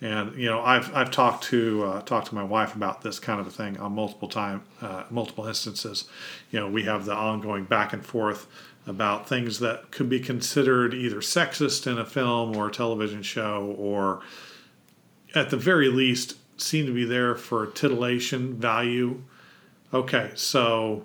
and 0.00 0.34
you 0.34 0.46
know, 0.48 0.60
I've 0.60 0.92
I've 0.94 1.12
talked 1.12 1.44
to 1.44 1.84
uh, 1.84 2.00
talked 2.02 2.26
to 2.28 2.34
my 2.34 2.42
wife 2.42 2.74
about 2.74 3.02
this 3.02 3.20
kind 3.20 3.38
of 3.40 3.46
a 3.46 3.50
thing 3.52 3.78
on 3.78 3.92
multiple 3.94 4.26
time, 4.28 4.62
uh, 4.82 5.04
multiple 5.08 5.46
instances. 5.46 6.06
You 6.50 6.58
know, 6.58 6.68
we 6.68 6.82
have 6.82 7.04
the 7.04 7.14
ongoing 7.14 7.62
back 7.64 7.92
and 7.92 8.04
forth 8.04 8.48
about 8.86 9.28
things 9.28 9.58
that 9.58 9.90
could 9.90 10.08
be 10.08 10.20
considered 10.20 10.94
either 10.94 11.16
sexist 11.16 11.90
in 11.90 11.98
a 11.98 12.04
film 12.04 12.56
or 12.56 12.68
a 12.68 12.72
television 12.72 13.22
show, 13.22 13.74
or 13.78 14.20
at 15.34 15.50
the 15.50 15.56
very 15.56 15.88
least 15.88 16.36
seem 16.56 16.86
to 16.86 16.94
be 16.94 17.04
there 17.04 17.34
for 17.34 17.66
titillation 17.66 18.54
value. 18.54 19.22
Okay, 19.92 20.30
so 20.34 21.04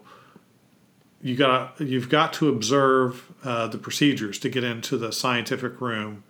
you 1.22 1.36
got 1.36 1.80
you've 1.80 2.10
got 2.10 2.34
to 2.34 2.50
observe 2.50 3.32
uh, 3.44 3.68
the 3.68 3.78
procedures 3.78 4.40
to 4.40 4.50
get 4.50 4.64
into 4.64 4.98
the 4.98 5.12
scientific 5.12 5.82
room 5.82 6.24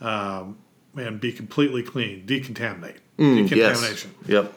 um, 0.00 0.58
and 0.96 1.20
be 1.20 1.32
completely 1.32 1.82
clean, 1.82 2.26
decontaminate, 2.26 2.98
decontamination. 3.18 4.14
Yes. 4.22 4.28
Yep. 4.28 4.54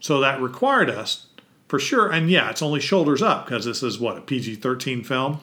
So 0.00 0.20
that 0.20 0.40
required 0.40 0.90
us 0.90 1.26
for 1.68 1.78
sure. 1.78 2.10
And 2.10 2.30
yeah, 2.30 2.50
it's 2.50 2.62
only 2.62 2.80
shoulders 2.80 3.22
up 3.22 3.46
because 3.46 3.64
this 3.64 3.82
is 3.82 3.98
what 3.98 4.18
a 4.18 4.20
PG 4.20 4.56
thirteen 4.56 5.02
film. 5.02 5.40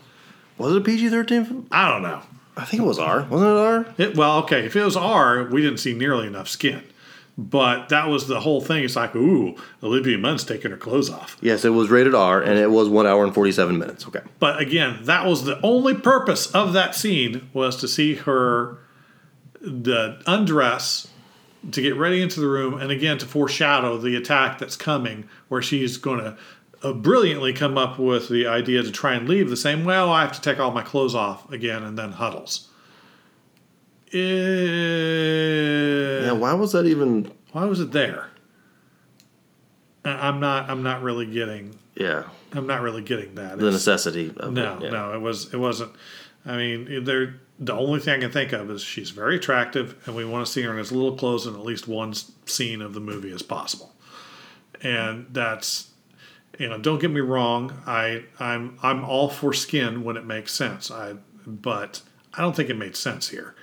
Was 0.57 0.73
it 0.75 0.81
a 0.81 0.81
PG 0.81 1.09
thirteen? 1.09 1.67
I 1.71 1.89
don't 1.89 2.03
know. 2.03 2.21
I 2.57 2.65
think 2.65 2.83
it 2.83 2.85
was 2.85 2.99
R. 2.99 3.23
Wasn't 3.23 3.49
it 3.49 3.57
R? 3.57 3.95
It, 3.97 4.17
well, 4.17 4.39
okay, 4.39 4.65
if 4.65 4.75
it 4.75 4.83
was 4.83 4.97
R, 4.97 5.45
we 5.45 5.61
didn't 5.61 5.79
see 5.79 5.93
nearly 5.93 6.27
enough 6.27 6.49
skin. 6.49 6.83
But 7.37 7.89
that 7.89 8.09
was 8.09 8.27
the 8.27 8.41
whole 8.41 8.59
thing. 8.59 8.83
It's 8.83 8.97
like, 8.97 9.15
ooh, 9.15 9.55
Olivia 9.81 10.17
Munn's 10.17 10.43
taking 10.43 10.69
her 10.69 10.77
clothes 10.77 11.09
off. 11.09 11.37
Yes, 11.41 11.63
it 11.63 11.69
was 11.69 11.89
rated 11.89 12.13
R, 12.13 12.41
and 12.41 12.59
it 12.59 12.69
was 12.69 12.89
one 12.89 13.07
hour 13.07 13.23
and 13.23 13.33
forty-seven 13.33 13.79
minutes. 13.79 14.05
Okay. 14.05 14.19
But 14.37 14.59
again, 14.59 14.99
that 15.03 15.25
was 15.25 15.45
the 15.45 15.59
only 15.61 15.95
purpose 15.95 16.51
of 16.51 16.73
that 16.73 16.93
scene 16.93 17.49
was 17.53 17.77
to 17.77 17.87
see 17.87 18.15
her 18.15 18.77
the 19.61 20.21
undress 20.27 21.07
to 21.71 21.81
get 21.81 21.95
ready 21.95 22.21
into 22.21 22.39
the 22.39 22.47
room 22.47 22.79
and 22.79 22.91
again 22.91 23.17
to 23.19 23.25
foreshadow 23.25 23.97
the 23.97 24.15
attack 24.15 24.57
that's 24.57 24.75
coming 24.75 25.29
where 25.47 25.61
she's 25.61 25.97
going 25.97 26.19
to 26.19 26.35
brilliantly 26.83 27.53
come 27.53 27.77
up 27.77 27.99
with 27.99 28.29
the 28.29 28.47
idea 28.47 28.81
to 28.83 28.91
try 28.91 29.13
and 29.13 29.27
leave 29.29 29.49
the 29.49 29.57
same 29.57 29.87
oh 29.87 30.11
i 30.11 30.21
have 30.21 30.31
to 30.31 30.41
take 30.41 30.59
all 30.59 30.71
my 30.71 30.81
clothes 30.81 31.13
off 31.15 31.49
again 31.51 31.83
and 31.83 31.97
then 31.97 32.13
huddles 32.13 32.67
Eh, 34.13 34.17
Yeah. 36.25 36.31
Why 36.33 36.53
was 36.53 36.71
that 36.73 36.85
even? 36.85 37.31
why 37.51 37.65
was 37.65 37.79
it 37.79 37.91
there 37.91 38.27
I'm 40.03 40.39
not. 40.39 40.67
I'm 40.67 40.81
not 40.81 41.03
really 41.03 41.27
getting. 41.27 41.75
Yeah, 41.95 42.23
I'm 42.53 42.65
not 42.65 42.81
really 42.81 43.03
getting 43.03 43.35
that. 43.35 43.59
the 43.59 43.67
It's- 43.67 43.73
necessity. 43.73 44.33
Of 44.35 44.51
no, 44.51 44.77
it, 44.77 44.85
yeah. 44.85 44.89
no, 44.89 45.13
it 45.13 45.21
was. 45.21 45.53
It 45.53 45.57
wasn't. 45.57 45.91
I 46.43 46.57
mean, 46.57 47.03
there. 47.03 47.35
The 47.59 47.73
only 47.75 47.99
thing 47.99 48.15
I 48.15 48.19
can 48.19 48.31
think 48.31 48.51
of 48.51 48.71
is 48.71 48.81
she's 48.81 49.11
very 49.11 49.35
attractive, 49.35 49.93
and 50.07 50.15
we 50.15 50.25
want 50.25 50.43
to 50.47 50.51
see 50.51 50.63
her 50.63 50.73
in 50.73 50.79
as 50.79 50.91
little 50.91 51.15
clothes 51.15 51.45
in 51.45 51.53
at 51.53 51.63
least 51.63 51.87
one 51.87 52.15
scene 52.47 52.81
of 52.81 52.95
the 52.95 52.99
movie 52.99 53.31
as 53.31 53.43
possible. 53.43 53.93
And 54.81 55.27
that's, 55.31 55.90
you 56.59 56.69
know, 56.69 56.77
don't 56.77 56.99
get 56.99 57.11
me 57.11 57.21
wrong. 57.21 57.81
I 57.85 58.23
I'm 58.39 58.77
I'm 58.83 59.03
all 59.03 59.29
for 59.29 59.53
skin 59.53 60.03
when 60.03 60.17
it 60.17 60.25
makes 60.25 60.53
sense. 60.53 60.91
I 60.91 61.15
but 61.45 62.01
I 62.33 62.41
don't 62.41 62.55
think 62.55 62.69
it 62.69 62.77
made 62.77 62.95
sense 62.95 63.29
here. 63.29 63.55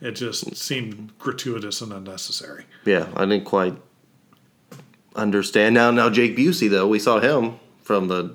It 0.00 0.12
just 0.12 0.56
seemed 0.56 1.16
gratuitous 1.18 1.80
and 1.80 1.92
unnecessary. 1.92 2.64
Yeah, 2.84 3.08
I 3.16 3.24
didn't 3.24 3.44
quite 3.44 3.76
understand. 5.16 5.74
Now, 5.74 5.90
now 5.90 6.10
Jake 6.10 6.36
Busey 6.36 6.68
though, 6.68 6.86
we 6.86 6.98
saw 6.98 7.20
him 7.20 7.58
from 7.80 8.08
the 8.08 8.34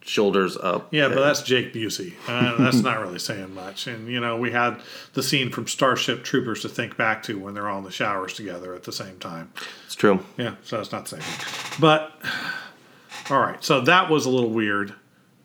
shoulders 0.00 0.56
up. 0.56 0.88
Yeah, 0.92 1.08
but 1.08 1.20
that's 1.20 1.42
Jake 1.42 1.72
Busey. 1.72 2.14
Uh, 2.26 2.56
that's 2.62 2.80
not 2.80 3.00
really 3.00 3.18
saying 3.18 3.54
much. 3.54 3.86
And 3.86 4.08
you 4.08 4.20
know, 4.20 4.36
we 4.36 4.52
had 4.52 4.80
the 5.14 5.22
scene 5.22 5.50
from 5.50 5.66
Starship 5.66 6.24
Troopers 6.24 6.62
to 6.62 6.68
think 6.68 6.96
back 6.96 7.22
to 7.24 7.38
when 7.38 7.54
they're 7.54 7.68
all 7.68 7.78
in 7.78 7.84
the 7.84 7.90
showers 7.90 8.32
together 8.34 8.74
at 8.74 8.84
the 8.84 8.92
same 8.92 9.18
time. 9.18 9.52
it's 9.86 9.94
true. 9.94 10.24
Yeah, 10.36 10.54
so 10.62 10.80
it's 10.80 10.92
not 10.92 11.06
the 11.06 11.20
same. 11.20 11.80
But 11.80 12.12
all 13.30 13.40
right, 13.40 13.62
so 13.62 13.80
that 13.82 14.10
was 14.10 14.26
a 14.26 14.30
little 14.30 14.50
weird. 14.50 14.94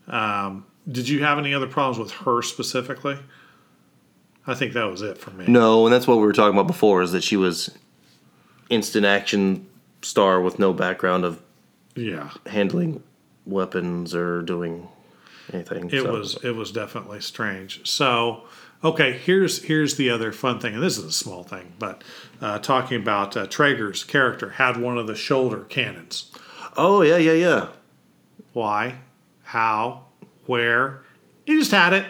Um, 0.07 0.65
did 0.89 1.07
you 1.07 1.23
have 1.23 1.37
any 1.37 1.53
other 1.53 1.67
problems 1.67 1.97
with 1.97 2.11
her 2.25 2.41
specifically? 2.41 3.17
I 4.45 4.53
think 4.55 4.73
that 4.73 4.83
was 4.85 5.01
it 5.01 5.17
for 5.17 5.31
me. 5.31 5.45
No, 5.47 5.85
and 5.85 5.93
that's 5.93 6.05
what 6.07 6.17
we 6.17 6.23
were 6.23 6.33
talking 6.33 6.53
about 6.57 6.67
before. 6.67 7.01
Is 7.01 7.11
that 7.13 7.23
she 7.23 7.37
was 7.37 7.69
instant 8.69 9.05
action 9.05 9.67
star 10.01 10.41
with 10.41 10.59
no 10.59 10.73
background 10.73 11.23
of 11.23 11.41
Yeah, 11.95 12.29
handling 12.47 13.01
weapons 13.45 14.13
or 14.13 14.41
doing 14.41 14.89
anything. 15.53 15.89
it 15.91 16.01
so- 16.03 16.11
was 16.11 16.37
it 16.43 16.55
was 16.55 16.71
definitely 16.71 17.21
strange. 17.21 17.87
So 17.89 18.43
okay, 18.83 19.13
here's 19.13 19.63
here's 19.63 19.95
the 19.95 20.09
other 20.09 20.33
fun 20.33 20.59
thing, 20.59 20.73
and 20.73 20.83
this 20.83 20.97
is 20.97 21.05
a 21.05 21.11
small 21.11 21.43
thing, 21.43 21.71
but 21.79 22.03
uh, 22.41 22.59
talking 22.59 23.01
about 23.01 23.37
uh, 23.37 23.47
Traeger's 23.47 24.03
character 24.03 24.49
had 24.51 24.75
one 24.75 24.97
of 24.97 25.07
the 25.07 25.15
shoulder 25.15 25.59
cannons. 25.69 26.29
Oh 26.77 27.01
yeah, 27.01 27.17
yeah, 27.17 27.33
yeah. 27.33 27.67
Why? 28.53 28.95
How? 29.43 30.05
Where? 30.45 31.01
He 31.45 31.57
just 31.57 31.71
had 31.71 31.93
it. 31.93 32.05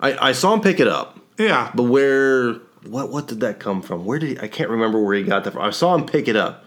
I, 0.00 0.28
I 0.28 0.32
saw 0.32 0.54
him 0.54 0.60
pick 0.60 0.80
it 0.80 0.88
up, 0.88 1.18
Yeah. 1.38 1.70
but 1.74 1.84
where? 1.84 2.54
What 2.86 3.10
what 3.10 3.26
did 3.26 3.40
that 3.40 3.58
come 3.58 3.82
from? 3.82 4.04
Where 4.04 4.18
did 4.18 4.28
he, 4.30 4.38
I 4.38 4.48
can't 4.48 4.70
remember 4.70 5.02
where 5.02 5.14
he 5.16 5.22
got 5.24 5.44
that 5.44 5.52
from. 5.52 5.62
I 5.62 5.70
saw 5.70 5.94
him 5.94 6.06
pick 6.06 6.28
it 6.28 6.36
up, 6.36 6.64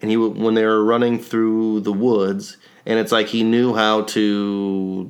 and 0.00 0.10
he 0.10 0.16
when 0.16 0.54
they 0.54 0.64
were 0.64 0.84
running 0.84 1.18
through 1.20 1.80
the 1.80 1.92
woods, 1.92 2.56
and 2.84 2.98
it's 2.98 3.12
like 3.12 3.28
he 3.28 3.42
knew 3.44 3.74
how 3.74 4.02
to. 4.02 5.08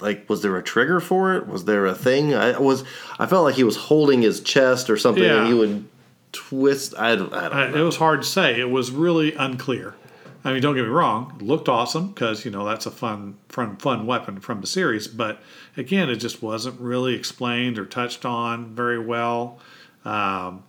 Like, 0.00 0.28
was 0.30 0.40
there 0.42 0.56
a 0.56 0.62
trigger 0.62 0.98
for 1.00 1.34
it? 1.36 1.46
Was 1.46 1.66
there 1.66 1.84
a 1.86 1.94
thing? 1.94 2.34
I 2.34 2.58
was. 2.58 2.84
I 3.18 3.26
felt 3.26 3.44
like 3.44 3.54
he 3.56 3.64
was 3.64 3.76
holding 3.76 4.22
his 4.22 4.40
chest 4.40 4.88
or 4.90 4.96
something, 4.96 5.22
Yeah. 5.24 5.38
and 5.40 5.46
he 5.48 5.54
would 5.54 5.86
twist. 6.32 6.94
I, 6.98 7.16
don't- 7.16 7.32
I 7.34 7.48
don't 7.48 7.72
know. 7.72 7.80
it 7.82 7.84
was 7.84 7.96
hard 7.96 8.22
to 8.22 8.28
say. 8.28 8.58
It 8.60 8.70
was 8.70 8.90
really 8.90 9.34
unclear. 9.34 9.94
I 10.42 10.52
mean, 10.52 10.62
don't 10.62 10.74
get 10.74 10.84
me 10.84 10.88
wrong. 10.88 11.36
It 11.36 11.42
looked 11.42 11.68
awesome 11.68 12.08
because 12.08 12.44
you 12.44 12.50
know 12.50 12.64
that's 12.64 12.86
a 12.86 12.90
fun, 12.90 13.36
fun, 13.48 13.76
fun 13.76 14.06
weapon 14.06 14.40
from 14.40 14.60
the 14.60 14.66
series. 14.66 15.06
But 15.06 15.40
again, 15.76 16.08
it 16.08 16.16
just 16.16 16.42
wasn't 16.42 16.80
really 16.80 17.14
explained 17.14 17.78
or 17.78 17.84
touched 17.84 18.24
on 18.24 18.74
very 18.74 18.98
well. 18.98 19.58
Um, 20.04 20.64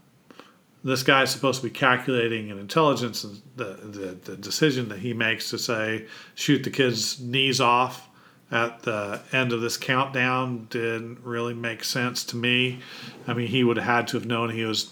this 0.83 1.07
is 1.07 1.29
supposed 1.29 1.61
to 1.61 1.67
be 1.67 1.73
calculating 1.73 2.51
an 2.51 2.57
intelligence, 2.57 3.23
and 3.23 3.41
the 3.55 4.19
the 4.23 4.35
decision 4.35 4.89
that 4.89 4.99
he 4.99 5.13
makes 5.13 5.49
to 5.51 5.59
say 5.59 6.07
shoot 6.35 6.63
the 6.63 6.71
kid's 6.71 7.19
knees 7.19 7.61
off 7.61 8.09
at 8.51 8.81
the 8.83 9.21
end 9.31 9.53
of 9.53 9.61
this 9.61 9.77
countdown 9.77 10.67
didn't 10.69 11.19
really 11.23 11.53
make 11.53 11.83
sense 11.83 12.25
to 12.25 12.35
me. 12.35 12.79
I 13.27 13.33
mean, 13.33 13.47
he 13.47 13.63
would 13.63 13.77
have 13.77 13.85
had 13.85 14.07
to 14.09 14.17
have 14.17 14.25
known 14.25 14.49
he 14.49 14.65
was 14.65 14.91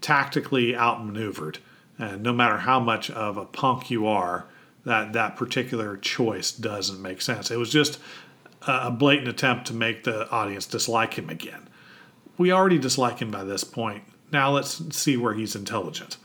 tactically 0.00 0.76
outmaneuvered. 0.76 1.58
And 1.98 2.22
no 2.22 2.32
matter 2.32 2.58
how 2.58 2.80
much 2.80 3.10
of 3.10 3.36
a 3.36 3.44
punk 3.44 3.90
you 3.90 4.06
are, 4.06 4.46
that 4.84 5.12
that 5.12 5.36
particular 5.36 5.96
choice 5.96 6.50
doesn't 6.50 7.00
make 7.00 7.20
sense. 7.22 7.50
It 7.50 7.58
was 7.58 7.70
just 7.70 7.98
a 8.66 8.90
blatant 8.90 9.28
attempt 9.28 9.66
to 9.68 9.74
make 9.74 10.04
the 10.04 10.28
audience 10.30 10.66
dislike 10.66 11.14
him 11.14 11.28
again. 11.30 11.68
We 12.38 12.50
already 12.52 12.78
dislike 12.78 13.20
him 13.20 13.30
by 13.30 13.44
this 13.44 13.62
point. 13.64 14.02
Now 14.32 14.50
let's 14.50 14.82
see 14.96 15.16
where 15.16 15.34
he's 15.34 15.54
intelligent 15.54 16.16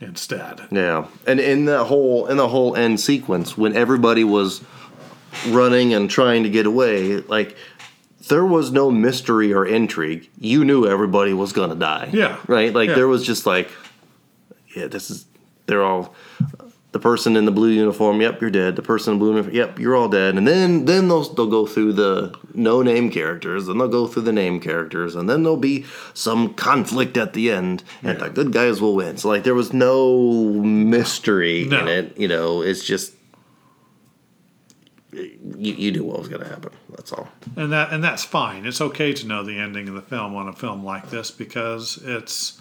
instead. 0.00 0.62
Yeah, 0.70 1.06
and 1.26 1.38
in 1.38 1.66
the 1.66 1.84
whole 1.84 2.26
in 2.26 2.36
the 2.38 2.48
whole 2.48 2.74
end 2.74 2.98
sequence, 3.00 3.56
when 3.58 3.76
everybody 3.76 4.24
was 4.24 4.62
running 5.48 5.92
and 5.94 6.08
trying 6.10 6.42
to 6.42 6.50
get 6.50 6.66
away, 6.66 7.18
like 7.18 7.56
there 8.28 8.46
was 8.46 8.72
no 8.72 8.90
mystery 8.90 9.52
or 9.52 9.66
intrigue. 9.66 10.28
You 10.38 10.64
knew 10.64 10.86
everybody 10.86 11.32
was 11.32 11.52
gonna 11.52 11.74
die. 11.74 12.08
Yeah. 12.12 12.38
right. 12.46 12.72
Like 12.72 12.88
Yeah. 12.90 12.94
there 12.96 13.08
was 13.08 13.24
just 13.26 13.44
like, 13.46 13.70
yeah, 14.76 14.86
this 14.86 15.10
is 15.10 15.26
they're 15.66 15.82
all 15.82 16.14
the 16.92 16.98
person 16.98 17.36
in 17.36 17.44
the 17.44 17.52
blue 17.52 17.68
uniform. 17.68 18.20
Yep, 18.20 18.40
you're 18.40 18.50
dead. 18.50 18.74
The 18.74 18.82
person 18.82 19.12
in 19.12 19.18
the 19.18 19.22
blue 19.24 19.30
uniform. 19.34 19.54
Yep, 19.54 19.78
you're 19.78 19.94
all 19.94 20.08
dead. 20.08 20.36
And 20.36 20.46
then 20.46 20.84
then 20.86 21.06
they'll 21.08 21.22
they'll 21.34 21.46
go 21.46 21.66
through 21.66 21.92
the 21.92 22.34
no 22.54 22.82
name 22.82 23.10
characters, 23.10 23.68
and 23.68 23.80
they'll 23.80 23.88
go 23.88 24.06
through 24.08 24.22
the 24.22 24.32
name 24.32 24.58
characters, 24.60 25.14
and 25.14 25.28
then 25.30 25.42
there'll 25.44 25.56
be 25.56 25.84
some 26.14 26.54
conflict 26.54 27.16
at 27.16 27.32
the 27.32 27.50
end, 27.50 27.84
and 28.02 28.18
the 28.18 28.28
good 28.28 28.52
guys 28.52 28.80
will 28.80 28.96
win. 28.96 29.16
So 29.18 29.28
like 29.28 29.44
there 29.44 29.54
was 29.54 29.72
no 29.72 30.18
mystery 30.62 31.64
No. 31.66 31.80
in 31.80 31.88
it. 31.88 32.18
You 32.18 32.26
know, 32.28 32.62
it's 32.62 32.84
just 32.84 33.14
you, 35.12 35.30
you 35.56 35.92
knew 35.92 36.04
what 36.04 36.18
was 36.18 36.28
going 36.28 36.42
to 36.42 36.48
happen. 36.48 36.70
That's 36.90 37.12
all. 37.12 37.28
And 37.56 37.72
that 37.72 37.92
and 37.92 38.02
that's 38.02 38.24
fine. 38.24 38.66
It's 38.66 38.80
okay 38.80 39.12
to 39.12 39.26
know 39.26 39.42
the 39.42 39.58
ending 39.58 39.88
of 39.88 39.94
the 39.94 40.02
film 40.02 40.34
on 40.34 40.48
a 40.48 40.52
film 40.52 40.84
like 40.84 41.10
this 41.10 41.30
because 41.30 42.00
it's 42.04 42.60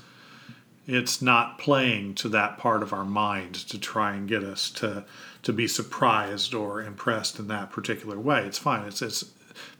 it's 0.89 1.21
not 1.21 1.59
playing 1.59 2.15
to 2.15 2.29
that 2.29 2.57
part 2.57 2.81
of 2.81 2.91
our 2.93 3.05
mind 3.05 3.53
to 3.53 3.77
try 3.77 4.15
and 4.15 4.27
get 4.27 4.43
us 4.43 4.71
to 4.71 5.05
to 5.43 5.53
be 5.53 5.67
surprised 5.67 6.53
or 6.53 6.81
impressed 6.81 7.39
in 7.39 7.47
that 7.47 7.71
particular 7.71 8.19
way. 8.19 8.43
It's 8.45 8.57
fine. 8.57 8.85
It's 8.87 9.01
it's 9.01 9.23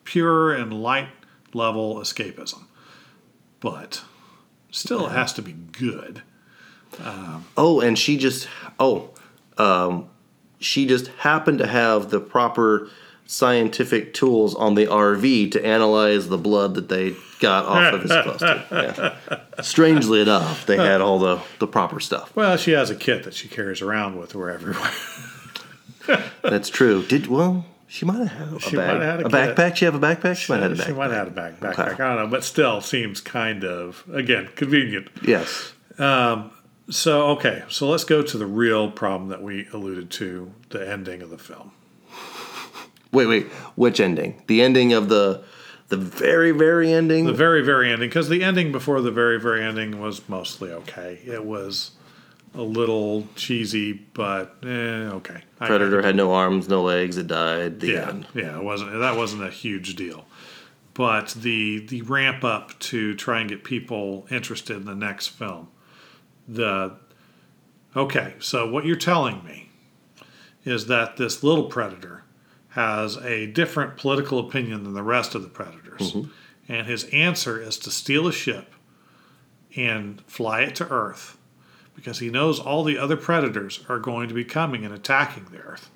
pure 0.03 0.53
and 0.53 0.71
light 0.71 1.09
level 1.53 1.95
escapism. 1.95 2.65
But 3.59 4.03
still 4.71 5.07
it 5.07 5.11
has 5.11 5.33
to 5.33 5.41
be 5.41 5.53
good. 5.53 6.21
Oh, 7.57 7.81
and 7.81 7.97
she 7.97 8.17
just 8.17 8.47
oh, 8.79 9.09
um, 9.57 10.09
she 10.59 10.85
just 10.85 11.07
happened 11.07 11.59
to 11.59 11.67
have 11.67 12.09
the 12.09 12.19
proper 12.19 12.89
scientific 13.31 14.11
tools 14.11 14.55
on 14.55 14.73
the 14.73 14.87
RV 14.87 15.51
to 15.51 15.63
analyze 15.63 16.29
the 16.29 16.37
blood 16.37 16.73
that 16.73 16.89
they 16.89 17.13
got 17.39 17.63
off 17.65 17.93
of 17.93 18.01
his 18.01 18.11
cluster. 18.11 18.63
Yeah. 18.71 19.61
Strangely 19.61 20.21
enough, 20.21 20.65
they 20.65 20.77
had 20.77 20.99
all 20.99 21.19
the, 21.19 21.39
the 21.59 21.67
proper 21.67 21.99
stuff. 21.99 22.35
Well, 22.35 22.57
she 22.57 22.71
has 22.71 22.89
a 22.89 22.95
kit 22.95 23.23
that 23.25 23.35
she 23.35 23.47
carries 23.47 23.81
around 23.83 24.17
with 24.17 24.31
her 24.31 24.49
everywhere. 24.49 24.91
That's 26.41 26.69
true. 26.69 27.03
Did 27.05 27.27
well, 27.27 27.65
she 27.87 28.03
might 28.05 28.17
have 28.17 28.31
had 28.31 28.53
a 28.53 28.59
She 28.59 28.75
bag. 28.75 28.97
might 28.97 29.05
have 29.05 29.17
had 29.17 29.21
a 29.21 29.25
a, 29.27 29.29
backpack. 29.55 29.75
She 29.75 29.85
have 29.85 29.95
a 29.95 29.99
backpack. 29.99 30.37
She 30.37 30.51
might 30.51 30.63
have 30.63 30.71
had 30.71 30.79
a 30.79 30.83
she 30.85 30.91
backpack. 30.91 30.97
might 30.97 31.11
have 31.11 31.13
had 31.13 31.27
a 31.27 31.31
back, 31.31 31.59
backpack. 31.59 31.93
Okay. 31.93 32.03
I 32.03 32.15
don't 32.15 32.23
know, 32.23 32.27
but 32.27 32.43
still 32.43 32.81
seems 32.81 33.21
kind 33.21 33.63
of 33.63 34.03
again 34.11 34.49
convenient. 34.55 35.09
Yes. 35.23 35.73
Um, 35.99 36.49
So 36.89 37.27
okay, 37.37 37.63
so 37.69 37.87
let's 37.87 38.05
go 38.05 38.23
to 38.23 38.37
the 38.39 38.47
real 38.47 38.89
problem 38.89 39.29
that 39.29 39.43
we 39.43 39.67
alluded 39.71 40.09
to, 40.11 40.51
the 40.69 40.89
ending 40.89 41.21
of 41.21 41.29
the 41.29 41.37
film. 41.37 41.73
Wait, 43.11 43.25
wait. 43.25 43.47
Which 43.75 43.99
ending? 43.99 44.41
The 44.47 44.61
ending 44.61 44.93
of 44.93 45.09
the 45.09 45.43
the 45.89 45.97
very 45.97 46.51
very 46.51 46.93
ending. 46.93 47.25
The 47.25 47.33
very, 47.33 47.63
very 47.63 47.91
ending, 47.91 48.09
because 48.09 48.29
the 48.29 48.43
ending 48.43 48.71
before 48.71 49.01
the 49.01 49.11
very, 49.11 49.39
very 49.39 49.63
ending 49.63 49.99
was 49.99 50.27
mostly 50.29 50.71
okay. 50.71 51.19
It 51.25 51.43
was 51.43 51.91
a 52.53 52.61
little 52.61 53.27
cheesy, 53.35 53.93
but 53.93 54.55
eh, 54.63 54.67
okay. 54.67 55.41
Predator 55.59 56.01
had 56.01 56.15
no 56.15 56.33
arms, 56.33 56.67
no 56.67 56.83
legs. 56.83 57.17
It 57.17 57.27
died. 57.27 57.79
The 57.79 57.87
yeah, 57.87 58.09
end. 58.09 58.27
yeah, 58.33 58.57
it 58.57 58.63
wasn't 58.63 58.91
that 58.99 59.17
wasn't 59.17 59.43
a 59.43 59.49
huge 59.49 59.95
deal. 59.95 60.25
But 60.93 61.29
the 61.29 61.85
the 61.85 62.01
ramp 62.03 62.43
up 62.43 62.77
to 62.79 63.15
try 63.15 63.39
and 63.39 63.49
get 63.49 63.63
people 63.63 64.27
interested 64.29 64.77
in 64.77 64.85
the 64.85 64.95
next 64.95 65.27
film. 65.27 65.69
The 66.47 66.97
okay, 67.95 68.35
so 68.39 68.69
what 68.69 68.85
you're 68.85 68.95
telling 68.95 69.43
me 69.43 69.69
is 70.65 70.87
that 70.87 71.17
this 71.17 71.43
little 71.43 71.65
predator 71.65 72.18
has 72.79 73.17
a 73.17 73.47
different 73.47 73.97
political 73.97 74.39
opinion 74.39 74.83
than 74.83 74.93
the 74.93 75.03
rest 75.03 75.35
of 75.35 75.43
the 75.43 75.49
predators. 75.49 76.13
Mm-hmm. 76.13 76.31
And 76.71 76.87
his 76.87 77.03
answer 77.05 77.61
is 77.61 77.77
to 77.79 77.91
steal 77.91 78.27
a 78.27 78.31
ship 78.31 78.73
and 79.75 80.21
fly 80.27 80.61
it 80.61 80.75
to 80.75 80.87
Earth 80.87 81.37
because 81.95 82.19
he 82.19 82.29
knows 82.29 82.59
all 82.59 82.83
the 82.83 82.97
other 82.97 83.17
predators 83.17 83.83
are 83.89 83.99
going 83.99 84.29
to 84.29 84.33
be 84.33 84.45
coming 84.45 84.85
and 84.85 84.93
attacking 84.93 85.45
the 85.51 85.57
Earth 85.57 85.89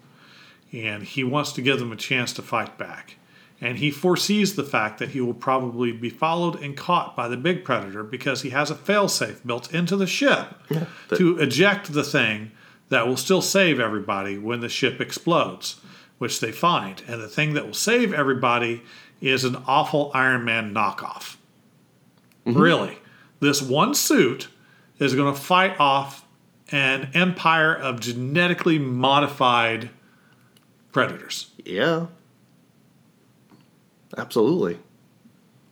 and 0.74 1.04
he 1.04 1.24
wants 1.24 1.52
to 1.54 1.62
give 1.62 1.80
them 1.80 1.92
a 1.92 1.96
chance 1.96 2.34
to 2.34 2.42
fight 2.42 2.78
back. 2.78 3.18
And 3.62 3.78
he 3.78 3.92
foresees 3.92 4.56
the 4.56 4.64
fact 4.64 4.98
that 4.98 5.12
he 5.12 5.22
will 5.22 5.36
probably 5.36 5.94
be 5.94 6.10
followed 6.10 6.62
and 6.62 6.76
caught 6.76 7.16
by 7.16 7.30
the 7.30 7.38
big 7.38 7.64
predator 7.64 8.04
because 8.04 8.42
he 8.42 8.50
has 8.50 8.70
a 8.70 8.76
failsafe 8.76 9.46
built 9.46 9.74
into 9.74 9.96
the 9.96 10.08
ship 10.08 10.48
but- 11.08 11.18
to 11.18 11.38
eject 11.38 11.94
the 11.94 12.04
thing 12.04 12.52
that 12.90 13.08
will 13.08 13.16
still 13.16 13.42
save 13.42 13.80
everybody 13.80 14.38
when 14.38 14.60
the 14.60 14.70
ship 14.70 15.00
explodes, 15.00 15.80
which 16.24 16.40
they 16.40 16.54
find. 16.54 17.04
And 17.06 17.22
the 17.22 17.28
thing 17.28 17.54
that 17.54 17.66
will 17.66 17.74
save 17.74 18.14
everybody 18.14 18.82
is 19.20 19.44
an 19.44 19.58
awful 19.68 20.10
Iron 20.14 20.46
Man 20.46 20.74
knockoff. 20.74 21.36
Mm-hmm. 22.46 22.58
Really. 22.58 22.98
This 23.42 23.62
one 23.62 23.94
suit 23.94 24.48
is 25.00 25.16
going 25.16 25.34
to 25.34 25.38
fight 25.38 25.78
off 25.82 26.26
an 26.72 27.10
empire 27.14 27.76
of 27.76 28.00
genetically 28.00 28.80
modified 28.80 29.90
predators. 30.94 31.52
Yeah. 31.66 32.06
Absolutely. 34.18 34.80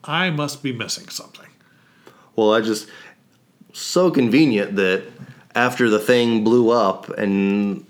I 0.03 0.31
must 0.31 0.61
be 0.61 0.73
missing 0.73 1.07
something. 1.07 1.47
Well, 2.35 2.53
I 2.53 2.59
just 2.59 2.89
so 3.71 4.11
convenient 4.11 4.75
that 4.75 5.03
after 5.55 5.89
the 5.89 5.99
thing 5.99 6.43
blew 6.43 6.71
up 6.71 7.07
and 7.07 7.85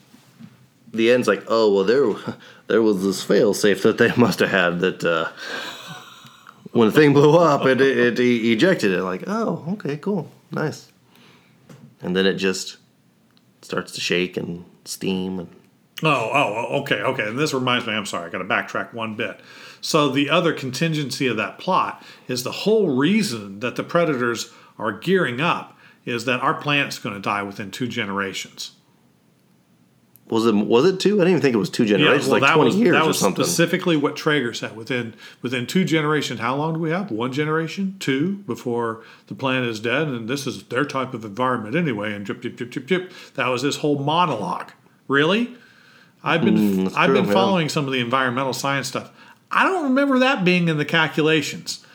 the 0.92 1.12
end's 1.12 1.28
like, 1.28 1.44
oh 1.48 1.74
well, 1.74 1.84
there 1.84 2.36
there 2.68 2.82
was 2.82 3.04
this 3.04 3.24
fail 3.24 3.54
safe 3.54 3.84
that 3.84 3.98
they 3.98 4.14
must 4.18 4.40
have 4.40 4.50
had 4.50 4.80
that 4.80 5.04
uh, 5.04 5.30
when 6.72 6.88
the 6.88 6.94
thing 6.94 7.14
blew 7.14 7.38
up, 7.38 7.66
it, 7.66 7.82
it, 7.82 8.20
it 8.20 8.24
ejected 8.24 8.92
it. 8.92 9.04
Like, 9.04 9.24
oh, 9.28 9.66
okay, 9.74 9.98
cool, 9.98 10.32
nice. 10.52 10.92
And 12.02 12.16
then 12.16 12.26
it 12.26 12.36
just 12.36 12.78
starts 13.62 13.92
to 13.94 14.02
shake 14.02 14.38
and 14.38 14.66
steam 14.86 15.40
and 15.40 15.50
Oh, 16.04 16.32
oh, 16.34 16.82
okay, 16.82 17.02
okay. 17.02 17.28
And 17.28 17.38
this 17.38 17.54
reminds 17.54 17.86
me, 17.86 17.94
I'm 17.94 18.06
sorry, 18.06 18.26
I 18.26 18.30
got 18.32 18.40
to 18.40 18.46
backtrack 18.46 18.94
one 18.94 19.16
bit. 19.16 19.40
So, 19.82 20.10
the 20.10 20.30
other 20.30 20.54
contingency 20.54 21.28
of 21.28 21.38
that 21.38 21.60
plot 21.60 22.04
is 22.28 22.44
the 22.44 22.52
whole 22.52 22.90
reason 22.90 23.60
that 23.60 23.76
the 23.76 23.84
predators 23.84 24.52
are 24.80 24.92
gearing 24.92 25.42
up 25.42 25.78
is 26.06 26.26
that 26.26 26.40
our 26.42 26.56
planet's 26.56 26.98
going 26.98 27.14
to 27.14 27.22
die 27.22 27.44
within 27.44 27.70
two 27.70 27.88
generations. 27.88 28.72
Was 30.32 30.46
it 30.48 30.56
was 30.56 30.86
it 30.86 31.00
two? 31.00 31.16
I 31.16 31.26
didn't 31.26 31.30
even 31.32 31.42
think 31.42 31.54
it 31.54 31.60
was 31.60 31.70
two 31.70 31.86
generations, 31.86 32.30
like 32.30 32.42
that 32.42 32.56
twenty 32.56 32.70
was, 32.70 32.78
years 32.78 32.94
that 32.94 33.04
or 33.06 33.14
something. 33.14 33.44
specifically 33.44 33.98
what 33.98 34.16
Traeger 34.16 34.54
said. 34.54 34.76
Within 34.76 35.14
within 35.42 35.68
two 35.68 35.84
generations, 35.84 36.40
how 36.40 36.56
long 36.56 36.74
do 36.74 36.80
we 36.80 36.90
have? 36.90 37.12
One 37.12 37.32
generation, 37.34 37.98
two 38.00 38.38
before 38.48 39.04
the 39.28 39.36
planet 39.36 39.68
is 39.70 39.80
dead, 39.80 40.08
and 40.08 40.28
this 40.28 40.48
is 40.48 40.64
their 40.64 40.86
type 40.86 41.14
of 41.14 41.24
environment 41.26 41.76
anyway. 41.76 42.14
And 42.14 42.26
drip, 42.26 42.42
drip, 42.42 42.56
drip, 42.56 42.72
drip, 42.72 42.88
drip. 42.88 43.12
That 43.36 43.48
was 43.48 43.62
his 43.62 43.78
whole 43.78 44.00
monologue. 44.00 44.72
Really, 45.08 45.54
I've 46.24 46.42
been 46.42 46.56
Mm, 46.56 46.94
I've 46.96 47.08
true, 47.08 47.16
been 47.16 47.26
yeah. 47.26 47.34
following 47.34 47.68
some 47.70 47.86
of 47.86 47.92
the 47.92 48.00
environmental 48.00 48.54
science 48.54 48.88
stuff. 48.88 49.12
I 49.52 49.64
don't 49.64 49.84
remember 49.84 50.18
that 50.20 50.46
being 50.46 50.70
in 50.70 50.78
the 50.78 50.86
calculations. 50.86 51.86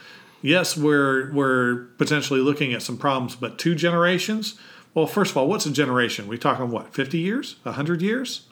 Yes, 0.43 0.77
we're 0.77 1.33
we're 1.33 1.87
potentially 1.97 2.41
looking 2.41 2.75
at 2.75 2.83
some 2.83 2.99
problems, 2.99 3.35
but 3.35 3.59
two 3.59 3.75
generations. 3.75 4.57
Well, 4.97 5.07
first 5.07 5.33
of 5.33 5.37
all, 5.37 5.47
what's 5.47 5.67
a 5.67 5.71
generation? 5.71 6.27
We 6.27 6.39
talking 6.39 6.71
what? 6.71 6.95
Fifty 6.95 7.19
years? 7.19 7.57
hundred 7.67 8.01
years? 8.01 8.47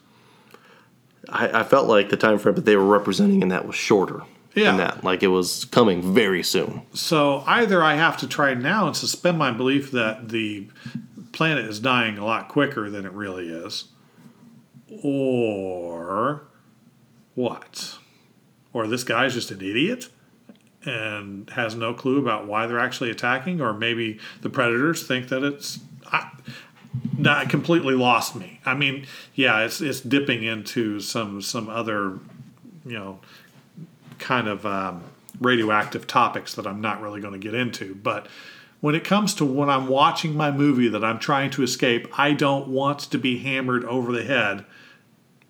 I, 1.30 1.60
I 1.60 1.62
felt 1.64 1.88
like 1.88 2.10
the 2.10 2.18
time 2.18 2.38
frame 2.38 2.54
that 2.56 2.66
they 2.66 2.76
were 2.76 2.84
representing 2.84 3.40
in 3.40 3.48
that 3.48 3.66
was 3.66 3.74
shorter 3.76 4.20
Yeah. 4.54 4.64
than 4.64 4.76
that. 4.76 5.02
Like 5.02 5.22
it 5.22 5.28
was 5.28 5.64
coming 5.64 6.02
very 6.14 6.42
soon. 6.42 6.82
So 6.92 7.42
either 7.46 7.82
I 7.82 7.94
have 7.94 8.18
to 8.18 8.28
try 8.28 8.52
now 8.52 8.86
and 8.86 8.94
suspend 8.94 9.38
my 9.38 9.52
belief 9.52 9.90
that 9.92 10.28
the 10.28 10.68
planet 11.32 11.64
is 11.64 11.80
dying 11.80 12.18
a 12.18 12.26
lot 12.26 12.48
quicker 12.48 12.90
than 12.90 13.06
it 13.06 13.12
really 13.12 13.48
is, 13.48 13.84
or 15.02 16.42
what? 17.34 17.96
Or 18.74 18.86
this 18.86 19.02
guy's 19.02 19.32
just 19.32 19.50
an 19.50 19.62
idiot 19.62 20.10
and 20.84 21.48
has 21.50 21.74
no 21.74 21.94
clue 21.94 22.18
about 22.18 22.46
why 22.46 22.66
they're 22.66 22.78
actually 22.78 23.10
attacking, 23.10 23.62
or 23.62 23.72
maybe 23.72 24.18
the 24.42 24.50
predators 24.50 25.06
think 25.06 25.28
that 25.28 25.42
it's. 25.42 25.78
I, 26.12 26.30
that 27.18 27.48
completely 27.48 27.94
lost 27.94 28.36
me. 28.36 28.60
I 28.64 28.74
mean, 28.74 29.06
yeah, 29.34 29.60
it's 29.64 29.80
it's 29.80 30.00
dipping 30.00 30.42
into 30.42 31.00
some 31.00 31.40
some 31.42 31.68
other, 31.68 32.18
you 32.84 32.98
know, 32.98 33.20
kind 34.18 34.48
of 34.48 34.64
um, 34.66 35.02
radioactive 35.40 36.06
topics 36.06 36.54
that 36.54 36.66
I'm 36.66 36.80
not 36.80 37.00
really 37.00 37.20
going 37.20 37.32
to 37.32 37.38
get 37.38 37.54
into. 37.54 37.94
But 37.94 38.26
when 38.80 38.94
it 38.94 39.04
comes 39.04 39.34
to 39.36 39.44
when 39.44 39.68
I'm 39.70 39.86
watching 39.88 40.36
my 40.36 40.50
movie 40.50 40.88
that 40.88 41.04
I'm 41.04 41.18
trying 41.18 41.50
to 41.52 41.62
escape, 41.62 42.06
I 42.18 42.32
don't 42.32 42.68
want 42.68 43.00
to 43.00 43.18
be 43.18 43.38
hammered 43.38 43.84
over 43.84 44.12
the 44.12 44.24
head 44.24 44.64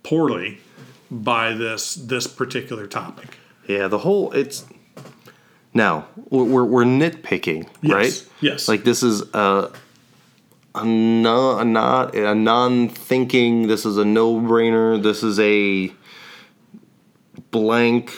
poorly 0.03 0.61
by 1.11 1.53
this 1.53 1.95
this 1.95 2.27
particular 2.27 2.87
topic. 2.87 3.39
Yeah, 3.67 3.89
the 3.89 3.99
whole 3.99 4.33
it's 4.33 4.65
now 5.73 6.07
we're 6.31 6.65
we're, 6.65 6.85
nitpicking, 6.85 7.69
Yes, 7.83 7.93
right? 7.93 8.29
yes. 8.41 8.69
Like 8.69 8.85
this 8.85 9.03
is 9.03 9.23
a 9.35 9.73
a 10.75 10.85
non 10.85 11.61
a 11.61 11.65
not 11.65 12.15
a 12.15 12.35
non-thinking. 12.35 13.69
This 13.69 13.85
is 13.87 13.97
a 13.97 14.05
no-brainer. 14.05 15.03
This 15.03 15.23
is 15.23 15.39
a 15.39 15.93
blank 17.51 18.13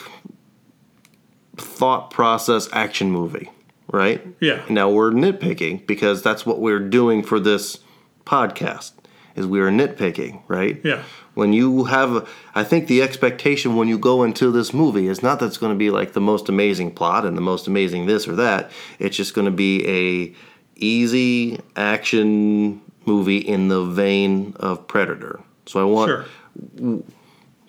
thought 1.56 2.10
process 2.10 2.68
action 2.72 3.10
movie, 3.10 3.50
right? 3.92 4.26
Yeah. 4.40 4.62
Now 4.68 4.90
we're 4.90 5.10
nitpicking 5.10 5.86
because 5.86 6.22
that's 6.22 6.44
what 6.46 6.60
we're 6.60 6.80
doing 6.80 7.22
for 7.22 7.40
this 7.40 7.80
podcast. 8.24 8.92
Is 9.34 9.46
we 9.46 9.60
are 9.60 9.70
nitpicking, 9.70 10.42
right? 10.48 10.80
Yeah. 10.82 11.02
when 11.34 11.52
you 11.52 11.84
have 11.84 12.26
i 12.54 12.64
think 12.64 12.86
the 12.86 13.02
expectation 13.02 13.76
when 13.76 13.86
you 13.88 13.98
go 13.98 14.22
into 14.22 14.50
this 14.50 14.72
movie 14.72 15.06
is 15.06 15.22
not 15.22 15.38
that 15.38 15.46
it's 15.46 15.58
going 15.58 15.70
to 15.72 15.76
be 15.78 15.90
like 15.90 16.14
the 16.14 16.20
most 16.20 16.48
amazing 16.48 16.90
plot 16.90 17.26
and 17.26 17.36
the 17.36 17.42
most 17.42 17.66
amazing 17.66 18.06
this 18.06 18.26
or 18.26 18.34
that 18.34 18.70
it's 18.98 19.14
just 19.18 19.34
going 19.34 19.44
to 19.44 19.50
be 19.50 19.86
a 19.86 20.34
easy 20.76 21.58
action 21.74 22.80
movie 23.04 23.38
in 23.38 23.68
the 23.68 23.82
vein 23.84 24.54
of 24.60 24.86
predator 24.88 25.40
so 25.66 25.80
i 25.80 25.84
want 25.84 26.08
Sure. 26.10 26.24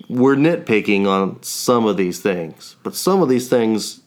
we're 0.09 0.35
nitpicking 0.35 1.05
on 1.07 1.41
some 1.43 1.85
of 1.85 1.97
these 1.97 2.19
things 2.19 2.75
but 2.83 2.95
some 2.95 3.21
of 3.21 3.29
these 3.29 3.49
things 3.49 4.01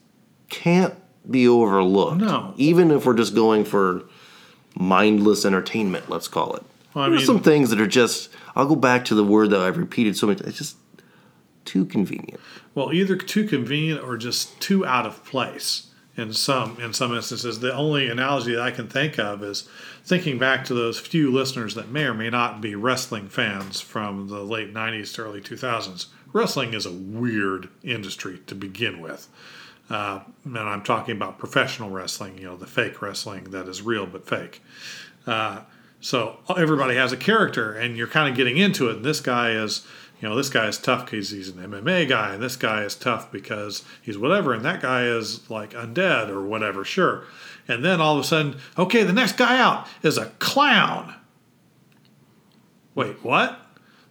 can't 0.49 0.93
be 1.29 1.47
overlooked 1.47 2.17
No. 2.21 2.53
even 2.57 2.91
if 2.91 3.05
we're 3.05 3.15
just 3.15 3.33
going 3.35 3.63
for 3.65 4.03
mindless 4.75 5.45
entertainment 5.45 6.09
let's 6.09 6.27
call 6.27 6.55
it 6.55 6.63
Well, 6.93 7.05
I 7.05 7.09
there 7.09 7.17
are 7.19 7.21
some 7.21 7.41
things 7.41 7.69
that 7.69 7.79
are 7.79 7.87
just 7.87 8.29
i'll 8.55 8.65
go 8.67 8.75
back 8.75 9.05
to 9.05 9.15
the 9.15 9.23
word 9.23 9.49
that 9.51 9.59
i've 9.61 9.77
repeated 9.77 10.17
so 10.17 10.27
many 10.27 10.37
times 10.39 10.49
it's 10.49 10.57
just 10.57 10.77
too 11.63 11.85
convenient 11.85 12.39
Well, 12.73 12.91
either 12.91 13.15
too 13.15 13.45
convenient 13.47 14.03
or 14.03 14.17
just 14.17 14.59
too 14.59 14.85
out 14.85 15.05
of 15.05 15.23
place 15.25 15.87
in 16.17 16.33
some 16.33 16.79
in 16.79 16.93
some 16.93 17.13
instances. 17.13 17.59
The 17.59 17.73
only 17.73 18.09
analogy 18.09 18.53
that 18.53 18.61
I 18.61 18.71
can 18.71 18.87
think 18.87 19.17
of 19.17 19.43
is 19.43 19.67
thinking 20.03 20.37
back 20.37 20.65
to 20.65 20.73
those 20.73 20.99
few 20.99 21.31
listeners 21.31 21.75
that 21.75 21.89
may 21.89 22.03
or 22.03 22.13
may 22.13 22.29
not 22.29 22.61
be 22.61 22.75
wrestling 22.75 23.29
fans 23.29 23.81
from 23.81 24.27
the 24.27 24.41
late 24.43 24.73
'90s 24.73 25.13
to 25.15 25.23
early 25.23 25.41
2000s. 25.41 26.07
Wrestling 26.33 26.73
is 26.73 26.85
a 26.85 26.91
weird 26.91 27.69
industry 27.83 28.41
to 28.47 28.55
begin 28.55 29.01
with. 29.01 29.27
Uh, 29.89 30.21
and 30.45 30.57
I'm 30.57 30.83
talking 30.83 31.15
about 31.15 31.37
professional 31.37 31.89
wrestling, 31.89 32.37
you 32.37 32.45
know, 32.45 32.55
the 32.55 32.67
fake 32.67 33.01
wrestling 33.01 33.45
that 33.45 33.67
is 33.67 33.81
real 33.81 34.05
but 34.05 34.25
fake. 34.25 34.63
Uh, 35.27 35.61
so 35.99 36.39
everybody 36.57 36.95
has 36.95 37.11
a 37.11 37.17
character, 37.17 37.73
and 37.73 37.97
you're 37.97 38.07
kind 38.07 38.29
of 38.29 38.35
getting 38.35 38.57
into 38.57 38.89
it. 38.89 38.97
And 38.97 39.05
this 39.05 39.19
guy 39.19 39.51
is, 39.51 39.85
you 40.21 40.29
know, 40.29 40.35
this 40.35 40.49
guy 40.49 40.67
is 40.67 40.77
tough 40.77 41.05
because 41.05 41.31
he's 41.31 41.49
an 41.49 41.57
MMA 41.57 42.07
guy, 42.07 42.35
and 42.35 42.43
this 42.43 42.55
guy 42.55 42.83
is 42.83 42.95
tough 42.95 43.31
because 43.31 43.83
he's 44.01 44.19
whatever, 44.19 44.53
and 44.53 44.63
that 44.63 44.81
guy 44.81 45.05
is 45.05 45.49
like 45.49 45.71
undead 45.71 46.29
or 46.29 46.41
whatever, 46.43 46.85
sure. 46.85 47.23
And 47.67 47.83
then 47.83 47.99
all 47.99 48.17
of 48.17 48.23
a 48.23 48.27
sudden, 48.27 48.57
okay, 48.77 49.03
the 49.03 49.13
next 49.13 49.37
guy 49.37 49.59
out 49.59 49.87
is 50.03 50.17
a 50.17 50.27
clown. 50.37 51.15
Wait, 52.93 53.23
what? 53.23 53.59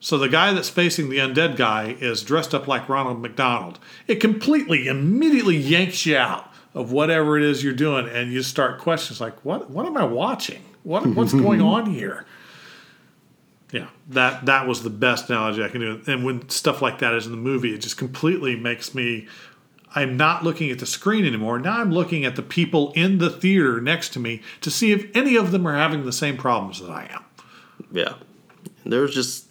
So 0.01 0.19
the 0.19 0.29
guy 0.29 0.53
that's 0.53 0.71
facing 0.71 1.11
the 1.11 1.19
undead 1.19 1.57
guy 1.57 1.97
is 2.01 2.23
dressed 2.23 2.55
up 2.55 2.67
like 2.67 2.89
Ronald 2.89 3.21
McDonald. 3.21 3.79
It 4.09 4.17
completely, 4.17 4.89
immediately 4.89 5.57
yanks 5.57 6.07
you 6.07 6.17
out 6.17 6.51
of 6.75 6.91
whatever 6.91 7.37
it 7.37 7.45
is 7.45 7.63
you're 7.63 7.73
doing, 7.73 8.09
and 8.09 8.33
you 8.33 8.43
start 8.43 8.81
questions 8.81 9.21
like, 9.21 9.45
"What? 9.45 9.71
What 9.71 9.87
am 9.87 9.97
I 9.97 10.05
watching? 10.05 10.63
What? 10.83 11.07
What's 11.07 11.33
going 11.35 11.61
on 11.61 11.87
here?" 11.87 12.25
Yeah, 13.73 13.87
that 14.09 14.47
that 14.47 14.67
was 14.67 14.83
the 14.83 14.91
best 14.91 15.31
analogy 15.31 15.63
I 15.63 15.69
can 15.69 15.81
do. 15.81 16.03
And 16.07 16.25
when 16.25 16.49
stuff 16.49 16.83
like 16.83 16.99
that 16.99 17.15
is 17.15 17.27
in 17.27 17.33
the 17.33 17.39
movie, 17.39 17.73
it 17.75 17.79
just 17.79 17.97
completely 17.97 18.57
makes 18.57 18.95
me. 18.95 19.29
I'm 19.95 20.17
not 20.17 20.45
looking 20.45 20.71
at 20.71 20.79
the 20.79 20.87
screen 20.87 21.25
anymore. 21.25 21.59
Now 21.59 21.81
I'm 21.81 21.91
looking 21.93 22.25
at 22.25 22.37
the 22.37 22.43
people 22.43 22.93
in 22.93 23.19
the 23.19 23.29
theater 23.31 23.81
next 23.81 24.11
to 24.13 24.21
me 24.21 24.41
to 24.61 24.71
see 24.71 24.93
if 24.93 25.05
any 25.17 25.35
of 25.37 25.51
them 25.51 25.67
are 25.67 25.77
having 25.77 26.05
the 26.05 26.13
same 26.13 26.37
problems 26.37 26.81
that 26.81 26.91
I 26.91 27.09
am. 27.13 27.25
yeah 27.91 28.15
there's 28.87 29.13
just 29.15 29.47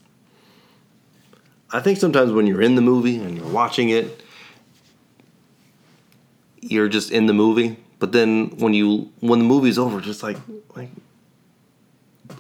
i 1.72 1.80
think 1.80 1.98
sometimes 2.00 2.32
when 2.32 2.48
you're 2.48 2.62
in 2.62 2.76
the 2.76 2.82
movie 2.82 3.18
and 3.18 3.38
you're 3.38 3.48
watching 3.50 3.90
it 3.90 4.24
you're 6.62 6.90
just 6.90 7.12
in 7.12 7.26
the 7.28 7.34
movie 7.34 7.78
but 8.00 8.12
then 8.12 8.50
when 8.58 8.74
you 8.74 9.12
when 9.20 9.40
the 9.40 9.46
movie's 9.46 9.78
over 9.78 10.02
just 10.02 10.24
like 10.24 10.38
like 10.76 10.90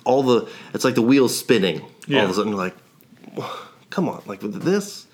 all 0.05 0.23
the 0.23 0.49
it's 0.73 0.83
like 0.83 0.95
the 0.95 1.01
wheels 1.01 1.37
spinning 1.37 1.81
all 1.81 2.17
of 2.25 2.29
a 2.29 2.33
sudden 2.33 2.49
you're 2.51 2.57
like 2.57 2.75
come 3.89 4.07
on 4.09 4.21
like 4.25 4.41
with 4.41 4.61
this 4.63 5.07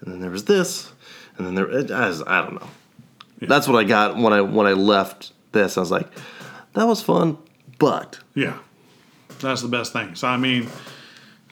and 0.00 0.12
then 0.12 0.20
there 0.20 0.30
was 0.30 0.44
this 0.44 0.92
and 1.36 1.46
then 1.46 1.54
there 1.54 1.70
it, 1.70 1.90
I, 1.90 2.08
was- 2.08 2.22
I 2.26 2.42
don't 2.42 2.54
know 2.54 2.68
that's 3.42 3.66
what 3.68 3.76
i 3.78 3.84
got 3.84 4.16
when 4.16 4.32
i 4.32 4.40
when 4.40 4.66
i 4.66 4.72
left 4.72 5.32
this 5.52 5.76
i 5.76 5.80
was 5.80 5.90
like 5.90 6.08
that 6.74 6.84
was 6.86 7.02
fun 7.02 7.38
but 7.78 8.18
Yeah, 8.34 8.58
that's 9.40 9.62
the 9.62 9.68
best 9.68 9.92
thing. 9.94 10.14
So 10.14 10.28
I 10.28 10.36
mean, 10.36 10.68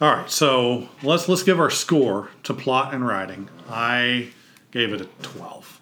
All 0.00 0.14
right, 0.14 0.30
so 0.30 0.88
let's 1.02 1.26
let's 1.28 1.42
give 1.42 1.58
our 1.58 1.70
score 1.70 2.28
to 2.42 2.52
plot 2.52 2.92
and 2.92 3.04
writing. 3.06 3.48
I 3.68 4.28
gave 4.70 4.92
it 4.92 5.00
a 5.00 5.06
twelve. 5.22 5.80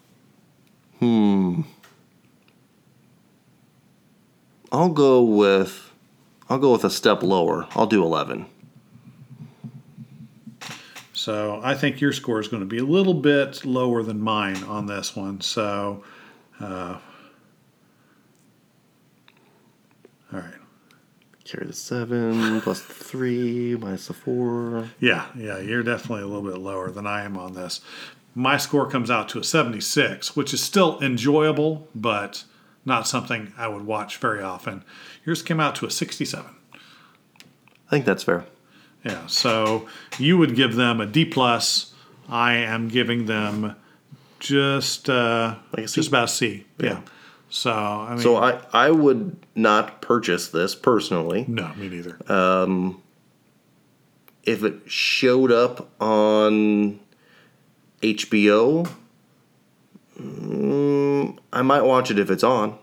Hmm. 1.00 1.62
I'll 4.72 4.88
go 4.90 5.22
with 5.22 5.85
I'll 6.48 6.58
go 6.58 6.72
with 6.72 6.84
a 6.84 6.90
step 6.90 7.22
lower. 7.22 7.66
I'll 7.72 7.86
do 7.86 8.02
11. 8.02 8.46
So 11.12 11.60
I 11.62 11.74
think 11.74 12.00
your 12.00 12.12
score 12.12 12.40
is 12.40 12.46
going 12.46 12.60
to 12.60 12.66
be 12.66 12.78
a 12.78 12.84
little 12.84 13.14
bit 13.14 13.64
lower 13.64 14.02
than 14.02 14.20
mine 14.20 14.62
on 14.64 14.86
this 14.86 15.16
one. 15.16 15.40
So, 15.40 16.04
uh, 16.60 16.98
all 20.32 20.38
right. 20.40 20.54
Carry 21.44 21.66
the 21.66 21.72
7 21.72 22.60
plus 22.60 22.82
the 22.82 22.92
3 22.92 23.76
minus 23.76 24.08
the 24.08 24.14
4. 24.14 24.88
Yeah, 25.00 25.26
yeah, 25.36 25.58
you're 25.58 25.82
definitely 25.82 26.22
a 26.22 26.26
little 26.26 26.48
bit 26.48 26.58
lower 26.58 26.90
than 26.90 27.06
I 27.06 27.24
am 27.24 27.36
on 27.36 27.54
this. 27.54 27.80
My 28.34 28.56
score 28.56 28.88
comes 28.88 29.10
out 29.10 29.28
to 29.30 29.38
a 29.38 29.44
76, 29.44 30.36
which 30.36 30.52
is 30.52 30.62
still 30.62 31.00
enjoyable, 31.00 31.88
but 31.94 32.44
not 32.86 33.06
something 33.06 33.52
I 33.58 33.68
would 33.68 33.84
watch 33.84 34.16
very 34.18 34.42
often. 34.42 34.84
Yours 35.24 35.42
came 35.42 35.60
out 35.60 35.74
to 35.76 35.86
a 35.86 35.90
67. 35.90 36.46
I 36.74 37.90
think 37.90 38.04
that's 38.04 38.22
fair. 38.22 38.46
Yeah, 39.04 39.26
so 39.26 39.86
you 40.18 40.38
would 40.38 40.56
give 40.56 40.74
them 40.76 41.00
a 41.00 41.06
D 41.06 41.24
plus. 41.24 41.92
I 42.28 42.54
am 42.54 42.88
giving 42.88 43.26
them 43.26 43.76
just 44.40 45.08
uh, 45.08 45.54
Like 45.76 45.86
just 45.86 46.08
about 46.08 46.24
a 46.24 46.28
C. 46.28 46.64
Yeah. 46.78 47.02
So 47.48 47.70
I 47.72 48.10
mean, 48.10 48.18
So 48.20 48.36
I 48.36 48.60
I 48.72 48.90
would 48.90 49.36
not 49.54 50.00
purchase 50.02 50.48
this 50.48 50.74
personally. 50.74 51.44
no, 51.46 51.72
me 51.76 51.88
neither. 51.88 52.18
Um, 52.30 53.00
if 54.42 54.64
it 54.64 54.82
showed 54.90 55.52
up 55.52 55.88
on 56.00 56.98
HBO, 58.02 58.88
mm, 60.20 61.38
I 61.52 61.62
might 61.62 61.82
watch 61.82 62.10
it 62.10 62.18
if 62.18 62.30
it's 62.30 62.44
on. 62.44 62.78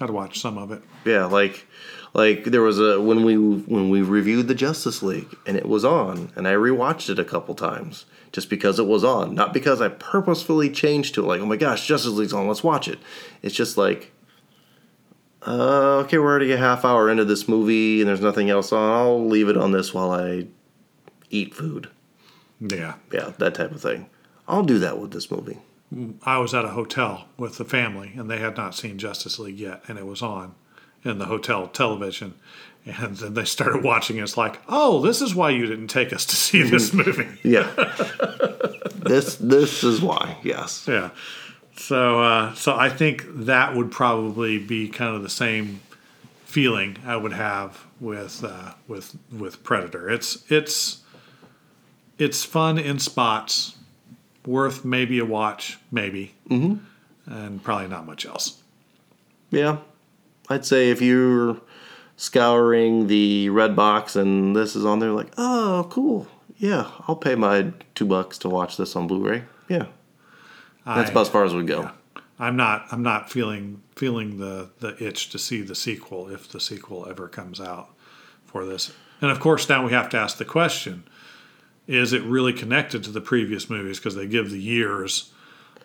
I'd 0.00 0.10
watch 0.10 0.40
some 0.40 0.58
of 0.58 0.70
it. 0.70 0.82
Yeah, 1.04 1.24
like 1.24 1.66
like 2.14 2.44
there 2.44 2.62
was 2.62 2.78
a 2.78 3.00
when 3.00 3.24
we 3.24 3.36
when 3.36 3.90
we 3.90 4.02
reviewed 4.02 4.48
the 4.48 4.54
Justice 4.54 5.02
League 5.02 5.36
and 5.46 5.56
it 5.56 5.66
was 5.66 5.84
on 5.84 6.32
and 6.36 6.46
I 6.46 6.52
rewatched 6.52 7.10
it 7.10 7.18
a 7.18 7.24
couple 7.24 7.54
times 7.54 8.06
just 8.32 8.50
because 8.50 8.78
it 8.78 8.86
was 8.86 9.04
on, 9.04 9.34
not 9.34 9.52
because 9.52 9.80
I 9.80 9.88
purposefully 9.88 10.70
changed 10.70 11.14
to 11.14 11.24
it 11.24 11.26
like, 11.26 11.40
"Oh 11.40 11.46
my 11.46 11.56
gosh, 11.56 11.86
Justice 11.86 12.12
League's 12.12 12.32
on, 12.32 12.46
let's 12.46 12.64
watch 12.64 12.88
it." 12.88 12.98
It's 13.42 13.54
just 13.54 13.76
like 13.76 14.12
uh, 15.46 16.02
okay, 16.04 16.18
we're 16.18 16.26
already 16.26 16.52
a 16.52 16.56
half 16.56 16.84
hour 16.84 17.08
into 17.10 17.24
this 17.24 17.48
movie 17.48 18.00
and 18.00 18.08
there's 18.08 18.20
nothing 18.20 18.50
else 18.50 18.72
on. 18.72 18.92
I'll 18.92 19.26
leave 19.26 19.48
it 19.48 19.56
on 19.56 19.72
this 19.72 19.94
while 19.94 20.10
I 20.10 20.46
eat 21.30 21.54
food. 21.54 21.88
Yeah. 22.60 22.94
Yeah, 23.12 23.32
that 23.38 23.54
type 23.54 23.72
of 23.72 23.80
thing. 23.80 24.10
I'll 24.46 24.64
do 24.64 24.78
that 24.80 24.98
with 24.98 25.12
this 25.12 25.30
movie. 25.30 25.58
I 26.22 26.38
was 26.38 26.54
at 26.54 26.64
a 26.64 26.70
hotel 26.70 27.26
with 27.36 27.56
the 27.56 27.64
family, 27.64 28.12
and 28.16 28.30
they 28.30 28.38
had 28.38 28.56
not 28.56 28.74
seen 28.74 28.98
Justice 28.98 29.38
League 29.38 29.58
yet, 29.58 29.82
and 29.88 29.98
it 29.98 30.06
was 30.06 30.22
on 30.22 30.54
in 31.04 31.18
the 31.18 31.26
hotel 31.26 31.66
television. 31.68 32.34
And 32.84 33.16
then 33.16 33.34
they 33.34 33.44
started 33.44 33.82
watching 33.82 34.18
it. 34.18 34.22
It's 34.22 34.36
like, 34.36 34.60
oh, 34.68 35.00
this 35.02 35.20
is 35.20 35.34
why 35.34 35.50
you 35.50 35.66
didn't 35.66 35.88
take 35.88 36.12
us 36.12 36.24
to 36.26 36.36
see 36.36 36.62
this 36.62 36.92
movie. 36.92 37.26
Yeah. 37.42 37.70
this 38.94 39.36
this 39.36 39.84
is 39.84 40.00
why. 40.00 40.36
Yes. 40.42 40.86
Yeah. 40.88 41.10
So, 41.76 42.22
uh, 42.22 42.54
so 42.54 42.74
I 42.74 42.88
think 42.88 43.24
that 43.28 43.76
would 43.76 43.90
probably 43.90 44.58
be 44.58 44.88
kind 44.88 45.14
of 45.14 45.22
the 45.22 45.30
same 45.30 45.80
feeling 46.44 46.96
I 47.06 47.16
would 47.16 47.32
have 47.32 47.86
with 48.00 48.42
uh, 48.44 48.72
with 48.86 49.16
with 49.30 49.62
Predator. 49.62 50.10
It's 50.10 50.44
it's 50.50 51.02
it's 52.18 52.44
fun 52.44 52.78
in 52.78 52.98
spots, 52.98 53.76
worth 54.48 54.84
maybe 54.84 55.18
a 55.18 55.24
watch, 55.24 55.78
maybe, 55.92 56.34
mm-hmm. 56.48 56.76
and 57.30 57.62
probably 57.62 57.86
not 57.88 58.06
much 58.06 58.24
else. 58.24 58.62
Yeah. 59.50 59.78
I'd 60.48 60.64
say 60.64 60.90
if 60.90 61.02
you're 61.02 61.60
scouring 62.16 63.06
the 63.06 63.50
red 63.50 63.76
box 63.76 64.16
and 64.16 64.56
this 64.56 64.74
is 64.74 64.86
on 64.86 64.98
there, 64.98 65.12
like, 65.12 65.32
oh, 65.36 65.86
cool. 65.90 66.26
Yeah, 66.56 66.90
I'll 67.06 67.16
pay 67.16 67.34
my 67.34 67.72
two 67.94 68.06
bucks 68.06 68.38
to 68.38 68.48
watch 68.48 68.76
this 68.78 68.96
on 68.96 69.06
Blu-ray. 69.06 69.44
Yeah, 69.68 69.86
that's 70.84 71.10
I- 71.10 71.12
about 71.12 71.20
as 71.20 71.28
far 71.28 71.44
as 71.44 71.54
we 71.54 71.62
go. 71.64 71.90
I'm 72.40 72.56
not 72.56 72.86
I'm 72.92 73.02
not 73.02 73.30
feeling 73.30 73.82
feeling 73.96 74.38
the 74.38 74.70
the 74.78 74.96
itch 75.02 75.30
to 75.30 75.38
see 75.38 75.62
the 75.62 75.74
sequel 75.74 76.28
if 76.28 76.48
the 76.48 76.60
sequel 76.60 77.06
ever 77.08 77.28
comes 77.28 77.60
out 77.60 77.90
for 78.44 78.64
this. 78.64 78.92
And 79.20 79.30
of 79.30 79.40
course 79.40 79.68
now 79.68 79.84
we 79.84 79.92
have 79.92 80.08
to 80.10 80.16
ask 80.16 80.38
the 80.38 80.44
question 80.44 81.04
is 81.88 82.12
it 82.12 82.22
really 82.22 82.52
connected 82.52 83.02
to 83.04 83.10
the 83.10 83.20
previous 83.20 83.68
movies 83.68 83.98
because 83.98 84.14
they 84.14 84.26
give 84.26 84.50
the 84.50 84.60
years 84.60 85.32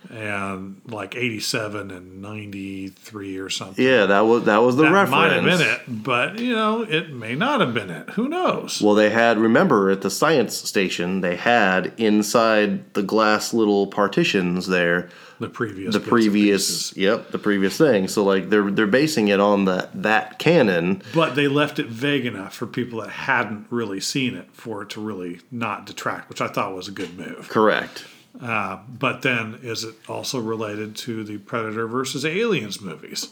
and 0.09 0.81
like 0.85 1.15
87 1.15 1.89
and 1.89 2.21
93 2.21 3.38
or 3.38 3.49
something. 3.49 3.85
Yeah, 3.85 4.05
that 4.07 4.21
was 4.21 4.43
that 4.45 4.57
was 4.57 4.75
the 4.75 4.84
that 4.84 4.91
reference. 4.91 5.11
might 5.11 5.31
have 5.31 5.43
been 5.43 5.61
it, 5.61 6.03
but 6.03 6.39
you 6.39 6.53
know, 6.53 6.81
it 6.81 7.11
may 7.11 7.35
not 7.35 7.61
have 7.61 7.73
been 7.73 7.89
it. 7.89 8.09
Who 8.11 8.27
knows? 8.27 8.81
Well, 8.81 8.95
they 8.95 9.09
had 9.09 9.38
remember 9.38 9.89
at 9.89 10.01
the 10.01 10.09
science 10.09 10.55
station 10.57 11.21
they 11.21 11.38
had 11.38 11.93
inside 11.97 12.93
the 12.93 13.03
glass 13.03 13.53
little 13.53 13.88
partitions 13.88 14.67
there 14.67 15.09
the 15.39 15.49
previous 15.49 15.93
the 15.93 15.99
previous 15.99 16.95
yep 16.95 17.31
the 17.31 17.39
previous 17.39 17.77
thing. 17.77 18.07
So 18.07 18.23
like 18.23 18.49
they're 18.49 18.69
they're 18.72 18.88
basing 18.88 19.27
it 19.27 19.39
on 19.39 19.65
that 19.65 20.03
that 20.03 20.39
canon. 20.39 21.01
But 21.14 21.35
they 21.35 21.47
left 21.47 21.80
it 21.80 21.88
vague 21.88 22.26
enough 22.26 22.55
for 22.55 22.68
people 22.68 23.01
that 23.01 23.10
hadn't 23.10 23.68
really 23.69 23.99
seen 23.99 24.35
it 24.35 24.49
for 24.53 24.84
it 24.84 24.89
to 24.91 25.01
really 25.01 25.41
not 25.51 25.85
detract, 25.85 26.30
which 26.30 26.41
I 26.41 26.47
thought 26.47 26.76
was 26.76 26.88
a 26.88 26.91
good 26.91 27.18
move. 27.18 27.49
Correct. 27.49 28.05
Uh, 28.41 28.80
but 28.88 29.22
then, 29.22 29.60
is 29.61 29.84
it 29.84 29.95
also 30.10 30.39
related 30.39 30.95
to 30.95 31.23
the 31.23 31.38
Predator 31.38 31.88
versus 31.88 32.26
Aliens 32.26 32.81
movies? 32.81 33.30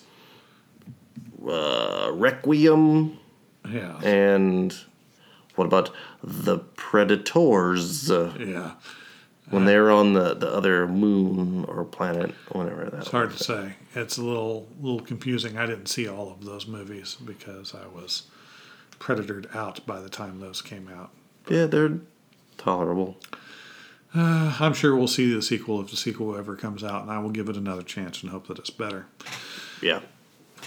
Uh, 1.45 2.11
Requiem 2.13 3.17
Yeah, 3.67 3.99
and 4.03 4.75
what 5.55 5.65
about 5.65 5.89
the 6.23 6.59
Predators? 6.59 8.09
Yeah. 8.09 8.73
When 9.51 9.65
they're 9.65 9.91
on 9.91 10.13
the, 10.13 10.33
the 10.33 10.51
other 10.51 10.87
moon 10.87 11.65
or 11.65 11.83
planet, 11.85 12.33
whatever 12.51 12.85
that. 12.85 13.01
It's 13.01 13.11
hard 13.11 13.31
to 13.31 13.43
say. 13.43 13.73
It's 13.93 14.17
a 14.17 14.23
little 14.23 14.67
little 14.79 15.01
confusing. 15.01 15.57
I 15.57 15.65
didn't 15.65 15.87
see 15.87 16.07
all 16.07 16.31
of 16.31 16.45
those 16.45 16.67
movies 16.67 17.15
because 17.23 17.75
I 17.75 17.87
was 17.87 18.23
predatored 18.99 19.53
out 19.55 19.85
by 19.85 19.99
the 19.99 20.09
time 20.09 20.39
those 20.39 20.61
came 20.61 20.87
out. 20.87 21.11
Yeah, 21.49 21.65
they're 21.65 21.99
tolerable. 22.57 23.17
I'm 24.13 24.73
sure 24.73 24.95
we'll 24.95 25.07
see 25.07 25.33
the 25.33 25.41
sequel 25.41 25.79
if 25.81 25.89
the 25.89 25.97
sequel 25.97 26.35
ever 26.35 26.55
comes 26.55 26.83
out, 26.83 27.03
and 27.03 27.11
I 27.11 27.19
will 27.19 27.29
give 27.29 27.47
it 27.47 27.55
another 27.55 27.83
chance 27.83 28.21
and 28.21 28.31
hope 28.31 28.47
that 28.47 28.59
it's 28.59 28.69
better. 28.69 29.05
Yeah. 29.81 30.01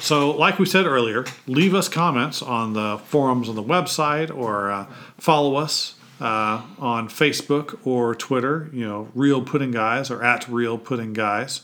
So, 0.01 0.31
like 0.31 0.59
we 0.59 0.67
said 0.67 0.87
earlier, 0.87 1.25
leave 1.47 1.75
us 1.75 1.89
comments 1.89 2.43
on 2.43 2.73
the 2.73 2.99
forums 3.05 3.49
on 3.49 3.55
the 3.55 3.63
website 3.63 4.35
or 4.35 4.71
uh, 4.71 4.87
follow 5.19 5.57
us 5.57 5.95
uh, 6.21 6.63
on 6.79 7.09
Facebook 7.09 7.79
or 7.87 8.15
Twitter. 8.15 8.71
You 8.73 8.87
know, 8.87 9.09
Real 9.15 9.43
Pudding 9.43 9.71
Guys 9.71 10.11
or 10.11 10.23
at 10.23 10.49
Real 10.49 10.79
Pudding 10.79 11.13
Guys. 11.13 11.63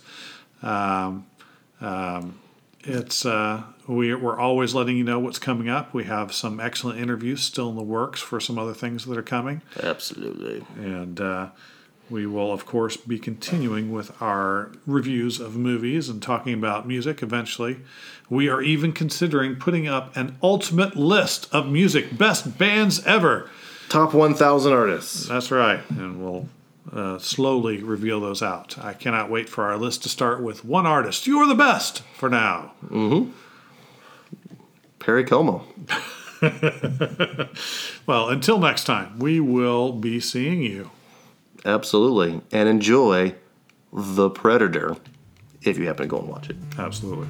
Um, 0.63 1.27
um, 1.81 2.39
it's 2.83 3.27
uh, 3.27 3.63
we, 3.87 4.15
we're 4.15 4.39
always 4.39 4.75
letting 4.75 4.97
you 4.97 5.05
know 5.05 5.19
what's 5.19 5.39
coming 5.39 5.69
up. 5.69 5.93
We 5.93 6.05
have 6.05 6.33
some 6.33 6.61
excellent 6.61 6.99
interviews 6.99 7.43
still 7.43 7.69
in 7.71 7.77
the 7.77 7.83
works 7.83 8.21
for 8.21 8.41
some 8.41 8.59
other 8.59 8.75
things 8.75 9.05
that 9.05 9.19
are 9.19 9.23
coming. 9.23 9.63
Absolutely. 9.83 10.65
And 10.77 11.21
uh, 11.21 11.51
we 12.09 12.27
will, 12.27 12.53
of 12.53 12.67
course, 12.67 12.97
be 12.97 13.19
continuing 13.19 13.93
with 13.93 14.21
our 14.21 14.73
reviews 14.87 15.41
of 15.41 15.57
movies 15.57 16.09
and 16.09 16.23
talking 16.23 16.55
about 16.55 16.87
music 16.87 17.23
eventually. 17.23 17.79
We 18.29 18.49
are 18.49 18.63
even 18.63 18.93
considering 18.93 19.57
putting 19.57 19.87
up 19.87 20.17
an 20.17 20.37
ultimate 20.43 20.97
list 20.97 21.53
of 21.53 21.69
music 21.69 22.17
best 22.17 22.59
bands 22.59 23.05
ever. 23.05 23.51
Top 23.91 24.15
1,000 24.15 24.73
artists. 24.73 25.27
That's 25.27 25.51
right. 25.51 25.81
And 25.91 26.23
we'll 26.25 26.49
uh, 26.93 27.19
slowly 27.19 27.83
reveal 27.83 28.21
those 28.21 28.41
out. 28.43 28.79
I 28.79 28.93
cannot 28.95 29.29
wait 29.31 29.49
for 29.49 29.65
our 29.65 29.77
list 29.77 30.05
to 30.05 30.09
start 30.09 30.41
with 30.43 30.65
one 30.65 30.87
artist. 30.87 31.27
You're 31.27 31.47
the 31.47 31.55
best 31.57 32.03
for 32.17 32.31
now. 32.31 32.73
Perry 34.99 35.25
Como. 35.25 35.65
Well, 38.07 38.29
until 38.31 38.59
next 38.59 38.85
time, 38.85 39.19
we 39.19 39.41
will 39.41 39.93
be 39.93 40.21
seeing 40.21 40.63
you. 40.63 40.91
Absolutely. 41.65 42.41
And 42.51 42.69
enjoy 42.69 43.35
The 43.93 44.31
Predator 44.31 44.97
if 45.63 45.79
you 45.79 45.87
happen 45.87 46.05
to 46.05 46.09
go 46.09 46.19
and 46.19 46.29
watch 46.29 46.49
it. 46.49 46.57
Absolutely. 46.79 47.29